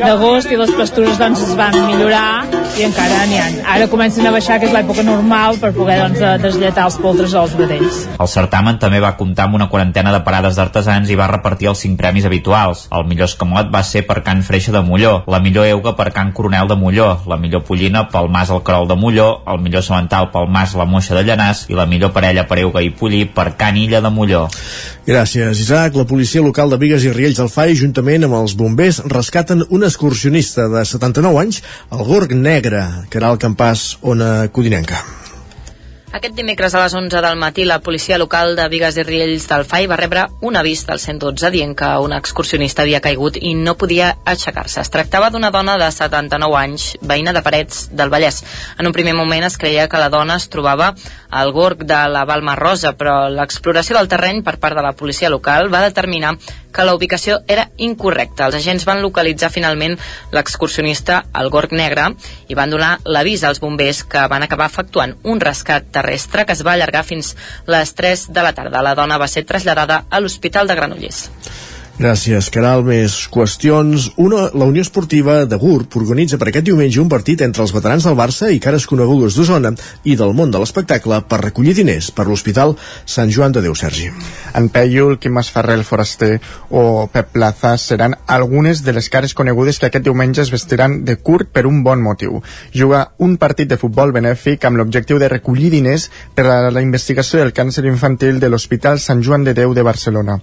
d'agost 0.00 0.50
i 0.50 0.58
les 0.58 0.72
pastures 0.74 1.18
doncs 1.20 1.42
es 1.44 1.52
van 1.58 1.76
millorar 1.86 2.60
i 2.78 2.84
encara 2.86 3.24
n'hi 3.28 3.38
ha. 3.38 3.46
Ara 3.74 3.88
comencen 3.90 4.26
a 4.26 4.32
baixar, 4.34 4.58
que 4.60 4.68
és 4.68 4.74
l'època 4.74 5.02
normal, 5.06 5.58
per 5.60 5.72
poder 5.76 5.98
doncs, 6.00 6.20
eh, 6.20 6.38
deslletar 6.42 6.86
els 6.88 6.96
poltres 7.02 7.34
als 7.34 7.54
vedells. 7.58 8.06
El 8.18 8.30
certamen 8.30 8.78
també 8.78 9.00
va 9.02 9.16
comptar 9.18 9.46
amb 9.48 9.58
una 9.58 9.68
quarantena 9.68 10.12
de 10.14 10.22
parades 10.26 10.56
d'artesans 10.56 11.10
i 11.10 11.18
va 11.18 11.28
repartir 11.30 11.70
els 11.70 11.82
cinc 11.82 11.98
premis 11.98 12.24
habituals. 12.24 12.86
El 12.92 13.06
millor 13.06 13.28
escamot 13.28 13.70
va 13.74 13.82
ser 13.82 14.04
per 14.06 14.22
Can 14.22 14.42
Freixa 14.46 14.72
de 14.72 14.82
Molló, 14.82 15.24
la 15.26 15.40
millor 15.40 15.66
euga 15.66 15.94
per 15.96 16.12
Can 16.12 16.32
Coronel 16.32 16.68
de 16.68 16.76
Molló, 16.76 17.10
la 17.26 17.36
millor 17.36 17.64
pollina 17.64 18.06
pel 18.08 18.30
Mas 18.30 18.50
el 18.50 18.62
Carol 18.62 18.88
de 18.88 18.96
Molló, 18.96 19.42
el 19.46 19.60
millor 19.60 19.82
semental 19.82 20.30
pel 20.30 20.48
Mas 20.48 20.74
la 20.74 20.86
Moixa 20.86 21.14
de 21.14 21.26
Llanàs 21.26 21.66
i 21.68 21.74
la 21.74 21.86
millor 21.86 22.12
parella 22.12 22.46
per 22.46 22.60
euga 22.60 22.82
i 22.82 22.90
pollí 22.90 23.24
per 23.26 23.54
Can 23.56 23.76
Illa 23.76 24.00
de 24.00 24.10
Molló. 24.10 24.48
Gràcies, 25.06 25.58
Isaac. 25.58 25.96
La 25.96 26.04
policia 26.04 26.42
local 26.42 26.70
de 26.70 26.78
Vigues 26.78 27.04
i 27.04 27.12
Riells 27.12 27.40
del 27.40 27.48
FAI, 27.50 27.74
juntament 27.74 28.24
amb 28.26 28.36
els 28.38 28.54
bombers, 28.54 29.00
rescaten 29.20 29.64
un 29.68 29.84
excursionista 29.84 30.68
de 30.72 30.84
79 30.84 31.44
anys, 31.44 31.62
el 31.92 32.04
Gorg 32.08 32.32
Negre, 32.34 32.84
que 33.10 33.20
era 33.20 33.32
el 33.32 33.40
campàs 33.42 33.98
Ona 34.00 34.48
Codinenca. 34.48 35.04
Aquest 36.10 36.34
dimecres 36.34 36.74
a 36.74 36.80
les 36.82 36.94
11 36.98 37.20
del 37.22 37.36
matí 37.38 37.62
la 37.64 37.78
policia 37.78 38.16
local 38.18 38.56
de 38.58 38.64
Vigues 38.68 38.96
i 38.98 39.04
Riells 39.06 39.44
del 39.46 39.62
FAI 39.62 39.86
va 39.86 39.98
rebre 40.00 40.24
un 40.42 40.56
avís 40.58 40.82
del 40.88 40.98
112 40.98 41.50
dient 41.54 41.76
que 41.78 41.90
un 42.02 42.10
excursionista 42.16 42.82
havia 42.82 42.98
caigut 43.04 43.36
i 43.38 43.52
no 43.54 43.76
podia 43.78 44.08
aixecar-se. 44.26 44.80
Es 44.82 44.90
tractava 44.90 45.28
d'una 45.30 45.52
dona 45.54 45.76
de 45.78 45.86
79 45.94 46.56
anys, 46.58 46.88
veïna 47.12 47.30
de 47.36 47.44
Parets 47.46 47.84
del 47.94 48.10
Vallès. 48.10 48.40
En 48.82 48.90
un 48.90 48.96
primer 48.96 49.14
moment 49.14 49.46
es 49.46 49.54
creia 49.56 49.86
que 49.86 50.02
la 50.02 50.10
dona 50.10 50.40
es 50.42 50.48
trobava 50.50 50.96
al 51.30 51.52
gorg 51.54 51.86
de 51.86 52.00
la 52.10 52.24
Balma 52.26 52.56
Rosa, 52.58 52.96
però 52.98 53.28
l'exploració 53.30 53.94
del 54.00 54.10
terreny 54.10 54.42
per 54.42 54.58
part 54.58 54.74
de 54.74 54.82
la 54.82 54.96
policia 54.98 55.30
local 55.30 55.70
va 55.70 55.86
determinar 55.86 56.34
que 56.72 56.84
la 56.84 56.94
ubicació 56.94 57.40
era 57.48 57.68
incorrecta. 57.76 58.46
Els 58.46 58.58
agents 58.60 58.86
van 58.88 59.02
localitzar 59.02 59.50
finalment 59.54 59.96
l'excursionista 60.34 61.24
al 61.32 61.50
Gorg 61.50 61.74
Negre 61.76 62.10
i 62.48 62.58
van 62.58 62.70
donar 62.70 62.92
l'avís 63.04 63.44
als 63.44 63.60
bombers 63.60 64.04
que 64.04 64.26
van 64.30 64.46
acabar 64.46 64.70
efectuant 64.70 65.16
un 65.22 65.40
rescat 65.40 65.90
terrestre 65.92 66.46
que 66.46 66.56
es 66.56 66.64
va 66.66 66.76
allargar 66.76 67.04
fins 67.04 67.34
les 67.66 67.94
3 67.94 68.30
de 68.30 68.46
la 68.46 68.54
tarda. 68.54 68.82
La 68.82 68.94
dona 68.94 69.18
va 69.18 69.28
ser 69.28 69.46
traslladada 69.46 70.04
a 70.10 70.20
l'Hospital 70.20 70.66
de 70.68 70.78
Granollers. 70.78 71.28
Gràcies, 72.00 72.46
Caral. 72.48 72.80
Més 72.80 73.12
qüestions. 73.28 74.06
Una, 74.16 74.46
la 74.56 74.64
Unió 74.64 74.80
Esportiva 74.80 75.42
de 75.44 75.56
GURB 75.60 75.98
organitza 76.00 76.38
per 76.40 76.46
aquest 76.48 76.64
diumenge 76.64 76.96
un 77.02 77.10
partit 77.12 77.42
entre 77.44 77.60
els 77.60 77.74
veterans 77.76 78.06
del 78.08 78.14
Barça 78.16 78.48
i 78.48 78.60
cares 78.64 78.86
conegudes 78.88 79.36
d'Osona 79.36 79.74
i 80.08 80.14
del 80.16 80.32
món 80.32 80.48
de 80.48 80.62
l'espectacle 80.62 81.18
per 81.28 81.42
recollir 81.42 81.74
diners 81.76 82.08
per 82.16 82.24
l'Hospital 82.24 82.72
Sant 83.04 83.28
Joan 83.28 83.52
de 83.52 83.60
Déu, 83.60 83.74
Sergi. 83.76 84.08
En 84.56 84.70
Pèiol, 84.72 85.18
Quim 85.20 85.36
Masferrer, 85.36 85.76
el 85.76 85.84
Foraster 85.84 86.38
o 86.70 87.04
Pep 87.12 87.34
Plaza 87.34 87.74
seran 87.76 88.16
algunes 88.26 88.80
de 88.80 88.96
les 88.96 89.10
cares 89.12 89.36
conegudes 89.36 89.76
que 89.76 89.90
aquest 89.90 90.08
diumenge 90.08 90.40
es 90.40 90.54
vestiran 90.54 91.02
de 91.04 91.18
curt 91.20 91.52
per 91.52 91.66
un 91.68 91.84
bon 91.84 92.00
motiu. 92.00 92.40
Juga 92.72 93.10
un 93.18 93.36
partit 93.36 93.68
de 93.68 93.76
futbol 93.76 94.16
benèfic 94.16 94.64
amb 94.64 94.80
l'objectiu 94.80 95.20
de 95.20 95.28
recollir 95.28 95.68
diners 95.76 96.08
per 96.32 96.48
a 96.48 96.58
la 96.72 96.80
investigació 96.80 97.44
del 97.44 97.52
càncer 97.52 97.84
infantil 97.84 98.40
de 98.40 98.48
l'Hospital 98.48 99.04
Sant 99.04 99.20
Joan 99.20 99.44
de 99.44 99.52
Déu 99.52 99.76
de 99.76 99.84
Barcelona. 99.84 100.40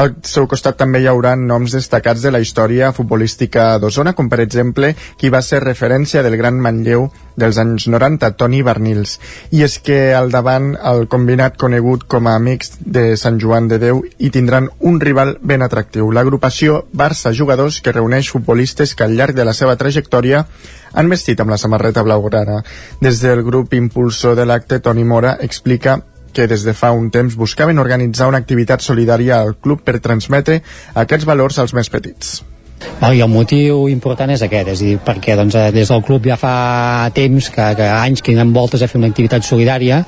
Al 0.00 0.16
seu 0.24 0.48
costat 0.48 0.80
també 0.94 1.08
hi 1.08 1.08
haurà 1.10 1.32
noms 1.34 1.72
destacats 1.74 2.22
de 2.22 2.30
la 2.30 2.38
història 2.38 2.92
futbolística 2.94 3.64
d'Osona, 3.82 4.12
com 4.14 4.28
per 4.30 4.38
exemple 4.44 4.92
qui 5.18 5.26
va 5.26 5.40
ser 5.42 5.58
referència 5.64 6.22
del 6.22 6.36
gran 6.38 6.60
Manlleu 6.62 7.08
dels 7.34 7.58
anys 7.58 7.88
90, 7.90 8.30
Toni 8.38 8.60
Barnils. 8.62 9.16
I 9.50 9.64
és 9.66 9.80
que 9.82 10.14
al 10.14 10.30
davant 10.30 10.76
el 10.92 11.08
combinat 11.10 11.58
conegut 11.58 12.06
com 12.06 12.30
a 12.30 12.36
amics 12.38 12.76
de 12.78 13.16
Sant 13.18 13.42
Joan 13.42 13.66
de 13.66 13.80
Déu 13.82 14.04
hi 14.06 14.30
tindran 14.30 14.70
un 14.78 15.02
rival 15.02 15.34
ben 15.42 15.66
atractiu, 15.66 16.12
l'agrupació 16.14 16.84
Barça 16.94 17.34
Jugadors 17.34 17.80
que 17.82 17.98
reuneix 17.98 18.30
futbolistes 18.30 18.94
que 18.94 19.08
al 19.08 19.18
llarg 19.18 19.34
de 19.34 19.50
la 19.50 19.58
seva 19.58 19.74
trajectòria 19.74 20.46
han 20.94 21.10
vestit 21.10 21.42
amb 21.42 21.50
la 21.50 21.58
samarreta 21.58 22.06
blaugrana. 22.06 22.62
Des 23.02 23.18
del 23.18 23.42
grup 23.42 23.74
impulsor 23.74 24.38
de 24.38 24.46
l'acte, 24.46 24.78
Toni 24.78 25.02
Mora 25.02 25.40
explica 25.42 26.04
que 26.34 26.48
des 26.50 26.64
de 26.66 26.74
fa 26.74 26.92
un 26.92 27.10
temps 27.14 27.36
buscaven 27.38 27.78
organitzar 27.78 28.28
una 28.28 28.40
activitat 28.42 28.82
solidària 28.82 29.40
al 29.40 29.54
club 29.56 29.84
per 29.86 30.00
transmetre 30.04 30.60
aquests 31.04 31.28
valors 31.28 31.62
als 31.62 31.74
més 31.76 31.90
petits. 31.90 32.42
I 32.84 33.20
el 33.22 33.30
motiu 33.30 33.86
important 33.88 34.30
és 34.34 34.42
aquest, 34.44 34.68
és 34.74 34.82
dir, 34.82 34.94
perquè 35.04 35.36
doncs, 35.38 35.54
eh, 35.56 35.70
des 35.72 35.88
del 35.88 36.02
club 36.04 36.26
ja 36.28 36.36
fa 36.40 37.08
temps, 37.16 37.48
que, 37.54 37.70
que 37.78 37.88
anys 37.88 38.22
que 38.22 38.34
anem 38.34 38.52
voltes 38.52 38.82
a 38.82 38.88
fer 38.90 39.00
una 39.00 39.08
activitat 39.12 39.46
solidària 39.46 40.02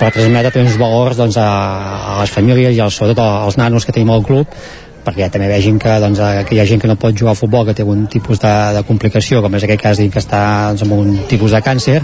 per 0.00 0.10
transmetre 0.12 0.64
uns 0.64 0.76
valors 0.80 1.18
doncs, 1.20 1.38
a, 1.40 1.48
a 2.14 2.20
les 2.20 2.32
famílies 2.32 2.76
i 2.76 2.80
als, 2.80 2.96
sobretot 2.96 3.24
als 3.24 3.58
nanos 3.60 3.86
que 3.86 3.92
tenim 3.96 4.12
al 4.14 4.24
club 4.26 4.48
perquè 5.04 5.30
també 5.32 5.48
vegin 5.48 5.78
que, 5.80 5.92
doncs, 6.02 6.20
eh, 6.20 6.44
que 6.48 6.56
hi 6.56 6.60
ha 6.60 6.68
gent 6.68 6.80
que 6.82 6.88
no 6.90 6.98
pot 7.00 7.16
jugar 7.16 7.32
a 7.32 7.38
futbol, 7.38 7.64
que 7.66 7.74
té 7.76 7.86
un 7.86 8.04
tipus 8.12 8.40
de, 8.42 8.52
de 8.76 8.82
complicació, 8.88 9.40
com 9.42 9.54
és 9.56 9.64
aquest 9.64 9.82
cas 9.82 10.00
que 10.00 10.20
està 10.20 10.42
doncs, 10.70 10.84
amb 10.84 10.98
un 10.98 11.14
tipus 11.30 11.56
de 11.56 11.62
càncer, 11.64 12.02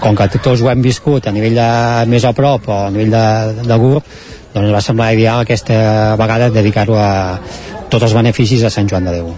com 0.00 0.16
que 0.16 0.28
tots 0.38 0.62
ho 0.62 0.70
hem 0.70 0.82
viscut 0.84 1.26
a 1.26 1.34
nivell 1.34 1.58
de, 1.58 1.68
més 2.10 2.24
a 2.24 2.34
prop 2.36 2.68
o 2.68 2.78
a 2.86 2.90
nivell 2.94 3.14
de, 3.14 3.26
de 3.64 3.78
grup, 3.80 4.08
doncs 4.54 4.74
va 4.74 4.82
semblar 4.84 5.12
ideal 5.16 5.42
aquesta 5.42 6.14
vegada 6.20 6.52
dedicar-ho 6.54 6.98
a 6.98 7.10
tots 7.90 8.04
els 8.06 8.14
beneficis 8.16 8.64
a 8.64 8.72
Sant 8.72 8.88
Joan 8.90 9.08
de 9.08 9.18
Déu. 9.18 9.34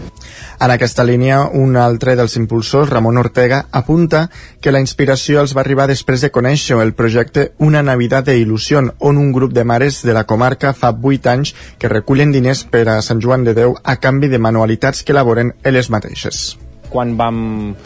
En 0.57 0.72
aquesta 0.72 1.04
línia, 1.04 1.42
un 1.52 1.76
altre 1.76 2.14
dels 2.16 2.36
impulsors, 2.40 2.88
Ramon 2.88 3.18
Ortega, 3.20 3.66
apunta 3.72 4.22
que 4.61 4.72
la 4.72 4.80
inspiració 4.80 5.42
els 5.42 5.52
va 5.57 5.61
arribar 5.61 5.84
després 5.90 6.24
de 6.24 6.30
conèixer 6.32 6.78
el 6.80 6.94
projecte 6.96 7.50
Una 7.59 7.82
Navidad 7.84 8.24
de 8.24 8.38
Il·lusió, 8.40 8.80
on 8.80 9.20
un 9.20 9.32
grup 9.36 9.52
de 9.52 9.64
mares 9.68 10.00
de 10.07 10.14
la 10.16 10.24
comarca 10.24 10.72
fa 10.72 10.94
8 10.96 11.32
anys 11.34 11.52
que 11.78 11.92
recullen 11.92 12.32
diners 12.32 12.64
per 12.64 12.86
a 12.88 13.02
Sant 13.04 13.20
Joan 13.20 13.44
de 13.44 13.52
Déu 13.52 13.76
a 13.84 13.98
canvi 14.00 14.32
de 14.32 14.40
manualitats 14.40 15.04
que 15.04 15.12
elaboren 15.12 15.52
elles 15.62 15.92
mateixes. 15.92 16.57
Quan 16.88 17.16
vam 17.20 17.76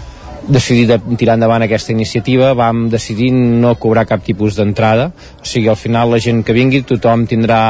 decidir 0.50 0.86
de 0.90 0.98
tirar 1.16 1.38
endavant 1.38 1.62
aquesta 1.64 1.94
iniciativa 1.94 2.52
vam 2.58 2.88
decidir 2.90 3.30
no 3.32 3.76
cobrar 3.78 4.06
cap 4.10 4.24
tipus 4.26 4.58
d'entrada 4.58 5.10
o 5.10 5.46
sigui, 5.46 5.68
al 5.70 5.78
final 5.78 6.10
la 6.10 6.20
gent 6.20 6.42
que 6.44 6.56
vingui 6.56 6.82
tothom 6.86 7.26
tindrà 7.30 7.60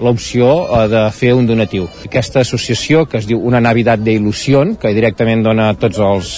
l'opció 0.00 0.48
eh, 0.66 0.88
de 0.92 1.02
fer 1.14 1.32
un 1.34 1.46
donatiu. 1.48 1.86
Aquesta 2.04 2.42
associació 2.44 3.06
que 3.08 3.20
es 3.20 3.28
diu 3.28 3.40
Una 3.40 3.60
Navidad 3.60 3.98
de 3.98 4.16
Il·lusió, 4.18 4.64
que 4.80 4.92
directament 4.96 5.44
dona 5.46 5.70
tots 5.80 6.00
els, 6.02 6.32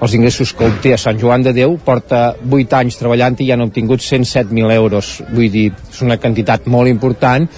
els 0.00 0.16
ingressos 0.16 0.54
que 0.56 0.68
obté 0.68 0.94
a 0.94 1.00
Sant 1.00 1.20
Joan 1.20 1.44
de 1.44 1.52
Déu, 1.56 1.76
porta 1.84 2.34
8 2.44 2.80
anys 2.80 2.98
treballant 3.00 3.36
i 3.40 3.48
ja 3.50 3.58
han 3.58 3.66
obtingut 3.66 4.00
107.000 4.04 4.72
euros. 4.76 5.18
Vull 5.32 5.52
dir, 5.52 5.70
és 5.90 6.02
una 6.06 6.18
quantitat 6.20 6.68
molt 6.70 6.88
important 6.88 7.48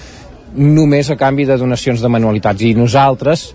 només 0.57 1.09
a 1.11 1.17
canvi 1.19 1.45
de 1.45 1.57
donacions 1.59 2.01
de 2.01 2.09
manualitats. 2.11 2.63
I 2.63 2.73
nosaltres 2.75 3.51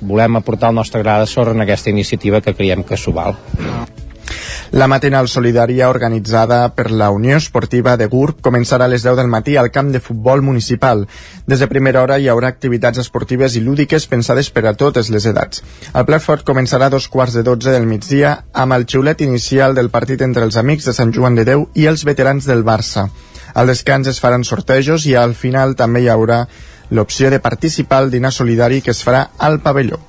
volem 0.00 0.40
aportar 0.40 0.70
el 0.70 0.80
nostre 0.80 1.02
gra 1.02 1.20
de 1.20 1.26
sorra 1.26 1.52
en 1.52 1.64
aquesta 1.64 1.90
iniciativa 1.90 2.40
que 2.40 2.54
creiem 2.54 2.84
que 2.84 2.96
s'ho 2.96 3.12
val. 3.12 3.36
La 4.74 4.88
matinal 4.90 5.28
solidària 5.30 5.86
organitzada 5.86 6.56
per 6.74 6.88
la 6.90 7.10
Unió 7.14 7.36
Esportiva 7.38 7.92
de 8.00 8.08
Gurb 8.10 8.40
començarà 8.42 8.88
a 8.88 8.90
les 8.90 9.04
10 9.06 9.20
del 9.20 9.28
matí 9.30 9.54
al 9.56 9.70
camp 9.70 9.92
de 9.94 10.00
futbol 10.02 10.42
municipal. 10.42 11.04
Des 11.46 11.62
de 11.62 11.68
primera 11.70 12.02
hora 12.02 12.18
hi 12.18 12.26
haurà 12.32 12.50
activitats 12.50 12.98
esportives 12.98 13.54
i 13.54 13.62
lúdiques 13.62 14.08
pensades 14.10 14.50
per 14.50 14.64
a 14.66 14.74
totes 14.74 15.12
les 15.14 15.28
edats. 15.30 15.62
El 15.94 16.08
ple 16.08 16.18
fort 16.18 16.42
començarà 16.48 16.88
a 16.90 16.94
dos 16.96 17.06
quarts 17.06 17.38
de 17.38 17.44
12 17.46 17.70
del 17.76 17.86
migdia 17.86 18.34
amb 18.52 18.74
el 18.74 18.88
xiulet 18.90 19.22
inicial 19.22 19.78
del 19.78 19.92
partit 19.94 20.26
entre 20.26 20.42
els 20.42 20.58
amics 20.58 20.90
de 20.90 20.96
Sant 20.98 21.14
Joan 21.14 21.38
de 21.38 21.46
Déu 21.46 21.68
i 21.74 21.86
els 21.86 22.02
veterans 22.02 22.50
del 22.50 22.66
Barça. 22.66 23.06
Al 23.54 23.70
descans 23.70 24.10
es 24.10 24.18
faran 24.18 24.42
sortejos 24.42 25.06
i 25.06 25.14
al 25.14 25.36
final 25.38 25.76
també 25.78 26.02
hi 26.02 26.10
haurà 26.10 26.46
l'opció 26.90 27.30
de 27.30 27.40
participar 27.40 28.02
al 28.02 28.10
dinar 28.10 28.32
solidari 28.32 28.82
que 28.82 28.92
es 28.92 29.02
farà 29.06 29.28
al 29.38 29.60
pavelló. 29.60 30.00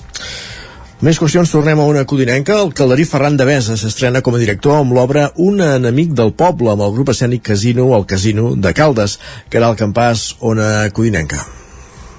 Més 1.03 1.19
qüestions, 1.19 1.51
tornem 1.51 1.79
a 1.79 1.85
una 1.89 2.05
codinenca. 2.07 2.55
El 2.63 2.71
calderí 2.73 3.03
Ferran 3.05 3.35
de 3.37 3.45
Besa 3.45 3.75
s'estrena 3.77 4.21
com 4.23 4.37
a 4.37 4.39
director 4.39 4.79
amb 4.79 4.95
l'obra 4.95 5.27
Un 5.35 5.59
enemic 5.61 6.15
del 6.15 6.31
poble, 6.33 6.71
amb 6.71 6.87
el 6.87 6.95
grup 6.95 7.11
escènic 7.11 7.43
Casino, 7.51 7.91
el 7.97 8.07
Casino 8.07 8.55
de 8.55 8.73
Caldes, 8.73 9.19
que 9.49 9.59
era 9.59 9.69
el 9.69 9.77
campàs 9.77 10.31
Ona 10.39 10.89
Codinenca. 10.95 11.43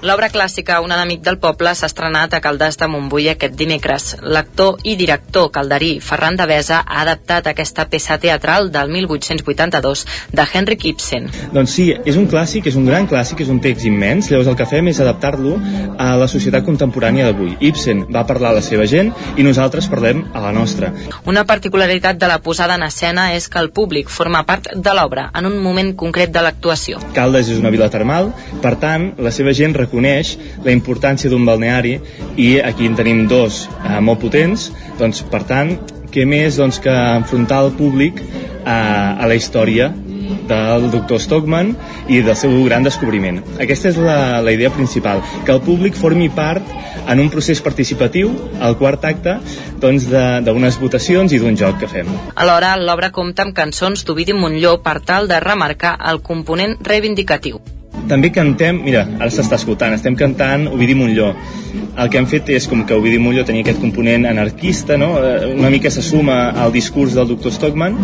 L'obra 0.07 0.29
clàssica 0.31 0.77
Un 0.79 0.93
enemic 0.95 1.19
del 1.25 1.35
poble 1.41 1.73
s'ha 1.75 1.87
estrenat 1.89 2.31
a 2.31 2.39
Caldes 2.39 2.77
de 2.79 2.87
Montbui 2.87 3.25
aquest 3.27 3.57
dimecres. 3.59 4.13
L'actor 4.23 4.77
i 4.87 4.93
director 4.95 5.49
calderí 5.51 5.97
Ferran 5.99 6.37
de 6.39 6.45
Besa 6.47 6.77
ha 6.79 7.01
adaptat 7.01 7.49
aquesta 7.51 7.83
peça 7.91 8.15
teatral 8.23 8.69
del 8.71 8.87
1882 8.93 10.05
de 10.31 10.45
Henrik 10.47 10.85
Ibsen. 10.93 11.27
Doncs 11.51 11.73
sí, 11.75 11.89
és 11.91 12.15
un 12.15 12.29
clàssic, 12.31 12.69
és 12.71 12.77
un 12.79 12.85
gran 12.87 13.09
clàssic, 13.09 13.41
és 13.43 13.51
un 13.51 13.59
text 13.59 13.83
immens, 13.89 14.29
llavors 14.31 14.47
el 14.53 14.55
que 14.61 14.69
fem 14.69 14.87
és 14.93 15.01
adaptar-lo 15.03 15.57
a 15.99 16.13
la 16.21 16.29
societat 16.31 16.63
contemporània 16.63 17.27
d'avui. 17.27 17.57
Ibsen 17.67 18.05
va 18.13 18.23
parlar 18.29 18.53
a 18.53 18.59
la 18.61 18.63
seva 18.63 18.87
gent 18.87 19.11
i 19.35 19.43
nosaltres 19.43 19.91
parlem 19.91 20.23
a 20.31 20.45
la 20.45 20.53
nostra. 20.55 20.93
Una 21.25 21.43
particularitat 21.43 22.15
de 22.21 22.31
la 22.31 22.39
posada 22.39 22.79
en 22.79 22.87
escena 22.87 23.33
és 23.35 23.49
que 23.51 23.59
el 23.59 23.73
públic 23.75 24.07
forma 24.07 24.45
part 24.47 24.71
de 24.71 24.95
l'obra 24.95 25.27
en 25.35 25.51
un 25.51 25.59
moment 25.59 25.91
concret 25.99 26.31
de 26.31 26.47
l'actuació. 26.47 27.03
Caldes 27.17 27.51
és 27.51 27.59
una 27.59 27.75
vila 27.75 27.91
termal, 27.91 28.31
per 28.63 28.77
tant, 28.79 29.11
la 29.19 29.35
seva 29.35 29.51
gent 29.51 29.75
reconeix 29.97 30.37
la 30.63 30.71
importància 30.71 31.29
d'un 31.29 31.45
balneari 31.45 31.97
i 32.37 32.59
aquí 32.61 32.85
en 32.85 32.95
tenim 32.95 33.25
dos 33.27 33.67
eh, 33.83 33.99
molt 33.99 34.21
potents, 34.21 34.71
doncs 34.99 35.23
per 35.25 35.43
tant, 35.47 35.77
què 36.13 36.25
més 36.25 36.57
doncs, 36.57 36.79
que 36.79 36.93
enfrontar 36.93 37.65
el 37.65 37.73
públic 37.77 38.21
a, 38.63 39.17
a 39.17 39.27
la 39.27 39.35
història 39.35 39.91
del 40.47 40.89
doctor 40.91 41.19
Stockman 41.19 41.73
i 42.07 42.21
del 42.23 42.35
seu 42.35 42.51
gran 42.63 42.83
descobriment. 42.83 43.41
Aquesta 43.59 43.91
és 43.91 43.99
la, 43.99 44.39
la 44.43 44.53
idea 44.55 44.71
principal, 44.71 45.21
que 45.43 45.51
el 45.51 45.61
públic 45.63 45.95
formi 45.95 46.29
part 46.31 46.63
en 47.07 47.21
un 47.23 47.31
procés 47.31 47.61
participatiu, 47.63 48.31
al 48.63 48.77
quart 48.79 49.03
acte, 49.07 49.37
doncs 49.83 50.07
d'unes 50.11 50.79
votacions 50.79 51.35
i 51.35 51.39
d'un 51.43 51.55
joc 51.59 51.79
que 51.83 51.91
fem. 51.91 52.11
Alhora, 52.35 52.75
l'obra 52.79 53.11
compta 53.15 53.47
amb 53.47 53.55
cançons 53.55 54.03
d'Ovidi 54.07 54.35
Montlló 54.35 54.77
per 54.83 54.99
tal 55.07 55.31
de 55.31 55.39
remarcar 55.43 55.97
el 56.11 56.23
component 56.23 56.79
reivindicatiu. 56.83 57.63
També 58.07 58.29
cantem, 58.31 58.77
mira, 58.85 59.01
ara 59.17 59.29
s'està 59.33 59.57
escoltant, 59.59 59.95
estem 59.95 60.15
cantant 60.15 60.67
Ovidi 60.71 60.95
Montlló. 60.95 61.33
El 61.97 62.11
que 62.13 62.19
hem 62.19 62.27
fet 62.29 62.51
és 62.53 62.67
com 62.69 62.83
que 62.87 62.95
Ovidi 62.95 63.17
Montlló 63.19 63.43
tenia 63.47 63.65
aquest 63.65 63.81
component 63.81 64.27
anarquista, 64.29 64.99
no? 65.01 65.15
Eh, 65.19 65.49
una 65.57 65.71
mica 65.73 65.91
se 65.91 66.03
suma 66.05 66.37
al 66.51 66.71
discurs 66.71 67.17
del 67.17 67.27
doctor 67.33 67.51
Stockman 67.55 67.97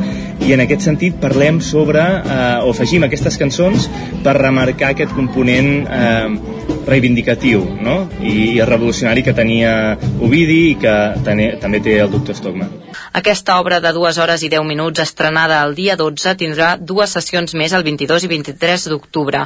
i 0.44 0.52
en 0.56 0.66
aquest 0.66 0.84
sentit 0.90 1.20
parlem 1.22 1.62
sobre, 1.62 2.02
eh, 2.02 2.66
o 2.66 2.74
afegim 2.74 3.06
aquestes 3.08 3.38
cançons 3.40 3.88
per 4.26 4.36
remarcar 4.40 4.92
aquest 4.92 5.14
component 5.16 5.72
eh, 5.88 6.53
reivindicatiu 6.88 7.64
no? 7.82 8.10
I, 8.22 8.62
revolucionari 8.66 9.24
que 9.24 9.34
tenia 9.36 9.98
Ovidi 10.22 10.62
i 10.72 10.76
que 10.80 10.94
tene, 11.26 11.54
també 11.62 11.82
té 11.84 11.98
el 12.02 12.12
doctor 12.12 12.36
Stockman. 12.38 12.72
Aquesta 13.14 13.60
obra 13.60 13.80
de 13.82 13.92
2 13.94 14.18
hores 14.22 14.44
i 14.44 14.50
10 14.50 14.66
minuts, 14.66 15.02
estrenada 15.02 15.62
el 15.66 15.76
dia 15.76 15.96
12, 15.98 16.36
tindrà 16.38 16.74
dues 16.78 17.14
sessions 17.14 17.54
més 17.58 17.74
el 17.74 17.84
22 17.86 18.26
i 18.26 18.30
23 18.32 18.88
d'octubre. 18.92 19.44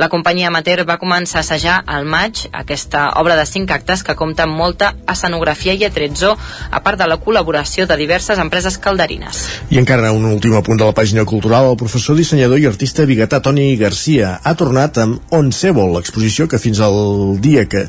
La 0.00 0.08
companyia 0.12 0.48
amateur 0.48 0.84
va 0.88 0.98
començar 1.00 1.40
a 1.40 1.44
assajar 1.44 1.80
al 1.86 2.08
maig 2.08 2.46
aquesta 2.52 3.10
obra 3.20 3.36
de 3.36 3.46
5 3.48 3.74
actes 3.76 4.04
que 4.06 4.16
compta 4.16 4.46
amb 4.46 4.56
molta 4.56 4.92
escenografia 5.08 5.74
i 5.74 5.84
atrezzo, 5.88 6.34
a 6.70 6.80
part 6.84 7.00
de 7.00 7.08
la 7.08 7.18
col·laboració 7.20 7.86
de 7.86 7.96
diverses 8.00 8.38
empreses 8.38 8.78
calderines. 8.78 9.42
I 9.70 9.80
encara 9.80 10.12
un 10.12 10.26
últim 10.30 10.56
apunt 10.58 10.80
de 10.80 10.88
la 10.88 10.96
pàgina 10.96 11.24
cultural, 11.24 11.70
el 11.70 11.80
professor 11.80 12.16
dissenyador 12.16 12.60
i 12.60 12.68
artista 12.68 13.06
biguetà 13.08 13.40
Toni 13.44 13.74
Garcia 13.80 14.36
ha 14.42 14.54
tornat 14.56 14.98
amb 15.00 15.34
On 15.36 15.52
Sèvol, 15.54 15.94
l'exposició 15.96 16.48
que 16.50 16.60
fins 16.60 16.79
al 16.80 17.38
dia 17.40 17.68
que 17.68 17.86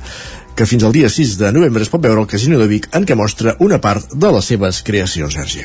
que 0.55 0.65
fins 0.67 0.83
al 0.83 0.91
dia 0.91 1.09
6 1.09 1.37
de 1.39 1.51
novembre 1.55 1.81
es 1.81 1.89
pot 1.89 2.01
veure 2.03 2.19
al 2.21 2.27
Casino 2.29 2.59
de 2.59 2.67
Vic 2.69 2.89
en 2.93 3.05
què 3.07 3.15
mostra 3.17 3.55
una 3.65 3.79
part 3.81 4.11
de 4.13 4.31
les 4.35 4.49
seves 4.51 4.81
creacions, 4.85 5.33
Sergi. 5.33 5.63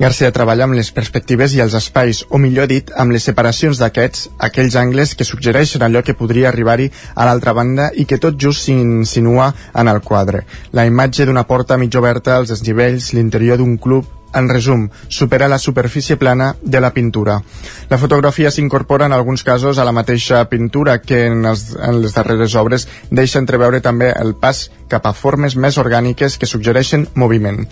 Garcia 0.00 0.32
treballa 0.34 0.64
amb 0.66 0.74
les 0.74 0.90
perspectives 0.90 1.52
i 1.54 1.60
els 1.62 1.76
espais, 1.78 2.24
o 2.30 2.40
millor 2.42 2.66
dit, 2.70 2.90
amb 2.98 3.14
les 3.14 3.22
separacions 3.28 3.78
d'aquests, 3.78 4.30
aquells 4.48 4.74
angles 4.80 5.12
que 5.14 5.28
suggereixen 5.28 5.84
allò 5.84 6.02
que 6.02 6.16
podria 6.18 6.48
arribar-hi 6.50 6.88
a 7.14 7.28
l'altra 7.28 7.54
banda 7.54 7.90
i 7.94 8.06
que 8.08 8.18
tot 8.18 8.40
just 8.40 8.64
s'insinua 8.64 9.52
en 9.78 9.92
el 9.92 10.00
quadre. 10.00 10.42
La 10.72 10.88
imatge 10.88 11.28
d'una 11.28 11.46
porta 11.46 11.78
mig 11.78 11.94
oberta 12.00 12.34
als 12.36 12.50
desnivells, 12.50 13.12
l'interior 13.12 13.60
d'un 13.60 13.76
club, 13.76 14.08
en 14.34 14.48
resum, 14.48 14.88
supera 15.08 15.48
la 15.48 15.58
superfície 15.58 16.16
plana 16.16 16.56
de 16.62 16.80
la 16.80 16.92
pintura. 16.92 17.40
La 17.88 17.98
fotografia 17.98 18.50
s'incorpora 18.50 19.06
en 19.06 19.12
alguns 19.12 19.44
casos 19.44 19.78
a 19.78 19.84
la 19.84 19.92
mateixa 19.92 20.44
pintura 20.48 21.00
que 21.00 21.26
en, 21.26 21.44
els, 21.46 21.72
en 21.76 22.00
les 22.02 22.14
darreres 22.14 22.54
obres 22.56 22.88
deixa 23.10 23.40
entreveure 23.42 23.80
també 23.80 24.12
el 24.12 24.34
pas 24.34 24.68
cap 24.88 25.06
a 25.06 25.14
formes 25.16 25.56
més 25.56 25.78
orgàniques 25.80 26.38
que 26.38 26.48
suggereixen 26.48 27.08
moviment. 27.14 27.62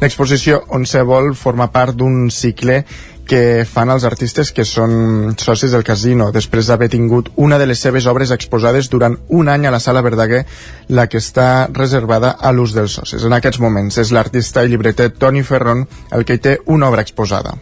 L'exposició 0.00 0.62
On 0.74 0.84
se 0.86 1.02
vol 1.02 1.34
forma 1.34 1.70
part 1.72 1.96
d'un 1.96 2.28
cicle 2.30 2.84
que 3.28 3.66
fan 3.68 3.92
els 3.92 4.06
artistes 4.08 4.50
que 4.56 4.64
són 4.64 5.36
socis 5.38 5.74
del 5.74 5.84
casino 5.86 6.30
després 6.32 6.66
d'haver 6.66 6.88
tingut 6.90 7.28
una 7.36 7.60
de 7.60 7.68
les 7.68 7.78
seves 7.84 8.08
obres 8.10 8.32
exposades 8.34 8.88
durant 8.88 9.18
un 9.28 9.52
any 9.52 9.68
a 9.68 9.74
la 9.74 9.82
Sala 9.84 10.02
Verdaguer, 10.02 10.44
la 10.88 11.06
que 11.06 11.20
està 11.20 11.68
reservada 11.68 12.32
a 12.32 12.52
l'ús 12.56 12.74
dels 12.74 12.96
socis. 12.98 13.24
En 13.24 13.36
aquests 13.36 13.60
moments 13.60 14.00
és 14.00 14.12
l'artista 14.16 14.64
i 14.64 14.72
llibreter 14.72 15.12
Toni 15.20 15.44
Ferron 15.44 15.84
el 16.10 16.24
que 16.24 16.38
hi 16.38 16.46
té 16.48 16.58
una 16.66 16.88
obra 16.88 17.04
exposada. 17.04 17.58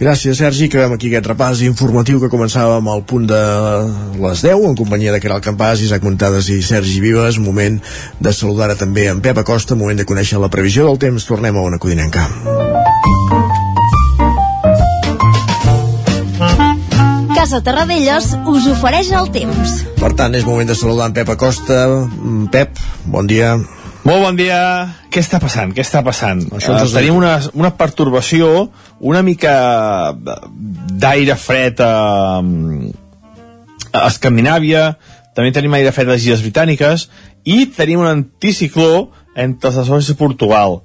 Gràcies, 0.00 0.38
Sergi. 0.40 0.70
Acabem 0.70 0.94
aquí 0.94 1.10
aquest 1.10 1.26
repàs 1.28 1.60
informatiu 1.66 2.22
que 2.22 2.30
començàvem 2.32 2.86
al 2.88 3.02
punt 3.04 3.26
de 3.28 3.40
les 4.16 4.44
10 4.46 4.64
en 4.70 4.78
companyia 4.78 5.12
de 5.12 5.20
Caral 5.20 5.44
Campàs, 5.44 5.84
Isaac 5.84 6.06
Montades 6.08 6.48
i 6.48 6.62
Sergi 6.64 7.02
Vives. 7.04 7.36
Moment 7.36 7.76
de 8.16 8.32
saludar 8.32 8.72
també 8.80 9.10
en 9.12 9.20
Pep 9.20 9.44
Acosta, 9.44 9.76
moment 9.76 10.00
de 10.00 10.08
conèixer 10.08 10.40
la 10.40 10.48
previsió 10.48 10.88
del 10.88 10.96
temps. 11.04 11.28
Tornem 11.28 11.60
a 11.60 11.68
una 11.68 11.76
codinenca. 11.76 12.30
Casa 17.40 17.62
Terradellos 17.64 18.34
us 18.52 18.66
ofereix 18.68 19.08
el 19.16 19.30
temps. 19.32 19.70
Per 19.96 20.10
tant, 20.12 20.34
és 20.36 20.42
moment 20.44 20.68
de 20.68 20.74
saludar 20.76 21.06
en 21.08 21.14
Pep 21.16 21.30
Acosta. 21.32 21.78
Mm, 21.88 22.50
Pep, 22.52 22.76
bon 23.08 23.24
dia. 23.30 23.54
Molt 24.04 24.20
bon 24.26 24.36
dia. 24.36 24.58
Què 25.08 25.22
està 25.24 25.40
passant? 25.40 25.72
Què 25.72 25.80
està 25.80 26.02
passant? 26.04 26.42
Això 26.58 26.74
ens 26.76 26.90
uh, 26.90 26.98
tenim 26.98 27.16
una, 27.16 27.38
una 27.56 27.72
pertorbació, 27.80 28.68
una 29.00 29.24
mica 29.24 29.54
d'aire 31.00 31.38
fred 31.40 31.80
a, 31.80 31.90
a 33.88 34.04
Escandinàvia, 34.10 34.84
també 35.32 35.56
tenim 35.56 35.80
aire 35.80 35.96
fred 35.96 36.12
a 36.12 36.18
les 36.18 36.28
Illes 36.28 36.44
Britàniques, 36.44 37.08
i 37.48 37.70
tenim 37.72 38.04
un 38.04 38.12
anticicló 38.12 39.06
entre 39.32 39.72
les 39.72 39.80
Açores 39.86 40.12
i 40.12 40.20
Portugal. 40.20 40.82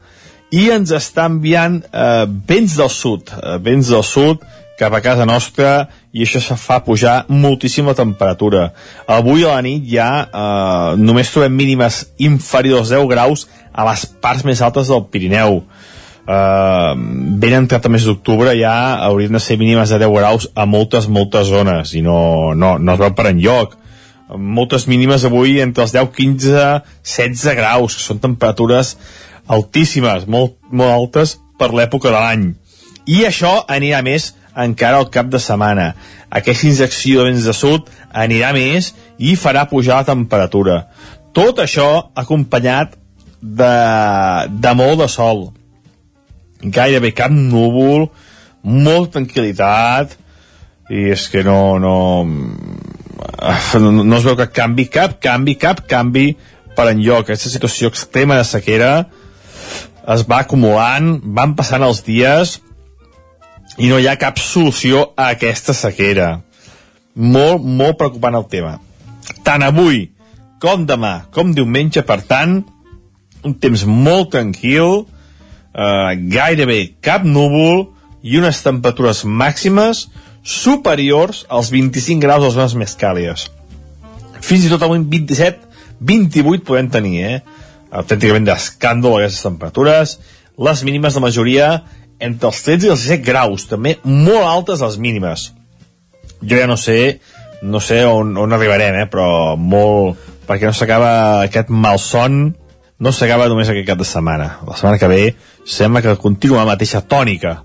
I 0.56 0.70
ens 0.72 0.96
està 0.96 1.28
enviant 1.28 1.82
eh, 1.84 2.28
vents 2.48 2.80
del 2.80 2.96
sud, 2.96 3.36
eh, 3.42 3.58
vents 3.60 3.92
del 3.92 4.08
sud, 4.08 4.48
cap 4.80 4.94
a 4.94 5.02
casa 5.04 5.26
nostra 5.26 5.88
i 6.12 6.24
això 6.26 6.42
se 6.44 6.56
fa 6.60 6.82
pujar 6.84 7.24
moltíssim 7.32 7.88
la 7.88 7.96
temperatura. 7.96 8.70
Avui 9.08 9.46
a 9.46 9.56
la 9.56 9.64
nit 9.66 9.86
ja 9.90 10.10
eh, 10.26 10.96
només 11.00 11.32
trobem 11.32 11.56
mínimes 11.56 12.04
inferiors 12.18 12.92
als 12.92 12.96
10 12.96 13.12
graus 13.12 13.46
a 13.72 13.88
les 13.90 14.06
parts 14.22 14.46
més 14.48 14.62
altes 14.62 14.92
del 14.92 15.06
Pirineu. 15.12 15.62
Eh, 16.26 16.92
ben 17.40 17.54
entrat 17.62 17.86
a 17.86 17.92
mes 17.92 18.06
d'octubre 18.08 18.56
ja 18.58 18.76
haurien 19.08 19.36
de 19.36 19.44
ser 19.44 19.60
mínimes 19.62 19.94
de 19.94 20.00
10 20.02 20.14
graus 20.18 20.50
a 20.56 20.66
moltes, 20.66 21.08
moltes 21.08 21.48
zones 21.52 21.94
i 21.94 22.02
no, 22.02 22.54
no, 22.54 22.78
no 22.80 22.96
es 22.96 23.02
veu 23.04 23.16
per 23.16 23.30
enlloc. 23.32 23.78
Moltes 24.36 24.88
mínimes 24.90 25.24
avui 25.28 25.60
entre 25.62 25.86
els 25.86 25.94
10, 25.94 26.10
15, 26.16 26.62
16 27.06 27.56
graus, 27.60 27.94
que 27.94 28.02
són 28.02 28.20
temperatures 28.24 28.96
altíssimes, 29.46 30.26
molt, 30.26 30.58
molt 30.72 30.92
altes 30.92 31.36
per 31.60 31.70
l'època 31.78 32.10
de 32.10 32.18
l'any. 32.18 32.48
I 33.06 33.22
això 33.28 33.60
anirà 33.70 34.02
més 34.02 34.32
encara 34.64 35.00
al 35.00 35.10
cap 35.12 35.30
de 35.32 35.40
setmana. 35.42 35.94
Aquesta 36.30 36.68
injecció 36.70 37.24
de 37.24 37.32
vents 37.32 37.48
de 37.48 37.56
sud 37.56 37.90
anirà 38.14 38.54
més 38.56 38.94
i 39.18 39.36
farà 39.40 39.66
pujar 39.70 40.02
la 40.02 40.10
temperatura. 40.12 40.78
Tot 41.36 41.60
això 41.60 42.12
acompanyat 42.16 42.96
de, 43.42 43.74
de 44.50 44.74
molt 44.76 45.02
de 45.04 45.10
sol. 45.12 45.50
Gairebé 46.64 47.12
cap 47.14 47.34
núvol, 47.36 48.08
molta 48.64 49.20
tranquil·litat, 49.20 50.16
i 50.90 51.10
és 51.14 51.28
que 51.34 51.44
no, 51.46 51.78
no, 51.82 52.24
no, 52.26 53.92
no 53.92 54.18
es 54.18 54.26
veu 54.26 54.38
que 54.38 54.50
canvi 54.54 54.88
cap 54.94 55.18
canvi, 55.22 55.58
cap 55.62 55.84
canvi 55.90 56.32
per 56.78 56.90
enlloc. 56.92 57.26
Aquesta 57.26 57.52
situació 57.52 57.90
extrema 57.92 58.38
de 58.40 58.46
sequera 58.48 58.92
es 60.14 60.26
va 60.30 60.44
acumulant, 60.44 61.16
van 61.24 61.56
passant 61.58 61.84
els 61.86 62.04
dies 62.06 62.60
i 63.78 63.90
no 63.92 64.00
hi 64.00 64.08
ha 64.08 64.18
cap 64.20 64.40
solució 64.40 65.10
a 65.16 65.32
aquesta 65.36 65.76
sequera. 65.76 66.42
Molt, 67.16 67.64
molt 67.64 67.98
preocupant 68.00 68.36
el 68.36 68.48
tema. 68.52 68.78
Tant 69.44 69.64
avui 69.64 70.10
com 70.62 70.86
demà, 70.88 71.26
com 71.36 71.54
diumenge, 71.54 72.04
per 72.08 72.22
tant, 72.28 72.62
un 73.46 73.54
temps 73.62 73.86
molt 73.86 74.32
tranquil, 74.34 75.06
eh, 75.06 76.12
gairebé 76.32 76.96
cap 77.02 77.26
núvol 77.26 77.92
i 78.24 78.40
unes 78.40 78.64
temperatures 78.66 79.24
màximes 79.26 80.08
superiors 80.46 81.46
als 81.50 81.70
25 81.74 82.22
graus 82.22 82.42
de 82.42 82.48
les 82.48 82.58
zones 82.58 82.76
més 82.76 82.96
càlides. 82.98 83.50
Fins 84.42 84.66
i 84.66 84.72
tot 84.72 84.82
avui 84.86 85.02
27, 85.02 85.62
28 86.00 86.66
podem 86.66 86.90
tenir, 86.90 87.16
eh? 87.26 87.38
Autènticament 87.92 88.46
d'escàndol 88.46 89.20
aquestes 89.20 89.46
temperatures. 89.46 90.18
Les 90.58 90.84
mínimes 90.84 91.14
de 91.14 91.24
majoria 91.24 91.70
entre 92.20 92.52
els 92.52 92.62
13 92.66 92.88
i 92.88 92.92
els 92.94 93.08
17 93.08 93.26
graus, 93.26 93.68
també 93.70 93.98
molt 94.04 94.46
altes 94.48 94.84
les 94.86 95.00
mínimes. 95.02 95.50
Jo 96.46 96.60
ja 96.60 96.68
no 96.68 96.78
sé, 96.78 97.20
no 97.62 97.82
sé 97.82 98.04
on, 98.06 98.36
on 98.38 98.54
arribarem, 98.54 99.02
eh? 99.04 99.10
però 99.12 99.56
molt... 99.58 100.32
perquè 100.46 100.70
no 100.70 100.76
s'acaba 100.78 101.42
aquest 101.48 101.72
malson 101.74 102.54
no 103.00 103.12
s'acaba 103.12 103.48
només 103.52 103.70
aquest 103.70 103.88
cap 103.88 104.00
de 104.00 104.08
setmana. 104.08 104.60
La 104.68 104.76
setmana 104.78 105.00
que 105.00 105.10
ve 105.12 105.24
sembla 105.68 106.02
que 106.02 106.16
continua 106.22 106.64
la 106.64 106.76
mateixa 106.76 107.02
tònica. 107.02 107.58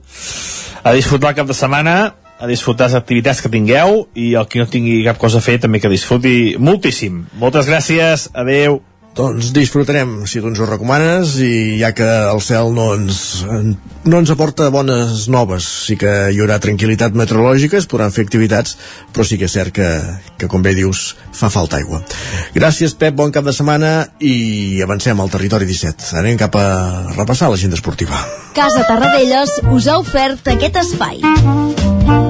A 0.82 0.92
disfrutar 0.96 1.30
el 1.30 1.38
cap 1.38 1.46
de 1.46 1.54
setmana, 1.54 1.96
a 2.40 2.48
disfrutar 2.48 2.88
les 2.88 2.96
activitats 2.98 3.42
que 3.44 3.52
tingueu 3.52 4.06
i 4.16 4.32
el 4.34 4.48
que 4.48 4.62
no 4.62 4.66
tingui 4.70 5.02
cap 5.06 5.20
cosa 5.20 5.38
a 5.38 5.44
fer 5.44 5.58
també 5.60 5.80
que 5.80 5.92
disfruti 5.92 6.56
moltíssim. 6.58 7.26
Moltes 7.38 7.68
gràcies, 7.70 8.30
adeu. 8.34 8.80
Doncs 9.10 9.50
disfrutarem, 9.50 10.20
si 10.30 10.38
tu 10.38 10.46
ens 10.46 10.60
ho 10.62 10.66
recomanes, 10.68 11.34
i 11.42 11.80
ja 11.80 11.90
que 11.96 12.06
el 12.06 12.38
cel 12.46 12.70
no 12.76 12.92
ens, 12.94 13.42
no 14.06 14.20
ens 14.22 14.30
aporta 14.30 14.68
bones 14.70 15.26
noves, 15.32 15.66
sí 15.88 15.96
que 15.98 16.12
hi 16.30 16.38
haurà 16.38 16.60
tranquil·litat 16.62 17.18
meteorològica, 17.18 17.80
es 17.80 17.90
podran 17.90 18.14
fer 18.14 18.24
activitats, 18.28 18.76
però 19.10 19.26
sí 19.26 19.40
que 19.40 19.50
és 19.50 19.56
cert 19.58 19.74
que, 19.74 19.90
que 20.38 20.48
com 20.52 20.62
bé 20.62 20.76
dius, 20.78 21.16
fa 21.34 21.50
falta 21.50 21.80
aigua. 21.82 22.04
Gràcies, 22.54 22.94
Pep, 22.94 23.18
bon 23.18 23.34
cap 23.34 23.46
de 23.46 23.56
setmana, 23.56 23.94
i 24.22 24.78
avancem 24.86 25.18
al 25.18 25.34
territori 25.34 25.66
17. 25.66 26.14
Anem 26.22 26.38
cap 26.38 26.54
a 26.54 26.66
repassar 27.18 27.50
l'agenda 27.50 27.80
esportiva. 27.80 28.22
Casa 28.54 28.86
Tarradellas 28.86 29.58
us 29.74 29.90
ha 29.90 29.98
ofert 29.98 30.54
aquest 30.54 30.84
espai. 30.86 32.29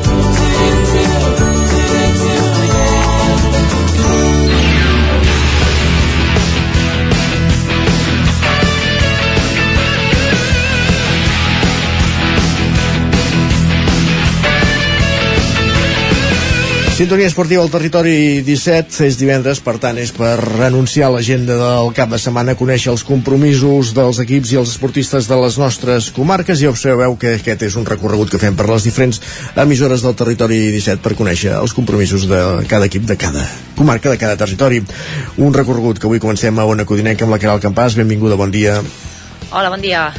Sintonia 17.01 17.25
esportiva 17.25 17.63
al 17.65 17.71
territori 17.73 18.43
17 18.45 19.07
és 19.07 19.15
divendres, 19.17 19.57
per 19.65 19.73
tant 19.81 19.97
és 19.97 20.11
per 20.13 20.35
anunciar 20.67 21.07
l'agenda 21.09 21.55
del 21.57 21.89
cap 21.97 22.11
de 22.13 22.19
setmana, 22.21 22.53
conèixer 22.53 22.91
els 22.91 23.01
compromisos 23.01 23.89
dels 23.97 24.19
equips 24.21 24.51
i 24.53 24.59
els 24.61 24.75
esportistes 24.75 25.25
de 25.25 25.39
les 25.41 25.57
nostres 25.57 26.11
comarques 26.13 26.61
i 26.61 26.69
observeu 26.69 27.17
que 27.17 27.31
aquest 27.39 27.65
és 27.65 27.79
un 27.81 27.89
recorregut 27.89 28.29
que 28.29 28.37
fem 28.37 28.53
per 28.53 28.69
les 28.69 28.85
diferents 28.85 29.17
emissores 29.65 30.05
del 30.05 30.13
territori 30.13 30.61
17 30.77 31.01
per 31.01 31.17
conèixer 31.17 31.57
els 31.57 31.73
compromisos 31.73 32.29
de 32.29 32.45
cada 32.69 32.85
equip 32.85 33.09
de 33.09 33.17
cada 33.17 33.49
comarca, 33.73 34.13
de 34.13 34.21
cada 34.21 34.37
territori. 34.37 34.85
Un 35.41 35.57
recorregut 35.57 35.97
que 35.97 36.05
avui 36.05 36.21
comencem 36.21 36.53
a 36.53 36.69
Ona 36.69 36.85
Codinenca 36.85 37.25
amb 37.25 37.33
la 37.33 37.41
Caral 37.41 37.65
Campàs. 37.65 37.97
Benvinguda, 37.97 38.37
bon 38.37 38.53
dia. 38.53 38.77
Hola, 39.49 39.73
bon 39.73 39.81
dia. 39.81 40.11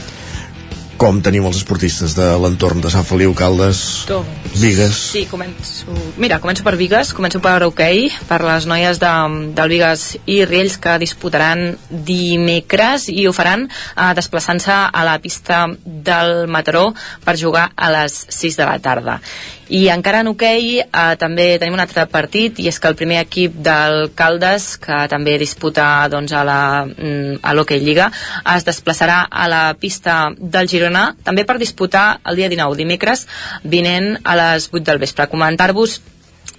Com 0.99 1.23
tenim 1.23 1.47
els 1.47 1.63
esportistes 1.63 2.19
de 2.19 2.33
l'entorn 2.43 2.83
de 2.83 2.91
Sant 2.91 3.07
Feliu, 3.07 3.39
Caldes, 3.39 4.03
Doncs, 4.11 4.42
Vigues? 4.55 4.97
Sí, 5.13 5.25
començo... 5.31 5.95
Mira, 6.21 6.39
començo 6.43 6.65
per 6.67 6.75
Vigues, 6.77 7.13
començo 7.17 7.41
per 7.43 7.55
hoquei, 7.65 8.11
per 8.29 8.41
les 8.45 8.67
noies 8.69 9.01
de, 9.01 9.13
del 9.57 9.73
Vigues 9.73 10.05
i 10.27 10.43
Riells 10.45 10.77
que 10.83 10.99
disputaran 11.03 11.73
dimecres 11.89 13.09
i 13.13 13.27
ho 13.29 13.33
faran 13.37 13.67
eh, 13.69 14.13
desplaçant-se 14.19 14.77
a 14.93 15.07
la 15.09 15.17
pista 15.25 15.65
del 15.85 16.47
Mataró 16.53 16.91
per 17.25 17.39
jugar 17.41 17.71
a 17.77 17.91
les 17.97 18.21
6 18.29 18.61
de 18.61 18.69
la 18.69 18.79
tarda. 18.85 19.19
I 19.73 19.87
encara 19.89 20.21
en 20.21 20.29
hoquei 20.29 20.83
eh, 20.83 21.15
també 21.17 21.47
tenim 21.57 21.79
un 21.79 21.81
altre 21.81 22.05
partit 22.13 22.59
i 22.61 22.67
és 22.69 22.77
que 22.77 22.91
el 22.91 22.97
primer 22.99 23.23
equip 23.23 23.55
del 23.65 24.11
Caldes 24.19 24.75
que 24.83 24.99
també 25.09 25.39
disputa 25.41 25.87
doncs, 26.13 26.35
a 26.37 26.43
la 26.45 26.59
mm, 26.85 27.39
a 27.41 27.55
l'Hockey 27.57 27.81
Lliga 27.81 28.11
es 28.53 28.67
desplaçarà 28.69 29.23
a 29.31 29.47
la 29.49 29.63
pista 29.81 30.17
del 30.37 30.69
Girona 30.69 31.07
també 31.25 31.47
per 31.49 31.57
disputar 31.63 32.21
el 32.29 32.37
dia 32.37 32.51
19 32.53 32.77
dimecres 32.83 33.25
vinent 33.65 34.19
a 34.25 34.37
les 34.43 34.69
8 34.73 34.85
del 34.91 35.03
vespre. 35.03 35.29
Comentar-vos 35.33 36.01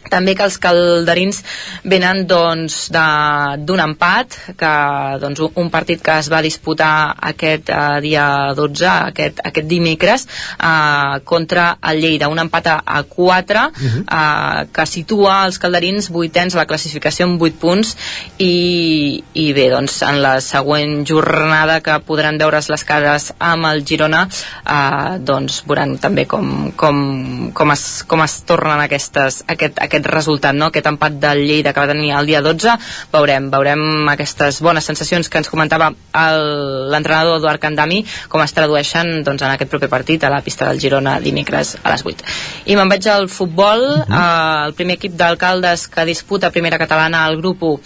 també 0.09 0.35
que 0.35 0.43
els 0.47 0.57
calderins 0.61 1.41
venen 1.84 2.25
doncs 2.27 2.89
d'un 2.93 3.80
empat 3.84 4.35
que 4.59 4.73
doncs 5.21 5.39
un- 5.47 5.69
partit 5.73 6.01
que 6.05 6.17
es 6.19 6.27
va 6.30 6.41
disputar 6.45 7.15
aquest 7.31 7.69
eh, 7.73 7.99
dia 8.03 8.25
12 8.53 8.85
aquest, 8.85 9.39
aquest 9.43 9.67
dimecres 9.67 10.27
eh, 10.59 11.19
contra 11.23 11.77
el 11.89 12.01
Lleida, 12.03 12.27
un 12.30 12.39
empat 12.39 12.67
a, 12.67 12.75
a 12.85 13.03
4 13.03 13.63
eh, 14.03 14.65
que 14.73 14.85
situa 14.85 15.45
els 15.47 15.57
calderins 15.59 16.09
vuitens 16.13 16.53
a 16.55 16.61
la 16.61 16.67
classificació 16.69 17.25
amb 17.30 17.41
8 17.41 17.57
punts 17.61 17.95
i, 18.38 19.23
i 19.34 19.47
bé, 19.55 19.69
doncs 19.71 20.01
en 20.05 20.21
la 20.21 20.35
següent 20.43 21.05
jornada 21.07 21.80
que 21.85 21.97
podran 22.05 22.38
veure's 22.41 22.69
les 22.69 22.84
cares 22.88 23.31
amb 23.39 23.65
el 23.71 23.84
Girona 23.88 24.25
eh, 24.27 25.17
doncs 25.23 25.61
veuran 25.65 25.97
també 26.03 26.25
com, 26.30 26.71
com, 26.77 27.51
com, 27.55 27.71
es, 27.73 28.03
com 28.07 28.21
es 28.25 28.38
tornen 28.49 28.81
aquestes, 28.84 29.43
aquest, 29.47 29.80
aquest 29.80 29.93
resultat, 30.02 30.56
no? 30.56 30.72
aquest 30.72 30.88
empat 30.90 31.20
del 31.22 31.44
Lleida 31.45 31.74
que 31.74 31.84
va 31.84 31.91
tenir 31.91 32.14
el 32.18 32.26
dia 32.26 32.41
12 32.41 32.74
veurem, 33.14 33.49
veurem 33.53 34.10
aquestes 34.10 34.61
bones 34.65 34.86
sensacions 34.90 35.30
que 35.30 35.38
ens 35.38 35.52
comentava 35.52 35.91
l'entrenador 35.94 37.38
Eduard 37.38 37.61
Candami 37.61 38.02
com 38.30 38.41
es 38.41 38.56
tradueixen 38.57 39.22
doncs, 39.24 39.44
en 39.44 39.53
aquest 39.53 39.70
proper 39.70 39.91
partit 39.91 40.24
a 40.24 40.32
la 40.34 40.41
pista 40.41 40.65
del 40.70 40.82
Girona 40.82 41.20
dimecres 41.22 41.78
a 41.84 41.94
les 41.94 42.06
8 42.06 42.34
i 42.65 42.78
me'n 42.80 42.90
vaig 42.90 43.07
al 43.11 43.28
futbol. 43.30 43.84
Eh, 44.02 44.65
el 44.68 44.74
primer 44.78 44.98
equip 44.98 45.14
d'alcaldes 45.20 45.88
que 45.91 46.06
disputa 46.07 46.52
primera 46.52 46.80
catalana 46.82 47.26
al 47.28 47.38
grup 47.38 47.64
1 47.64 47.80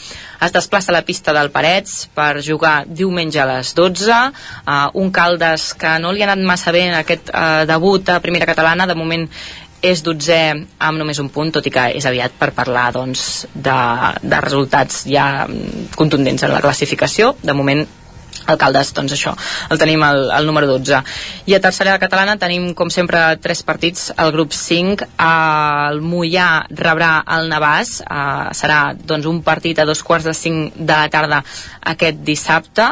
es 0.46 0.54
desplaça 0.54 0.92
a 0.92 0.98
la 0.98 1.02
pista 1.02 1.34
del 1.34 1.50
Parets 1.50 2.08
per 2.14 2.44
jugar 2.46 2.86
diumenge 2.86 3.40
a 3.42 3.48
les 3.50 3.74
12 3.74 4.12
uh, 4.14 4.90
un 5.02 5.10
Caldes 5.12 5.72
que 5.74 5.98
no 6.02 6.12
li 6.14 6.22
ha 6.22 6.30
anat 6.30 6.46
massa 6.46 6.74
bé 6.76 6.86
en 6.88 6.98
aquest 7.00 7.32
uh, 7.34 7.66
debut 7.70 8.10
a 8.10 8.20
primera 8.22 8.46
catalana. 8.46 8.86
De 8.88 8.96
moment 8.96 9.26
és 9.82 10.02
dotzè 10.04 10.41
amb 10.54 10.98
només 10.98 11.20
un 11.22 11.30
punt, 11.34 11.52
tot 11.54 11.66
i 11.68 11.74
que 11.74 11.86
és 11.99 12.06
aviat 12.10 12.34
per 12.40 12.52
parlar 12.58 12.90
doncs, 12.95 13.45
de, 13.54 13.78
de 14.24 14.41
resultats 14.44 15.04
ja 15.10 15.45
mm, 15.45 15.94
contundents 15.98 16.44
en 16.44 16.54
la 16.56 16.64
classificació. 16.64 17.36
De 17.44 17.56
moment 17.58 17.86
alcaldes, 18.48 18.94
doncs 18.94 19.14
això, 19.14 19.34
el 19.69 19.78
tenim 19.82 20.03
al, 20.03 20.30
al 20.32 20.45
número 20.45 20.68
12. 20.68 21.02
I 21.48 21.56
a 21.56 21.60
tercera 21.64 21.98
catalana 21.99 22.38
tenim, 22.38 22.74
com 22.74 22.90
sempre, 22.90 23.38
tres 23.41 23.64
partits. 23.64 24.11
El 24.18 24.32
grup 24.32 24.52
5, 24.56 25.07
el 25.19 26.02
Mollà 26.02 26.65
rebrà 26.69 27.24
el 27.38 27.49
Navàs, 27.52 28.02
eh, 28.02 28.53
serà 28.57 28.94
doncs, 28.98 29.26
un 29.30 29.41
partit 29.44 29.80
a 29.80 29.86
dos 29.86 30.03
quarts 30.03 30.26
de 30.26 30.34
cinc 30.34 30.74
de 30.76 30.94
la 30.94 31.10
tarda 31.10 31.44
aquest 31.94 32.18
dissabte. 32.28 32.88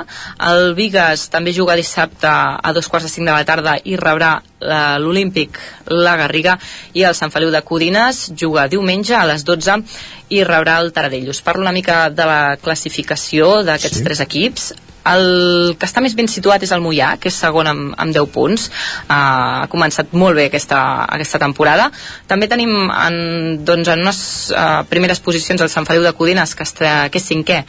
El 0.49 0.73
Vigues 0.75 1.29
també 1.29 1.53
juga 1.53 1.75
dissabte 1.75 2.27
a 2.29 2.73
dos 2.73 2.87
quarts 2.87 3.07
de 3.07 3.13
cinc 3.13 3.27
de 3.27 3.33
la 3.35 3.45
tarda 3.45 3.77
i 3.83 3.95
rebrà 3.97 4.41
la- 4.59 4.97
l'Olímpic 4.99 5.57
la 5.87 6.15
Garriga 6.17 6.57
i 6.93 7.03
el 7.03 7.13
Sant 7.15 7.31
Feliu 7.31 7.51
de 7.51 7.61
Codines 7.61 8.31
juga 8.39 8.67
diumenge 8.67 9.13
a 9.15 9.25
les 9.25 9.43
12 9.45 9.75
i 10.29 10.43
rebrà 10.43 10.79
el 10.81 10.91
Taradellus. 10.93 11.41
Parlo 11.41 11.61
una 11.61 11.71
mica 11.71 12.09
de 12.09 12.25
la 12.25 12.57
classificació 12.61 13.63
d'aquests 13.63 13.97
Sí. 13.99 14.03
tres 14.03 14.19
equips. 14.19 14.73
El 15.11 15.75
que 15.79 15.87
està 15.87 16.01
més 16.03 16.15
ben 16.17 16.29
situat 16.31 16.63
és 16.65 16.73
el 16.75 16.83
Mollà, 16.83 17.15
que 17.21 17.29
és 17.31 17.37
segon 17.45 17.69
amb, 17.69 17.93
amb 18.01 18.15
10 18.15 18.31
punts. 18.33 18.67
Uh, 19.05 19.13
ha 19.15 19.69
començat 19.71 20.13
molt 20.17 20.37
bé 20.39 20.47
aquesta, 20.49 20.79
aquesta 21.05 21.41
temporada. 21.41 21.89
També 22.29 22.49
tenim 22.51 22.73
en, 22.89 23.17
doncs, 23.67 23.91
en 23.93 24.05
unes 24.05 24.21
uh, 24.55 24.83
primeres 24.89 25.21
posicions 25.23 25.61
el 25.61 25.71
Sant 25.73 25.87
Feliu 25.87 26.05
de 26.05 26.13
Codines, 26.17 26.55
que, 26.57 26.67
està, 26.67 26.95
que 27.13 27.21
és 27.21 27.29
cinquè, 27.31 27.61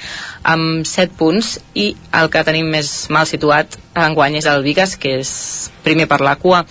amb 0.54 0.86
7 0.88 1.16
punts, 1.18 1.56
i 1.74 1.90
el 2.16 2.30
que 2.32 2.44
tenim 2.46 2.70
més 2.72 2.92
mal 3.12 3.28
situat 3.28 3.78
enguany 3.96 4.40
és 4.40 4.48
el 4.50 4.64
Vigas, 4.64 4.96
que 5.00 5.18
és 5.22 5.32
primer 5.84 6.08
per 6.10 6.20
la 6.24 6.36
cua 6.40 6.64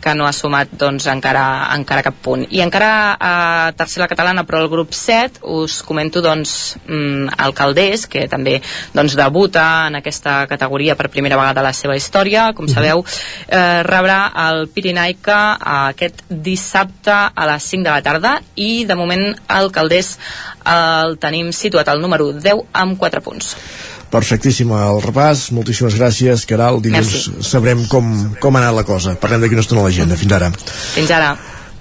que 0.00 0.14
no 0.16 0.26
ha 0.26 0.32
sumat 0.32 0.72
doncs, 0.80 1.06
encara, 1.12 1.44
encara 1.76 2.04
cap 2.06 2.16
punt. 2.24 2.46
I 2.50 2.62
encara 2.64 2.90
a 3.20 3.32
tercera 3.76 4.08
catalana, 4.10 4.44
però 4.48 4.62
el 4.62 4.70
grup 4.72 4.94
7, 4.96 5.44
us 5.60 5.80
comento 5.86 6.22
doncs, 6.24 6.76
mm, 6.86 7.36
el 7.44 7.54
Caldés, 7.54 8.06
que 8.10 8.26
també 8.28 8.58
doncs, 8.94 9.16
debuta 9.16 9.86
en 9.88 10.00
aquesta 10.00 10.46
categoria 10.50 10.96
per 10.96 11.10
primera 11.10 11.36
vegada 11.36 11.60
a 11.60 11.68
la 11.68 11.74
seva 11.76 11.96
història. 11.96 12.52
Com 12.54 12.68
sabeu, 12.68 13.04
eh, 13.48 13.82
rebrà 13.86 14.20
el 14.48 14.68
Pirinaica 14.68 15.58
aquest 15.86 16.24
dissabte 16.28 17.12
a 17.12 17.46
les 17.46 17.62
5 17.62 17.84
de 17.84 17.90
la 17.90 18.02
tarda 18.02 18.40
i 18.56 18.84
de 18.84 18.94
moment 18.96 19.36
el 19.48 19.70
Caldés 19.70 20.18
el 20.66 21.16
tenim 21.22 21.52
situat 21.52 21.88
al 21.88 22.00
número 22.02 22.32
10 22.32 22.66
amb 22.72 22.98
4 22.98 23.22
punts. 23.24 23.54
Perfectíssim 24.10 24.72
el 24.74 24.98
repàs, 25.04 25.50
moltíssimes 25.54 25.94
gràcies, 25.94 26.42
Caral. 26.50 26.80
Dilluns 26.82 27.12
Merci. 27.14 27.46
sabrem 27.46 27.84
com, 27.86 28.10
com 28.42 28.56
ha 28.56 28.62
anat 28.64 28.74
la 28.74 28.84
cosa. 28.84 29.14
Parlem 29.14 29.44
d'aquí 29.44 29.54
una 29.54 29.62
estona 29.62 29.84
a 29.84 29.86
l'agenda. 29.86 30.18
Fins 30.18 30.32
ara. 30.34 30.50
Fins 30.96 31.10
ara. 31.14 31.36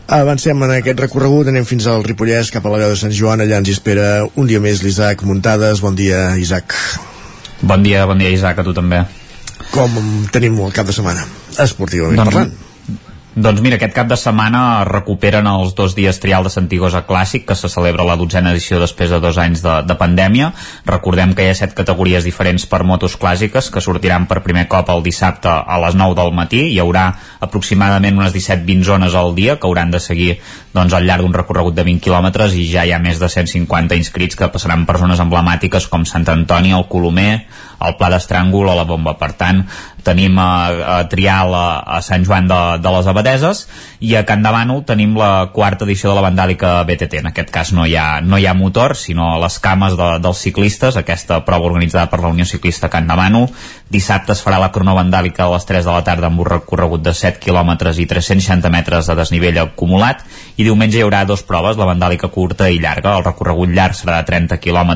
Avancem 0.10 0.64
en 0.66 0.72
aquest 0.74 1.00
recorregut, 1.00 1.50
anem 1.50 1.66
fins 1.70 1.86
al 1.90 2.04
Ripollès, 2.06 2.50
cap 2.54 2.66
a 2.66 2.70
la 2.74 2.80
veu 2.82 2.94
de 2.94 2.98
Sant 2.98 3.14
Joan, 3.14 3.42
allà 3.42 3.60
ens 3.62 3.70
hi 3.70 3.76
espera 3.78 4.24
un 4.36 4.48
dia 4.50 4.62
més 4.62 4.82
l'Isaac 4.82 5.22
Muntades. 5.26 5.82
Bon 5.86 5.98
dia, 5.98 6.36
Isaac. 6.38 6.74
Bon 7.62 7.84
dia, 7.84 8.06
bon 8.10 8.18
dia 8.18 8.32
Isaac, 8.34 8.58
a 8.58 8.66
tu 8.66 8.74
també. 8.74 9.04
Com 9.70 10.00
tenim 10.34 10.58
el 10.66 10.74
cap 10.74 10.88
de 10.90 10.96
setmana, 10.98 11.26
esportivament 11.58 12.18
Doncs- 12.18 12.34
parlant? 12.34 12.69
Doncs 13.40 13.62
mira, 13.64 13.78
aquest 13.80 13.94
cap 13.96 14.08
de 14.10 14.18
setmana 14.20 14.84
recuperen 14.84 15.46
els 15.48 15.72
dos 15.78 15.94
dies 15.96 16.18
trial 16.20 16.44
de 16.44 16.50
Santigosa 16.52 17.06
Clàssic, 17.08 17.46
que 17.48 17.56
se 17.56 17.70
celebra 17.72 18.04
la 18.04 18.18
dotzena 18.20 18.52
edició 18.52 18.82
després 18.82 19.14
de 19.14 19.20
dos 19.24 19.38
anys 19.40 19.62
de, 19.64 19.76
de 19.88 19.96
pandèmia. 19.96 20.50
Recordem 20.90 21.32
que 21.38 21.46
hi 21.46 21.54
ha 21.54 21.56
set 21.56 21.72
categories 21.78 22.28
diferents 22.28 22.68
per 22.68 22.82
motos 22.84 23.16
clàssiques 23.22 23.70
que 23.72 23.84
sortiran 23.86 24.26
per 24.28 24.42
primer 24.44 24.66
cop 24.68 24.92
el 24.92 25.06
dissabte 25.06 25.48
a 25.48 25.80
les 25.86 25.96
9 25.96 26.18
del 26.20 26.36
matí. 26.36 26.66
Hi 26.74 26.82
haurà 26.84 27.06
aproximadament 27.40 28.20
unes 28.20 28.36
17-20 28.36 28.90
zones 28.92 29.16
al 29.16 29.32
dia 29.40 29.56
que 29.56 29.72
hauran 29.72 29.96
de 29.96 30.04
seguir 30.04 30.34
doncs, 30.74 30.94
al 30.94 31.08
llarg 31.08 31.26
d'un 31.26 31.34
recorregut 31.34 31.74
de 31.78 31.86
20 31.88 32.04
quilòmetres 32.06 32.54
i 32.54 32.68
ja 32.70 32.86
hi 32.86 32.94
ha 32.94 33.02
més 33.02 33.20
de 33.22 33.30
150 33.30 33.98
inscrits 33.98 34.38
que 34.38 34.50
passaran 34.54 34.86
per 34.86 35.00
zones 35.02 35.22
emblemàtiques 35.24 35.88
com 35.90 36.06
Sant 36.06 36.28
Antoni, 36.30 36.76
el 36.78 36.86
Colomer, 36.92 37.32
el 37.86 37.96
Pla 37.98 38.12
d'Estràngol 38.14 38.70
o 38.70 38.76
la 38.78 38.86
Bomba. 38.86 39.16
Per 39.18 39.32
tant, 39.40 39.64
tenim 40.06 40.38
a, 40.42 40.52
a 40.70 41.00
Trial 41.10 41.56
a, 41.58 41.68
a 41.98 42.02
Sant 42.06 42.26
Joan 42.28 42.50
de, 42.52 42.60
de 42.84 42.94
les 42.96 43.10
Abadeses 43.10 43.66
i 44.00 44.16
a 44.16 44.24
Can 44.24 44.40
Davano 44.40 44.78
tenim 44.88 45.18
la 45.20 45.50
quarta 45.52 45.84
edició 45.84 46.10
de 46.10 46.16
la 46.16 46.24
Vandàlica 46.24 46.78
BTT. 46.88 47.20
En 47.20 47.28
aquest 47.34 47.50
cas 47.52 47.74
no 47.76 47.84
hi 47.84 47.98
ha, 48.00 48.22
no 48.24 48.38
hi 48.40 48.46
ha 48.48 48.54
motor, 48.56 48.96
sinó 48.96 49.34
les 49.42 49.58
cames 49.60 49.98
de, 50.00 50.08
dels 50.24 50.40
ciclistes, 50.40 50.96
aquesta 50.96 51.42
prova 51.44 51.68
organitzada 51.68 52.08
per 52.08 52.22
la 52.24 52.32
Unió 52.32 52.46
Ciclista 52.48 52.88
Can 52.90 53.12
Davano. 53.12 53.50
Dissabte 53.92 54.32
es 54.32 54.44
farà 54.46 54.62
la 54.62 54.70
cronovandàlica 54.72 55.44
a 55.44 55.52
les 55.52 55.68
3 55.68 55.84
de 55.84 55.92
la 55.92 56.06
tarda 56.08 56.30
amb 56.30 56.40
un 56.40 56.48
recorregut 56.48 57.04
de 57.04 57.12
7 57.14 57.44
km 57.44 57.92
i 58.00 58.06
360 58.08 58.72
metres 58.72 59.10
de 59.12 59.18
desnivell 59.20 59.60
acumulat 59.66 60.24
i 60.56 60.64
diumenge 60.64 61.00
hi 61.00 61.04
haurà 61.04 61.26
dues 61.28 61.44
proves, 61.44 61.76
la 61.76 61.90
vandàlica 61.90 62.32
curta 62.32 62.70
i 62.70 62.80
llarga. 62.80 63.18
El 63.18 63.28
recorregut 63.28 63.76
llarg 63.76 64.00
serà 64.00 64.22
de 64.22 64.30
30 64.32 64.62
km 64.64 64.96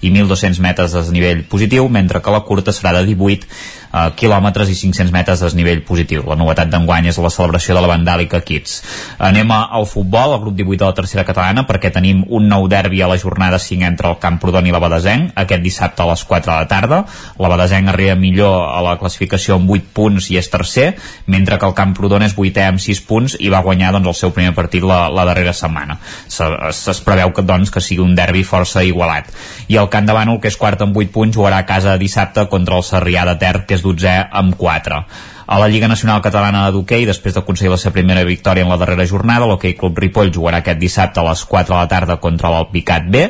i 0.00 0.14
1.200 0.14 0.62
metres 0.62 0.94
de 0.94 1.02
desnivell 1.02 1.42
positiu, 1.50 1.90
mentre 1.90 2.22
que 2.22 2.30
la 2.30 2.44
curta 2.46 2.70
serà 2.70 2.94
de 3.00 3.02
18 3.10 3.50
eh, 3.92 4.10
quilòmetres 4.16 4.70
i 4.70 4.76
500 4.78 5.12
metres 5.14 5.40
de 5.40 5.48
desnivell 5.48 5.82
positiu. 5.86 6.24
La 6.28 6.36
novetat 6.38 6.70
d'enguany 6.72 7.08
és 7.10 7.18
la 7.22 7.32
celebració 7.32 7.76
de 7.76 7.82
la 7.84 7.90
Vandàlica 7.90 8.40
Kids. 8.44 8.82
Anem 9.18 9.50
al 9.54 9.86
futbol, 9.88 10.34
al 10.34 10.42
grup 10.42 10.56
18 10.58 10.78
de 10.82 10.88
la 10.88 10.96
tercera 10.96 11.24
catalana, 11.28 11.64
perquè 11.68 11.92
tenim 11.94 12.24
un 12.28 12.48
nou 12.48 12.68
derbi 12.68 13.02
a 13.02 13.08
la 13.10 13.18
jornada 13.18 13.58
5 13.58 13.86
entre 13.88 14.10
el 14.12 14.18
Camprodon 14.22 14.66
i 14.68 14.74
la 14.74 14.82
Badesenc, 14.82 15.32
aquest 15.34 15.64
dissabte 15.64 16.04
a 16.04 16.08
les 16.10 16.24
4 16.24 16.52
de 16.52 16.56
la 16.56 16.68
tarda. 16.68 17.02
La 17.38 17.52
Badesenc 17.52 17.88
arriba 17.88 18.16
millor 18.18 18.68
a 18.68 18.82
la 18.84 18.96
classificació 19.00 19.58
amb 19.58 19.70
8 19.70 19.92
punts 19.94 20.30
i 20.32 20.38
és 20.38 20.50
tercer, 20.50 20.92
mentre 21.26 21.58
que 21.58 21.68
el 21.68 21.76
Camprodon 21.78 22.26
és 22.26 22.36
vuitè 22.36 22.66
amb 22.68 22.82
6 22.82 23.02
punts 23.08 23.38
i 23.40 23.50
va 23.52 23.62
guanyar 23.64 23.92
doncs, 23.96 24.08
el 24.08 24.18
seu 24.18 24.34
primer 24.34 24.54
partit 24.56 24.84
la, 24.84 25.06
la 25.12 25.24
darrera 25.28 25.54
setmana. 25.56 25.98
Se, 26.28 26.46
es 26.72 27.02
preveu 27.04 27.32
que, 27.34 27.44
doncs, 27.46 27.72
que 27.72 27.82
sigui 27.84 28.04
un 28.04 28.14
derbi 28.18 28.44
força 28.46 28.84
igualat. 28.84 29.30
I 29.68 29.78
el 29.80 29.90
Camp 29.92 30.08
de 30.08 30.16
Bànol, 30.16 30.40
que 30.42 30.52
és 30.52 30.58
quart 30.58 30.82
amb 30.84 30.96
8 30.96 31.12
punts, 31.14 31.36
jugarà 31.36 31.62
a 31.62 31.68
casa 31.68 31.96
dissabte 32.00 32.46
contra 32.52 32.78
el 32.78 32.86
Sarrià 32.86 33.24
de 33.28 33.36
Ter, 33.40 33.64
que 33.66 33.77
és 33.78 33.86
12è 33.86 34.28
amb 34.42 34.58
4. 34.58 35.02
A 35.50 35.58
la 35.58 35.66
Lliga 35.66 35.88
Nacional 35.88 36.20
Catalana 36.20 36.66
d'Hoquei, 36.68 37.06
després 37.08 37.32
d'aconseguir 37.32 37.70
la 37.72 37.78
seva 37.80 37.94
primera 37.94 38.20
victòria 38.28 38.66
en 38.66 38.68
la 38.68 38.76
darrera 38.76 39.06
jornada, 39.08 39.46
l'Hoquei 39.48 39.72
Club 39.78 39.96
Ripoll 39.96 40.28
jugarà 40.28 40.58
aquest 40.60 40.76
dissabte 40.76 41.22
a 41.22 41.24
les 41.24 41.40
4 41.48 41.72
de 41.72 41.78
la 41.78 41.86
tarda 41.88 42.16
contra 42.20 42.50
l'Alpicat 42.52 43.06
B. 43.08 43.22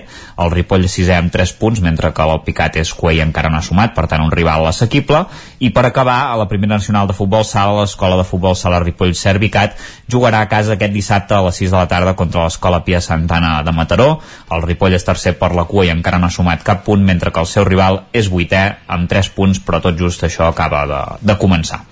El 0.43 0.51
Ripoll 0.51 0.89
és 0.89 0.97
sisè 0.99 1.15
amb 1.15 1.31
3 1.31 1.53
punts, 1.61 1.78
mentre 1.85 2.09
que 2.11 2.24
l'Alpicat 2.27 2.81
és 2.82 2.90
cué 2.90 3.12
i 3.15 3.20
encara 3.23 3.53
no 3.55 3.61
ha 3.61 3.62
sumat, 3.62 3.93
per 3.95 4.09
tant 4.11 4.24
un 4.24 4.32
rival 4.35 4.66
assequible. 4.66 5.20
I 5.62 5.70
per 5.70 5.85
acabar, 5.86 6.16
a 6.32 6.40
la 6.40 6.49
primera 6.51 6.73
nacional 6.73 7.07
de 7.07 7.15
futbol 7.15 7.45
sala, 7.47 7.85
l'escola 7.85 8.16
de 8.19 8.24
futbol 8.27 8.57
sala 8.59 8.81
Ripoll 8.82 9.15
Servicat 9.15 9.77
jugarà 10.11 10.40
a 10.43 10.49
casa 10.51 10.74
aquest 10.74 10.97
dissabte 10.97 11.36
a 11.36 11.45
les 11.47 11.61
6 11.62 11.70
de 11.70 11.78
la 11.78 11.86
tarda 11.86 12.16
contra 12.19 12.49
l'escola 12.49 12.82
Pia 12.82 12.99
Santana 12.99 13.61
de 13.62 13.77
Mataró. 13.77 14.09
El 14.51 14.65
Ripoll 14.66 14.99
és 14.99 15.07
tercer 15.07 15.36
per 15.39 15.53
la 15.55 15.69
cua 15.70 15.86
i 15.86 15.95
encara 15.95 16.19
no 16.19 16.27
ha 16.27 16.35
sumat 16.35 16.66
cap 16.66 16.82
punt, 16.82 17.07
mentre 17.07 17.31
que 17.31 17.47
el 17.47 17.47
seu 17.47 17.62
rival 17.62 18.09
és 18.11 18.27
vuitè 18.27 18.65
amb 18.89 19.07
3 19.07 19.31
punts, 19.39 19.62
però 19.62 19.78
tot 19.86 19.95
just 19.95 20.27
això 20.27 20.51
acaba 20.51 20.82
de, 20.90 21.05
de 21.23 21.39
començar. 21.39 21.85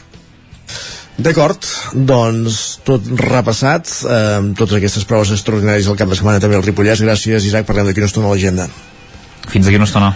D'acord, 1.16 1.64
doncs 1.96 2.80
tot 2.84 3.06
repassat, 3.16 3.88
eh, 4.04 4.16
amb 4.36 4.56
totes 4.58 4.76
aquestes 4.76 5.06
proves 5.08 5.32
extraordinàries 5.32 5.88
al 5.88 5.96
cap 5.96 6.10
de 6.12 6.18
setmana 6.18 6.42
també 6.42 6.58
al 6.58 6.66
Ripollès. 6.66 7.00
Gràcies, 7.00 7.46
Isaac, 7.48 7.64
parlem 7.64 7.88
d'aquí 7.88 8.04
una 8.04 8.10
estona 8.10 8.28
a 8.28 8.34
l'agenda. 8.34 8.68
Fins 9.48 9.64
d'aquí 9.64 9.78
una 9.78 9.86
estona. 9.86 10.10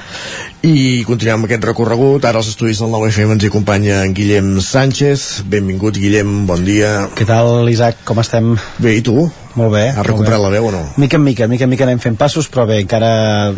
I 0.67 1.05
continuem 1.09 1.39
amb 1.39 1.49
aquest 1.49 1.65
recorregut. 1.65 2.25
Ara 2.25 2.43
als 2.43 2.51
estudis 2.53 2.83
del 2.83 2.91
9FM 2.93 3.37
ens 3.37 3.45
hi 3.45 3.49
acompanya 3.49 4.03
en 4.05 4.13
Guillem 4.13 4.61
Sánchez. 4.61 5.45
Benvingut, 5.47 5.97
Guillem, 5.97 6.47
bon 6.47 6.65
dia. 6.67 7.09
Què 7.17 7.25
tal, 7.25 7.71
Isaac? 7.71 8.03
Com 8.05 8.21
estem? 8.21 8.57
Bé, 8.79 8.99
i 8.99 9.07
tu? 9.07 9.31
Molt 9.59 9.73
bé. 9.75 9.87
Has 9.91 10.07
recuperat 10.07 10.43
la 10.43 10.53
veu 10.53 10.69
o 10.69 10.75
no? 10.75 10.85
Mica 11.01 11.19
en 11.19 11.25
mica, 11.25 11.49
mica 11.51 11.67
en 11.67 11.73
mica 11.73 11.87
anem 11.89 11.99
fent 12.03 12.19
passos, 12.21 12.47
però 12.53 12.67
bé, 12.71 12.79
encara 12.85 13.11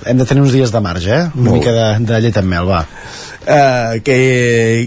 hem 0.09 0.23
de 0.23 0.29
tenir 0.29 0.45
uns 0.45 0.55
dies 0.55 0.73
de 0.73 0.81
marge, 0.81 1.11
eh? 1.13 1.29
Una 1.35 1.51
Molt 1.51 1.61
mica 1.61 1.75
de, 1.77 1.89
de 2.09 2.23
llet 2.25 2.41
amb 2.41 2.53
mel, 2.55 2.71
va. 2.71 2.87
Uh, 3.43 3.99
què, 4.07 4.17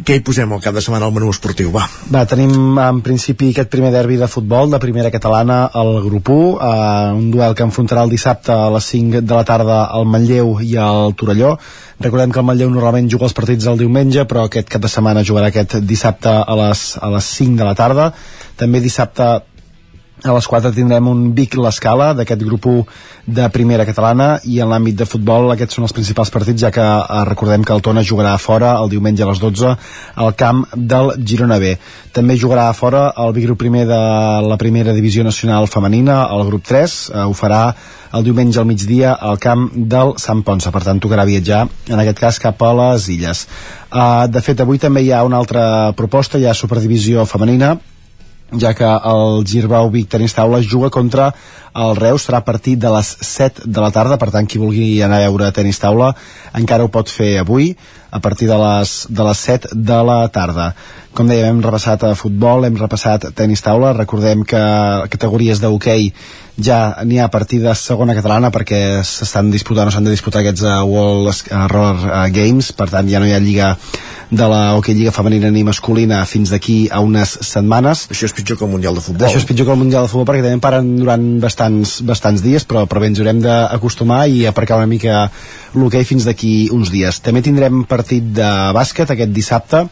què 0.07 0.15
hi 0.15 0.21
posem 0.23 0.53
al 0.55 0.61
cap 0.63 0.71
de 0.77 0.79
setmana 0.79 1.09
al 1.09 1.11
menú 1.11 1.27
esportiu? 1.33 1.73
Va. 1.75 1.83
Va, 2.07 2.21
tenim 2.29 2.77
en 2.79 3.01
principi 3.03 3.49
aquest 3.51 3.67
primer 3.73 3.89
derbi 3.91 4.15
de 4.15 4.29
futbol 4.31 4.71
de 4.71 4.79
primera 4.79 5.11
catalana 5.11 5.65
al 5.75 5.97
grup 6.05 6.31
1, 6.31 6.45
eh, 6.63 7.09
un 7.17 7.25
duel 7.33 7.51
que 7.51 7.65
enfrontarà 7.67 8.05
el 8.07 8.13
dissabte 8.13 8.53
a 8.55 8.69
les 8.71 8.87
5 8.93 9.25
de 9.27 9.35
la 9.35 9.43
tarda 9.43 9.81
al 9.91 10.07
Manlleu 10.07 10.61
i 10.63 10.77
al 10.79 11.17
Torelló. 11.19 11.57
Recordem 11.99 12.31
que 12.31 12.39
el 12.39 12.47
Manlleu 12.47 12.71
normalment 12.71 13.11
juga 13.11 13.27
els 13.27 13.35
partits 13.35 13.67
el 13.67 13.81
diumenge, 13.81 14.23
però 14.23 14.45
aquest 14.47 14.71
cap 14.71 14.87
de 14.87 14.93
setmana 14.93 15.25
jugarà 15.27 15.51
aquest 15.51 15.81
dissabte 15.83 16.31
a 16.31 16.57
les, 16.61 16.85
a 16.95 17.11
les 17.11 17.33
5 17.41 17.59
de 17.59 17.67
la 17.67 17.75
tarda. 17.75 18.07
També 18.55 18.79
dissabte 18.79 19.33
a 20.25 20.33
les 20.33 20.47
4 20.49 20.71
tindrem 20.73 21.07
un 21.07 21.27
Vic 21.37 21.55
l'Escala 21.59 22.13
d'aquest 22.17 22.41
grup 22.43 22.65
1 22.65 22.83
de 23.37 23.45
primera 23.53 23.85
catalana 23.85 24.39
i 24.49 24.59
en 24.61 24.69
l'àmbit 24.71 24.97
de 24.97 25.07
futbol 25.09 25.51
aquests 25.53 25.77
són 25.77 25.85
els 25.87 25.93
principals 25.93 26.31
partits 26.33 26.65
ja 26.65 26.71
que 26.73 26.83
eh, 26.83 27.21
recordem 27.29 27.63
que 27.65 27.73
el 27.73 27.83
Tona 27.85 28.03
jugarà 28.05 28.33
a 28.33 28.41
fora 28.41 28.73
el 28.81 28.89
diumenge 28.89 29.23
a 29.23 29.29
les 29.29 29.41
12 29.41 29.75
al 30.25 30.35
camp 30.35 30.65
del 30.75 31.13
Girona 31.21 31.59
B. 31.61 31.75
També 32.13 32.37
jugarà 32.41 32.67
a 32.69 32.75
fora 32.77 33.07
el 33.21 33.33
Vic 33.37 33.45
grup 33.45 33.61
primer 33.61 33.85
de 33.89 34.01
la 34.49 34.57
primera 34.57 34.93
divisió 34.97 35.23
nacional 35.23 35.69
femenina, 35.69 36.23
el 36.33 36.45
grup 36.49 36.65
3, 36.65 36.97
eh, 37.13 37.25
ho 37.25 37.33
farà 37.37 37.63
el 38.15 38.23
diumenge 38.23 38.59
al 38.59 38.69
migdia 38.69 39.13
al 39.13 39.37
camp 39.39 39.69
del 39.75 40.15
Sant 40.21 40.41
Ponsa, 40.45 40.71
per 40.71 40.85
tant 40.85 41.01
tocarà 41.03 41.25
viatjar 41.27 41.65
en 41.91 41.99
aquest 42.01 42.21
cas 42.21 42.39
cap 42.39 42.61
a 42.63 42.71
les 42.81 43.09
illes. 43.11 43.47
Uh, 43.91 44.25
de 44.31 44.41
fet 44.41 44.61
avui 44.63 44.79
també 44.79 45.03
hi 45.03 45.11
ha 45.11 45.25
una 45.27 45.41
altra 45.41 45.91
proposta, 45.97 46.39
hi 46.39 46.47
ha 46.47 46.55
Superdivisió 46.55 47.25
femenina 47.27 47.75
ja 48.59 48.73
que 48.73 48.85
el 48.85 49.43
Girbau 49.47 49.89
Vic 49.93 50.09
Tenis 50.09 50.33
Taula 50.33 50.61
juga 50.61 50.89
contra 50.89 51.33
el 51.75 51.95
Reus, 51.99 52.25
serà 52.25 52.39
a 52.39 52.47
partir 52.47 52.77
de 52.79 52.91
les 52.93 53.11
7 53.21 53.67
de 53.67 53.83
la 53.83 53.91
tarda, 53.91 54.17
per 54.17 54.31
tant 54.31 54.47
qui 54.47 54.61
vulgui 54.61 55.01
anar 55.03 55.19
a 55.19 55.27
veure 55.27 55.51
tenis 55.55 55.81
taula 55.81 56.13
encara 56.55 56.85
ho 56.85 56.91
pot 56.91 57.11
fer 57.11 57.35
avui 57.41 57.73
a 58.15 58.21
partir 58.23 58.47
de 58.47 58.55
les, 58.55 58.93
de 59.09 59.23
les 59.27 59.41
7 59.49 59.73
de 59.75 59.97
la 60.07 60.21
tarda. 60.31 60.69
Com 61.15 61.27
dèiem, 61.27 61.49
hem 61.51 61.61
repassat 61.63 62.03
a 62.07 62.13
futbol, 62.15 62.63
hem 62.67 62.77
repassat 62.79 63.29
tenis 63.35 63.63
taula, 63.63 63.91
recordem 63.95 64.43
que 64.47 64.61
categories 65.11 65.59
de 65.59 65.71
hoquei 65.71 66.09
ja 66.55 67.03
n'hi 67.03 67.19
ha 67.19 67.25
a 67.27 67.31
partir 67.31 67.59
de 67.59 67.73
segona 67.75 68.15
catalana 68.15 68.51
perquè 68.55 69.01
s'estan 69.03 69.49
disputant 69.51 69.89
o 69.89 69.91
s'han 69.91 70.07
de 70.07 70.13
disputar 70.13 70.39
aquests 70.39 70.63
uh, 70.63 70.77
World 70.87 71.27
uh, 71.27 71.65
Roller 71.71 72.07
uh, 72.07 72.27
Games, 72.31 72.71
per 72.71 72.87
tant 72.91 73.09
ja 73.11 73.19
no 73.19 73.27
hi 73.27 73.35
ha 73.35 73.41
lliga 73.43 73.73
de 74.31 74.47
la 74.47 74.75
Hockey 74.75 74.95
Lliga 74.95 75.11
Femenina 75.11 75.51
ni 75.51 75.63
masculina 75.63 76.23
fins 76.25 76.51
d'aquí 76.51 76.87
a 76.91 77.01
unes 77.03 77.37
setmanes. 77.45 78.07
Això 78.11 78.25
és 78.29 78.33
pitjor 78.33 78.57
que 78.57 78.65
el 78.65 78.71
Mundial 78.71 78.95
de 78.95 79.03
Futbol. 79.03 79.27
Això 79.27 79.39
és 79.41 79.47
pitjor 79.47 79.67
que 79.67 79.75
el 79.75 79.81
Mundial 79.83 80.07
de 80.07 80.11
Futbol 80.11 80.27
perquè 80.29 80.43
també 80.45 80.63
paren 80.63 80.95
durant 80.97 81.25
bastant 81.43 81.64
bastants, 81.65 82.01
bastants 82.05 82.41
dies, 82.43 82.65
però, 82.65 82.85
però 82.85 83.01
bé, 83.01 83.09
ens 83.09 83.19
haurem 83.19 83.41
d'acostumar 83.41 84.25
i 84.27 84.45
aparcar 84.45 84.77
una 84.77 84.89
mica 84.89 85.29
l'hoquei 85.75 86.05
fins 86.05 86.25
d'aquí 86.25 86.69
uns 86.71 86.91
dies. 86.91 87.19
També 87.21 87.41
tindrem 87.41 87.83
partit 87.85 88.23
de 88.35 88.51
bàsquet 88.75 89.11
aquest 89.11 89.33
dissabte, 89.33 89.85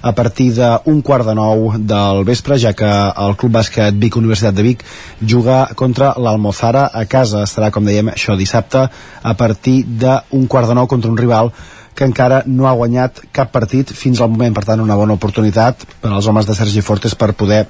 a 0.00 0.12
partir 0.14 0.52
d'un 0.54 1.00
quart 1.02 1.26
de 1.26 1.34
nou 1.34 1.72
del 1.76 2.22
vespre, 2.24 2.56
ja 2.56 2.72
que 2.72 2.86
el 2.86 3.34
Club 3.36 3.56
Bàsquet 3.56 3.96
Vic 3.98 4.16
Universitat 4.16 4.54
de 4.54 4.62
Vic 4.62 4.84
juga 5.20 5.66
contra 5.74 6.12
l'Almozara 6.16 6.84
a 6.94 7.04
casa. 7.04 7.42
Estarà, 7.42 7.72
com 7.74 7.84
dèiem, 7.84 8.12
això 8.12 8.36
dissabte 8.38 8.84
a 9.22 9.34
partir 9.34 9.82
d'un 9.84 10.46
quart 10.46 10.70
de 10.70 10.78
nou 10.78 10.86
contra 10.86 11.10
un 11.10 11.18
rival 11.18 11.50
que 11.98 12.06
encara 12.06 12.44
no 12.46 12.68
ha 12.68 12.76
guanyat 12.78 13.24
cap 13.34 13.50
partit 13.50 13.90
fins 13.90 14.20
al 14.20 14.30
moment, 14.30 14.54
per 14.54 14.62
tant 14.64 14.80
una 14.80 14.94
bona 14.94 15.18
oportunitat 15.18 15.82
per 15.98 16.12
als 16.12 16.30
homes 16.30 16.46
de 16.46 16.54
Sergi 16.54 16.80
Fortes 16.80 17.18
per 17.18 17.32
poder 17.34 17.64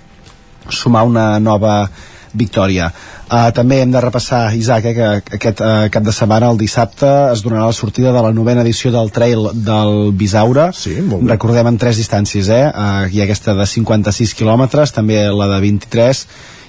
sumar 0.68 1.06
una 1.08 1.38
nova 1.40 1.88
victòria. 2.32 2.90
Uh, 3.28 3.50
també 3.52 3.82
hem 3.82 3.92
de 3.92 4.00
repassar, 4.00 4.54
Isaac, 4.56 4.86
eh, 4.88 4.94
que 4.96 5.38
aquest 5.38 5.60
uh, 5.60 5.88
cap 5.92 6.04
de 6.04 6.14
setmana, 6.16 6.48
el 6.52 6.60
dissabte, 6.60 7.08
es 7.32 7.42
donarà 7.44 7.66
la 7.68 7.76
sortida 7.76 8.12
de 8.14 8.22
la 8.24 8.32
novena 8.32 8.64
edició 8.64 8.92
del 8.94 9.12
Trail 9.12 9.50
del 9.52 10.12
Bisaure. 10.16 10.70
Sí, 10.76 10.98
molt 11.00 11.26
bé. 11.26 11.34
Recordem 11.34 11.68
en 11.72 11.80
tres 11.80 12.00
distàncies, 12.00 12.48
eh? 12.48 12.62
Uh, 12.68 13.08
hi 13.12 13.20
ha 13.20 13.28
aquesta 13.28 13.56
de 13.58 13.66
56 13.68 14.32
quilòmetres, 14.38 14.94
també 14.96 15.20
la 15.28 15.50
de 15.52 15.60
23, 15.66 16.24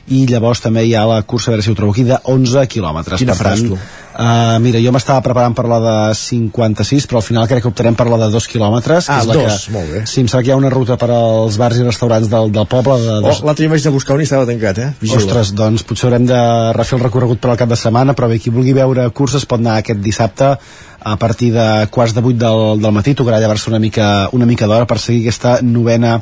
i 0.09 0.25
llavors 0.29 0.61
també 0.63 0.83
hi 0.87 0.95
ha 0.97 1.05
la 1.07 1.21
cursa, 1.21 1.49
a 1.49 1.53
veure 1.53 1.65
si 1.65 1.71
ho 1.71 1.77
trobo 1.77 1.93
aquí, 1.95 2.03
de 2.07 2.17
11 2.23 2.65
quilòmetres. 2.73 3.21
Quina 3.21 3.37
Per 3.37 3.51
tant? 3.51 3.79
Uh, 4.19 4.57
mira, 4.59 4.81
jo 4.83 4.91
m'estava 4.91 5.21
preparant 5.23 5.53
per 5.55 5.63
la 5.71 5.77
de 5.79 5.91
56, 6.19 7.05
però 7.07 7.21
al 7.21 7.23
final 7.23 7.45
crec 7.47 7.61
que 7.63 7.69
optarem 7.69 7.95
per 7.95 8.09
la 8.11 8.17
de 8.19 8.27
2 8.33 8.47
quilòmetres. 8.51 9.05
que 9.07 9.13
Ah, 9.15 9.21
és 9.21 9.29
la 9.29 9.37
dos, 9.37 9.59
que, 9.67 9.71
molt 9.77 9.93
bé. 9.93 10.01
Sí, 10.11 10.19
em 10.19 10.27
sembla 10.27 10.43
que 10.43 10.49
hi 10.49 10.51
ha 10.51 10.57
una 10.59 10.71
ruta 10.73 10.97
per 10.99 11.07
als 11.15 11.55
bars 11.61 11.79
i 11.79 11.85
restaurants 11.85 12.27
del, 12.27 12.51
del 12.51 12.67
poble. 12.67 12.97
De, 12.99 13.13
de, 13.23 13.31
Oh, 13.31 13.45
l'altre 13.47 13.63
dia 13.63 13.71
vaig 13.71 13.87
a 13.87 13.93
buscar 13.95 14.17
un 14.17 14.25
i 14.25 14.27
estava 14.27 14.43
tancat, 14.49 14.77
eh? 14.83 14.89
Vigila. 14.99 15.21
Ostres, 15.21 15.53
doncs 15.55 15.87
potser 15.87 16.09
haurem 16.09 16.25
de 16.27 16.41
refer 16.75 16.97
el 16.99 17.05
recorregut 17.05 17.39
per 17.39 17.53
al 17.53 17.61
cap 17.63 17.71
de 17.71 17.79
setmana, 17.79 18.11
però 18.13 18.27
bé, 18.27 18.41
qui 18.43 18.51
vulgui 18.51 18.75
veure 18.75 19.07
curses 19.15 19.45
pot 19.47 19.63
anar 19.63 19.77
aquest 19.79 20.03
dissabte 20.03 20.51
a 20.99 21.15
partir 21.15 21.53
de 21.55 21.87
quarts 21.87 22.11
de 22.13 22.19
vuit 22.19 22.35
del, 22.35 22.75
del 22.83 22.91
matí, 22.91 23.13
tocarà 23.15 23.39
llevar-se 23.39 23.69
una 23.71 23.79
mica, 23.79 24.27
una 24.35 24.45
mica 24.45 24.67
d'hora 24.67 24.83
per 24.85 24.99
seguir 24.99 25.21
aquesta 25.29 25.61
novena 25.63 26.17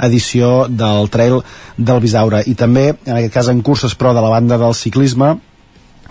edició 0.00 0.68
del 0.72 1.10
Trail 1.12 1.42
del 1.76 2.00
Bisaure. 2.00 2.42
I 2.48 2.54
també, 2.56 2.94
en 3.04 3.16
aquest 3.18 3.34
cas 3.34 3.48
en 3.52 3.60
curses, 3.60 3.92
però 3.94 4.14
de 4.16 4.24
la 4.24 4.32
banda 4.32 4.56
del 4.56 4.72
ciclisme, 4.74 5.34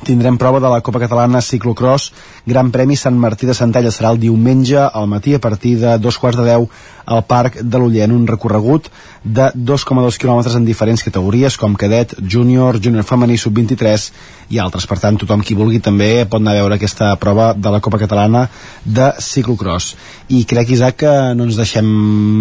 tindrem 0.05 0.37
prova 0.37 0.59
de 0.59 0.69
la 0.69 0.81
Copa 0.81 0.99
Catalana 0.99 1.41
Ciclocross 1.41 2.11
Gran 2.45 2.71
Premi 2.71 2.97
Sant 2.97 3.17
Martí 3.17 3.45
de 3.49 3.53
Centella 3.57 3.91
serà 3.93 4.11
el 4.13 4.19
diumenge 4.21 4.79
al 4.81 5.07
matí 5.07 5.35
a 5.35 5.41
partir 5.43 5.77
de 5.81 5.97
dos 6.01 6.17
quarts 6.17 6.39
de 6.39 6.47
deu 6.47 6.67
al 7.05 7.23
Parc 7.27 7.61
de 7.61 7.81
l'Uller 7.81 8.05
en 8.07 8.15
un 8.15 8.27
recorregut 8.27 8.89
de 9.23 9.51
2,2 9.53 10.17
quilòmetres 10.17 10.55
en 10.57 10.65
diferents 10.65 11.03
categories 11.05 11.57
com 11.57 11.75
cadet, 11.77 12.15
júnior, 12.17 12.79
júnior 12.81 13.05
femení, 13.05 13.37
sub-23 13.37 14.07
i 14.51 14.59
altres. 14.59 14.87
Per 14.89 14.97
tant, 14.99 15.17
tothom 15.21 15.43
qui 15.45 15.55
vulgui 15.55 15.79
també 15.83 16.25
pot 16.25 16.41
anar 16.41 16.55
a 16.55 16.63
veure 16.63 16.77
aquesta 16.79 17.11
prova 17.21 17.51
de 17.53 17.71
la 17.71 17.79
Copa 17.83 17.99
Catalana 18.01 18.47
de 18.83 19.11
Ciclocross. 19.21 19.93
I 20.33 20.43
crec, 20.49 20.73
Isaac, 20.73 20.97
que 21.03 21.13
no 21.37 21.45
ens 21.47 21.59
deixem 21.59 21.85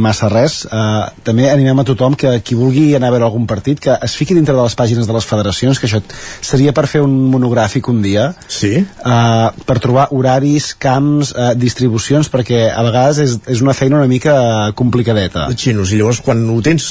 massa 0.03 0.31
res. 0.32 0.62
Uh, 0.66 1.11
també 1.27 1.51
animem 1.51 1.82
a 1.82 1.87
tothom 1.87 2.16
que 2.19 2.32
qui 2.45 2.57
vulgui 2.59 2.95
anar 2.97 3.11
a 3.11 3.15
veure 3.15 3.28
algun 3.28 3.47
partit 3.51 3.81
que 3.81 3.95
es 4.09 4.16
fiqui 4.16 4.35
dintre 4.37 4.57
de 4.57 4.62
les 4.62 4.77
pàgines 4.78 5.07
de 5.07 5.16
les 5.16 5.27
federacions, 5.27 5.78
que 5.78 5.89
això 5.89 6.01
seria 6.41 6.74
per 6.77 6.87
fer 6.91 7.05
un 7.05 7.15
monogràfic 7.31 7.89
un 7.93 8.01
dia. 8.03 8.31
Sí? 8.49 8.73
Uh, 9.05 9.53
per 9.69 9.78
trobar 9.85 10.09
horaris, 10.16 10.73
camps, 10.81 11.35
uh, 11.37 11.53
distribucions, 11.59 12.32
perquè 12.32 12.66
a 12.73 12.85
vegades 12.89 13.20
és, 13.27 13.39
és 13.53 13.62
una 13.65 13.77
feina 13.77 14.01
una 14.01 14.11
mica 14.11 14.35
complicadeta. 14.77 15.47
Xinos, 15.56 15.93
i 15.93 16.01
llavors 16.01 16.20
quan 16.24 16.43
ho 16.51 16.59
tens 16.64 16.89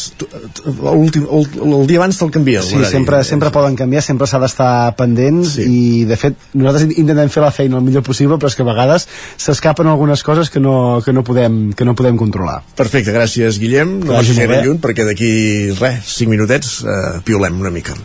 l'últim, 0.66 1.26
el, 1.30 1.48
el 1.70 1.88
dia 1.90 2.00
abans 2.02 2.20
te'l 2.20 2.32
canvien 2.34 2.64
Sí, 2.66 2.80
sempre, 2.90 3.22
sempre 3.28 3.52
poden 3.56 3.78
canviar, 3.80 4.04
sempre 4.06 4.28
s'ha 4.30 4.40
d'estar 4.42 4.72
pendents 5.00 5.56
sí. 5.58 5.66
i 5.66 5.82
de 6.10 6.18
fet 6.20 6.50
nosaltres 6.54 6.98
intentem 7.00 7.32
fer 7.34 7.44
la 7.44 7.52
feina 7.56 7.80
el 7.80 7.86
millor 7.86 8.04
possible 8.06 8.40
però 8.40 8.52
és 8.52 8.58
que 8.58 8.66
a 8.66 8.70
vegades 8.70 9.08
s'escapen 9.38 9.90
algunes 9.90 10.24
coses 10.26 10.52
que 10.54 10.62
no, 10.64 11.02
que 11.06 11.14
no, 11.16 11.24
podem, 11.28 11.72
que 11.74 11.88
no 11.88 11.96
podem 12.00 12.18
controlar. 12.20 12.60
Perfecte, 12.80 13.14
gràcies 13.16 13.60
Guillem 13.62 14.00
no 14.04 14.14
vagi 14.14 14.34
vagis 14.34 14.42
gaire 14.42 14.56
bé. 14.58 14.64
lluny 14.68 14.82
perquè 14.84 15.08
d'aquí 15.08 15.32
res, 15.80 16.16
5 16.20 16.30
minutets 16.32 16.80
eh, 16.84 17.20
piolem 17.26 17.60
una 17.60 17.74
mica 17.74 17.98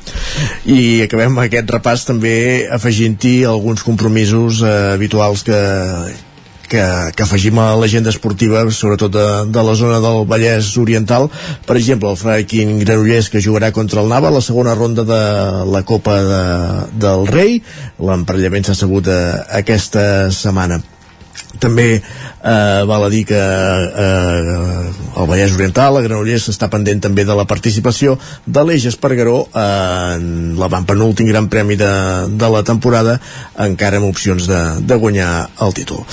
i 0.70 1.04
acabem 1.04 1.38
aquest 1.44 1.70
repàs 1.76 2.06
també 2.08 2.36
afegint-hi 2.72 3.42
alguns 3.48 3.84
compromisos 3.86 4.62
eh, 4.62 4.76
habituals 4.94 5.44
que 5.46 5.58
que, 6.70 6.84
que 7.16 7.24
afegim 7.24 7.58
a 7.62 7.72
l'agenda 7.78 8.12
esportiva 8.12 8.64
sobretot 8.70 9.12
de, 9.14 9.26
de 9.54 9.64
la 9.66 9.74
zona 9.78 10.00
del 10.04 10.24
Vallès 10.30 10.72
Oriental. 10.80 11.28
Per 11.66 11.76
exemple 11.80 12.10
el 12.12 12.20
Fraikin 12.20 12.78
Granollers 12.82 13.30
que 13.32 13.42
jugarà 13.44 13.72
contra 13.74 14.02
el 14.02 14.10
Nava 14.12 14.30
a 14.30 14.36
la 14.38 14.44
segona 14.44 14.74
ronda 14.78 15.04
de 15.08 15.20
la 15.70 15.84
Copa 15.84 16.18
de, 16.30 16.42
del 17.06 17.28
Rei. 17.30 17.60
L'emparellament 18.00 18.68
s'ha 18.68 18.78
sabut 18.78 19.08
eh, 19.10 19.20
aquesta 19.62 20.30
setmana 20.34 20.82
també 21.64 21.88
eh, 21.96 22.82
val 22.88 23.06
a 23.06 23.10
dir 23.12 23.24
que 23.28 23.40
eh, 23.40 24.54
el 25.16 25.28
Vallès 25.30 25.56
Oriental, 25.56 25.96
a 25.98 26.04
Granollers 26.04 26.50
està 26.52 26.68
pendent 26.72 27.00
també 27.08 27.24
de 27.24 27.36
la 27.36 27.46
participació 27.48 28.18
de 28.46 28.66
l'Eix 28.66 28.88
Espargaró 28.92 29.44
en 29.54 30.58
la 30.60 30.70
penúltim 30.84 31.30
gran 31.30 31.48
premi 31.48 31.78
de, 31.80 31.94
de 32.28 32.52
la 32.52 32.64
temporada 32.66 33.18
encara 33.68 34.00
amb 34.00 34.10
opcions 34.10 34.48
de, 34.50 34.62
de 34.84 35.00
guanyar 35.00 35.32
el 35.64 35.74
títol. 35.76 36.04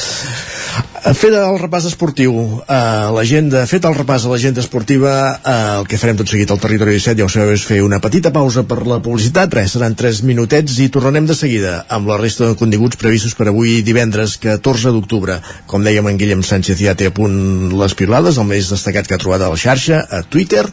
Fet 1.02 1.34
el 1.34 1.56
repàs 1.58 1.88
esportiu. 1.90 2.36
A 2.70 3.10
l'agenda, 3.16 3.64
fet 3.66 3.88
el 3.90 3.96
repàs 3.98 4.28
a 4.28 4.30
l'agenda 4.30 4.62
esportiva 4.62 5.14
eh, 5.34 5.56
el 5.80 5.88
que 5.90 5.98
farem 5.98 6.20
tot 6.20 6.30
seguit 6.30 6.52
al 6.54 6.62
territori 6.62 6.94
17 6.94 7.18
ja 7.18 7.26
ho 7.26 7.32
sabeu 7.34 7.56
és 7.56 7.66
fer 7.66 7.80
una 7.82 7.98
petita 8.04 8.30
pausa 8.32 8.64
per 8.70 8.84
la 8.86 9.00
publicitat. 9.02 9.50
Res, 9.58 9.74
seran 9.74 9.98
3 9.98 10.22
minutets 10.30 10.78
i 10.86 10.92
tornarem 10.94 11.26
de 11.26 11.36
seguida 11.36 11.80
amb 11.90 12.12
la 12.12 12.20
resta 12.22 12.52
de 12.52 12.60
continguts 12.60 13.02
previstos 13.02 13.34
per 13.36 13.50
avui 13.50 13.80
divendres 13.82 14.38
14 14.46 14.94
d'octubre 14.94 15.41
com 15.68 15.84
dèiem 15.86 16.08
en 16.12 16.20
Guillem 16.22 16.44
Sánchez 16.46 16.82
ja 16.84 16.96
té 16.98 17.10
a 17.10 17.16
punt 17.16 17.72
les 17.78 17.96
pilades 17.98 18.40
el 18.42 18.50
més 18.50 18.72
destacat 18.72 19.08
que 19.08 19.18
ha 19.18 19.22
trobat 19.22 19.46
a 19.46 19.52
la 19.54 19.60
xarxa 19.60 20.04
a 20.10 20.24
Twitter 20.24 20.66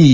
i 0.00 0.10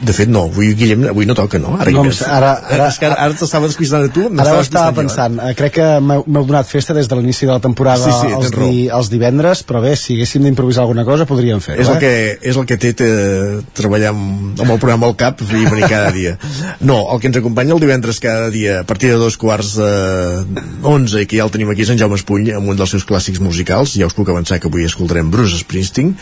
de 0.00 0.12
fet 0.16 0.28
no, 0.28 0.44
avui 0.50 0.72
Guillem 0.78 1.04
avui 1.10 1.26
no 1.26 1.34
toca, 1.34 1.58
no? 1.58 1.76
Ara, 1.80 1.90
No, 1.90 2.04
hi 2.04 2.08
ves. 2.08 2.22
ara- 2.22 2.56
ara- 2.70 2.88
és 2.88 2.98
que 2.98 3.06
ara, 3.06 3.14
ara 3.24 3.34
t'estava 3.34 3.66
descuidant 3.66 4.04
a 4.04 4.12
tu 4.12 4.26
Ara 4.38 4.54
ho 4.56 4.60
estava 4.60 4.90
jo, 4.90 4.92
eh? 4.92 4.96
pensant, 5.02 5.38
eh, 5.40 5.54
crec 5.54 5.72
que 5.78 5.86
m'heu 6.00 6.44
donat 6.46 6.66
festa 6.68 6.94
des 6.94 7.08
de 7.08 7.16
l'inici 7.16 7.46
de 7.46 7.52
la 7.52 7.60
temporada 7.60 8.04
Sí, 8.04 8.12
sí, 8.20 8.32
els, 8.34 8.50
di, 8.50 8.88
els 8.88 9.10
divendres, 9.10 9.62
però 9.66 9.80
bé, 9.82 9.94
si 9.96 10.14
haguéssim 10.16 10.42
d'improvisar 10.44 10.82
alguna 10.84 11.04
cosa 11.04 11.26
podríem 11.26 11.60
fer-ho. 11.60 11.80
és 11.82 11.88
el, 11.88 11.96
eh? 11.96 11.98
que, 12.00 12.38
és 12.50 12.56
el 12.56 12.66
que 12.66 12.76
té 12.76 12.94
eh, 13.04 13.60
treballar 13.74 14.10
amb, 14.14 14.60
amb 14.60 14.70
el 14.70 14.78
programa 14.78 15.06
al 15.06 15.16
cap 15.16 15.40
i 15.42 15.64
venir 15.66 15.88
cada 15.88 16.10
dia 16.12 16.36
no, 16.80 16.98
el 17.12 17.20
que 17.20 17.28
ens 17.28 17.36
acompanya 17.38 17.74
el 17.74 17.80
divendres 17.80 18.20
cada 18.20 18.50
dia 18.50 18.80
a 18.80 18.84
partir 18.84 19.10
de 19.10 19.16
dos 19.16 19.36
quarts 19.36 19.76
eh, 19.78 20.44
11 20.82 21.22
i 21.22 21.26
que 21.26 21.36
ja 21.38 21.44
el 21.44 21.50
tenim 21.54 21.70
aquí 21.70 21.82
és 21.86 21.90
en 21.94 21.98
Jaume 21.98 22.16
Espuny 22.18 22.52
amb 22.56 22.68
un 22.68 22.76
dels 22.78 22.90
seus 22.94 23.04
clàssics 23.08 23.40
musicals 23.40 23.94
ja 23.96 24.06
us 24.06 24.14
puc 24.16 24.28
avançar 24.28 24.58
que 24.60 24.68
avui 24.68 24.84
escoltarem 24.86 25.30
Bruce 25.30 25.58
Springsteen 25.62 26.14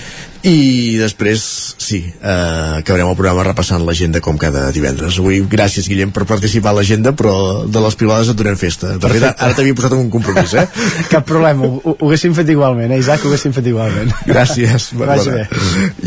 i 0.45 0.97
després 1.01 1.41
sí, 1.81 2.03
eh, 2.21 2.81
acabarem 2.81 3.09
el 3.09 3.17
programa 3.17 3.45
repassant 3.55 3.87
l'agenda 3.87 4.21
com 4.25 4.37
cada 4.41 4.67
divendres 4.75 5.21
avui 5.23 5.41
gràcies 5.47 5.89
Guillem 5.89 6.13
per 6.15 6.27
participar 6.29 6.75
a 6.75 6.81
l'agenda 6.81 7.15
però 7.17 7.65
de 7.65 7.87
les 7.87 7.99
pilades 8.03 8.35
et 8.35 8.39
donem 8.39 8.59
festa 8.59 8.97
de 8.99 9.15
fet, 9.15 9.31
ara 9.31 9.55
t'havia 9.55 9.79
posat 9.79 9.95
en 9.95 10.05
un 10.05 10.11
compromís 10.13 10.59
eh? 10.59 10.67
Cap 11.13 11.27
problema, 11.29 11.67
ho, 11.67 11.81
ho, 11.83 11.95
ho 12.01 12.09
haguéssim 12.09 12.35
fet 12.37 12.51
igualment, 12.53 12.93
eh, 12.93 12.99
Isaac? 13.03 13.25
Ho 13.25 13.31
haguéssim 13.31 13.55
fet 13.55 13.67
igualment. 13.71 14.13
Gràcies, 14.29 14.91
vagi 15.01 15.33
bé. 15.35 15.45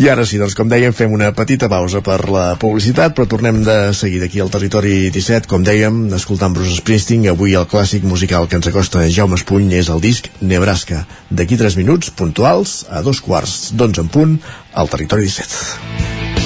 I 0.02 0.10
ara 0.14 0.26
sí, 0.28 0.40
doncs 0.42 0.56
com 0.58 0.70
dèiem, 0.72 0.96
fem 0.96 1.14
una 1.14 1.32
petita 1.38 1.70
pausa 1.72 2.02
per 2.06 2.20
la 2.32 2.46
publicitat, 2.60 3.16
però 3.18 3.28
tornem 3.30 3.62
de 3.66 3.78
seguida 3.98 4.30
aquí 4.30 4.42
al 4.44 4.52
territori 4.54 5.12
17, 5.14 5.50
com 5.52 5.66
dèiem, 5.68 6.06
escoltant 6.18 6.56
Bruce 6.56 6.80
Springsteen, 6.82 7.28
avui 7.34 7.58
el 7.60 7.68
clàssic 7.70 8.08
musical 8.08 8.48
que 8.48 8.60
ens 8.60 8.72
acosta 8.72 9.06
Jaume 9.12 9.40
Espuny 9.40 9.76
és 9.78 9.92
el 9.94 10.04
disc 10.04 10.32
Nebraska. 10.42 11.06
D'aquí 11.30 11.60
3 11.60 11.80
minuts, 11.80 12.12
puntuals, 12.16 12.82
a 12.90 13.04
dos 13.06 13.22
quarts 13.24 13.74
d'onze 13.78 14.04
en 14.06 14.12
punt, 14.14 14.38
al 14.78 14.92
territori 14.92 15.28
17. 15.28 16.37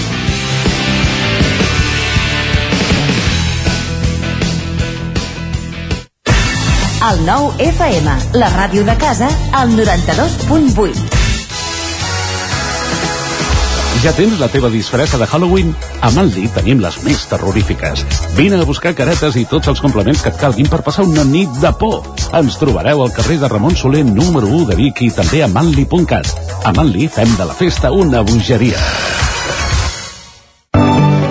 El 7.01 7.23
nou 7.25 7.47
FM, 7.57 8.11
la 8.37 8.47
ràdio 8.53 8.83
de 8.85 8.93
casa, 9.01 9.25
al 9.57 9.71
92.8. 9.73 10.99
Ja 14.03 14.13
tens 14.13 14.37
la 14.37 14.51
teva 14.53 14.69
disfressa 14.69 15.17
de 15.17 15.25
Halloween? 15.25 15.73
A 16.05 16.11
Manli 16.13 16.45
tenim 16.53 16.77
les 16.83 16.99
més 17.01 17.23
terrorífiques. 17.31 18.05
Vine 18.37 18.61
a 18.61 18.69
buscar 18.69 18.93
caretes 18.93 19.33
i 19.41 19.47
tots 19.49 19.73
els 19.73 19.81
complements 19.81 20.21
que 20.21 20.29
et 20.29 20.37
calguin 20.37 20.69
per 20.69 20.83
passar 20.85 21.07
una 21.09 21.25
nit 21.25 21.49
de 21.63 21.73
por. 21.81 22.05
Ens 22.37 22.61
trobareu 22.61 23.01
al 23.01 23.13
carrer 23.17 23.39
de 23.41 23.49
Ramon 23.49 23.73
Soler 23.73 24.05
número 24.05 24.53
1 24.61 24.69
de 24.69 24.77
Vic 24.83 25.01
i 25.01 25.09
també 25.09 25.41
a 25.41 25.49
manli.cat. 25.49 26.29
A 26.61 26.77
Manli 26.77 27.09
fem 27.09 27.33
de 27.33 27.49
la 27.49 27.57
festa 27.57 27.89
una 27.89 28.21
bogeria. 28.21 28.77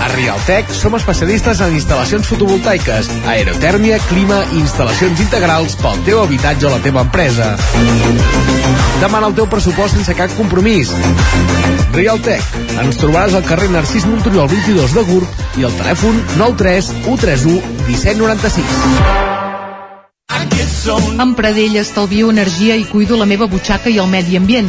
A 0.00 0.08
Rialtec 0.12 0.70
som 0.74 0.94
especialistes 0.98 1.60
en 1.64 1.74
instal·lacions 1.76 2.26
fotovoltaiques, 2.30 3.10
aerotèrmia, 3.32 3.98
clima 4.08 4.38
i 4.52 4.60
instal·lacions 4.62 5.20
integrals 5.24 5.76
pel 5.80 6.02
teu 6.08 6.22
habitatge 6.22 6.66
o 6.68 6.72
la 6.72 6.80
teva 6.84 7.04
empresa. 7.06 7.52
Demana 9.02 9.28
el 9.28 9.36
teu 9.36 9.46
pressupost 9.50 9.94
sense 9.98 10.14
cap 10.18 10.32
compromís. 10.38 10.92
Rialtec. 11.96 12.42
Ens 12.82 12.98
trobaràs 13.00 13.34
al 13.36 13.44
carrer 13.46 13.70
Narcís 13.72 14.06
Monturiol 14.08 14.48
22 14.52 14.92
de 14.96 15.02
Gurb 15.10 15.28
i 15.60 15.64
al 15.68 15.74
telèfon 15.78 16.14
93 16.36 16.92
131 17.06 17.60
1796. 17.88 19.24
Amb 21.18 21.34
Pradell 21.34 21.76
estalvio 21.80 22.30
energia 22.30 22.76
i 22.78 22.84
cuido 22.86 23.16
la 23.18 23.26
meva 23.26 23.48
butxaca 23.50 23.90
i 23.90 23.98
el 23.98 24.06
medi 24.10 24.36
ambient. 24.38 24.68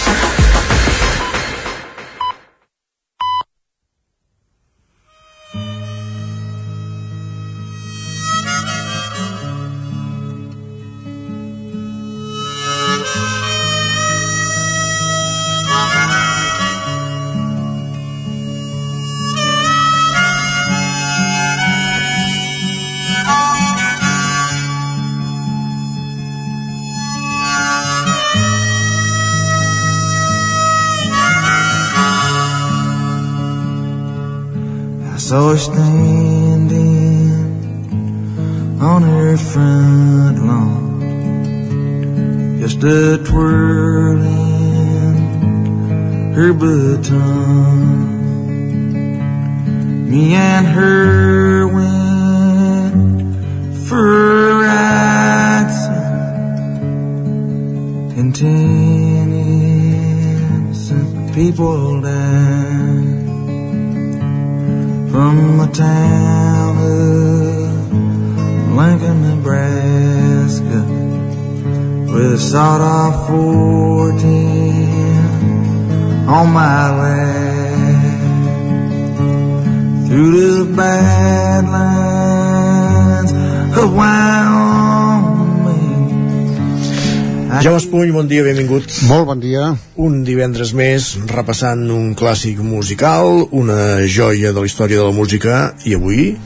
benvingut. 88.71 89.01
Molt 89.07 89.25
bon 89.27 89.39
dia. 89.39 89.75
Un 89.99 90.23
divendres 90.23 90.73
més, 90.73 91.15
repassant 91.27 91.81
un 91.91 92.13
clàssic 92.15 92.59
musical, 92.63 93.47
una 93.51 94.05
joia 94.07 94.51
de 94.53 94.59
la 94.59 94.65
història 94.65 94.99
de 94.99 95.05
la 95.09 95.15
música, 95.15 95.73
i 95.85 95.95
avui... 95.95 96.37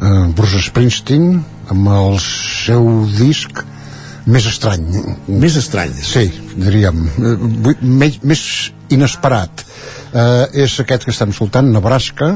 Uh, 0.00 0.30
Bruce 0.32 0.62
Springsteen, 0.64 1.42
amb 1.68 1.88
el 1.92 2.14
seu 2.24 2.86
disc 3.18 3.58
més 4.24 4.46
estrany. 4.48 4.86
Més 5.28 5.58
estrany? 5.60 5.92
Sí, 6.00 6.22
diríem. 6.56 7.02
Vull- 7.18 7.82
més, 7.84 8.16
més 8.24 8.44
inesperat. 8.88 9.66
Uh, 10.14 10.46
és 10.56 10.78
aquest 10.80 11.04
que 11.04 11.12
estem 11.12 11.34
escoltant, 11.34 11.68
Nebraska, 11.68 12.30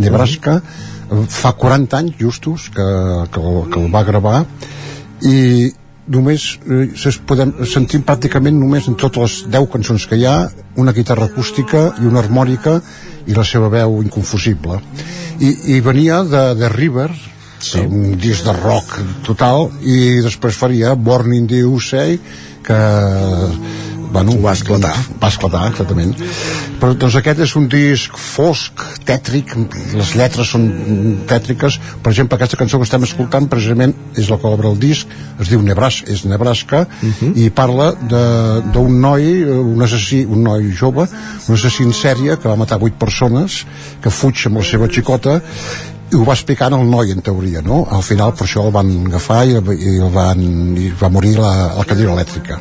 Nebraska, 0.00 0.56
uh, 0.62 1.26
fa 1.28 1.52
40 1.52 2.00
anys 2.00 2.16
justos 2.16 2.70
que, 2.72 2.88
que, 3.28 3.44
que 3.68 3.84
el 3.84 3.92
va 3.92 4.06
gravar 4.08 4.46
i 5.28 5.68
només 6.10 6.58
eh, 6.66 7.12
podem 7.26 7.52
sentir 7.68 8.02
pràcticament 8.06 8.58
només 8.58 8.88
en 8.90 8.96
totes 8.98 9.22
les 9.22 9.34
10 9.54 9.68
cançons 9.72 10.06
que 10.08 10.18
hi 10.18 10.26
ha 10.26 10.36
una 10.82 10.94
guitarra 10.96 11.28
acústica 11.30 11.92
i 12.02 12.08
una 12.08 12.22
harmònica 12.22 12.80
i 13.26 13.36
la 13.36 13.44
seva 13.46 13.70
veu 13.70 14.00
inconfusible 14.02 14.80
i, 15.38 15.76
i 15.76 15.80
venia 15.80 16.22
de, 16.26 16.42
de 16.58 16.70
River 16.72 17.10
sí. 17.62 17.84
un 17.84 18.16
disc 18.18 18.44
de 18.46 18.56
rock 18.58 18.98
total 19.26 19.70
i 19.82 20.18
després 20.24 20.58
faria 20.58 20.96
Born 20.96 21.36
in 21.38 21.46
the 21.46 21.62
USA 21.62 22.08
que 22.66 22.80
bueno, 24.12 24.36
va 24.42 24.52
esclatar. 24.52 24.94
va 25.22 25.28
esclatar, 25.32 25.66
exactament. 25.72 26.14
Però 26.80 26.94
doncs 26.94 27.16
aquest 27.18 27.42
és 27.46 27.56
un 27.58 27.68
disc 27.72 28.16
fosc 28.18 28.82
tètric, 29.08 29.54
les 29.96 30.14
lletres 30.18 30.52
són 30.54 30.68
tètriques, 31.30 31.78
per 32.02 32.12
exemple 32.12 32.38
aquesta 32.38 32.60
cançó 32.60 32.80
que 32.80 32.88
estem 32.88 33.06
escoltant 33.08 33.48
precisament 33.50 33.94
és 34.16 34.30
la 34.30 34.38
que 34.38 34.50
obre 34.50 34.70
el 34.70 34.78
disc 34.80 35.08
es 35.40 35.50
diu 35.50 35.62
Nebraska, 35.62 36.10
és 36.12 36.24
Nebraska 36.28 36.84
i 37.34 37.48
parla 37.54 37.92
d'un 38.02 38.98
noi 39.00 39.30
un 39.44 39.82
assassí, 39.84 40.22
un 40.24 40.44
noi 40.46 40.70
jove 40.76 41.06
un 41.06 41.56
assassí 41.56 41.86
en 41.86 41.94
sèrie 41.96 42.36
que 42.36 42.50
va 42.50 42.58
matar 42.58 42.80
8 42.80 42.98
persones 43.00 43.62
que 44.02 44.12
fuig 44.12 44.46
amb 44.48 44.60
la 44.60 44.66
seva 44.66 44.90
xicota 44.92 45.40
i 46.12 46.18
ho 46.18 46.24
va 46.28 46.36
explicant 46.36 46.74
el 46.76 46.88
noi 46.88 47.14
en 47.14 47.22
teoria 47.24 47.62
no? 47.64 47.84
al 47.90 48.04
final 48.06 48.34
per 48.36 48.46
això 48.46 48.66
el 48.66 48.74
van 48.74 48.90
agafar 49.06 49.44
i, 49.48 49.56
i, 49.56 49.94
el 49.98 50.12
van, 50.14 50.42
i 50.76 50.90
va 51.00 51.12
morir 51.12 51.38
la, 51.38 51.54
la 51.78 51.86
cadira 51.88 52.12
elèctrica 52.16 52.60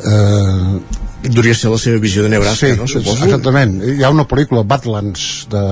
eh, 0.00 1.00
Duria 1.20 1.52
ser 1.52 1.68
la 1.68 1.76
seva 1.76 1.98
visió 2.00 2.22
de 2.24 2.30
Nebraska, 2.32 2.70
sí, 2.70 2.76
no? 2.78 2.86
Suposo. 2.88 3.26
exactament. 3.26 3.74
Hi 3.84 4.04
ha 4.04 4.12
una 4.12 4.24
pel·lícula, 4.28 4.64
Badlands, 4.64 5.24
de 5.52 5.64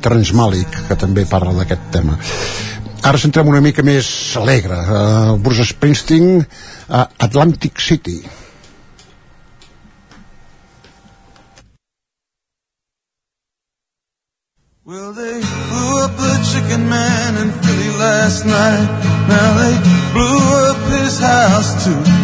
Terrence 0.00 0.32
Malick, 0.32 0.78
que 0.88 0.96
també 0.96 1.26
parla 1.28 1.52
d'aquest 1.58 1.90
tema. 1.92 2.16
Ara 3.04 3.20
centrem 3.20 3.50
una 3.50 3.60
mica 3.60 3.84
més 3.84 4.08
alegre. 4.40 4.78
Uh, 4.80 5.34
Bruce 5.44 5.68
Springsteen, 5.74 6.40
a 6.88 7.04
Atlantic 7.26 7.84
City. 7.84 8.22
Well, 14.86 15.12
they 15.12 15.40
blew 15.40 16.04
up 16.04 16.16
the 16.16 16.34
chicken 16.52 16.88
man 16.88 17.36
in 17.36 17.52
Philly 17.60 17.90
last 17.98 18.44
night. 18.44 18.88
Now 19.28 19.52
they 19.60 19.74
blew 20.12 20.40
up 20.68 20.80
his 20.92 21.18
house 21.20 21.84
too. 21.84 22.23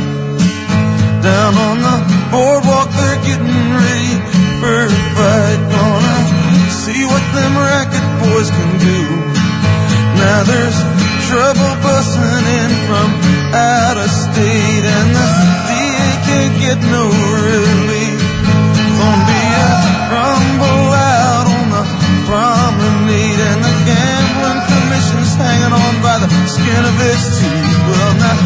Down 1.21 1.53
on 1.53 1.77
the 1.85 1.97
boardwalk, 2.33 2.89
they're 2.97 3.21
getting 3.29 3.61
ready 3.77 4.15
for 4.57 4.89
a 4.89 4.93
fight. 5.13 5.61
Gonna 5.69 6.19
see 6.81 7.05
what 7.05 7.25
them 7.37 7.53
racket 7.61 8.07
boys 8.25 8.49
can 8.49 8.73
do. 8.81 9.01
Now 10.17 10.41
there's 10.49 10.79
trouble 11.29 11.77
busting 11.85 12.45
in 12.57 12.71
from 12.89 13.09
out 13.53 14.01
of 14.01 14.09
state, 14.09 14.85
and 14.97 15.09
the 15.13 15.29
DA 15.69 16.09
can't 16.25 16.55
get 16.57 16.79
no 16.89 17.05
relief. 17.13 18.21
Gonna 18.97 19.29
be 19.29 19.45
a 19.61 19.69
rumble 20.17 20.89
out 20.97 21.47
on 21.53 21.67
the 21.69 21.85
promenade, 22.25 23.41
and 23.45 23.61
the 23.61 23.75
gambling 23.85 24.63
commission's 24.73 25.37
hanging 25.37 25.75
on 25.77 25.95
by 26.01 26.17
the 26.17 26.29
skin 26.49 26.81
of 26.81 26.97
its 27.13 27.25
teeth. 27.37 27.79
Well, 27.93 28.13
now 28.25 28.37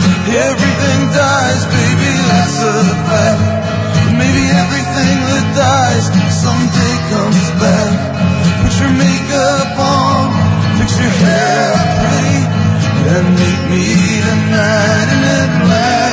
everything 0.51 1.01
dies, 1.15 1.63
baby, 1.71 2.04
that's 2.45 4.13
maybe 4.13 4.45
everything 4.53 5.17
that 5.33 5.47
dies 5.57 6.07
someday 6.29 6.95
comes 7.11 7.45
back. 7.61 7.93
Put 8.63 8.75
your 8.81 8.93
makeup 8.93 9.79
on, 9.79 10.29
fix 10.79 10.99
your 11.01 11.15
hair 11.25 11.73
pretty, 12.01 12.41
and 13.17 13.27
meet 13.41 13.61
me 13.73 13.85
tonight 14.29 15.09
in 15.15 15.23
Atlantic 15.41 16.04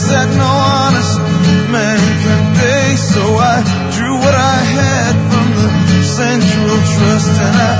debts 0.00 0.08
that 0.08 0.28
no 0.36 0.48
honest 0.48 1.18
man 1.72 2.00
can 2.24 2.42
pay. 2.56 2.96
So 2.96 3.20
I 3.20 3.56
drew 3.96 4.14
what 4.16 4.34
I 4.34 4.58
had 4.76 5.14
from 5.28 5.48
the 5.60 5.68
Central 6.04 6.76
Trust 6.94 7.34
and 7.46 7.56
I 7.56 7.72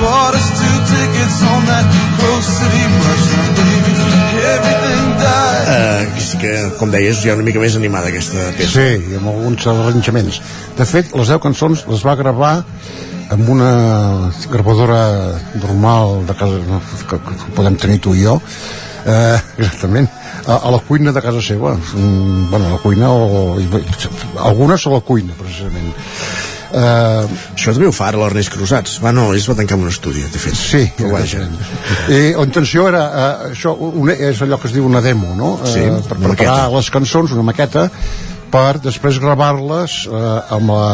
bought 0.00 0.34
us 0.34 0.48
two 0.60 0.76
tickets 0.92 1.38
on 1.42 1.60
that 1.70 1.86
Coast 2.20 2.50
City 2.60 2.84
bus. 3.00 3.22
Now, 3.32 3.48
baby, 3.56 3.92
everything 4.56 5.04
died. 5.18 5.66
Eh, 5.72 6.06
que 6.14 6.20
sí 6.20 6.38
que, 6.38 6.52
com 6.78 6.90
deies, 6.90 7.22
ja 7.24 7.34
una 7.34 7.46
mica 7.46 7.60
més 7.62 7.76
animada 7.76 8.12
aquesta 8.12 8.52
peça. 8.58 8.72
Sí, 8.76 9.12
i 9.12 9.18
amb 9.20 9.32
alguns 9.32 9.66
arranjaments. 9.66 10.40
De 10.76 10.88
fet, 10.88 11.14
les 11.16 11.28
10 11.28 11.42
cançons 11.42 11.86
les 11.88 12.04
va 12.04 12.16
gravar 12.18 12.54
amb 13.32 13.48
una 13.48 13.72
gravadora 14.52 15.02
normal 15.56 16.26
de 16.28 16.34
casa 16.36 16.58
no, 16.68 16.82
que, 17.08 17.16
que 17.16 17.54
podem 17.56 17.78
tenir 17.80 18.02
tu 18.04 18.12
i 18.12 18.26
jo 18.26 18.34
eh, 19.06 19.38
exactament 19.56 20.10
a, 20.46 20.56
a 20.56 20.70
la 20.70 20.78
cuina 20.86 21.12
de 21.12 21.22
casa 21.22 21.42
seva. 21.42 21.74
Mm, 21.76 22.50
bueno, 22.50 22.66
a 22.66 22.70
la 22.76 22.80
cuina 22.82 23.10
o 23.10 23.58
i, 23.60 23.68
algunes 24.38 24.86
a 24.86 24.96
la 24.96 25.00
cuina 25.06 25.36
precisament. 25.38 25.92
Uh, 26.72 27.26
això 27.52 27.74
també 27.74 27.84
ho 27.84 27.92
fa 27.92 28.06
ara 28.08 28.20
l'Ernest 28.22 28.54
Cruzats. 28.54 28.96
Va 29.04 29.12
no, 29.12 29.26
ell 29.34 29.40
es 29.42 29.48
va 29.50 29.58
tancar 29.58 29.76
un 29.76 29.90
estudi 29.90 30.22
de 30.24 30.40
fet. 30.40 30.56
Sí, 30.56 30.82
però 30.96 31.10
vaja. 31.18 31.44
i 32.08 32.20
la 32.32 32.46
intenció 32.46 32.86
era 32.88 33.02
uh, 33.08 33.50
això 33.50 33.74
una, 33.76 34.16
és 34.16 34.40
allò 34.44 34.56
que 34.60 34.70
es 34.70 34.76
diu 34.78 34.86
una 34.88 35.02
demo 35.04 35.34
no? 35.36 35.54
Sí, 35.68 35.84
uh, 35.84 36.00
per 36.00 36.16
preparar 36.16 36.30
maqueta. 36.32 36.70
les 36.76 36.88
cançons, 36.94 37.36
una 37.36 37.44
maqueta 37.50 37.90
per 38.52 38.80
després 38.84 39.20
gravar-les 39.20 39.98
uh, 40.08 40.56
amb 40.56 40.72
la 40.72 40.88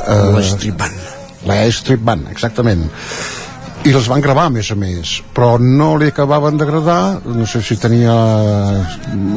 uh, 0.00 0.32
la 0.38 0.46
strip 0.48 0.80
band. 0.80 1.04
la 1.48 1.60
strip 1.72 2.00
band, 2.04 2.32
exactament 2.32 2.88
i 3.80 3.92
les 3.94 4.08
van 4.12 4.20
gravar 4.20 4.46
a 4.48 4.52
més 4.52 4.68
a 4.72 4.76
més. 4.76 5.14
Però 5.36 5.54
no 5.60 5.94
li 6.00 6.10
acabaven 6.12 6.58
d'agradar 6.60 7.20
no 7.24 7.46
sé 7.48 7.62
si 7.64 7.78
tenia 7.80 8.14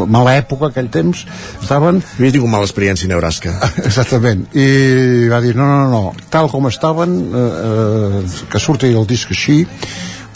mala 0.03 0.35
època 0.39 0.67
aquell 0.69 0.89
temps 0.91 1.23
estaven 1.61 2.01
havia 2.17 2.35
tingut 2.35 2.51
mala 2.51 2.67
experiència 2.67 3.07
a 3.07 3.13
Nebraska. 3.13 3.55
Exactament. 3.87 4.49
I 4.51 5.29
va 5.31 5.39
dir 5.43 5.55
no, 5.55 5.67
no, 5.69 5.85
no, 5.91 6.27
tal 6.33 6.51
com 6.51 6.67
estaven 6.71 7.19
eh, 7.23 7.45
eh, 7.69 8.41
que 8.51 8.61
surti 8.63 8.91
el 8.91 9.07
disc 9.07 9.31
així 9.31 9.61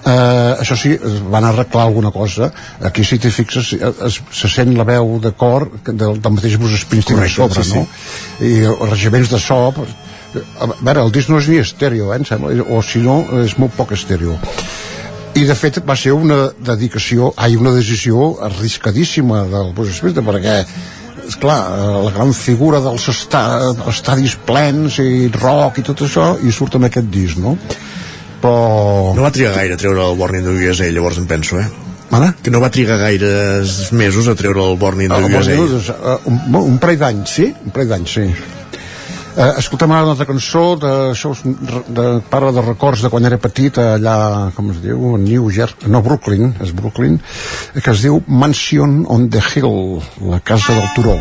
eh, 0.08 0.56
això 0.62 0.78
sí, 0.80 0.96
van 1.32 1.46
arreglar 1.48 1.84
alguna 1.88 2.12
cosa. 2.16 2.52
Aquí 2.88 3.04
si 3.04 3.20
t'hi 3.20 3.32
fixes 3.34 3.74
es, 3.76 4.02
es, 4.08 4.20
se 4.32 4.52
sent 4.52 4.76
la 4.78 4.88
veu 4.88 5.18
de 5.24 5.34
cor 5.36 5.68
del, 5.84 6.22
del 6.22 6.36
mateix 6.38 6.58
Bruce 6.62 6.84
Springsteen 6.86 7.20
a 7.20 7.28
Correcte, 7.28 7.64
sobre 7.64 7.68
sí, 7.68 7.82
no? 7.82 8.48
i 8.48 8.60
els 8.72 8.92
regiments 8.94 9.34
de 9.34 9.42
so 9.42 9.60
a 10.36 10.68
veure, 10.82 11.04
el 11.04 11.14
disc 11.16 11.32
no 11.32 11.40
és 11.42 11.48
ni 11.52 11.62
estèreo, 11.62 12.12
eh, 12.12 12.20
em 12.20 12.28
sembla, 12.28 12.54
o 12.68 12.82
si 12.84 13.02
no, 13.04 13.22
és 13.44 13.58
molt 13.62 13.76
poc 13.78 13.94
estèreo. 13.98 14.38
I, 15.38 15.44
de 15.46 15.54
fet, 15.54 15.82
va 15.86 15.96
ser 15.96 16.16
una 16.18 16.48
dedicació, 16.66 17.32
ai, 17.38 17.56
una 17.56 17.72
decisió 17.76 18.32
arriscadíssima 18.48 19.44
del 19.52 19.74
Bruce 19.78 19.94
Springsteen, 20.00 20.26
perquè 20.26 20.56
esclar, 21.28 21.60
eh, 21.76 22.04
la 22.08 22.14
gran 22.16 22.34
figura 22.34 22.80
dels 22.82 23.08
esta 23.14 23.44
estadis 23.92 24.38
plens 24.48 24.98
i 25.04 25.28
rock 25.34 25.82
i 25.82 25.86
tot 25.86 26.06
això, 26.08 26.32
i 26.42 26.52
surt 26.52 26.80
amb 26.80 26.90
aquest 26.90 27.12
disc, 27.14 27.38
no? 27.44 27.58
Però... 28.42 29.14
no 29.18 29.26
va 29.26 29.34
trigar 29.34 29.56
gaire 29.56 29.76
a 29.76 29.82
treure 29.82 30.04
el 30.06 30.18
Born 30.18 30.40
in 30.40 30.46
the 30.46 30.56
USA 30.58 30.90
llavors 30.94 31.18
em 31.22 31.28
penso, 31.30 31.60
eh? 31.60 31.68
Ara? 32.18 32.32
Que 32.42 32.52
no 32.54 32.62
va 32.64 32.70
trigar 32.72 32.98
gaires 33.02 33.92
mesos 33.92 34.30
a 34.32 34.36
treure 34.40 34.64
el 34.64 34.78
Born 34.80 35.02
in 35.04 35.12
the 35.12 35.24
USA. 35.28 35.54
In 35.54 35.58
the 35.58 35.74
USA, 35.76 35.98
eh, 36.14 36.20
un, 36.32 36.62
un 36.64 36.78
parell 36.82 37.02
d'anys, 37.02 37.34
sí? 37.42 37.52
Un 37.66 37.76
parell 37.76 37.92
d'anys, 37.94 38.14
sí. 38.20 38.56
Eh, 39.38 39.60
escoltem 39.62 39.92
ara 39.94 40.02
una 40.08 40.16
altra 40.16 40.26
cançó 40.26 40.64
de, 40.82 40.92
això 41.12 41.30
és 41.36 41.44
de, 41.46 42.06
parla 42.32 42.50
de 42.56 42.64
records 42.66 43.04
de 43.06 43.12
quan 43.14 43.30
era 43.30 43.38
petit 43.38 43.78
allà, 43.84 44.18
com 44.58 44.72
es 44.74 44.82
diu, 44.82 45.12
New 45.22 45.52
Jersey, 45.54 45.92
no, 45.94 46.02
Brooklyn, 46.02 46.56
és 46.66 46.74
Brooklyn, 46.74 47.20
que 47.78 47.92
es 47.94 48.06
diu 48.08 48.24
Mansion 48.26 49.04
on 49.14 49.30
the 49.30 49.44
Hill, 49.54 50.00
la 50.34 50.42
casa 50.42 50.74
del 50.74 50.90
turó. 50.98 51.20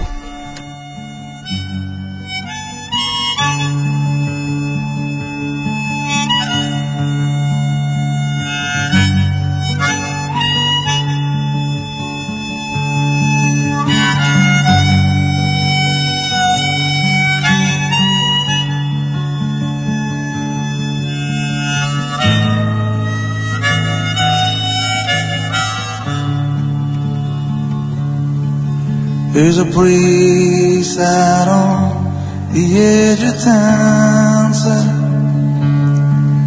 There's 29.36 29.58
a 29.58 29.66
place 29.66 30.98
out 30.98 31.46
on 31.46 32.04
the 32.54 32.64
edge 32.74 33.22
of 33.22 33.38
town, 33.44 34.54
sir, 34.54 34.82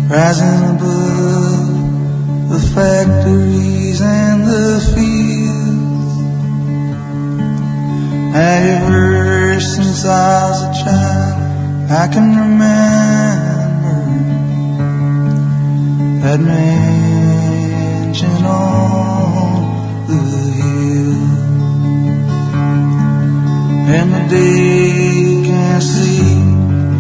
rising 0.10 0.64
above 0.74 2.50
the 2.50 2.60
factories 2.74 4.02
and 4.02 4.44
the 4.44 4.82
fields. 4.96 6.16
Ever 8.36 9.60
since 9.60 10.04
I 10.06 10.50
was 10.50 10.64
a 10.64 10.74
child, 10.84 11.92
I 11.92 12.08
can 12.12 12.36
remember 12.44 13.98
that 16.24 16.40
mansion 16.40 18.46
on 18.46 18.99
And 23.92 24.14
the 24.14 24.24
day 24.30 25.42
can 25.48 25.82
see 25.82 26.22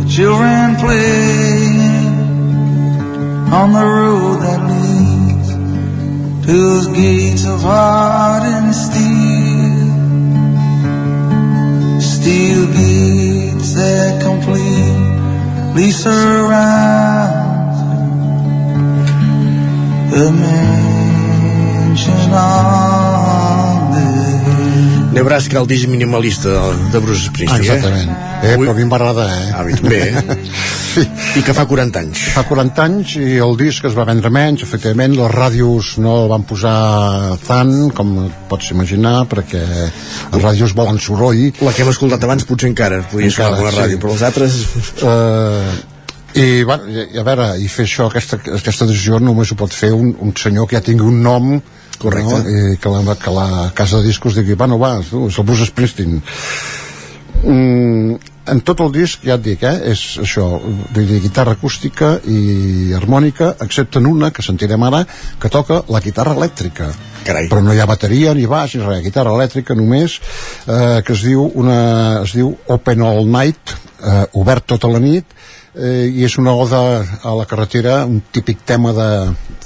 the 0.01 0.09
children 0.09 0.75
playing 0.77 2.17
on 3.53 3.73
the 3.73 3.85
road 3.85 4.41
that 4.41 4.61
leads 4.71 5.49
to 6.47 6.51
those 6.51 6.87
gates 6.87 7.45
of 7.45 7.61
hardened 7.61 8.73
steel. 8.73 9.85
Steel 12.01 12.65
gates 12.73 13.73
that 13.75 14.21
completely 14.23 15.91
surround 15.91 17.69
the 20.11 20.31
mansion 20.31 22.17
hill. 22.31 22.88
Nebraska, 25.11 25.57
el 25.59 25.67
disc 25.67 25.89
minimalista 25.89 26.51
de, 26.91 26.99
Bruce 26.99 27.25
Springsteen, 27.25 27.63
Exactament. 27.63 28.11
Eh, 28.43 28.53
però 28.59 28.71
a 28.71 28.75
mi 28.77 28.83
em 28.85 28.91
va 28.91 28.99
agradar, 28.99 29.25
eh? 29.33 29.47
A 29.57 29.63
mi 29.65 29.73
també, 29.73 30.01
eh? 30.05 30.37
sí. 30.93 31.03
I 31.39 31.43
que 31.45 31.55
fa 31.57 31.65
40 31.69 32.03
anys. 32.03 32.25
Fa 32.35 32.43
40 32.45 32.83
anys 32.85 33.15
i 33.17 33.39
el 33.41 33.57
disc 33.57 33.87
es 33.89 33.97
va 33.97 34.05
vendre 34.07 34.29
menys, 34.33 34.61
efectivament, 34.67 35.15
les 35.17 35.33
ràdios 35.33 35.95
no 36.03 36.13
el 36.23 36.29
van 36.29 36.45
posar 36.49 36.75
tant, 37.47 37.73
com 37.97 38.13
pots 38.51 38.69
imaginar, 38.75 39.23
perquè 39.31 39.63
les 39.65 40.43
ràdios 40.45 40.77
volen 40.77 41.01
soroll. 41.01 41.47
La 41.65 41.73
que 41.73 41.85
hem 41.85 41.89
escoltat 41.93 42.29
abans 42.29 42.45
potser 42.45 42.69
encara 42.69 43.01
podria 43.09 43.33
sonar 43.33 43.55
Encara, 43.55 43.63
com 43.63 43.71
a 43.71 43.73
sí. 43.73 43.81
ràdio, 43.81 44.03
però 44.05 44.13
els 44.13 44.27
altres... 44.29 44.59
Eh, 45.01 45.97
i, 46.37 46.63
bueno, 46.63 46.85
i 46.93 47.17
a 47.17 47.25
veure, 47.25 47.49
i 47.57 47.65
fer 47.71 47.87
això, 47.89 48.05
aquesta, 48.11 48.37
aquesta 48.59 48.85
decisió 48.85 49.17
només 49.17 49.49
ho 49.49 49.57
pot 49.57 49.73
fer 49.73 49.89
un, 49.95 50.13
un 50.21 50.37
senyor 50.37 50.69
que 50.69 50.77
ja 50.77 50.85
tingui 50.85 51.09
un 51.09 51.23
nom 51.25 51.55
Correcte. 51.99 52.39
no? 52.39 52.73
I 52.73 52.79
que, 52.81 52.89
la, 52.89 53.15
que 53.19 53.35
la 53.35 53.47
casa 53.75 53.99
de 53.99 54.07
discos 54.07 54.35
digui, 54.39 54.55
bueno, 54.59 54.79
va, 54.79 54.97
tu, 55.03 55.27
és 55.27 55.39
el 55.39 55.47
Bruce 55.47 55.69
Springsteen 55.69 56.19
mm, 57.43 58.19
en 58.49 58.61
tot 58.65 58.81
el 58.83 58.91
disc 58.93 59.23
ja 59.25 59.37
et 59.37 59.43
dic, 59.45 59.63
eh, 59.67 59.91
és 59.91 60.01
això 60.23 60.45
vull 60.59 61.05
dir, 61.05 61.19
guitarra 61.23 61.55
acústica 61.57 62.15
i 62.25 62.93
harmònica, 62.97 63.53
excepte 63.65 64.01
en 64.01 64.09
una 64.09 64.31
que 64.35 64.45
sentirem 64.45 64.83
ara, 64.87 65.03
que 65.39 65.51
toca 65.53 65.83
la 65.89 66.01
guitarra 66.03 66.35
elèctrica 66.37 66.89
Carai. 67.25 67.49
però 67.51 67.61
no 67.63 67.75
hi 67.75 67.81
ha 67.81 67.89
bateria 67.89 68.33
ni 68.33 68.47
baix 68.49 68.75
ni 68.75 68.83
res, 68.85 69.03
guitarra 69.05 69.35
elèctrica 69.35 69.77
només 69.77 70.19
eh, 70.65 71.01
que 71.05 71.13
es 71.13 71.25
diu, 71.25 71.45
una, 71.61 71.79
es 72.23 72.35
diu 72.37 72.55
Open 72.67 73.05
All 73.05 73.27
Night 73.27 73.75
eh, 73.75 74.25
obert 74.39 74.67
tota 74.73 74.91
la 74.91 75.01
nit 75.03 75.25
eh, 75.75 76.07
i 76.07 76.25
és 76.25 76.37
una 76.41 76.55
oda 76.55 76.81
a 77.23 77.35
la 77.37 77.47
carretera 77.49 78.03
un 78.05 78.21
típic 78.33 78.65
tema 78.65 78.95
de 78.95 79.09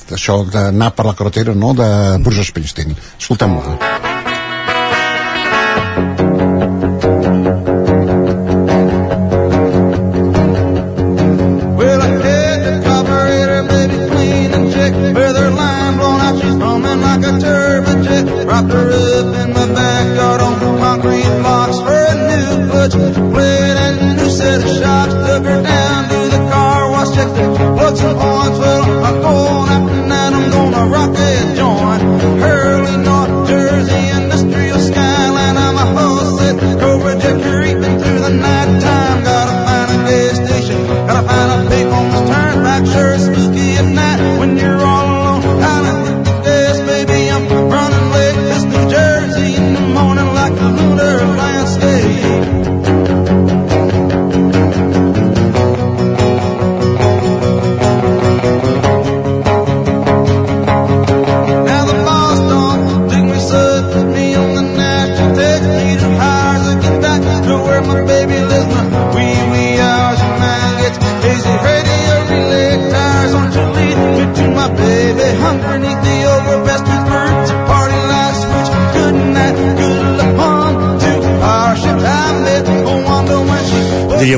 d'això 0.09 0.41
d'anar 0.43 0.91
per 0.95 1.07
la 1.09 1.15
carretera 1.17 1.53
no? 1.53 1.73
de 1.77 1.89
Bruce 2.23 2.49
Springsteen 2.49 2.95
escoltem-lo 3.19 4.12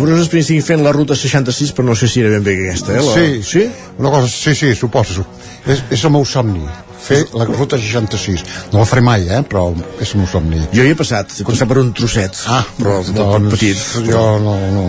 Bruce 0.06 0.28
Springsteen 0.30 0.62
fent 0.64 0.84
la 0.86 0.94
ruta 0.94 1.16
66, 1.18 1.74
però 1.76 1.90
no 1.90 1.96
sé 1.98 2.08
si 2.12 2.22
era 2.22 2.30
ben 2.30 2.44
bé 2.46 2.54
aquesta, 2.60 2.94
eh? 2.94 3.02
La... 3.02 3.14
Sí, 3.18 3.44
sí? 3.44 3.64
Una 3.98 4.12
cosa, 4.14 4.30
sí, 4.30 4.54
sí, 4.56 4.74
suposo. 4.78 5.26
És, 5.66 5.82
és 5.90 6.04
el 6.06 6.14
meu 6.14 6.26
somni, 6.30 6.62
fer 7.02 7.24
la 7.34 7.48
ruta 7.50 7.80
66. 7.82 8.44
No 8.74 8.84
la 8.84 8.88
faré 8.90 9.02
mai, 9.06 9.26
eh, 9.26 9.42
però 9.50 9.68
és 10.02 10.14
el 10.14 10.22
meu 10.22 10.30
somni. 10.30 10.62
Jo 10.76 10.86
hi 10.86 10.94
he 10.94 11.00
passat, 11.00 11.34
he 11.40 11.48
passat 11.48 11.70
per 11.72 11.82
un 11.82 11.92
trosset, 11.98 12.38
Ah, 12.52 12.64
però 12.78 13.00
doncs, 13.08 13.52
petit. 13.58 13.82
Jo 14.06 14.26
no, 14.44 14.56
no, 14.76 14.86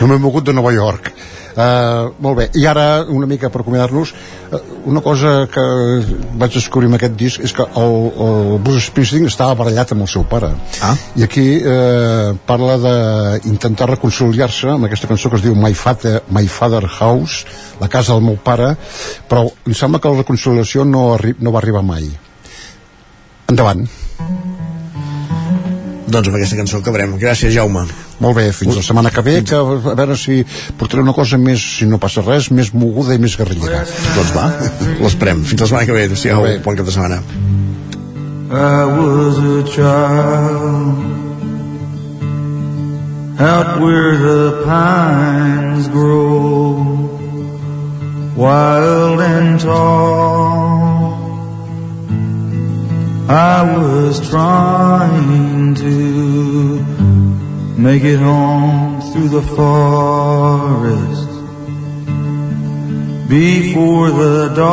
no 0.00 0.10
m'he 0.10 0.20
mogut 0.22 0.46
de 0.46 0.54
Nova 0.54 0.74
York. 0.74 1.12
Uh, 1.52 2.14
molt 2.24 2.38
bé, 2.38 2.46
i 2.56 2.62
ara 2.64 3.02
una 3.12 3.26
mica 3.28 3.50
per 3.52 3.60
acomiadar-nos 3.60 4.14
una 4.84 5.00
cosa 5.00 5.46
que 5.52 5.62
vaig 6.36 6.52
descobrir 6.52 6.90
amb 6.90 6.98
aquest 6.98 7.14
disc 7.16 7.44
és 7.46 7.54
que 7.56 7.64
el, 7.64 7.94
el 8.26 8.58
Bruce 8.64 8.90
Springsteen 8.90 9.28
estava 9.30 9.56
barallat 9.56 9.94
amb 9.94 10.04
el 10.04 10.10
seu 10.12 10.26
pare 10.28 10.50
ah. 10.84 10.92
i 11.16 11.24
aquí 11.24 11.46
uh, 11.60 12.34
parla 12.48 12.76
d'intentar 12.82 13.88
reconciliar-se 13.94 14.74
amb 14.74 14.88
aquesta 14.88 15.08
cançó 15.10 15.32
que 15.32 15.40
es 15.40 15.46
diu 15.46 15.56
My 15.56 15.72
Father, 15.78 16.20
My 16.34 16.44
Father 16.52 16.84
House 16.98 17.46
la 17.80 17.88
casa 17.88 18.12
del 18.12 18.26
meu 18.28 18.36
pare 18.44 18.74
però 19.30 19.46
em 19.48 19.76
sembla 19.78 20.02
que 20.02 20.12
la 20.12 20.20
reconciliació 20.20 20.84
no, 20.84 21.12
arri 21.16 21.36
no 21.40 21.54
va 21.54 21.62
arribar 21.64 21.84
mai 21.86 22.10
endavant 23.48 23.86
Doncs 26.12 26.28
amb 26.28 26.36
aquesta 26.36 26.56
cançó 26.58 26.82
acabarem. 26.82 27.14
Gràcies, 27.16 27.54
Jaume. 27.54 27.86
Molt 28.22 28.38
bé, 28.38 28.46
fins 28.54 28.78
la 28.78 28.84
setmana 28.86 29.10
que 29.10 29.24
ve 29.26 29.40
que 29.46 29.58
a 29.58 29.94
veure 29.98 30.16
si 30.18 30.42
portaré 30.78 31.02
una 31.02 31.14
cosa 31.16 31.38
més 31.38 31.62
si 31.78 31.88
no 31.90 31.98
passa 32.02 32.22
res, 32.22 32.50
més 32.54 32.72
moguda 32.74 33.16
i 33.16 33.22
més 33.22 33.34
guerrillera 33.38 33.82
doncs 34.16 34.32
va, 34.36 34.46
l'esperem. 35.02 35.42
Fins 35.48 35.64
la 35.64 35.70
setmana 35.72 35.88
que 35.88 35.96
ve, 35.96 36.06
adéu-siau, 36.06 36.46
bon 36.64 36.78
cap 36.78 36.86
de 36.86 36.94
setmana. 36.94 37.22
I 38.52 38.84
was 38.84 39.38
a 39.38 39.62
child 39.72 41.22
out 43.40 43.80
where 43.80 44.16
the 44.18 44.62
pines 44.66 45.88
grow 45.88 47.08
wild 48.36 49.20
and 49.20 49.58
tall. 49.58 51.12
I 53.28 53.62
was 53.78 54.28
trying 54.28 55.74
to 55.76 57.11
make 57.82 58.04
it 58.04 58.18
home 58.18 59.00
through 59.10 59.28
the 59.28 59.42
forest 59.42 61.28
before 63.28 64.10
the 64.10 64.54
darkness 64.54 64.70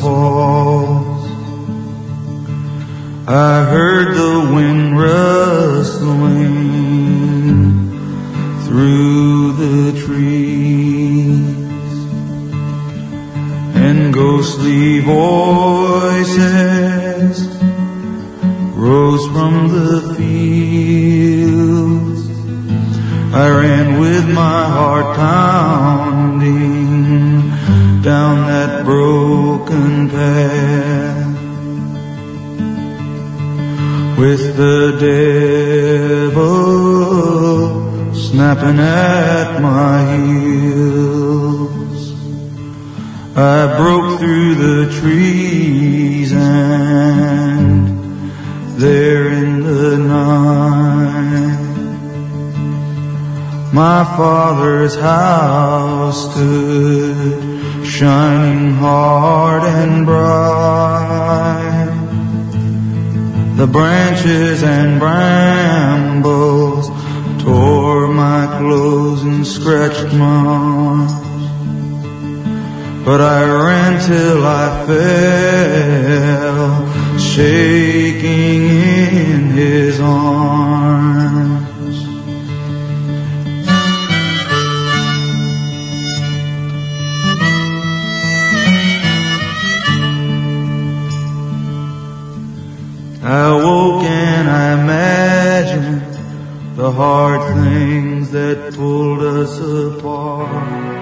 falls. 0.00 1.26
I 3.26 3.64
heard 3.64 4.14
the 4.14 4.52
wind 4.54 4.96
rustling 4.96 6.52
through 8.66 9.52
the 9.54 10.00
trees 10.06 11.42
and 13.74 14.14
ghostly 14.14 15.00
voices 15.00 16.12
rose 18.82 19.24
from 19.28 19.54
the 19.68 20.00
fields. 20.16 21.52
I 23.32 23.48
ran 23.48 24.00
with 24.00 24.26
my 24.28 24.64
heart 24.76 25.16
pounding 25.16 26.72
down 28.02 28.34
that 28.50 28.84
broken 28.84 30.08
path 30.10 31.38
with 34.18 34.56
the 34.56 34.96
devil 36.28 36.52
snapping 38.14 38.80
at 38.80 39.60
my 39.60 39.98
heels. 40.26 42.00
I 43.36 43.76
broke 43.78 44.18
through 44.18 44.54
the 44.56 44.90
trees 44.98 46.32
and 46.32 47.91
there 48.78 49.28
in 49.28 49.62
the 49.62 49.98
night 49.98 51.62
my 53.72 54.04
father's 54.04 54.94
house 54.96 56.30
stood 56.30 57.86
shining 57.86 58.74
hard 58.74 59.62
and 59.62 60.04
bright. 60.04 61.88
The 63.56 63.66
branches 63.66 64.62
and 64.62 65.00
brambles 65.00 66.88
tore 67.42 68.08
my 68.08 68.46
clothes 68.58 69.22
and 69.22 69.46
scratched 69.46 70.12
my 70.14 70.26
arms. 70.26 71.21
But 73.04 73.20
I 73.20 73.42
ran 73.44 74.00
till 74.06 74.46
I 74.46 74.86
fell, 74.86 76.58
shaking 77.18 78.64
in 78.64 79.50
his 79.50 80.00
arms. 80.00 81.52
I 93.24 93.52
woke 93.52 94.04
and 94.04 94.48
I 94.48 94.72
imagined 94.80 96.02
the 96.76 96.90
hard 96.92 97.42
things 97.54 98.30
that 98.30 98.74
pulled 98.74 99.22
us 99.22 99.58
apart. 99.58 101.01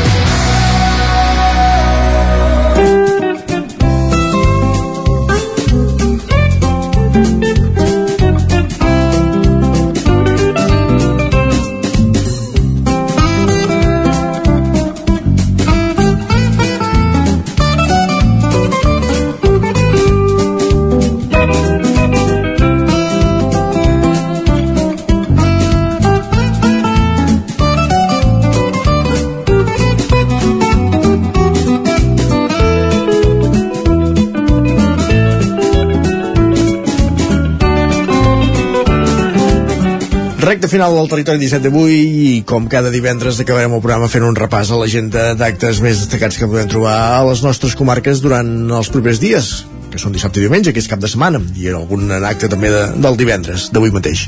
Final 40.71 40.95
del 40.95 41.09
territori 41.11 41.41
17 41.41 41.67
d'avui 41.67 41.95
i 41.99 42.27
com 42.47 42.69
cada 42.71 42.87
divendres 42.93 43.41
acabarem 43.43 43.73
el 43.75 43.81
programa 43.83 44.07
fent 44.07 44.23
un 44.23 44.37
repàs 44.37 44.69
a 44.71 44.77
l'agenda 44.79 45.33
d'actes 45.35 45.81
més 45.83 45.99
destacats 45.99 46.37
que 46.39 46.47
podem 46.47 46.69
trobar 46.71 46.95
a 47.17 47.25
les 47.27 47.41
nostres 47.43 47.75
comarques 47.75 48.21
durant 48.23 48.47
els 48.77 48.89
propers 48.93 49.19
dies 49.19 49.49
que 49.91 49.99
són 49.99 50.15
dissabte 50.15 50.39
i 50.39 50.45
diumenge, 50.45 50.71
que 50.71 50.79
és 50.79 50.87
cap 50.87 51.01
de 51.03 51.09
setmana 51.11 51.41
i 51.59 51.67
algun 51.75 52.07
acte 52.15 52.47
també 52.47 52.71
de, 52.71 52.85
del 53.03 53.19
divendres 53.19 53.67
d'avui 53.75 53.91
mateix. 53.91 54.23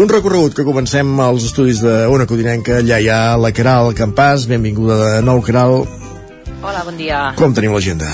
Un 0.00 0.08
recorregut 0.08 0.56
que 0.56 0.64
comencem 0.64 1.12
als 1.20 1.44
estudis 1.50 1.84
d'Ona 1.84 2.24
Codinenca 2.30 2.80
allà 2.80 3.02
hi 3.02 3.10
ha 3.12 3.20
la 3.36 3.52
Caral 3.52 3.92
Campàs, 3.98 4.48
benvinguda 4.48 4.96
de 5.02 5.20
nou 5.28 5.44
Caral 5.44 5.82
Hola, 6.62 6.86
bon 6.88 6.96
dia. 6.96 7.20
com 7.36 7.52
tenim 7.52 7.76
l'agenda? 7.76 8.08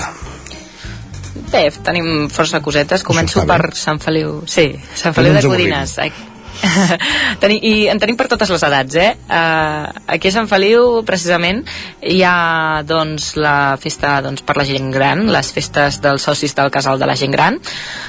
Bé, 1.47 1.63
tenim 1.85 2.27
força 2.33 2.59
cosetes. 2.65 3.07
Començo 3.07 3.47
per 3.47 3.71
Sant 3.77 4.03
Feliu. 4.03 4.41
Sí, 4.49 4.73
Sant 4.99 5.15
Feliu 5.15 5.31
no 5.31 5.39
de 5.39 5.45
ens 5.45 5.51
avorrim. 5.53 6.32
Teni, 7.41 7.57
I 7.59 7.73
en 7.91 7.99
tenim 8.01 8.17
per 8.19 8.27
totes 8.31 8.51
les 8.53 8.63
edats, 8.65 8.95
eh? 8.99 9.09
Uh, 9.27 9.89
aquí 10.15 10.29
a 10.29 10.35
Sant 10.35 10.47
Feliu, 10.49 11.01
precisament, 11.07 11.63
hi 12.01 12.21
ha 12.25 12.83
doncs, 12.87 13.33
la 13.39 13.75
festa 13.81 14.15
doncs, 14.25 14.43
per 14.45 14.55
la 14.59 14.65
gent 14.67 14.91
gran, 14.93 15.25
les 15.33 15.51
festes 15.55 15.99
dels 16.03 16.23
socis 16.23 16.55
del 16.55 16.71
casal 16.73 17.01
de 17.01 17.09
la 17.09 17.17
gent 17.19 17.33
gran. 17.33 17.59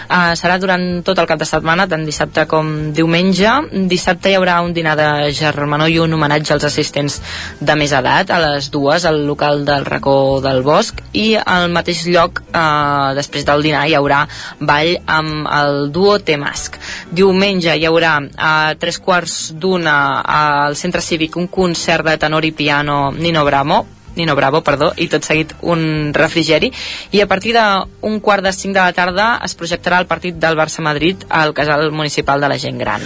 Uh, 0.04 0.34
serà 0.38 0.58
durant 0.60 1.02
tot 1.06 1.18
el 1.18 1.28
cap 1.30 1.40
de 1.40 1.48
setmana, 1.48 1.88
tant 1.90 2.04
dissabte 2.06 2.46
com 2.50 2.92
diumenge. 2.94 3.54
Dissabte 3.90 4.32
hi 4.32 4.38
haurà 4.38 4.60
un 4.64 4.74
dinar 4.76 4.96
de 5.00 5.08
germanor 5.34 5.92
i 5.92 5.98
un 6.02 6.14
homenatge 6.14 6.54
als 6.54 6.68
assistents 6.68 7.20
de 7.60 7.78
més 7.78 7.94
edat, 7.96 8.30
a 8.30 8.40
les 8.42 8.70
dues, 8.74 9.08
al 9.08 9.24
local 9.28 9.64
del 9.66 9.88
racó 9.88 10.40
del 10.44 10.62
bosc, 10.66 11.00
i 11.12 11.34
al 11.40 11.70
mateix 11.72 12.04
lloc, 12.10 12.42
uh, 12.52 13.14
després 13.16 13.46
del 13.48 13.64
dinar, 13.64 13.86
hi 13.88 13.96
haurà 13.98 14.24
ball 14.60 14.94
amb 15.06 15.48
el 15.48 15.90
duo 15.94 16.18
T-Mask. 16.20 16.78
Diumenge 17.14 17.74
hi 17.74 17.88
haurà 17.88 18.16
a 18.36 18.74
tres 18.78 18.98
quarts 18.98 19.52
d'una 19.55 20.20
al 20.20 20.77
centre 20.77 21.02
cívic 21.02 21.36
un 21.36 21.48
concert 21.48 22.06
de 22.06 22.16
tenor 22.19 22.44
i 22.44 22.52
piano 22.52 23.12
Nino 23.12 23.44
Bravo 23.44 23.85
Nino 24.15 24.35
Bravo, 24.36 24.62
perdó, 24.62 24.93
i 24.97 25.09
tot 25.11 25.24
seguit 25.27 25.55
un 25.62 26.12
refrigeri. 26.15 26.70
I 27.11 27.23
a 27.24 27.27
partir 27.27 27.55
d'un 27.56 28.20
quart 28.23 28.44
de 28.44 28.52
cinc 28.55 28.74
de 28.77 28.81
la 28.81 28.93
tarda 28.94 29.28
es 29.44 29.56
projectarà 29.59 29.98
el 30.02 30.06
partit 30.06 30.39
del 30.40 30.59
Barça-Madrid 30.59 31.27
al 31.28 31.55
casal 31.55 31.90
municipal 31.93 32.40
de 32.40 32.51
la 32.52 32.59
gent 32.59 32.78
gran. 32.78 33.02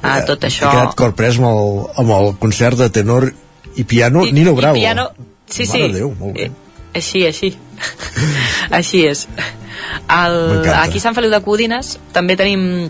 Uh, 0.00 0.20
tot 0.28 0.44
això 0.46 0.68
He 0.68 0.76
quedat 0.76 0.96
corprès 0.96 1.40
amb 1.40 1.48
el, 1.50 1.70
amb 2.00 2.14
el 2.18 2.32
concert 2.40 2.78
de 2.78 2.88
tenor 2.92 3.30
i 3.76 3.84
piano 3.84 4.24
Nino 4.24 4.54
Bravo. 4.54 4.76
i 4.76 4.84
piano, 4.84 5.10
sí, 5.48 5.66
sí. 5.66 5.82
Mare 5.82 5.92
de 5.92 6.00
Déu, 6.00 6.12
molt 6.18 6.36
bé. 6.36 6.48
Eh, 6.48 6.66
així, 6.96 7.26
així. 7.26 7.52
Així 8.78 9.02
és. 9.04 9.26
El, 10.08 10.36
aquí 10.72 10.96
a 10.96 11.02
Sant 11.02 11.16
Feliu 11.16 11.28
de 11.28 11.42
Codines 11.44 11.98
també 12.14 12.38
tenim 12.40 12.88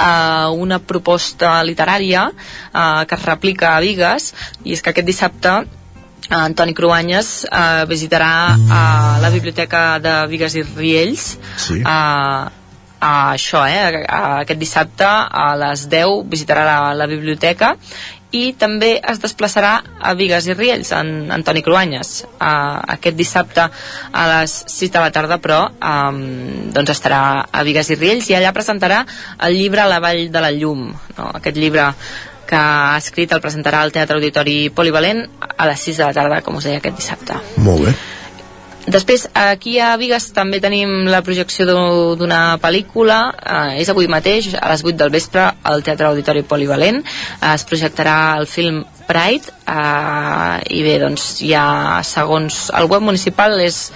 uh, 0.00 0.48
una 0.56 0.78
proposta 0.80 1.60
literària 1.62 2.24
uh, 2.32 3.04
que 3.06 3.14
es 3.18 3.24
replica 3.28 3.76
a 3.76 3.80
Vigues 3.84 4.32
i 4.64 4.72
és 4.72 4.80
que 4.82 4.90
aquest 4.94 5.06
dissabte 5.06 5.52
eh, 5.60 6.36
Antoni 6.40 6.74
Cruanyes 6.74 7.44
uh, 7.50 7.84
visitarà 7.90 8.32
uh, 8.56 9.20
la 9.22 9.30
biblioteca 9.34 9.98
de 10.00 10.14
Vigues 10.32 10.56
i 10.56 10.62
Riells 10.64 11.36
Sí. 11.56 11.80
uh, 11.82 12.48
a 13.00 13.12
això, 13.32 13.62
eh, 13.64 14.04
a- 14.04 14.40
aquest 14.42 14.60
dissabte 14.60 15.06
a 15.08 15.46
les 15.56 15.86
10 15.88 16.24
visitarà 16.28 16.64
la, 16.68 16.94
la 16.94 17.06
biblioteca 17.08 17.74
i 18.36 18.52
també 18.58 18.92
es 18.98 19.20
desplaçarà 19.22 19.72
a 19.98 20.14
Vigues 20.18 20.46
i 20.46 20.54
Riells, 20.54 20.92
en 20.96 21.30
Antoni 21.34 21.62
Cruanyes. 21.66 22.12
Uh, 22.36 22.78
aquest 22.96 23.18
dissabte 23.18 23.66
a 23.66 24.26
les 24.34 24.56
6 24.70 24.94
de 24.94 25.02
la 25.02 25.10
tarda, 25.14 25.40
però, 25.42 25.60
um, 25.70 26.20
doncs 26.74 26.94
estarà 26.94 27.22
a 27.50 27.64
Vigues 27.66 27.90
i 27.90 27.98
Riells 27.98 28.30
i 28.30 28.38
allà 28.38 28.54
presentarà 28.56 29.02
el 29.46 29.58
llibre 29.58 29.88
La 29.90 30.00
vall 30.02 30.28
de 30.30 30.42
la 30.42 30.52
llum, 30.54 30.90
no? 31.16 31.30
aquest 31.40 31.58
llibre 31.58 31.90
que 32.50 32.58
ha 32.58 32.96
escrit 32.98 33.30
el 33.32 33.42
presentarà 33.42 33.82
al 33.84 33.92
Teatre 33.94 34.18
Auditori 34.18 34.70
Polivalent 34.74 35.22
a 35.56 35.68
les 35.70 35.90
6 35.90 36.00
de 36.00 36.08
la 36.08 36.16
tarda, 36.16 36.40
com 36.46 36.58
us 36.58 36.66
deia, 36.66 36.80
aquest 36.82 36.98
dissabte. 36.98 37.38
Molt 37.62 37.86
bé. 37.86 37.94
Després, 38.86 39.28
aquí 39.36 39.78
a 39.78 39.92
Vigues 40.00 40.30
també 40.32 40.58
tenim 40.60 41.04
la 41.12 41.20
projecció 41.22 41.66
d'u- 41.68 42.16
d'una 42.16 42.56
pel·lícula, 42.62 43.18
eh, 43.36 43.80
és 43.82 43.88
avui 43.92 44.08
mateix, 44.08 44.54
a 44.54 44.68
les 44.72 44.82
8 44.82 44.96
del 44.96 45.10
vespre, 45.10 45.44
al 45.62 45.82
Teatre 45.82 46.06
Auditori 46.06 46.42
Polivalent. 46.42 47.02
Eh, 47.04 47.54
es 47.54 47.66
projectarà 47.66 48.38
el 48.38 48.46
film 48.46 48.84
Pride, 49.06 49.52
eh, 49.66 50.62
i 50.70 50.82
bé, 50.82 50.98
doncs 50.98 51.40
ja 51.42 52.00
segons 52.02 52.70
el 52.74 52.84
web 52.86 53.02
municipal 53.02 53.60
és 53.60 53.92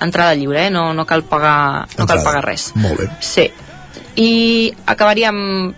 entrada 0.00 0.34
lliure, 0.34 0.66
eh? 0.66 0.70
no, 0.70 0.92
no 0.94 1.04
cal 1.04 1.24
pagar, 1.24 1.88
no 1.98 2.06
cal 2.06 2.22
pagar 2.22 2.44
res. 2.44 2.70
Molt 2.76 2.98
bé. 3.00 3.08
Sí. 3.20 3.50
I 4.16 4.72
acabaria 4.86 5.28
amb 5.30 5.74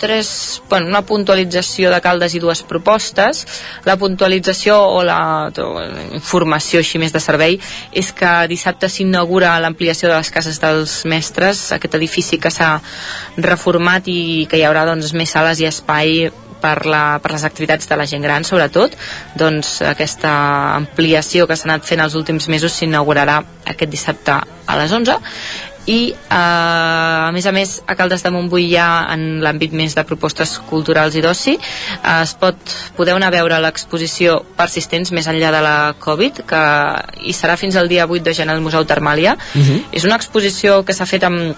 tres, 0.00 0.62
bueno, 0.68 0.88
una 0.88 1.02
puntualització 1.06 1.92
de 1.92 2.00
Caldes 2.00 2.34
i 2.34 2.42
dues 2.42 2.64
propostes. 2.66 3.44
La 3.86 3.98
puntualització 4.00 4.80
o 4.96 5.04
la 5.06 5.52
informació 6.16 6.80
així 6.80 6.98
més 6.98 7.14
de 7.14 7.22
servei 7.22 7.60
és 7.92 8.10
que 8.16 8.32
dissabte 8.50 8.90
s'inaugura 8.90 9.58
l'ampliació 9.62 10.10
de 10.10 10.16
les 10.16 10.32
cases 10.34 10.60
dels 10.62 11.00
mestres, 11.04 11.68
aquest 11.76 11.98
edifici 12.00 12.40
que 12.40 12.50
s'ha 12.50 12.78
reformat 13.36 14.08
i 14.08 14.46
que 14.50 14.58
hi 14.58 14.66
haurà 14.66 14.86
doncs, 14.88 15.12
més 15.14 15.36
sales 15.36 15.60
i 15.60 15.68
espai 15.68 16.30
per, 16.60 16.84
la, 16.86 17.18
per 17.22 17.32
les 17.34 17.44
activitats 17.48 17.88
de 17.88 17.96
la 17.96 18.06
gent 18.06 18.22
gran, 18.24 18.44
sobretot, 18.44 18.94
doncs 19.40 19.80
aquesta 19.86 20.32
ampliació 20.76 21.48
que 21.48 21.56
s'ha 21.56 21.70
anat 21.70 21.88
fent 21.88 22.04
els 22.04 22.16
últims 22.18 22.50
mesos 22.52 22.76
s'inaugurarà 22.76 23.40
aquest 23.72 23.92
dissabte 23.92 24.36
a 24.70 24.78
les 24.78 24.92
11 24.92 25.16
i 25.90 25.98
eh, 26.14 26.34
a 26.36 27.30
més 27.34 27.46
a 27.46 27.52
més 27.54 27.76
a 27.90 27.96
Caldes 27.98 28.22
de 28.22 28.30
Montbui 28.30 28.68
ha 28.78 29.08
en 29.14 29.40
l'àmbit 29.44 29.74
més 29.76 29.96
de 29.98 30.04
propostes 30.06 30.56
culturals 30.70 31.16
i 31.18 31.22
d'oci 31.24 31.56
eh, 31.56 32.20
es 32.20 32.34
pot, 32.38 32.76
podeu 32.96 33.18
anar 33.18 33.32
a 33.32 33.36
veure 33.38 33.58
l'exposició 33.64 34.40
Persistents 34.60 35.10
més 35.16 35.26
enllà 35.30 35.50
de 35.54 35.64
la 35.64 35.76
Covid 35.98 36.44
que 36.48 36.62
hi 37.26 37.34
serà 37.36 37.56
fins 37.60 37.76
al 37.76 37.90
dia 37.90 38.06
8 38.06 38.22
de 38.28 38.36
gener 38.36 38.54
al 38.54 38.62
Museu 38.64 38.86
Termàlia 38.86 39.36
Mhm. 39.54 39.90
és 39.92 40.04
una 40.04 40.16
exposició 40.16 40.84
que 40.84 40.94
s'ha 40.94 41.06
fet 41.06 41.24
amb 41.24 41.56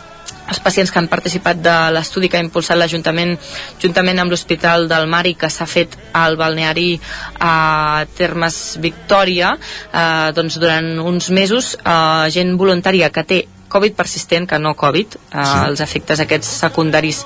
els 0.48 0.58
pacients 0.60 0.90
que 0.90 0.98
han 0.98 1.08
participat 1.08 1.60
de 1.62 1.74
l'estudi 1.94 2.28
que 2.28 2.36
ha 2.36 2.44
impulsat 2.44 2.76
l'Ajuntament 2.76 3.36
juntament 3.82 4.18
amb 4.18 4.32
l'Hospital 4.32 4.88
del 4.90 5.06
Mar 5.06 5.24
i 5.26 5.34
que 5.38 5.50
s'ha 5.50 5.66
fet 5.66 5.96
al 6.18 6.36
balneari 6.36 7.00
a 7.40 8.04
Termes 8.16 8.78
Victòria 8.82 9.54
eh, 9.56 10.32
doncs 10.34 10.58
durant 10.58 10.98
uns 11.00 11.30
mesos 11.30 11.74
eh, 11.78 12.30
gent 12.34 12.56
voluntària 12.58 13.10
que 13.10 13.24
té 13.24 13.40
Covid 13.72 13.96
persistent 13.96 14.48
que 14.48 14.60
no 14.60 14.74
Covid, 14.78 15.16
eh, 15.16 15.44
sí. 15.44 15.58
els 15.66 15.82
efectes 15.84 16.20
aquests 16.24 16.50
secundaris 16.66 17.22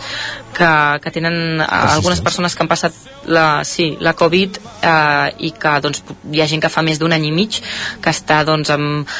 que, 0.57 1.01
que 1.03 1.11
tenen 1.12 1.61
eh, 1.61 1.66
algunes 1.69 2.23
persones 2.24 2.55
que 2.57 2.65
han 2.65 2.70
passat 2.70 2.95
la, 3.27 3.65
sí, 3.65 3.97
la 4.01 4.15
Covid 4.16 4.61
eh, 4.81 5.49
i 5.49 5.53
que 5.53 5.74
doncs, 5.85 6.03
hi 6.33 6.41
ha 6.41 6.49
gent 6.49 6.62
que 6.65 6.73
fa 6.73 6.85
més 6.87 7.01
d'un 7.03 7.12
any 7.12 7.28
i 7.28 7.35
mig 7.35 7.61
que 8.03 8.12
està 8.12 8.41
doncs, 8.47 8.70
amb, 8.73 9.11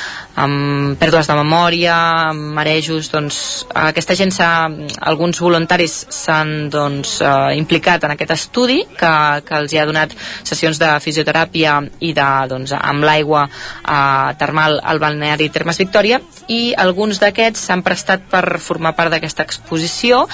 amb 0.41 0.97
pèrdues 1.01 1.29
de 1.29 1.37
memòria, 1.37 1.97
amb 2.31 2.55
marejos, 2.57 3.11
doncs 3.13 3.39
aquesta 3.73 4.17
gent 4.17 4.33
alguns 4.37 5.39
voluntaris 5.41 5.95
s'han 6.13 6.71
doncs, 6.73 7.21
eh, 7.21 7.57
implicat 7.57 8.05
en 8.05 8.15
aquest 8.15 8.35
estudi 8.35 8.83
que, 8.97 9.13
que 9.47 9.57
els 9.61 9.73
hi 9.73 9.81
ha 9.81 9.87
donat 9.89 10.13
sessions 10.45 10.81
de 10.81 10.91
fisioteràpia 11.05 11.79
i 12.01 12.13
de, 12.17 12.31
doncs, 12.51 12.75
amb 12.77 13.05
l'aigua 13.05 13.47
eh, 13.49 14.37
termal 14.41 14.81
al 14.83 15.01
balneari 15.03 15.51
Termes 15.53 15.81
Victòria 15.81 16.21
i 16.49 16.75
alguns 16.77 17.21
d'aquests 17.23 17.69
s'han 17.69 17.85
prestat 17.87 18.27
per 18.31 18.59
formar 18.63 18.95
part 18.97 19.13
d'aquesta 19.13 19.47
exposició 19.47 20.25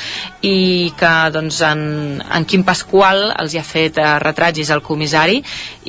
i 0.42 0.91
que 0.98 1.10
doncs, 1.34 1.60
en, 1.66 2.22
en 2.22 2.44
Quim 2.48 2.64
Pasqual 2.66 3.30
els 3.40 3.54
hi 3.54 3.60
ha 3.60 3.64
fet 3.66 3.98
eh, 4.00 4.06
retrats 4.22 4.58
i 4.58 4.64
és 4.66 4.72
el 4.74 4.82
comissari 4.84 5.40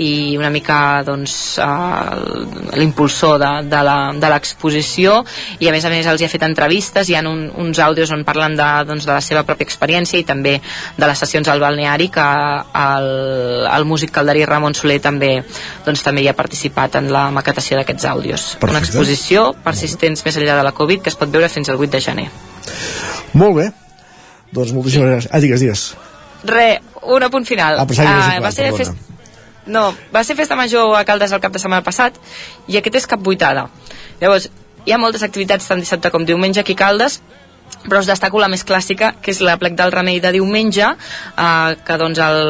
i 0.02 0.36
una 0.40 0.50
mica 0.54 0.78
doncs, 1.06 1.36
eh, 1.62 2.78
l'impulsor 2.80 3.38
de, 3.42 3.52
de 3.70 4.32
l'exposició 4.34 5.20
i 5.60 5.70
a 5.70 5.74
més 5.76 5.86
a 5.86 5.92
més 5.94 6.08
els 6.10 6.22
hi 6.22 6.28
ha 6.28 6.32
fet 6.32 6.46
entrevistes 6.48 7.10
hi 7.10 7.18
ha 7.18 7.24
un, 7.30 7.46
uns 7.64 7.82
àudios 7.84 8.14
on 8.16 8.26
parlen 8.28 8.58
de, 8.60 8.70
doncs, 8.90 9.08
de 9.08 9.14
la 9.14 9.22
seva 9.26 9.46
pròpia 9.48 9.68
experiència 9.68 10.22
i 10.22 10.28
també 10.28 10.56
de 10.98 11.10
les 11.10 11.24
sessions 11.26 11.52
al 11.52 11.62
balneari 11.64 12.10
que 12.14 12.30
el, 12.84 13.10
el 13.70 13.90
músic 13.90 14.14
calderí 14.16 14.46
Ramon 14.50 14.78
Soler 14.78 15.00
també, 15.04 15.36
doncs, 15.86 16.06
també 16.06 16.24
hi 16.26 16.32
ha 16.32 16.38
participat 16.38 17.00
en 17.02 17.12
la 17.14 17.28
maquetació 17.36 17.80
d'aquests 17.80 18.10
àudios 18.10 18.48
Perfecte. 18.58 18.72
una 18.72 18.84
exposició 18.86 19.46
persistents 19.64 20.26
més 20.26 20.42
enllà 20.42 20.58
de 20.60 20.68
la 20.72 20.76
Covid 20.78 21.04
que 21.06 21.14
es 21.14 21.20
pot 21.20 21.32
veure 21.32 21.52
fins 21.52 21.70
al 21.70 21.82
8 21.82 21.96
de 21.98 22.04
gener 22.08 22.32
Molt 23.34 23.56
bé. 23.58 23.72
Doncs 24.54 24.74
moltíssimes 24.76 25.10
gràcies. 25.10 25.30
Ah, 25.34 25.40
digues, 25.44 25.60
digues. 25.64 25.84
Re, 26.46 26.82
un 27.16 27.24
apunt 27.26 27.46
final. 27.50 27.80
Ah, 27.80 27.86
pensava 27.90 28.10
que 28.10 28.14
havies 28.16 28.38
Ah, 28.38 28.44
va 28.44 28.52
ser 28.52 28.70
perdona. 28.72 28.84
fest... 28.84 29.12
No, 29.66 29.84
va 30.14 30.24
ser 30.28 30.36
festa 30.36 30.58
major 30.60 30.92
a 31.00 31.06
Caldes 31.08 31.32
el 31.32 31.40
cap 31.40 31.54
de 31.56 31.60
setmana 31.62 31.84
passat 31.86 32.18
i 32.68 32.76
aquest 32.78 32.98
és 33.00 33.08
cap 33.08 33.22
vuitada. 33.24 33.70
Llavors, 34.20 34.50
hi 34.86 34.92
ha 34.92 34.98
moltes 35.00 35.24
activitats 35.24 35.68
tant 35.70 35.80
dissabte 35.80 36.12
com 36.12 36.26
diumenge 36.28 36.60
aquí 36.60 36.76
a 36.76 36.82
Caldes 36.86 37.22
però 37.88 38.00
us 38.04 38.08
destaco 38.08 38.40
la 38.40 38.48
més 38.52 38.62
clàssica, 38.68 39.14
que 39.24 39.32
és 39.32 39.40
la 39.42 39.56
plec 39.58 39.74
del 39.76 39.92
remei 39.92 40.20
de 40.22 40.30
diumenge, 40.36 40.86
eh, 40.94 41.76
que 41.84 41.98
doncs 41.98 42.20
el, 42.22 42.42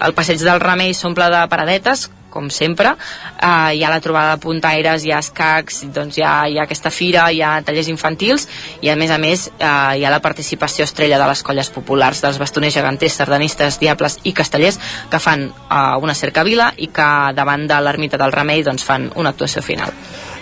el 0.00 0.14
passeig 0.16 0.40
del 0.42 0.60
remei 0.62 0.94
s'omple 0.94 1.28
de 1.30 1.42
paradetes, 1.50 2.06
com 2.32 2.48
sempre, 2.50 2.94
eh, 3.36 3.76
hi 3.76 3.84
ha 3.84 3.92
la 3.92 4.00
trobada 4.00 4.34
de 4.34 4.42
puntaires, 4.42 5.04
hi 5.04 5.12
ha 5.12 5.20
escacs, 5.22 5.82
doncs 5.94 6.18
hi 6.18 6.26
ha, 6.26 6.34
hi 6.48 6.58
ha 6.58 6.66
aquesta 6.66 6.90
fira, 6.90 7.28
hi 7.30 7.42
ha 7.44 7.54
tallers 7.62 7.92
infantils 7.92 8.48
i 8.80 8.90
a 8.90 8.96
més 8.96 9.12
a 9.12 9.20
més 9.22 9.46
eh, 9.52 10.00
hi 10.00 10.04
ha 10.04 10.12
la 10.12 10.22
participació 10.24 10.88
estrella 10.88 11.20
de 11.20 11.28
les 11.30 11.44
colles 11.46 11.70
populars, 11.74 12.24
dels 12.24 12.40
bastoners 12.42 12.74
geganters, 12.80 13.20
sardanistes, 13.20 13.78
diables 13.82 14.18
i 14.24 14.34
castellers 14.36 14.80
que 15.10 15.22
fan 15.22 15.48
eh, 15.52 15.78
una 16.02 16.16
cercavila 16.18 16.72
i 16.78 16.88
que 16.94 17.08
davant 17.36 17.68
de 17.68 17.80
l'ermita 17.84 18.20
del 18.20 18.34
remei 18.34 18.64
doncs 18.66 18.88
fan 18.88 19.10
una 19.16 19.36
actuació 19.36 19.62
final. 19.62 19.92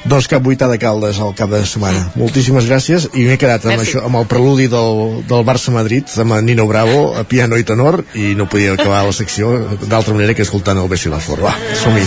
Doncs 0.08 0.28
cap 0.32 0.42
vuità 0.42 0.68
de 0.70 0.78
Caldes 0.80 1.18
al 1.20 1.34
cap 1.36 1.50
de 1.52 1.60
setmana. 1.68 2.06
Moltíssimes 2.16 2.64
gràcies 2.68 3.08
i 3.12 3.26
m'he 3.28 3.36
quedat 3.40 3.66
amb, 3.66 3.76
Merci. 3.76 3.92
això, 3.92 4.04
amb 4.08 4.16
el 4.16 4.26
preludi 4.30 4.66
del, 4.72 5.20
del 5.28 5.44
Barça-Madrid 5.44 6.08
amb 6.24 6.38
en 6.38 6.48
Nino 6.48 6.66
Bravo 6.70 7.14
a 7.20 7.24
piano 7.28 7.58
i 7.60 7.66
tenor 7.68 8.00
i 8.14 8.32
no 8.38 8.48
podia 8.48 8.72
acabar 8.72 9.04
la 9.04 9.12
secció 9.12 9.52
d'altra 9.84 10.14
manera 10.16 10.34
que 10.34 10.46
escoltant 10.46 10.80
el 10.80 10.88
Bessi 10.88 11.12
la 11.12 11.20
Flor. 11.20 11.44
Va, 11.44 11.54
som-hi. 11.82 12.06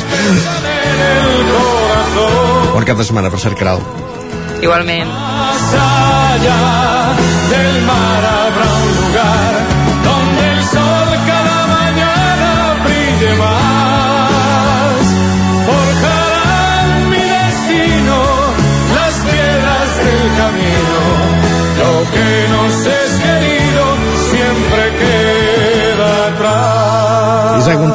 Bon 2.74 2.84
cap 2.90 2.98
de 2.98 3.06
setmana, 3.06 3.30
per 3.30 3.40
cert, 3.40 3.58
Caral. 3.60 3.84
Igualment. 4.64 5.10
allá 5.74 7.14
del 7.50 7.82
mar 7.86 8.33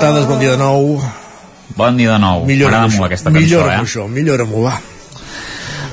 Montades, 0.08 0.26
bon 0.26 0.38
dia 0.40 0.52
de 0.52 0.56
nou. 0.56 1.02
Bon 1.76 1.96
dia 1.96 2.14
de 2.14 2.18
nou. 2.18 2.46
Millora 2.48 2.78
M'agrada 2.78 2.96
molt 2.96 3.06
aquesta 3.10 3.28
cançó, 3.28 3.42
millora 3.44 3.74
eh? 3.74 3.82
això, 3.84 4.06
millora 4.08 4.46
molt, 4.48 4.64
va. 4.64 4.97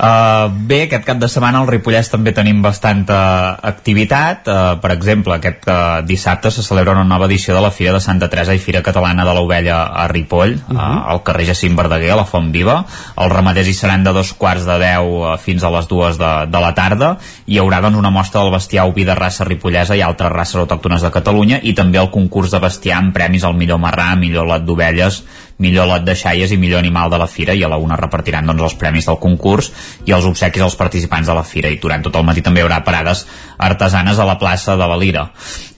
Uh, 0.05 0.51
bé, 0.69 0.83
aquest 0.85 1.05
cap 1.07 1.17
de 1.17 1.27
setmana 1.31 1.63
al 1.63 1.69
Ripollès 1.69 2.11
també 2.11 2.29
tenim 2.35 2.59
bastanta 2.61 3.17
activitat. 3.65 4.45
Uh, 4.45 4.75
per 4.81 4.91
exemple, 4.93 5.33
aquest 5.33 5.65
uh, 5.65 6.03
dissabte 6.05 6.51
se 6.53 6.61
celebra 6.65 6.93
una 6.93 7.07
nova 7.07 7.25
edició 7.25 7.55
de 7.55 7.63
la 7.63 7.71
Fira 7.73 7.95
de 7.95 8.01
Santa 8.03 8.29
Teresa 8.29 8.53
i 8.53 8.61
Fira 8.61 8.83
Catalana 8.85 9.25
de 9.25 9.33
l'Ovella 9.33 9.79
a 9.89 10.05
Ripoll, 10.11 10.53
uh 10.53 10.69
-huh. 10.69 10.75
uh, 10.75 11.09
al 11.15 11.23
carrer 11.23 11.47
Jacint 11.47 11.75
Verdaguer, 11.75 12.11
a 12.11 12.19
la 12.21 12.25
Font 12.25 12.51
Viva. 12.51 12.85
Els 13.17 13.33
ramaders 13.33 13.67
hi 13.67 13.73
seran 13.73 14.03
de 14.03 14.13
dos 14.13 14.33
quarts 14.33 14.65
de 14.65 14.77
deu 14.79 15.05
uh, 15.23 15.37
fins 15.37 15.63
a 15.63 15.71
les 15.71 15.87
dues 15.87 16.17
de, 16.17 16.45
de 16.45 16.59
la 16.59 16.73
tarda. 16.73 17.17
Hi 17.47 17.57
haurà 17.57 17.81
doncs, 17.81 17.97
una 17.97 18.11
mostra 18.11 18.41
del 18.41 18.51
bestiar 18.51 18.85
oví 18.85 19.05
de 19.05 19.15
raça 19.15 19.43
ripollesa 19.43 19.95
i 19.95 20.01
altres 20.01 20.31
races 20.31 20.55
autòctones 20.55 21.01
de 21.01 21.11
Catalunya 21.11 21.59
i 21.63 21.73
també 21.73 21.97
el 21.97 22.11
concurs 22.11 22.51
de 22.51 22.59
bestiar 22.59 22.97
amb 22.97 23.13
premis 23.13 23.43
al 23.43 23.55
millor 23.55 23.79
marrà, 23.79 24.15
millor 24.15 24.45
lot 24.45 24.61
d'ovelles, 24.61 25.23
millor 25.57 25.87
lot 25.87 26.03
de 26.07 26.15
xaies 26.15 26.51
i 26.51 26.57
millor 26.59 26.79
animal 26.79 27.11
de 27.11 27.19
la 27.21 27.27
fira 27.27 27.53
i 27.55 27.63
a 27.63 27.69
la 27.71 27.77
una 27.81 27.99
repartiran 27.99 28.45
doncs, 28.45 28.63
els 28.69 28.79
premis 28.79 29.07
del 29.07 29.19
concurs 29.21 29.71
i 30.05 30.15
els 30.15 30.25
obsequis 30.25 30.65
als 30.65 30.75
participants 30.75 31.27
de 31.27 31.37
la 31.37 31.43
fira. 31.43 31.69
I 31.69 31.79
durant 31.81 32.03
tot 32.03 32.15
el 32.15 32.27
matí 32.27 32.43
també 32.43 32.61
hi 32.61 32.67
haurà 32.67 32.83
parades 32.83 33.25
artesanes 33.57 34.19
a 34.19 34.27
la 34.27 34.39
plaça 34.39 34.75
de 34.75 34.91
la 34.91 34.99
Lira 34.99 35.29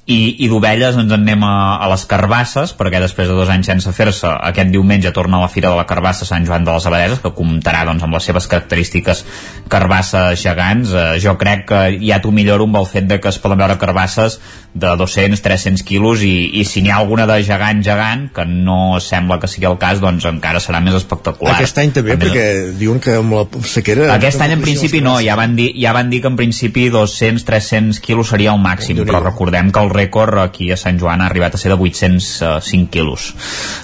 i, 0.08 0.20
i 0.40 0.48
d'ovelles 0.48 0.96
ens 0.96 1.12
en 1.12 1.28
anem 1.28 1.42
a, 1.44 1.78
a 1.84 1.88
les 1.92 2.06
carbasses 2.08 2.72
perquè 2.80 3.02
després 3.04 3.28
de 3.28 3.36
dos 3.36 3.50
anys 3.52 3.68
sense 3.68 3.92
fer-se 3.92 4.30
aquest 4.50 4.72
diumenge 4.72 5.12
torna 5.12 5.42
a 5.42 5.44
la 5.44 5.50
Fira 5.52 5.74
de 5.74 5.76
la 5.76 5.88
Carbassa 5.90 6.26
Sant 6.28 6.46
Joan 6.48 6.64
de 6.64 6.72
les 6.72 6.88
Abadeses 6.88 7.20
que 7.24 7.34
comptarà 7.36 7.84
doncs, 7.88 8.06
amb 8.06 8.16
les 8.16 8.30
seves 8.30 8.48
característiques 8.48 9.26
carbasses 9.68 10.40
gegants. 10.40 10.94
Eh, 10.96 11.18
jo 11.24 11.36
crec 11.40 11.66
que 11.68 11.82
ja 12.00 12.22
t'ho 12.24 12.32
milloro 12.32 12.70
amb 12.70 12.80
el 12.80 12.88
fet 12.88 13.10
de 13.10 13.20
que 13.20 13.28
es 13.34 13.40
poden 13.44 13.60
veure 13.60 13.76
carbasses 13.82 14.40
de 14.78 14.94
200-300 15.00 15.84
quilos 15.84 16.24
i, 16.24 16.52
i 16.62 16.64
si 16.68 16.84
n'hi 16.86 16.94
ha 16.94 17.02
alguna 17.02 17.26
de 17.28 17.42
gegant 17.44 17.82
gegant 17.84 18.28
que 18.36 18.46
no 18.48 19.02
sembla 19.04 19.40
que 19.42 19.50
sigui 19.52 19.68
el 19.68 19.78
cas 19.82 20.00
doncs 20.04 20.28
encara 20.30 20.62
serà 20.64 20.80
més 20.84 20.96
espectacular. 21.00 21.58
Aquest 21.58 21.82
any 21.82 21.92
també, 21.96 22.16
més, 22.16 22.24
perquè 22.24 22.78
diuen 22.80 23.02
que 23.04 23.18
amb 23.20 23.36
la 23.36 23.44
sequera... 23.68 24.08
aquest 24.16 24.44
any 24.46 24.56
en 24.56 24.64
principi 24.64 25.02
no, 25.04 25.18
ja 25.26 25.36
van 25.40 25.58
dir, 25.58 25.72
ja 25.82 25.92
van 25.98 26.12
dir 26.14 26.22
que 26.24 26.32
en 26.32 26.40
principi 26.40 26.88
200-300 26.94 28.00
quilos 28.04 28.32
seria 28.32 28.54
el 28.56 28.62
màxim, 28.64 29.02
però 29.04 29.24
recordem 29.26 29.74
que 29.74 29.84
el 29.84 29.92
rècord 29.98 30.38
aquí 30.44 30.70
a 30.72 30.78
Sant 30.80 31.00
Joan 31.02 31.24
ha 31.24 31.30
arribat 31.32 31.58
a 31.58 31.62
ser 31.62 31.74
de 31.74 31.80
805 31.80 32.92
quilos. 32.94 33.32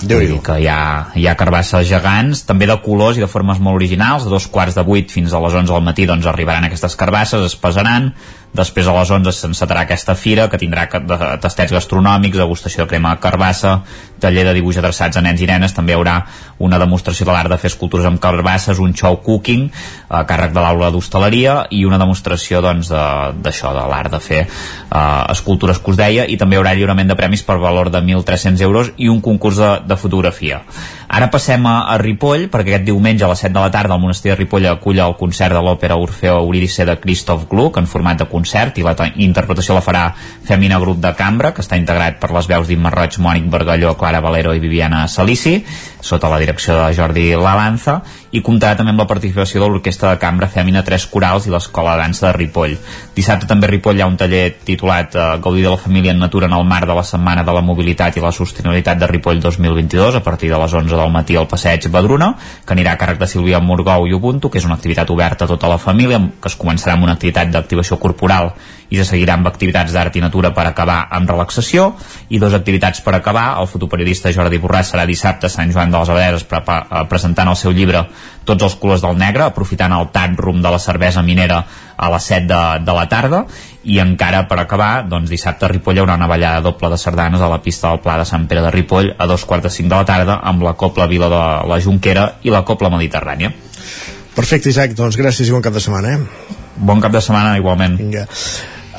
Vull 0.03 0.27
dir 0.29 0.39
que 0.45 0.59
hi 0.61 0.69
ha, 0.69 0.79
hi 1.17 1.27
ha 1.27 1.35
carbasses 1.39 1.89
gegants, 1.89 2.45
també 2.47 2.69
de 2.69 2.77
colors 2.85 3.19
i 3.19 3.25
de 3.25 3.31
formes 3.31 3.59
molt 3.59 3.81
originals, 3.81 4.27
de 4.27 4.33
dos 4.33 4.47
quarts 4.47 4.77
de 4.77 4.85
vuit 4.87 5.11
fins 5.11 5.33
a 5.33 5.41
les 5.43 5.59
11 5.63 5.73
del 5.73 5.85
matí 5.85 6.07
doncs 6.09 6.29
arribaran 6.29 6.69
aquestes 6.69 6.97
carbasses, 6.99 7.49
es 7.49 7.59
pesaran, 7.59 8.13
després 8.53 8.87
a 8.87 8.93
les 8.93 9.09
11 9.11 9.31
s'encetarà 9.33 9.81
aquesta 9.87 10.13
fira 10.15 10.47
que 10.49 10.59
tindrà 10.61 10.85
tastets 11.41 11.71
gastronòmics, 11.73 12.37
degustació 12.37 12.83
de 12.83 12.89
crema 12.91 13.15
de 13.15 13.21
carbassa, 13.23 13.79
taller 14.21 14.43
de 14.47 14.53
dibuix 14.55 14.77
adreçats 14.79 15.17
a 15.17 15.21
nens 15.25 15.41
i 15.41 15.47
nenes, 15.49 15.73
també 15.75 15.91
hi 15.93 15.97
haurà 15.97 16.19
una 16.63 16.77
demostració 16.79 17.25
de 17.27 17.33
l'art 17.33 17.49
de 17.51 17.57
fer 17.59 17.71
escultures 17.73 18.05
amb 18.07 18.21
carbasses, 18.23 18.79
un 18.79 18.93
show 18.95 19.17
cooking 19.25 19.65
a 20.09 20.21
càrrec 20.29 20.53
de 20.55 20.61
l'aula 20.63 20.91
d'hostaleria 20.93 21.65
i 21.75 21.81
una 21.85 21.97
demostració 21.99 22.61
doncs 22.63 22.87
de- 22.93 23.33
de, 23.43 23.51
de 23.51 23.85
l'art 23.89 24.11
de 24.13 24.19
fer 24.23 24.43
uh, 24.45 25.25
escultures 25.33 25.79
que 25.79 25.91
us 25.91 25.97
deia 25.97 26.27
i 26.29 26.37
també 26.37 26.55
hi 26.55 26.61
haurà 26.61 26.75
lliurament 26.77 27.09
de 27.09 27.17
premis 27.19 27.43
per 27.43 27.57
valor 27.59 27.89
de 27.91 27.99
1.300 27.99 28.61
euros 28.61 28.91
i 28.97 29.09
un 29.09 29.19
concurs 29.21 29.57
de, 29.57 29.71
de 29.89 29.97
fotografia. 29.97 30.61
Ara 31.13 31.27
passem 31.29 31.65
a, 31.69 31.75
a 31.93 31.97
Ripoll, 32.01 32.47
perquè 32.49 32.73
aquest 32.77 32.85
diumenge 32.87 33.25
a 33.25 33.29
les 33.33 33.43
7 33.43 33.51
de 33.53 33.59
la 33.61 33.71
tarda 33.73 33.97
el 33.97 34.01
monestir 34.01 34.31
de 34.31 34.37
Ripoll 34.39 34.69
acull 34.71 35.01
el 35.03 35.17
concert 35.19 35.53
de 35.53 35.61
l'òpera 35.61 35.97
Orfeo 35.99 36.39
Eurídice 36.45 36.85
de 36.87 36.95
Christoph 37.01 37.49
Gluck 37.51 37.77
en 37.81 37.87
format 37.89 38.17
de 38.17 38.25
concert 38.29 38.42
i 38.77 38.83
la 38.83 38.95
ta- 38.95 39.11
interpretació 39.15 39.73
la 39.75 39.81
farà 39.81 40.13
Femina 40.43 40.79
Grup 40.79 40.99
de 40.99 41.13
Cambra, 41.15 41.53
que 41.53 41.61
està 41.61 41.77
integrat 41.77 42.19
per 42.19 42.31
les 42.31 42.47
veus 42.47 42.67
d'Imma 42.67 42.89
Roig, 42.91 43.17
Mònic 43.19 43.49
Bargalló, 43.49 43.95
Clara 43.97 44.19
Valero 44.21 44.53
i 44.53 44.59
Viviana 44.59 45.07
Salici, 45.07 45.63
sota 46.03 46.27
la 46.29 46.39
direcció 46.39 46.75
de 46.75 46.93
Jordi 46.93 47.29
Lalanza, 47.35 48.01
i 48.33 48.41
comptarà 48.41 48.75
també 48.75 48.91
amb 48.91 48.99
la 48.99 49.07
participació 49.07 49.61
de 49.61 49.69
l'Orquestra 49.69 50.09
de 50.11 50.19
Cambra 50.19 50.47
Fèmina 50.49 50.81
Tres 50.83 51.05
Corals 51.07 51.45
i 51.47 51.51
l'Escola 51.53 51.93
de 51.95 52.01
Dansa 52.01 52.27
de 52.27 52.33
Ripoll. 52.33 52.73
Dissabte 53.15 53.47
també 53.47 53.67
a 53.67 53.71
Ripoll 53.71 53.97
hi 53.97 54.01
ha 54.01 54.07
un 54.09 54.17
taller 54.17 54.55
titulat 54.65 55.15
eh, 55.15 55.27
Gaudir 55.43 55.63
de 55.63 55.69
la 55.69 55.77
família 55.77 56.11
en 56.11 56.19
natura 56.19 56.47
en 56.49 56.53
el 56.57 56.65
marc 56.65 56.87
de 56.89 56.95
la 56.97 57.03
Setmana 57.05 57.43
de 57.45 57.53
la 57.53 57.61
Mobilitat 57.61 58.17
i 58.17 58.23
la 58.25 58.31
Sostenibilitat 58.33 58.97
de 58.99 59.07
Ripoll 59.07 59.39
2022 59.39 60.15
a 60.17 60.23
partir 60.25 60.49
de 60.51 60.57
les 60.59 60.73
11 60.73 60.95
del 60.97 61.11
matí 61.13 61.37
al 61.37 61.47
passeig 61.47 61.87
Badruna, 61.93 62.33
que 62.65 62.73
anirà 62.73 62.95
a 62.97 62.99
càrrec 62.99 63.19
de 63.21 63.27
Sílvia 63.29 63.59
Morgou 63.61 64.07
i 64.09 64.13
Ubuntu, 64.17 64.49
que 64.49 64.57
és 64.57 64.65
una 64.65 64.75
activitat 64.75 65.09
oberta 65.13 65.45
a 65.45 65.47
tota 65.53 65.69
la 65.69 65.77
família, 65.77 66.17
que 66.41 66.49
es 66.49 66.57
començarà 66.57 66.97
amb 66.97 67.05
una 67.05 67.13
activitat 67.13 67.53
d'activació 67.53 67.99
corporal 68.01 68.32
i 68.93 68.99
se 68.99 69.05
seguirà 69.09 69.33
amb 69.33 69.47
activitats 69.49 69.93
d'art 69.95 70.15
i 70.15 70.21
natura 70.21 70.51
per 70.53 70.67
acabar 70.69 70.99
amb 71.09 71.29
relaxació 71.29 71.87
i 72.29 72.37
dues 72.37 72.53
activitats 72.53 73.01
per 73.01 73.15
acabar. 73.17 73.55
El 73.61 73.67
fotoperiodista 73.71 74.29
Jordi 74.35 74.59
Borràs 74.61 74.91
serà 74.93 75.07
dissabte 75.09 75.47
a 75.49 75.53
Sant 75.53 75.71
Joan 75.73 75.89
de 75.89 75.97
les 75.97 76.09
Abadeses 76.13 76.45
prepa- 76.45 76.83
eh, 76.89 77.01
presentant 77.09 77.49
el 77.49 77.57
seu 77.57 77.71
llibre 77.73 78.05
Tots 78.43 78.63
els 78.67 78.73
colors 78.75 78.99
del 79.01 79.15
negre, 79.17 79.45
aprofitant 79.45 79.93
el 79.95 80.09
room 80.35 80.61
de 80.61 80.69
la 80.69 80.77
cervesa 80.79 81.21
minera 81.23 81.63
a 81.95 82.09
les 82.11 82.23
7 82.27 82.45
de, 82.45 82.79
de 82.83 82.93
la 82.93 83.07
tarda 83.07 83.45
i 83.83 83.99
encara 83.99 84.47
per 84.47 84.59
acabar, 84.59 85.05
doncs 85.07 85.29
dissabte 85.29 85.65
a 85.65 85.69
Ripoll 85.71 85.95
hi 85.95 85.99
haurà 86.03 86.15
una 86.19 86.27
ballada 86.27 86.61
doble 86.61 86.89
de 86.89 86.97
sardanes 86.97 87.41
a 87.41 87.47
la 87.47 87.61
pista 87.61 87.89
del 87.89 87.99
Pla 88.03 88.17
de 88.19 88.25
Sant 88.25 88.45
Pere 88.47 88.61
de 88.61 88.71
Ripoll 88.71 89.13
a 89.17 89.27
dos 89.27 89.45
quarts 89.45 89.63
de 89.63 89.69
cinc 89.71 89.89
de 89.89 89.95
la 89.95 90.05
tarda 90.05 90.39
amb 90.43 90.61
la 90.63 90.73
Copla 90.73 91.07
Vila 91.07 91.29
de 91.31 91.43
la 91.71 91.79
Junquera 91.79 92.33
i 92.43 92.51
la 92.51 92.63
Copla 92.67 92.89
Mediterrània. 92.91 93.51
Perfecte, 94.33 94.71
Isaac, 94.73 94.95
doncs 94.97 95.17
gràcies 95.19 95.49
i 95.49 95.53
bon 95.53 95.61
cap 95.61 95.75
de 95.75 95.81
setmana, 95.83 96.15
eh? 96.15 96.53
Bon 96.77 97.01
cap 97.01 97.13
de 97.13 97.21
setmana, 97.21 97.57
igualment. 97.59 97.99
Vinga. 97.99 98.25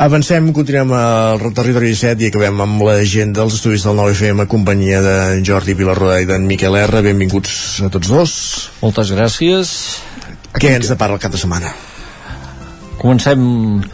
Avancem, 0.05 0.49
continuem 0.55 0.91
al 0.95 1.43
territori 1.55 1.93
17 1.93 2.25
i 2.27 2.31
acabem 2.33 2.63
amb 2.65 2.83
la 2.83 2.97
gent 3.07 3.35
dels 3.37 3.55
estudis 3.59 3.87
del 3.87 3.99
9FM, 3.99 4.47
companyia 4.51 4.99
de 5.03 5.17
Jordi 5.47 5.77
Vilarroda 5.79 6.19
i 6.23 6.27
d'en 6.27 6.47
Miquel 6.51 6.75
R. 6.81 7.03
Benvinguts 7.07 7.57
a 7.87 7.91
tots 7.95 8.11
dos. 8.11 8.37
Moltes 8.83 9.15
gràcies. 9.15 9.75
Què 10.55 10.75
ens 10.81 10.91
depara 10.91 11.15
el 11.15 11.23
cap 11.23 11.35
de 11.35 11.39
setmana? 11.39 11.71
Comencem... 13.01 13.41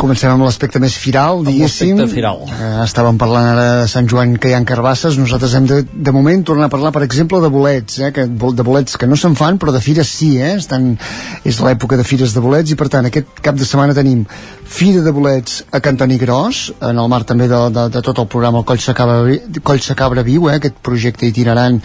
Comencem 0.01 0.31
amb 0.32 0.44
l'aspecte 0.44 0.81
més 0.82 0.94
firal, 1.01 1.43
diguéssim. 1.47 1.97
l'aspecte 1.97 2.14
firal. 2.14 2.44
Eh, 2.51 2.70
estàvem 2.85 3.18
parlant 3.20 3.48
ara 3.52 3.66
de 3.82 3.89
Sant 3.90 4.09
Joan 4.10 4.36
que 4.40 4.52
hi 4.52 4.55
ha 4.56 4.62
carbasses. 4.68 5.18
Nosaltres 5.20 5.56
hem 5.59 5.66
de, 5.70 5.81
de 5.90 6.14
moment, 6.14 6.44
tornar 6.47 6.68
a 6.68 6.72
parlar, 6.72 6.93
per 6.94 7.02
exemple, 7.06 7.40
de 7.43 7.51
bolets, 7.52 7.98
eh, 8.01 8.12
que, 8.16 8.27
de 8.28 8.66
bolets 8.66 9.01
que 9.01 9.09
no 9.10 9.18
se'n 9.20 9.36
fan, 9.39 9.59
però 9.60 9.74
de 9.74 9.82
fires 9.85 10.12
sí, 10.20 10.35
eh? 10.39 10.55
Estan, 10.60 10.93
és 11.44 11.60
l'època 11.64 11.98
de 12.01 12.06
fires 12.06 12.36
de 12.36 12.44
bolets 12.44 12.72
i, 12.72 12.78
per 12.78 12.90
tant, 12.93 13.09
aquest 13.09 13.40
cap 13.44 13.59
de 13.59 13.68
setmana 13.68 13.97
tenim 13.97 14.27
Fira 14.70 15.01
de 15.02 15.10
bolets 15.10 15.64
a 15.74 15.81
Cantoni 15.82 16.16
Gros, 16.16 16.68
en 16.78 16.98
el 17.02 17.09
marc 17.10 17.27
també 17.27 17.48
de, 17.51 17.59
de, 17.74 17.89
de 17.90 18.02
tot 18.06 18.20
el 18.22 18.28
programa 18.31 18.60
el 18.60 18.66
Coll 18.68 18.78
Sacabra, 18.78 19.35
Coll 19.66 19.81
Sacabra 19.82 20.22
Viu, 20.22 20.47
eh, 20.47 20.60
aquest 20.60 20.77
projecte 20.86 21.27
itinerant 21.27 21.81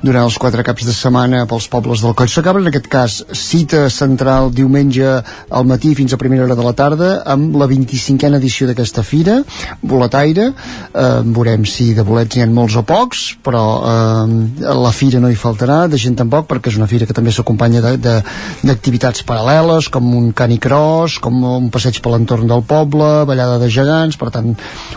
durant 0.00 0.24
els 0.24 0.38
quatre 0.40 0.64
caps 0.64 0.86
de 0.88 0.94
setmana 0.96 1.42
pels 1.50 1.66
pobles 1.68 2.00
del 2.00 2.16
Coll 2.16 2.32
Sacabra, 2.32 2.62
en 2.64 2.70
aquest 2.72 2.88
cas 2.88 3.18
cita 3.36 3.82
central 3.92 4.48
diumenge 4.56 5.18
al 5.20 5.68
matí 5.68 5.92
fins 5.98 6.16
a 6.16 6.20
primera 6.22 6.46
hora 6.46 6.56
de 6.56 6.64
la 6.64 6.69
tarda 6.76 7.10
amb 7.28 7.56
la 7.60 7.66
25a 7.70 8.30
edició 8.38 8.68
d'aquesta 8.68 9.02
fira, 9.06 9.40
boletaire, 9.82 10.50
eh, 10.50 11.08
veurem 11.24 11.64
si 11.68 11.90
de 11.94 12.04
bolets 12.06 12.36
n'hi 12.36 12.44
ha 12.44 12.50
molts 12.50 12.76
o 12.80 12.84
pocs, 12.86 13.22
però 13.44 13.64
eh, 13.80 14.74
la 14.80 14.92
fira 14.96 15.20
no 15.22 15.30
hi 15.30 15.38
faltarà, 15.38 15.82
de 15.90 15.98
gent 16.00 16.18
tampoc, 16.18 16.48
perquè 16.50 16.72
és 16.72 16.78
una 16.80 16.88
fira 16.90 17.06
que 17.08 17.16
també 17.16 17.32
s'acompanya 17.34 17.82
d'activitats 17.82 19.24
paral·leles, 19.26 19.90
com 19.92 20.12
un 20.16 20.30
canicross, 20.36 21.18
com 21.22 21.42
un 21.44 21.70
passeig 21.72 22.00
per 22.02 22.14
l'entorn 22.14 22.48
del 22.50 22.64
poble, 22.66 23.10
ballada 23.28 23.58
de 23.62 23.70
gegants, 23.72 24.18
per 24.20 24.30
tant, 24.34 24.54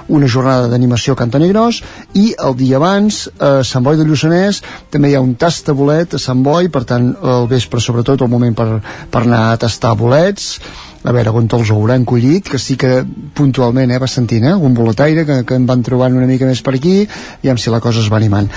una 0.08 0.30
jornada 0.30 0.70
d'animació 0.72 1.16
a 1.16 1.22
Cantanigros, 1.24 1.82
i 2.14 2.32
el 2.38 2.58
dia 2.60 2.80
abans, 2.82 3.26
a 3.40 3.56
Sant 3.68 3.86
Boi 3.86 4.00
de 4.00 4.08
Lluçanès, 4.08 4.62
també 4.94 5.12
hi 5.12 5.18
ha 5.18 5.24
un 5.24 5.36
tast 5.40 5.70
de 5.70 5.78
bolet 5.78 6.16
a 6.16 6.22
Sant 6.22 6.44
Boi, 6.46 6.70
per 6.74 6.84
tant, 6.90 7.14
el 7.36 7.48
vespre, 7.52 7.82
sobretot, 7.84 8.22
el 8.22 8.32
moment 8.32 8.56
per, 8.58 8.70
per 9.12 9.26
anar 9.26 9.44
a 9.52 9.60
tastar 9.62 9.96
bolets, 10.00 10.58
a 11.04 11.12
veure 11.16 11.34
on 11.36 11.50
els 11.58 11.72
hauran 11.74 12.06
collit, 12.08 12.48
que 12.50 12.60
sí 12.62 12.78
que 12.80 13.04
puntualment 13.36 13.92
eh, 13.92 14.00
va 14.02 14.08
sentint 14.08 14.46
eh, 14.48 14.54
algun 14.54 14.76
boletaire 14.78 15.26
que, 15.28 15.40
que 15.48 15.58
em 15.60 15.66
van 15.70 15.84
trobant 15.84 16.16
una 16.16 16.28
mica 16.30 16.48
més 16.50 16.64
per 16.64 16.76
aquí 16.78 16.96
i 17.04 17.52
amb 17.52 17.60
si 17.60 17.74
la 17.74 17.82
cosa 17.84 18.02
es 18.04 18.10
va 18.12 18.20
animant. 18.22 18.50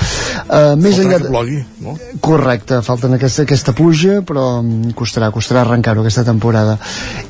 Uh, 0.47 0.75
més 0.81 1.01
enllà 1.03 1.19
de... 1.23 1.31
Blogui, 1.31 1.61
no? 1.85 1.97
correcte, 2.23 2.81
falten 2.87 3.17
aquesta, 3.19 3.47
aquesta 3.47 3.75
pluja 3.77 4.21
però 4.27 4.47
mm, 4.63 4.95
costarà, 4.99 5.33
costarà 5.35 5.65
arrencar-ho 5.65 6.05
aquesta 6.05 6.27
temporada. 6.27 6.79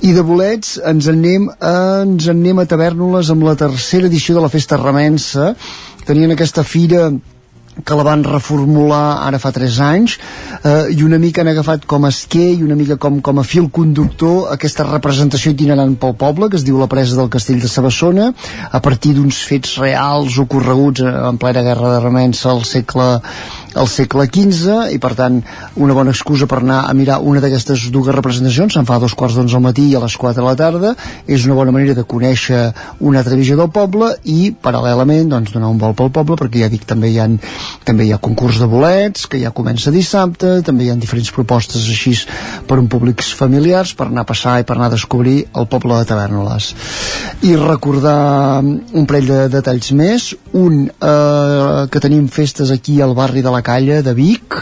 I 0.05 0.13
de 0.17 0.25
bolets 0.27 0.77
ens 0.85 1.09
anem 1.13 1.49
a, 1.57 1.77
ens 2.05 2.29
anem 2.33 2.61
a 2.61 2.69
Tavernoles 2.69 3.33
amb 3.33 3.47
la 3.49 3.57
tercera 3.59 4.11
edició 4.11 4.37
de 4.37 4.45
la 4.45 4.53
Festa 4.53 4.81
Remensa 4.81 5.55
tenien 6.07 6.31
aquesta 6.33 6.63
fira 6.63 7.09
que 7.85 7.97
la 7.99 8.07
van 8.07 8.25
reformular 8.25 9.27
ara 9.27 9.41
fa 9.43 9.53
3 9.53 9.81
anys 9.85 10.17
eh, 10.63 10.95
i 10.97 11.03
una 11.05 11.19
mica 11.23 11.43
han 11.43 11.51
agafat 11.53 11.85
com 11.91 12.07
a 12.07 12.13
esquer 12.15 12.49
i 12.55 12.63
una 12.65 12.79
mica 12.79 12.97
com, 12.97 13.21
com 13.21 13.41
a 13.41 13.45
fil 13.45 13.69
conductor 13.71 14.53
aquesta 14.55 14.87
representació 14.89 15.53
itinerant 15.53 15.97
pel 16.01 16.17
poble 16.17 16.49
que 16.51 16.61
es 16.61 16.65
diu 16.65 16.81
la 16.81 16.89
presa 16.91 17.19
del 17.19 17.31
castell 17.33 17.61
de 17.61 17.69
Sabassona 17.69 18.31
a 18.71 18.81
partir 18.81 19.15
d'uns 19.17 19.43
fets 19.51 19.77
reals 19.83 20.41
ocorreguts 20.43 21.05
en 21.05 21.41
plena 21.43 21.65
guerra 21.67 21.95
de 21.95 22.03
Remensa 22.07 22.51
al 22.55 22.65
segle 22.65 23.11
al 23.77 23.89
segle 23.93 24.27
XV 24.33 24.91
i 24.95 24.99
per 25.03 25.13
tant 25.19 25.39
una 25.77 25.95
bona 25.97 26.13
excusa 26.15 26.49
per 26.49 26.63
anar 26.63 26.83
a 26.89 26.95
mirar 26.97 27.21
una 27.21 27.43
d'aquestes 27.45 27.87
dues 27.93 28.15
representacions. 28.15 28.75
Se'n 28.75 28.89
fa 28.89 28.97
a 28.97 29.03
dos 29.03 29.15
quarts 29.15 29.37
d'onze 29.37 29.57
al 29.59 29.65
matí 29.65 29.87
i 29.91 29.97
a 29.97 30.03
les 30.03 30.17
4 30.17 30.41
de 30.41 30.47
la 30.47 30.57
tarda. 30.59 30.95
És 31.29 31.45
una 31.47 31.59
bona 31.59 31.75
manera 31.75 31.95
de 31.95 32.07
conèixer 32.09 32.63
una 33.01 33.21
altra 33.21 33.37
visió 33.37 33.57
del 33.61 33.71
poble 33.71 34.15
i 34.25 34.51
paral·lelament 34.51 35.31
doncs 35.33 35.53
donar 35.55 35.71
un 35.73 35.81
vol 35.83 35.95
pel 35.97 36.13
poble 36.15 36.39
perquè 36.41 36.65
ja 36.65 36.73
dic 36.73 36.87
també 36.89 37.13
hi 37.13 37.21
ha, 37.21 37.29
també 37.85 38.07
hi 38.07 38.13
ha 38.15 38.21
concurs 38.23 38.61
de 38.63 38.69
bolets 38.71 39.27
que 39.31 39.41
ja 39.43 39.55
comença 39.55 39.95
dissabte 39.95 40.61
també 40.67 40.87
hi 40.87 40.91
ha 40.93 40.99
diferents 41.01 41.33
propostes 41.35 41.89
així 41.91 42.15
per 42.67 42.79
un 42.81 42.89
públics 42.93 43.33
familiars 43.37 43.95
per 43.95 44.09
anar 44.09 44.25
a 44.25 44.31
passar 44.31 44.59
i 44.61 44.67
per 44.69 44.77
anar 44.77 44.91
a 44.91 44.97
descobrir 44.97 45.39
el 45.55 45.69
poble 45.71 45.99
de 45.99 46.09
Tavernoles 46.09 46.73
i 47.47 47.55
recordar 47.57 48.63
un 48.63 49.07
parell 49.07 49.29
de 49.29 49.41
detalls 49.53 49.93
més. 49.97 50.31
Un 50.57 50.87
eh, 50.89 51.87
que 51.93 52.03
tenim 52.03 52.29
festes 52.33 52.73
aquí 52.75 53.01
al 53.03 53.15
barri 53.19 53.45
de 53.45 53.53
la 53.53 53.63
Calla 53.67 54.03
de 54.03 54.15
Vic 54.17 54.57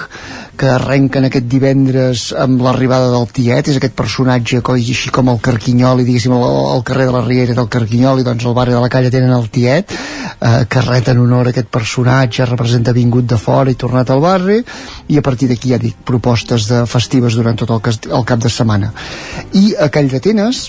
que 0.59 0.68
arrenquen 0.70 1.26
aquest 1.28 1.47
divendres 1.51 2.24
amb 2.39 2.62
l'arribada 2.64 3.10
del 3.12 3.26
Tiet, 3.35 3.68
és 3.70 3.78
aquest 3.81 3.97
personatge 3.98 4.60
coi, 4.64 4.85
així 4.94 5.12
com 5.14 5.31
el 5.32 5.40
Carquinyol 5.44 6.02
i 6.02 6.06
diguéssim 6.09 6.35
el, 6.36 6.44
el 6.76 6.85
carrer 6.86 7.09
de 7.09 7.16
la 7.16 7.24
Riera 7.24 7.56
del 7.59 7.70
Carquinyol 7.72 8.22
i 8.22 8.26
doncs 8.26 8.47
el 8.47 8.56
barri 8.56 8.76
de 8.76 8.82
la 8.85 8.90
Calla 8.93 9.12
tenen 9.14 9.35
el 9.35 9.48
Tiet 9.55 9.94
eh, 9.94 10.64
que 10.70 10.85
ret 10.86 11.10
en 11.12 11.24
honor 11.24 11.51
a 11.51 11.55
aquest 11.55 11.72
personatge 11.74 12.47
representa 12.51 12.94
vingut 12.97 13.26
de 13.31 13.40
fora 13.40 13.72
i 13.72 13.81
tornat 13.81 14.12
al 14.14 14.22
barri 14.24 14.60
i 15.09 15.18
a 15.18 15.24
partir 15.26 15.51
d'aquí 15.51 15.74
ja 15.74 15.81
dic 15.82 15.98
propostes 16.06 16.68
de 16.70 16.85
festives 16.90 17.36
durant 17.40 17.59
tot 17.59 17.74
el, 17.74 17.82
el 18.10 18.24
cap 18.28 18.40
de 18.43 18.52
setmana. 18.52 18.93
I 19.59 19.74
a 19.81 19.90
Call 19.93 20.10
d'Atenes 20.12 20.68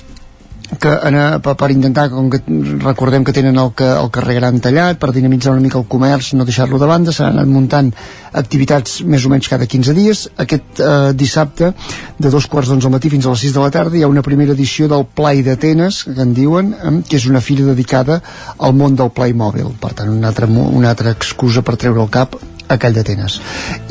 que 0.80 0.92
anar, 1.08 1.40
per, 1.44 1.56
per 1.60 1.70
intentar, 1.74 2.08
com 2.12 2.30
que 2.32 2.42
recordem 2.84 3.26
que 3.26 3.34
tenen 3.36 3.58
el, 3.62 3.72
que, 3.78 3.86
el 3.86 4.10
carrer 4.14 4.38
Gran 4.40 4.62
tallat, 4.64 5.00
per 5.02 5.12
dinamitzar 5.16 5.54
una 5.54 5.64
mica 5.64 5.80
el 5.80 5.88
comerç, 5.90 6.34
no 6.36 6.48
deixar-lo 6.48 6.80
de 6.82 6.90
banda, 6.90 7.14
s'han 7.16 7.36
anat 7.36 7.52
muntant 7.52 7.92
activitats 8.36 9.00
més 9.08 9.26
o 9.26 9.32
menys 9.32 9.50
cada 9.52 9.68
15 9.70 9.96
dies. 9.98 10.26
Aquest 10.42 10.82
eh, 10.82 11.14
dissabte, 11.18 11.72
de 12.20 12.34
dos 12.34 12.50
quarts 12.52 12.72
d'onze 12.72 12.90
al 12.90 12.96
matí 12.96 13.12
fins 13.14 13.28
a 13.28 13.36
les 13.36 13.46
6 13.48 13.56
de 13.56 13.64
la 13.64 13.72
tarda, 13.76 13.98
hi 13.98 14.04
ha 14.04 14.12
una 14.12 14.26
primera 14.26 14.56
edició 14.58 14.90
del 14.92 15.06
Play 15.06 15.46
d'Atenes, 15.46 16.04
que 16.10 16.26
en 16.26 16.34
diuen, 16.38 16.74
eh, 16.76 16.98
que 17.08 17.20
és 17.22 17.30
una 17.30 17.44
fira 17.46 17.68
dedicada 17.70 18.22
al 18.58 18.76
món 18.76 18.98
del 18.98 19.14
Playmobil. 19.16 19.76
Per 19.82 19.94
tant, 19.94 20.12
una 20.12 20.34
altra, 20.34 20.50
una 20.50 20.92
altra 20.92 21.16
excusa 21.16 21.64
per 21.66 21.78
treure 21.80 22.04
el 22.04 22.12
cap 22.12 22.40
a 22.68 22.78
Call 22.82 22.96
d'Atenes. 22.98 23.40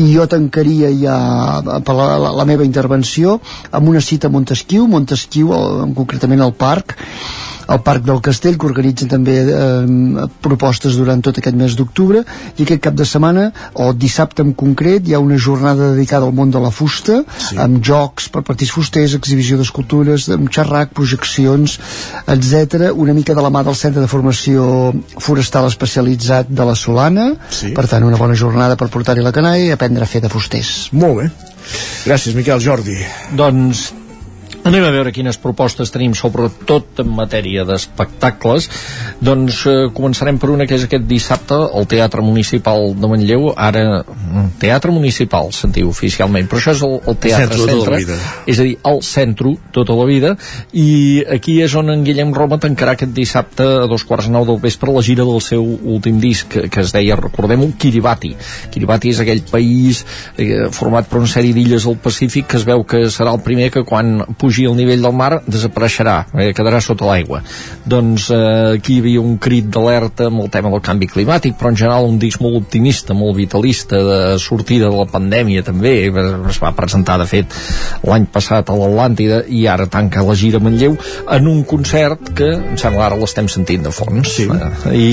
I 0.03 0.09
jo 0.13 0.27
tancaria 0.31 0.91
ja 0.99 1.17
per 1.85 1.97
la, 1.97 2.09
la, 2.19 2.33
la 2.41 2.47
meva 2.49 2.67
intervenció 2.67 3.39
amb 3.71 3.89
una 3.89 4.03
cita 4.05 4.29
a 4.29 4.35
Montesquieu, 4.35 4.87
Montesquieu, 4.91 5.53
el, 5.57 5.95
concretament 5.97 6.43
al 6.45 6.55
parc, 6.59 6.97
al 7.67 7.81
Parc 7.87 8.05
del 8.05 8.21
Castell 8.25 8.59
que 8.59 8.69
organitzen 8.69 9.11
també 9.11 9.37
eh, 9.43 10.27
propostes 10.45 10.99
durant 10.99 11.23
tot 11.25 11.39
aquest 11.41 11.57
mes 11.59 11.77
d'octubre 11.79 12.25
i 12.57 12.65
aquest 12.65 12.83
cap 12.87 12.97
de 12.99 13.07
setmana 13.09 13.49
o 13.81 13.91
dissabte 13.93 14.45
en 14.45 14.53
concret 14.59 15.07
hi 15.09 15.15
ha 15.15 15.23
una 15.23 15.39
jornada 15.39 15.93
dedicada 15.93 16.29
al 16.29 16.37
món 16.37 16.53
de 16.55 16.63
la 16.63 16.73
fusta 16.75 17.23
sí. 17.25 17.59
amb 17.61 17.81
jocs 17.85 18.29
per 18.35 18.45
partits 18.47 18.75
fusters 18.75 19.17
exhibició 19.19 19.59
d'escultures, 19.61 20.29
amb 20.35 20.51
xerrac, 20.53 20.93
projeccions 20.97 21.79
etc. 22.27 22.91
una 22.95 23.17
mica 23.17 23.37
de 23.37 23.45
la 23.45 23.53
mà 23.55 23.65
del 23.67 23.79
Centre 23.79 24.05
de 24.05 24.11
Formació 24.11 24.93
Forestal 25.19 25.69
Especialitzat 25.71 26.51
de 26.51 26.69
la 26.69 26.77
Solana 26.79 27.33
sí. 27.49 27.73
per 27.77 27.89
tant 27.91 28.05
una 28.05 28.21
bona 28.21 28.37
jornada 28.39 28.79
per 28.81 28.91
portar-hi 28.93 29.25
la 29.25 29.35
canalla 29.35 29.65
i 29.65 29.75
aprendre 29.75 30.05
a 30.05 30.11
fer 30.11 30.25
de 30.25 30.33
fusters 30.33 30.91
molt 30.93 31.23
bé 31.23 31.33
Gràcies, 32.05 32.35
Miquel 32.37 32.61
Jordi. 32.61 32.99
Doncs 33.33 33.87
Anem 34.65 34.81
a 34.81 34.91
veure 34.95 35.11
quines 35.13 35.37
propostes 35.37 35.91
tenim, 35.93 36.15
sobretot 36.17 37.03
en 37.03 37.11
matèria 37.13 37.67
d'espectacles. 37.69 38.71
Doncs 39.21 39.59
eh, 39.69 39.75
començarem 39.93 40.39
per 40.41 40.49
una 40.55 40.65
que 40.65 40.79
és 40.79 40.87
aquest 40.87 41.05
dissabte 41.05 41.59
al 41.67 41.85
Teatre 41.91 42.25
Municipal 42.25 42.95
de 42.97 43.11
Manlleu. 43.11 43.51
Ara, 43.53 44.01
mm, 44.01 44.55
Teatre 44.63 44.95
Municipal, 44.95 45.51
sentiu 45.53 45.91
oficialment, 45.93 46.49
però 46.49 46.63
això 46.63 46.73
és 46.73 46.85
el, 46.87 46.95
el 46.97 47.19
Teatre 47.27 47.59
Centre, 47.59 47.75
Centre, 47.75 47.99
vida. 48.01 48.17
és 48.49 48.63
a 48.63 48.65
dir, 48.65 48.79
el 48.89 49.03
centre 49.05 49.53
tota 49.77 49.99
la 49.99 50.07
vida, 50.09 50.33
i 50.73 51.21
aquí 51.37 51.59
és 51.61 51.75
on 51.77 51.93
en 51.93 52.07
Guillem 52.07 52.33
Roma 52.33 52.57
tancarà 52.63 52.95
aquest 52.97 53.13
dissabte 53.13 53.67
a 53.83 53.87
dos 53.91 54.07
quarts 54.09 54.31
de 54.31 54.33
nou 54.33 54.49
del 54.49 54.63
vespre 54.65 54.95
la 54.97 55.05
gira 55.05 55.29
del 55.29 55.45
seu 55.45 55.61
últim 55.61 56.23
disc, 56.23 56.49
que, 56.49 56.71
que 56.73 56.81
es 56.81 56.95
deia, 56.97 57.21
recordem-ho, 57.21 57.69
Kiribati. 57.77 58.33
Kiribati 58.73 59.13
és 59.13 59.21
aquell 59.21 59.45
país 59.51 60.07
eh, 60.39 60.71
format 60.73 61.11
per 61.11 61.21
una 61.21 61.29
sèrie 61.29 61.53
d'illes 61.53 61.85
al 61.85 62.01
Pacífic 62.01 62.49
que 62.49 62.63
es 62.63 62.65
veu 62.65 62.89
que 62.89 63.05
serà 63.13 63.37
el 63.37 63.45
primer 63.45 63.69
que 63.75 63.85
quan 63.85 64.23
pugi 64.41 64.54
pugi 64.55 64.69
el 64.71 64.77
nivell 64.79 65.03
del 65.03 65.15
mar 65.15 65.43
desapareixerà, 65.51 66.27
eh, 66.39 66.53
quedarà 66.55 66.81
sota 66.81 67.09
l'aigua 67.09 67.41
doncs 67.85 68.29
eh, 68.31 68.77
aquí 68.79 68.97
hi 68.97 69.03
havia 69.03 69.23
un 69.23 69.37
crit 69.43 69.67
d'alerta 69.67 70.29
amb 70.31 70.45
el 70.45 70.51
tema 70.51 70.71
del 70.71 70.83
canvi 70.85 71.09
climàtic 71.11 71.57
però 71.59 71.73
en 71.73 71.79
general 71.81 72.07
un 72.07 72.19
disc 72.23 72.41
molt 72.41 72.61
optimista, 72.61 73.15
molt 73.15 73.37
vitalista 73.37 73.99
de 73.99 74.19
sortida 74.39 74.91
de 74.91 74.97
la 74.97 75.09
pandèmia 75.11 75.65
també 75.67 75.95
es 76.07 76.61
va 76.63 76.73
presentar 76.77 77.19
de 77.19 77.27
fet 77.27 77.57
l'any 78.07 78.29
passat 78.31 78.71
a 78.71 78.77
l'Atlàntida 78.79 79.43
i 79.49 79.65
ara 79.67 79.89
tanca 79.91 80.23
la 80.23 80.37
gira 80.39 80.63
Manlleu 80.63 80.95
en 80.95 81.51
un 81.51 81.65
concert 81.65 82.31
que 82.37 82.53
em 82.55 82.79
sembla 82.79 83.09
ara 83.09 83.19
l'estem 83.19 83.51
sentint 83.51 83.83
de 83.89 83.95
fons 83.95 84.37
sí. 84.37 84.47
eh, 84.47 84.95
i 84.95 85.11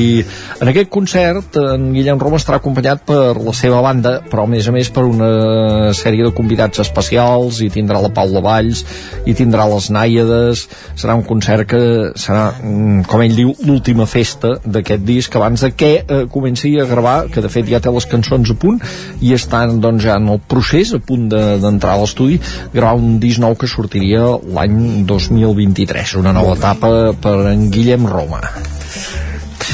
en 0.61 0.69
aquest 0.69 0.91
concert 0.93 1.57
en 1.57 1.89
Guillem 1.95 2.21
Roma 2.21 2.37
estarà 2.37 2.61
acompanyat 2.61 3.07
per 3.09 3.33
la 3.41 3.55
seva 3.57 3.81
banda 3.81 4.19
però 4.29 4.45
a 4.45 4.53
més 4.53 4.69
a 4.69 4.75
més 4.75 4.93
per 4.93 5.07
una 5.09 5.91
sèrie 5.97 6.27
de 6.27 6.35
convidats 6.35 6.85
especials 6.85 7.63
i 7.65 7.71
tindrà 7.73 8.01
la 8.03 8.13
Paula 8.13 8.43
Valls 8.45 8.85
i 9.25 9.30
i 9.31 9.37
tindrà 9.37 9.65
les 9.71 9.89
Nàiades 9.93 10.65
serà 10.99 11.15
un 11.17 11.23
concert 11.27 11.67
que 11.71 11.81
serà 12.19 12.49
mm, 12.53 13.05
com 13.09 13.23
ell 13.23 13.35
diu 13.37 13.53
l'última 13.65 14.07
festa 14.09 14.57
d'aquest 14.65 15.05
disc 15.07 15.35
abans 15.39 15.63
de 15.65 15.71
que 15.75 15.91
eh, 16.01 16.23
comenci 16.31 16.73
a 16.79 16.87
gravar 16.89 17.17
que 17.31 17.43
de 17.43 17.51
fet 17.51 17.69
ja 17.71 17.81
té 17.83 17.93
les 17.93 18.07
cançons 18.11 18.51
a 18.51 18.57
punt 18.61 18.81
i 19.21 19.33
estan 19.37 19.79
doncs 19.83 20.05
ja 20.05 20.19
en 20.21 20.29
el 20.35 20.41
procés 20.53 20.93
a 20.97 20.99
punt 20.99 21.29
d'entrar 21.31 21.95
de, 21.95 21.97
a 21.97 22.01
l'estudi 22.03 22.39
gravar 22.73 22.99
un 22.99 23.17
disc 23.23 23.41
nou 23.41 23.55
que 23.55 23.69
sortiria 23.71 24.27
l'any 24.57 25.05
2023 25.09 26.17
una 26.21 26.35
nova 26.35 26.57
etapa 26.59 26.91
per 27.21 27.37
en 27.53 27.69
Guillem 27.73 28.07
Roma 28.09 28.43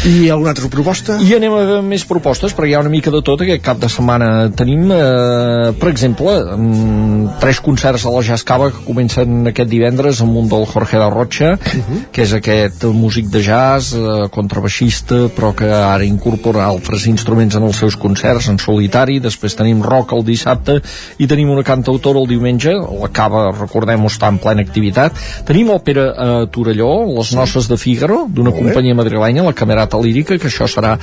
i 0.06 0.30
alguna 0.30 0.52
altra 0.54 0.70
proposta? 0.72 1.18
I 1.24 1.36
anem 1.38 1.54
a 1.54 1.82
més 1.86 2.06
propostes, 2.08 2.54
perquè 2.56 2.72
hi 2.72 2.76
ha 2.78 2.82
una 2.84 2.92
mica 2.94 3.12
de 3.14 3.22
tot 3.26 3.42
aquest 3.44 3.64
cap 3.66 3.80
de 3.82 3.90
setmana. 3.92 4.50
Tenim, 4.58 4.92
eh, 4.92 5.74
per 5.80 5.90
exemple, 5.90 6.34
mm, 6.56 7.40
tres 7.42 7.60
concerts 7.62 8.06
a 8.06 8.12
la 8.12 8.22
Jazz 8.22 8.44
Cava 8.44 8.70
que 8.72 8.86
comencen 8.86 9.48
aquest 9.48 9.70
divendres 9.70 10.22
amb 10.22 10.36
un 10.38 10.48
del 10.48 10.66
Jorge 10.66 10.98
de 10.98 11.10
Rocha, 11.10 11.52
uh 11.54 11.58
-huh. 11.58 12.06
que 12.12 12.24
és 12.24 12.34
aquest 12.34 12.84
músic 12.86 13.28
de 13.28 13.42
jazz, 13.42 13.94
eh, 13.94 14.30
contrabaixista, 14.30 15.30
però 15.36 15.54
que 15.54 15.66
ara 15.66 16.04
incorpora 16.04 16.66
altres 16.66 17.08
instruments 17.08 17.56
en 17.56 17.64
els 17.64 17.78
seus 17.78 17.96
concerts 17.96 18.48
en 18.48 18.58
solitari. 18.60 19.20
Després 19.20 19.56
tenim 19.56 19.82
rock 19.82 20.14
el 20.14 20.24
dissabte 20.24 20.82
i 21.18 21.28
tenim 21.28 21.50
una 21.50 21.64
cantautora 21.64 22.20
el 22.20 22.28
diumenge. 22.28 22.72
La 22.72 23.10
Cava, 23.10 23.52
recordem-ho, 23.52 24.08
està 24.08 24.28
en 24.28 24.38
plena 24.38 24.62
activitat. 24.62 25.14
Tenim 25.46 25.70
òpera 25.70 26.14
a 26.16 26.46
Torelló, 26.48 27.06
Les 27.18 27.34
Noces 27.34 27.68
de 27.68 27.78
Fígaro, 27.78 28.28
d'una 28.30 28.52
companyia 28.52 28.96
madrilenya, 28.96 29.44
la 29.44 29.54
Camerata 29.78 30.00
Lírica, 30.02 30.38
que 30.42 30.50
això 30.50 30.66
serà 30.66 30.96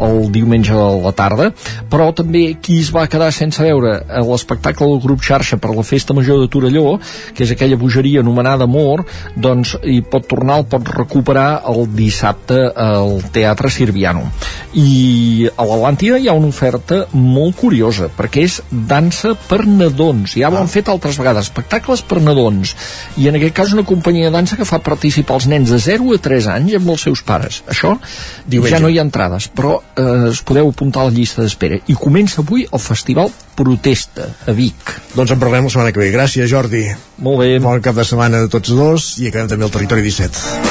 el 0.00 0.30
diumenge 0.32 0.72
de 0.72 0.88
la 1.04 1.12
tarda, 1.12 1.50
però 1.92 2.08
també 2.16 2.56
qui 2.62 2.78
es 2.80 2.88
va 2.94 3.04
quedar 3.10 3.28
sense 3.34 3.60
veure 3.62 3.98
l'espectacle 4.24 4.88
del 4.88 5.02
grup 5.02 5.20
xarxa 5.20 5.58
per 5.60 5.74
la 5.76 5.84
Festa 5.84 6.16
Major 6.16 6.40
de 6.40 6.48
Torelló, 6.48 6.96
que 7.36 7.44
és 7.44 7.52
aquella 7.52 7.76
bogeria 7.76 8.22
anomenada 8.24 8.64
Amor, 8.64 9.04
doncs 9.36 9.74
hi 9.84 10.00
pot 10.00 10.24
tornar, 10.30 10.62
el 10.62 10.68
pot 10.70 10.88
recuperar 10.96 11.62
el 11.68 11.84
dissabte 11.92 12.58
al 12.72 13.20
Teatre 13.34 13.68
Sirviano. 13.70 14.24
I 14.72 15.50
a 15.52 15.66
l'Atlàntida 15.68 16.16
hi 16.16 16.30
ha 16.30 16.36
una 16.38 16.48
oferta 16.48 17.02
molt 17.12 17.58
curiosa, 17.60 18.08
perquè 18.16 18.46
és 18.46 18.60
dansa 18.70 19.34
per 19.48 19.66
nadons. 19.68 20.38
Ja 20.40 20.48
ho 20.48 20.56
han 20.56 20.72
fet 20.72 20.88
altres 20.88 21.20
vegades, 21.20 21.50
espectacles 21.50 22.00
per 22.08 22.22
nadons. 22.24 22.72
I 23.20 23.28
en 23.28 23.36
aquest 23.36 23.58
cas 23.58 23.76
una 23.76 23.84
companyia 23.84 24.30
de 24.30 24.36
dansa 24.38 24.56
que 24.56 24.68
fa 24.68 24.80
participar 24.80 25.42
els 25.42 25.50
nens 25.52 25.74
de 25.74 25.82
0 25.82 26.14
a 26.16 26.22
3 26.22 26.48
anys 26.56 26.78
amb 26.80 26.94
els 26.94 27.04
seus 27.10 27.20
pares. 27.26 27.60
Això 27.68 27.98
Diumenge. 28.46 28.74
ja 28.74 28.80
no 28.82 28.90
hi 28.90 28.98
ha 28.98 29.06
entrades, 29.06 29.48
però 29.48 29.78
eh, 29.80 30.30
es 30.30 30.42
podeu 30.46 30.68
apuntar 30.68 31.02
a 31.02 31.10
la 31.10 31.14
llista 31.14 31.42
d'espera. 31.42 31.78
I 31.86 31.96
comença 31.98 32.42
avui 32.42 32.66
el 32.70 32.82
Festival 32.82 33.30
Protesta 33.56 34.28
a 34.46 34.52
Vic. 34.56 34.94
Doncs 35.14 35.34
en 35.34 35.40
parlem 35.40 35.68
la 35.68 35.72
setmana 35.74 35.92
que 35.92 36.02
ve. 36.02 36.10
Gràcies, 36.14 36.50
Jordi. 36.50 36.84
Molt 37.22 37.42
bé. 37.42 37.58
Bon 37.62 37.80
cap 37.80 37.96
de 37.96 38.04
setmana 38.04 38.44
de 38.44 38.52
tots 38.52 38.74
dos 38.74 39.16
i 39.22 39.30
acabem 39.30 39.50
també 39.52 39.68
el 39.68 39.74
Territori 39.74 40.02
17. 40.02 40.70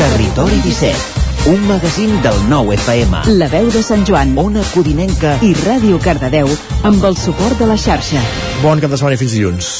Territori 0.00 0.60
17 0.64 1.19
un 1.46 1.66
magazín 1.66 2.20
del 2.22 2.36
nou 2.48 2.72
FM. 2.72 3.24
La 3.40 3.48
veu 3.48 3.70
de 3.72 3.82
Sant 3.82 4.04
Joan, 4.06 4.36
Ona 4.38 4.64
Codinenca 4.74 5.38
i 5.46 5.54
Ràdio 5.64 6.00
Cardedeu 6.02 6.50
amb 6.84 7.04
el 7.08 7.16
suport 7.16 7.58
de 7.60 7.70
la 7.70 7.78
xarxa. 7.80 8.20
Bon 8.60 8.80
cap 8.80 8.92
de 8.92 9.00
setmana 9.00 9.16
i 9.16 9.22
fins 9.24 9.36
dilluns. 9.38 9.74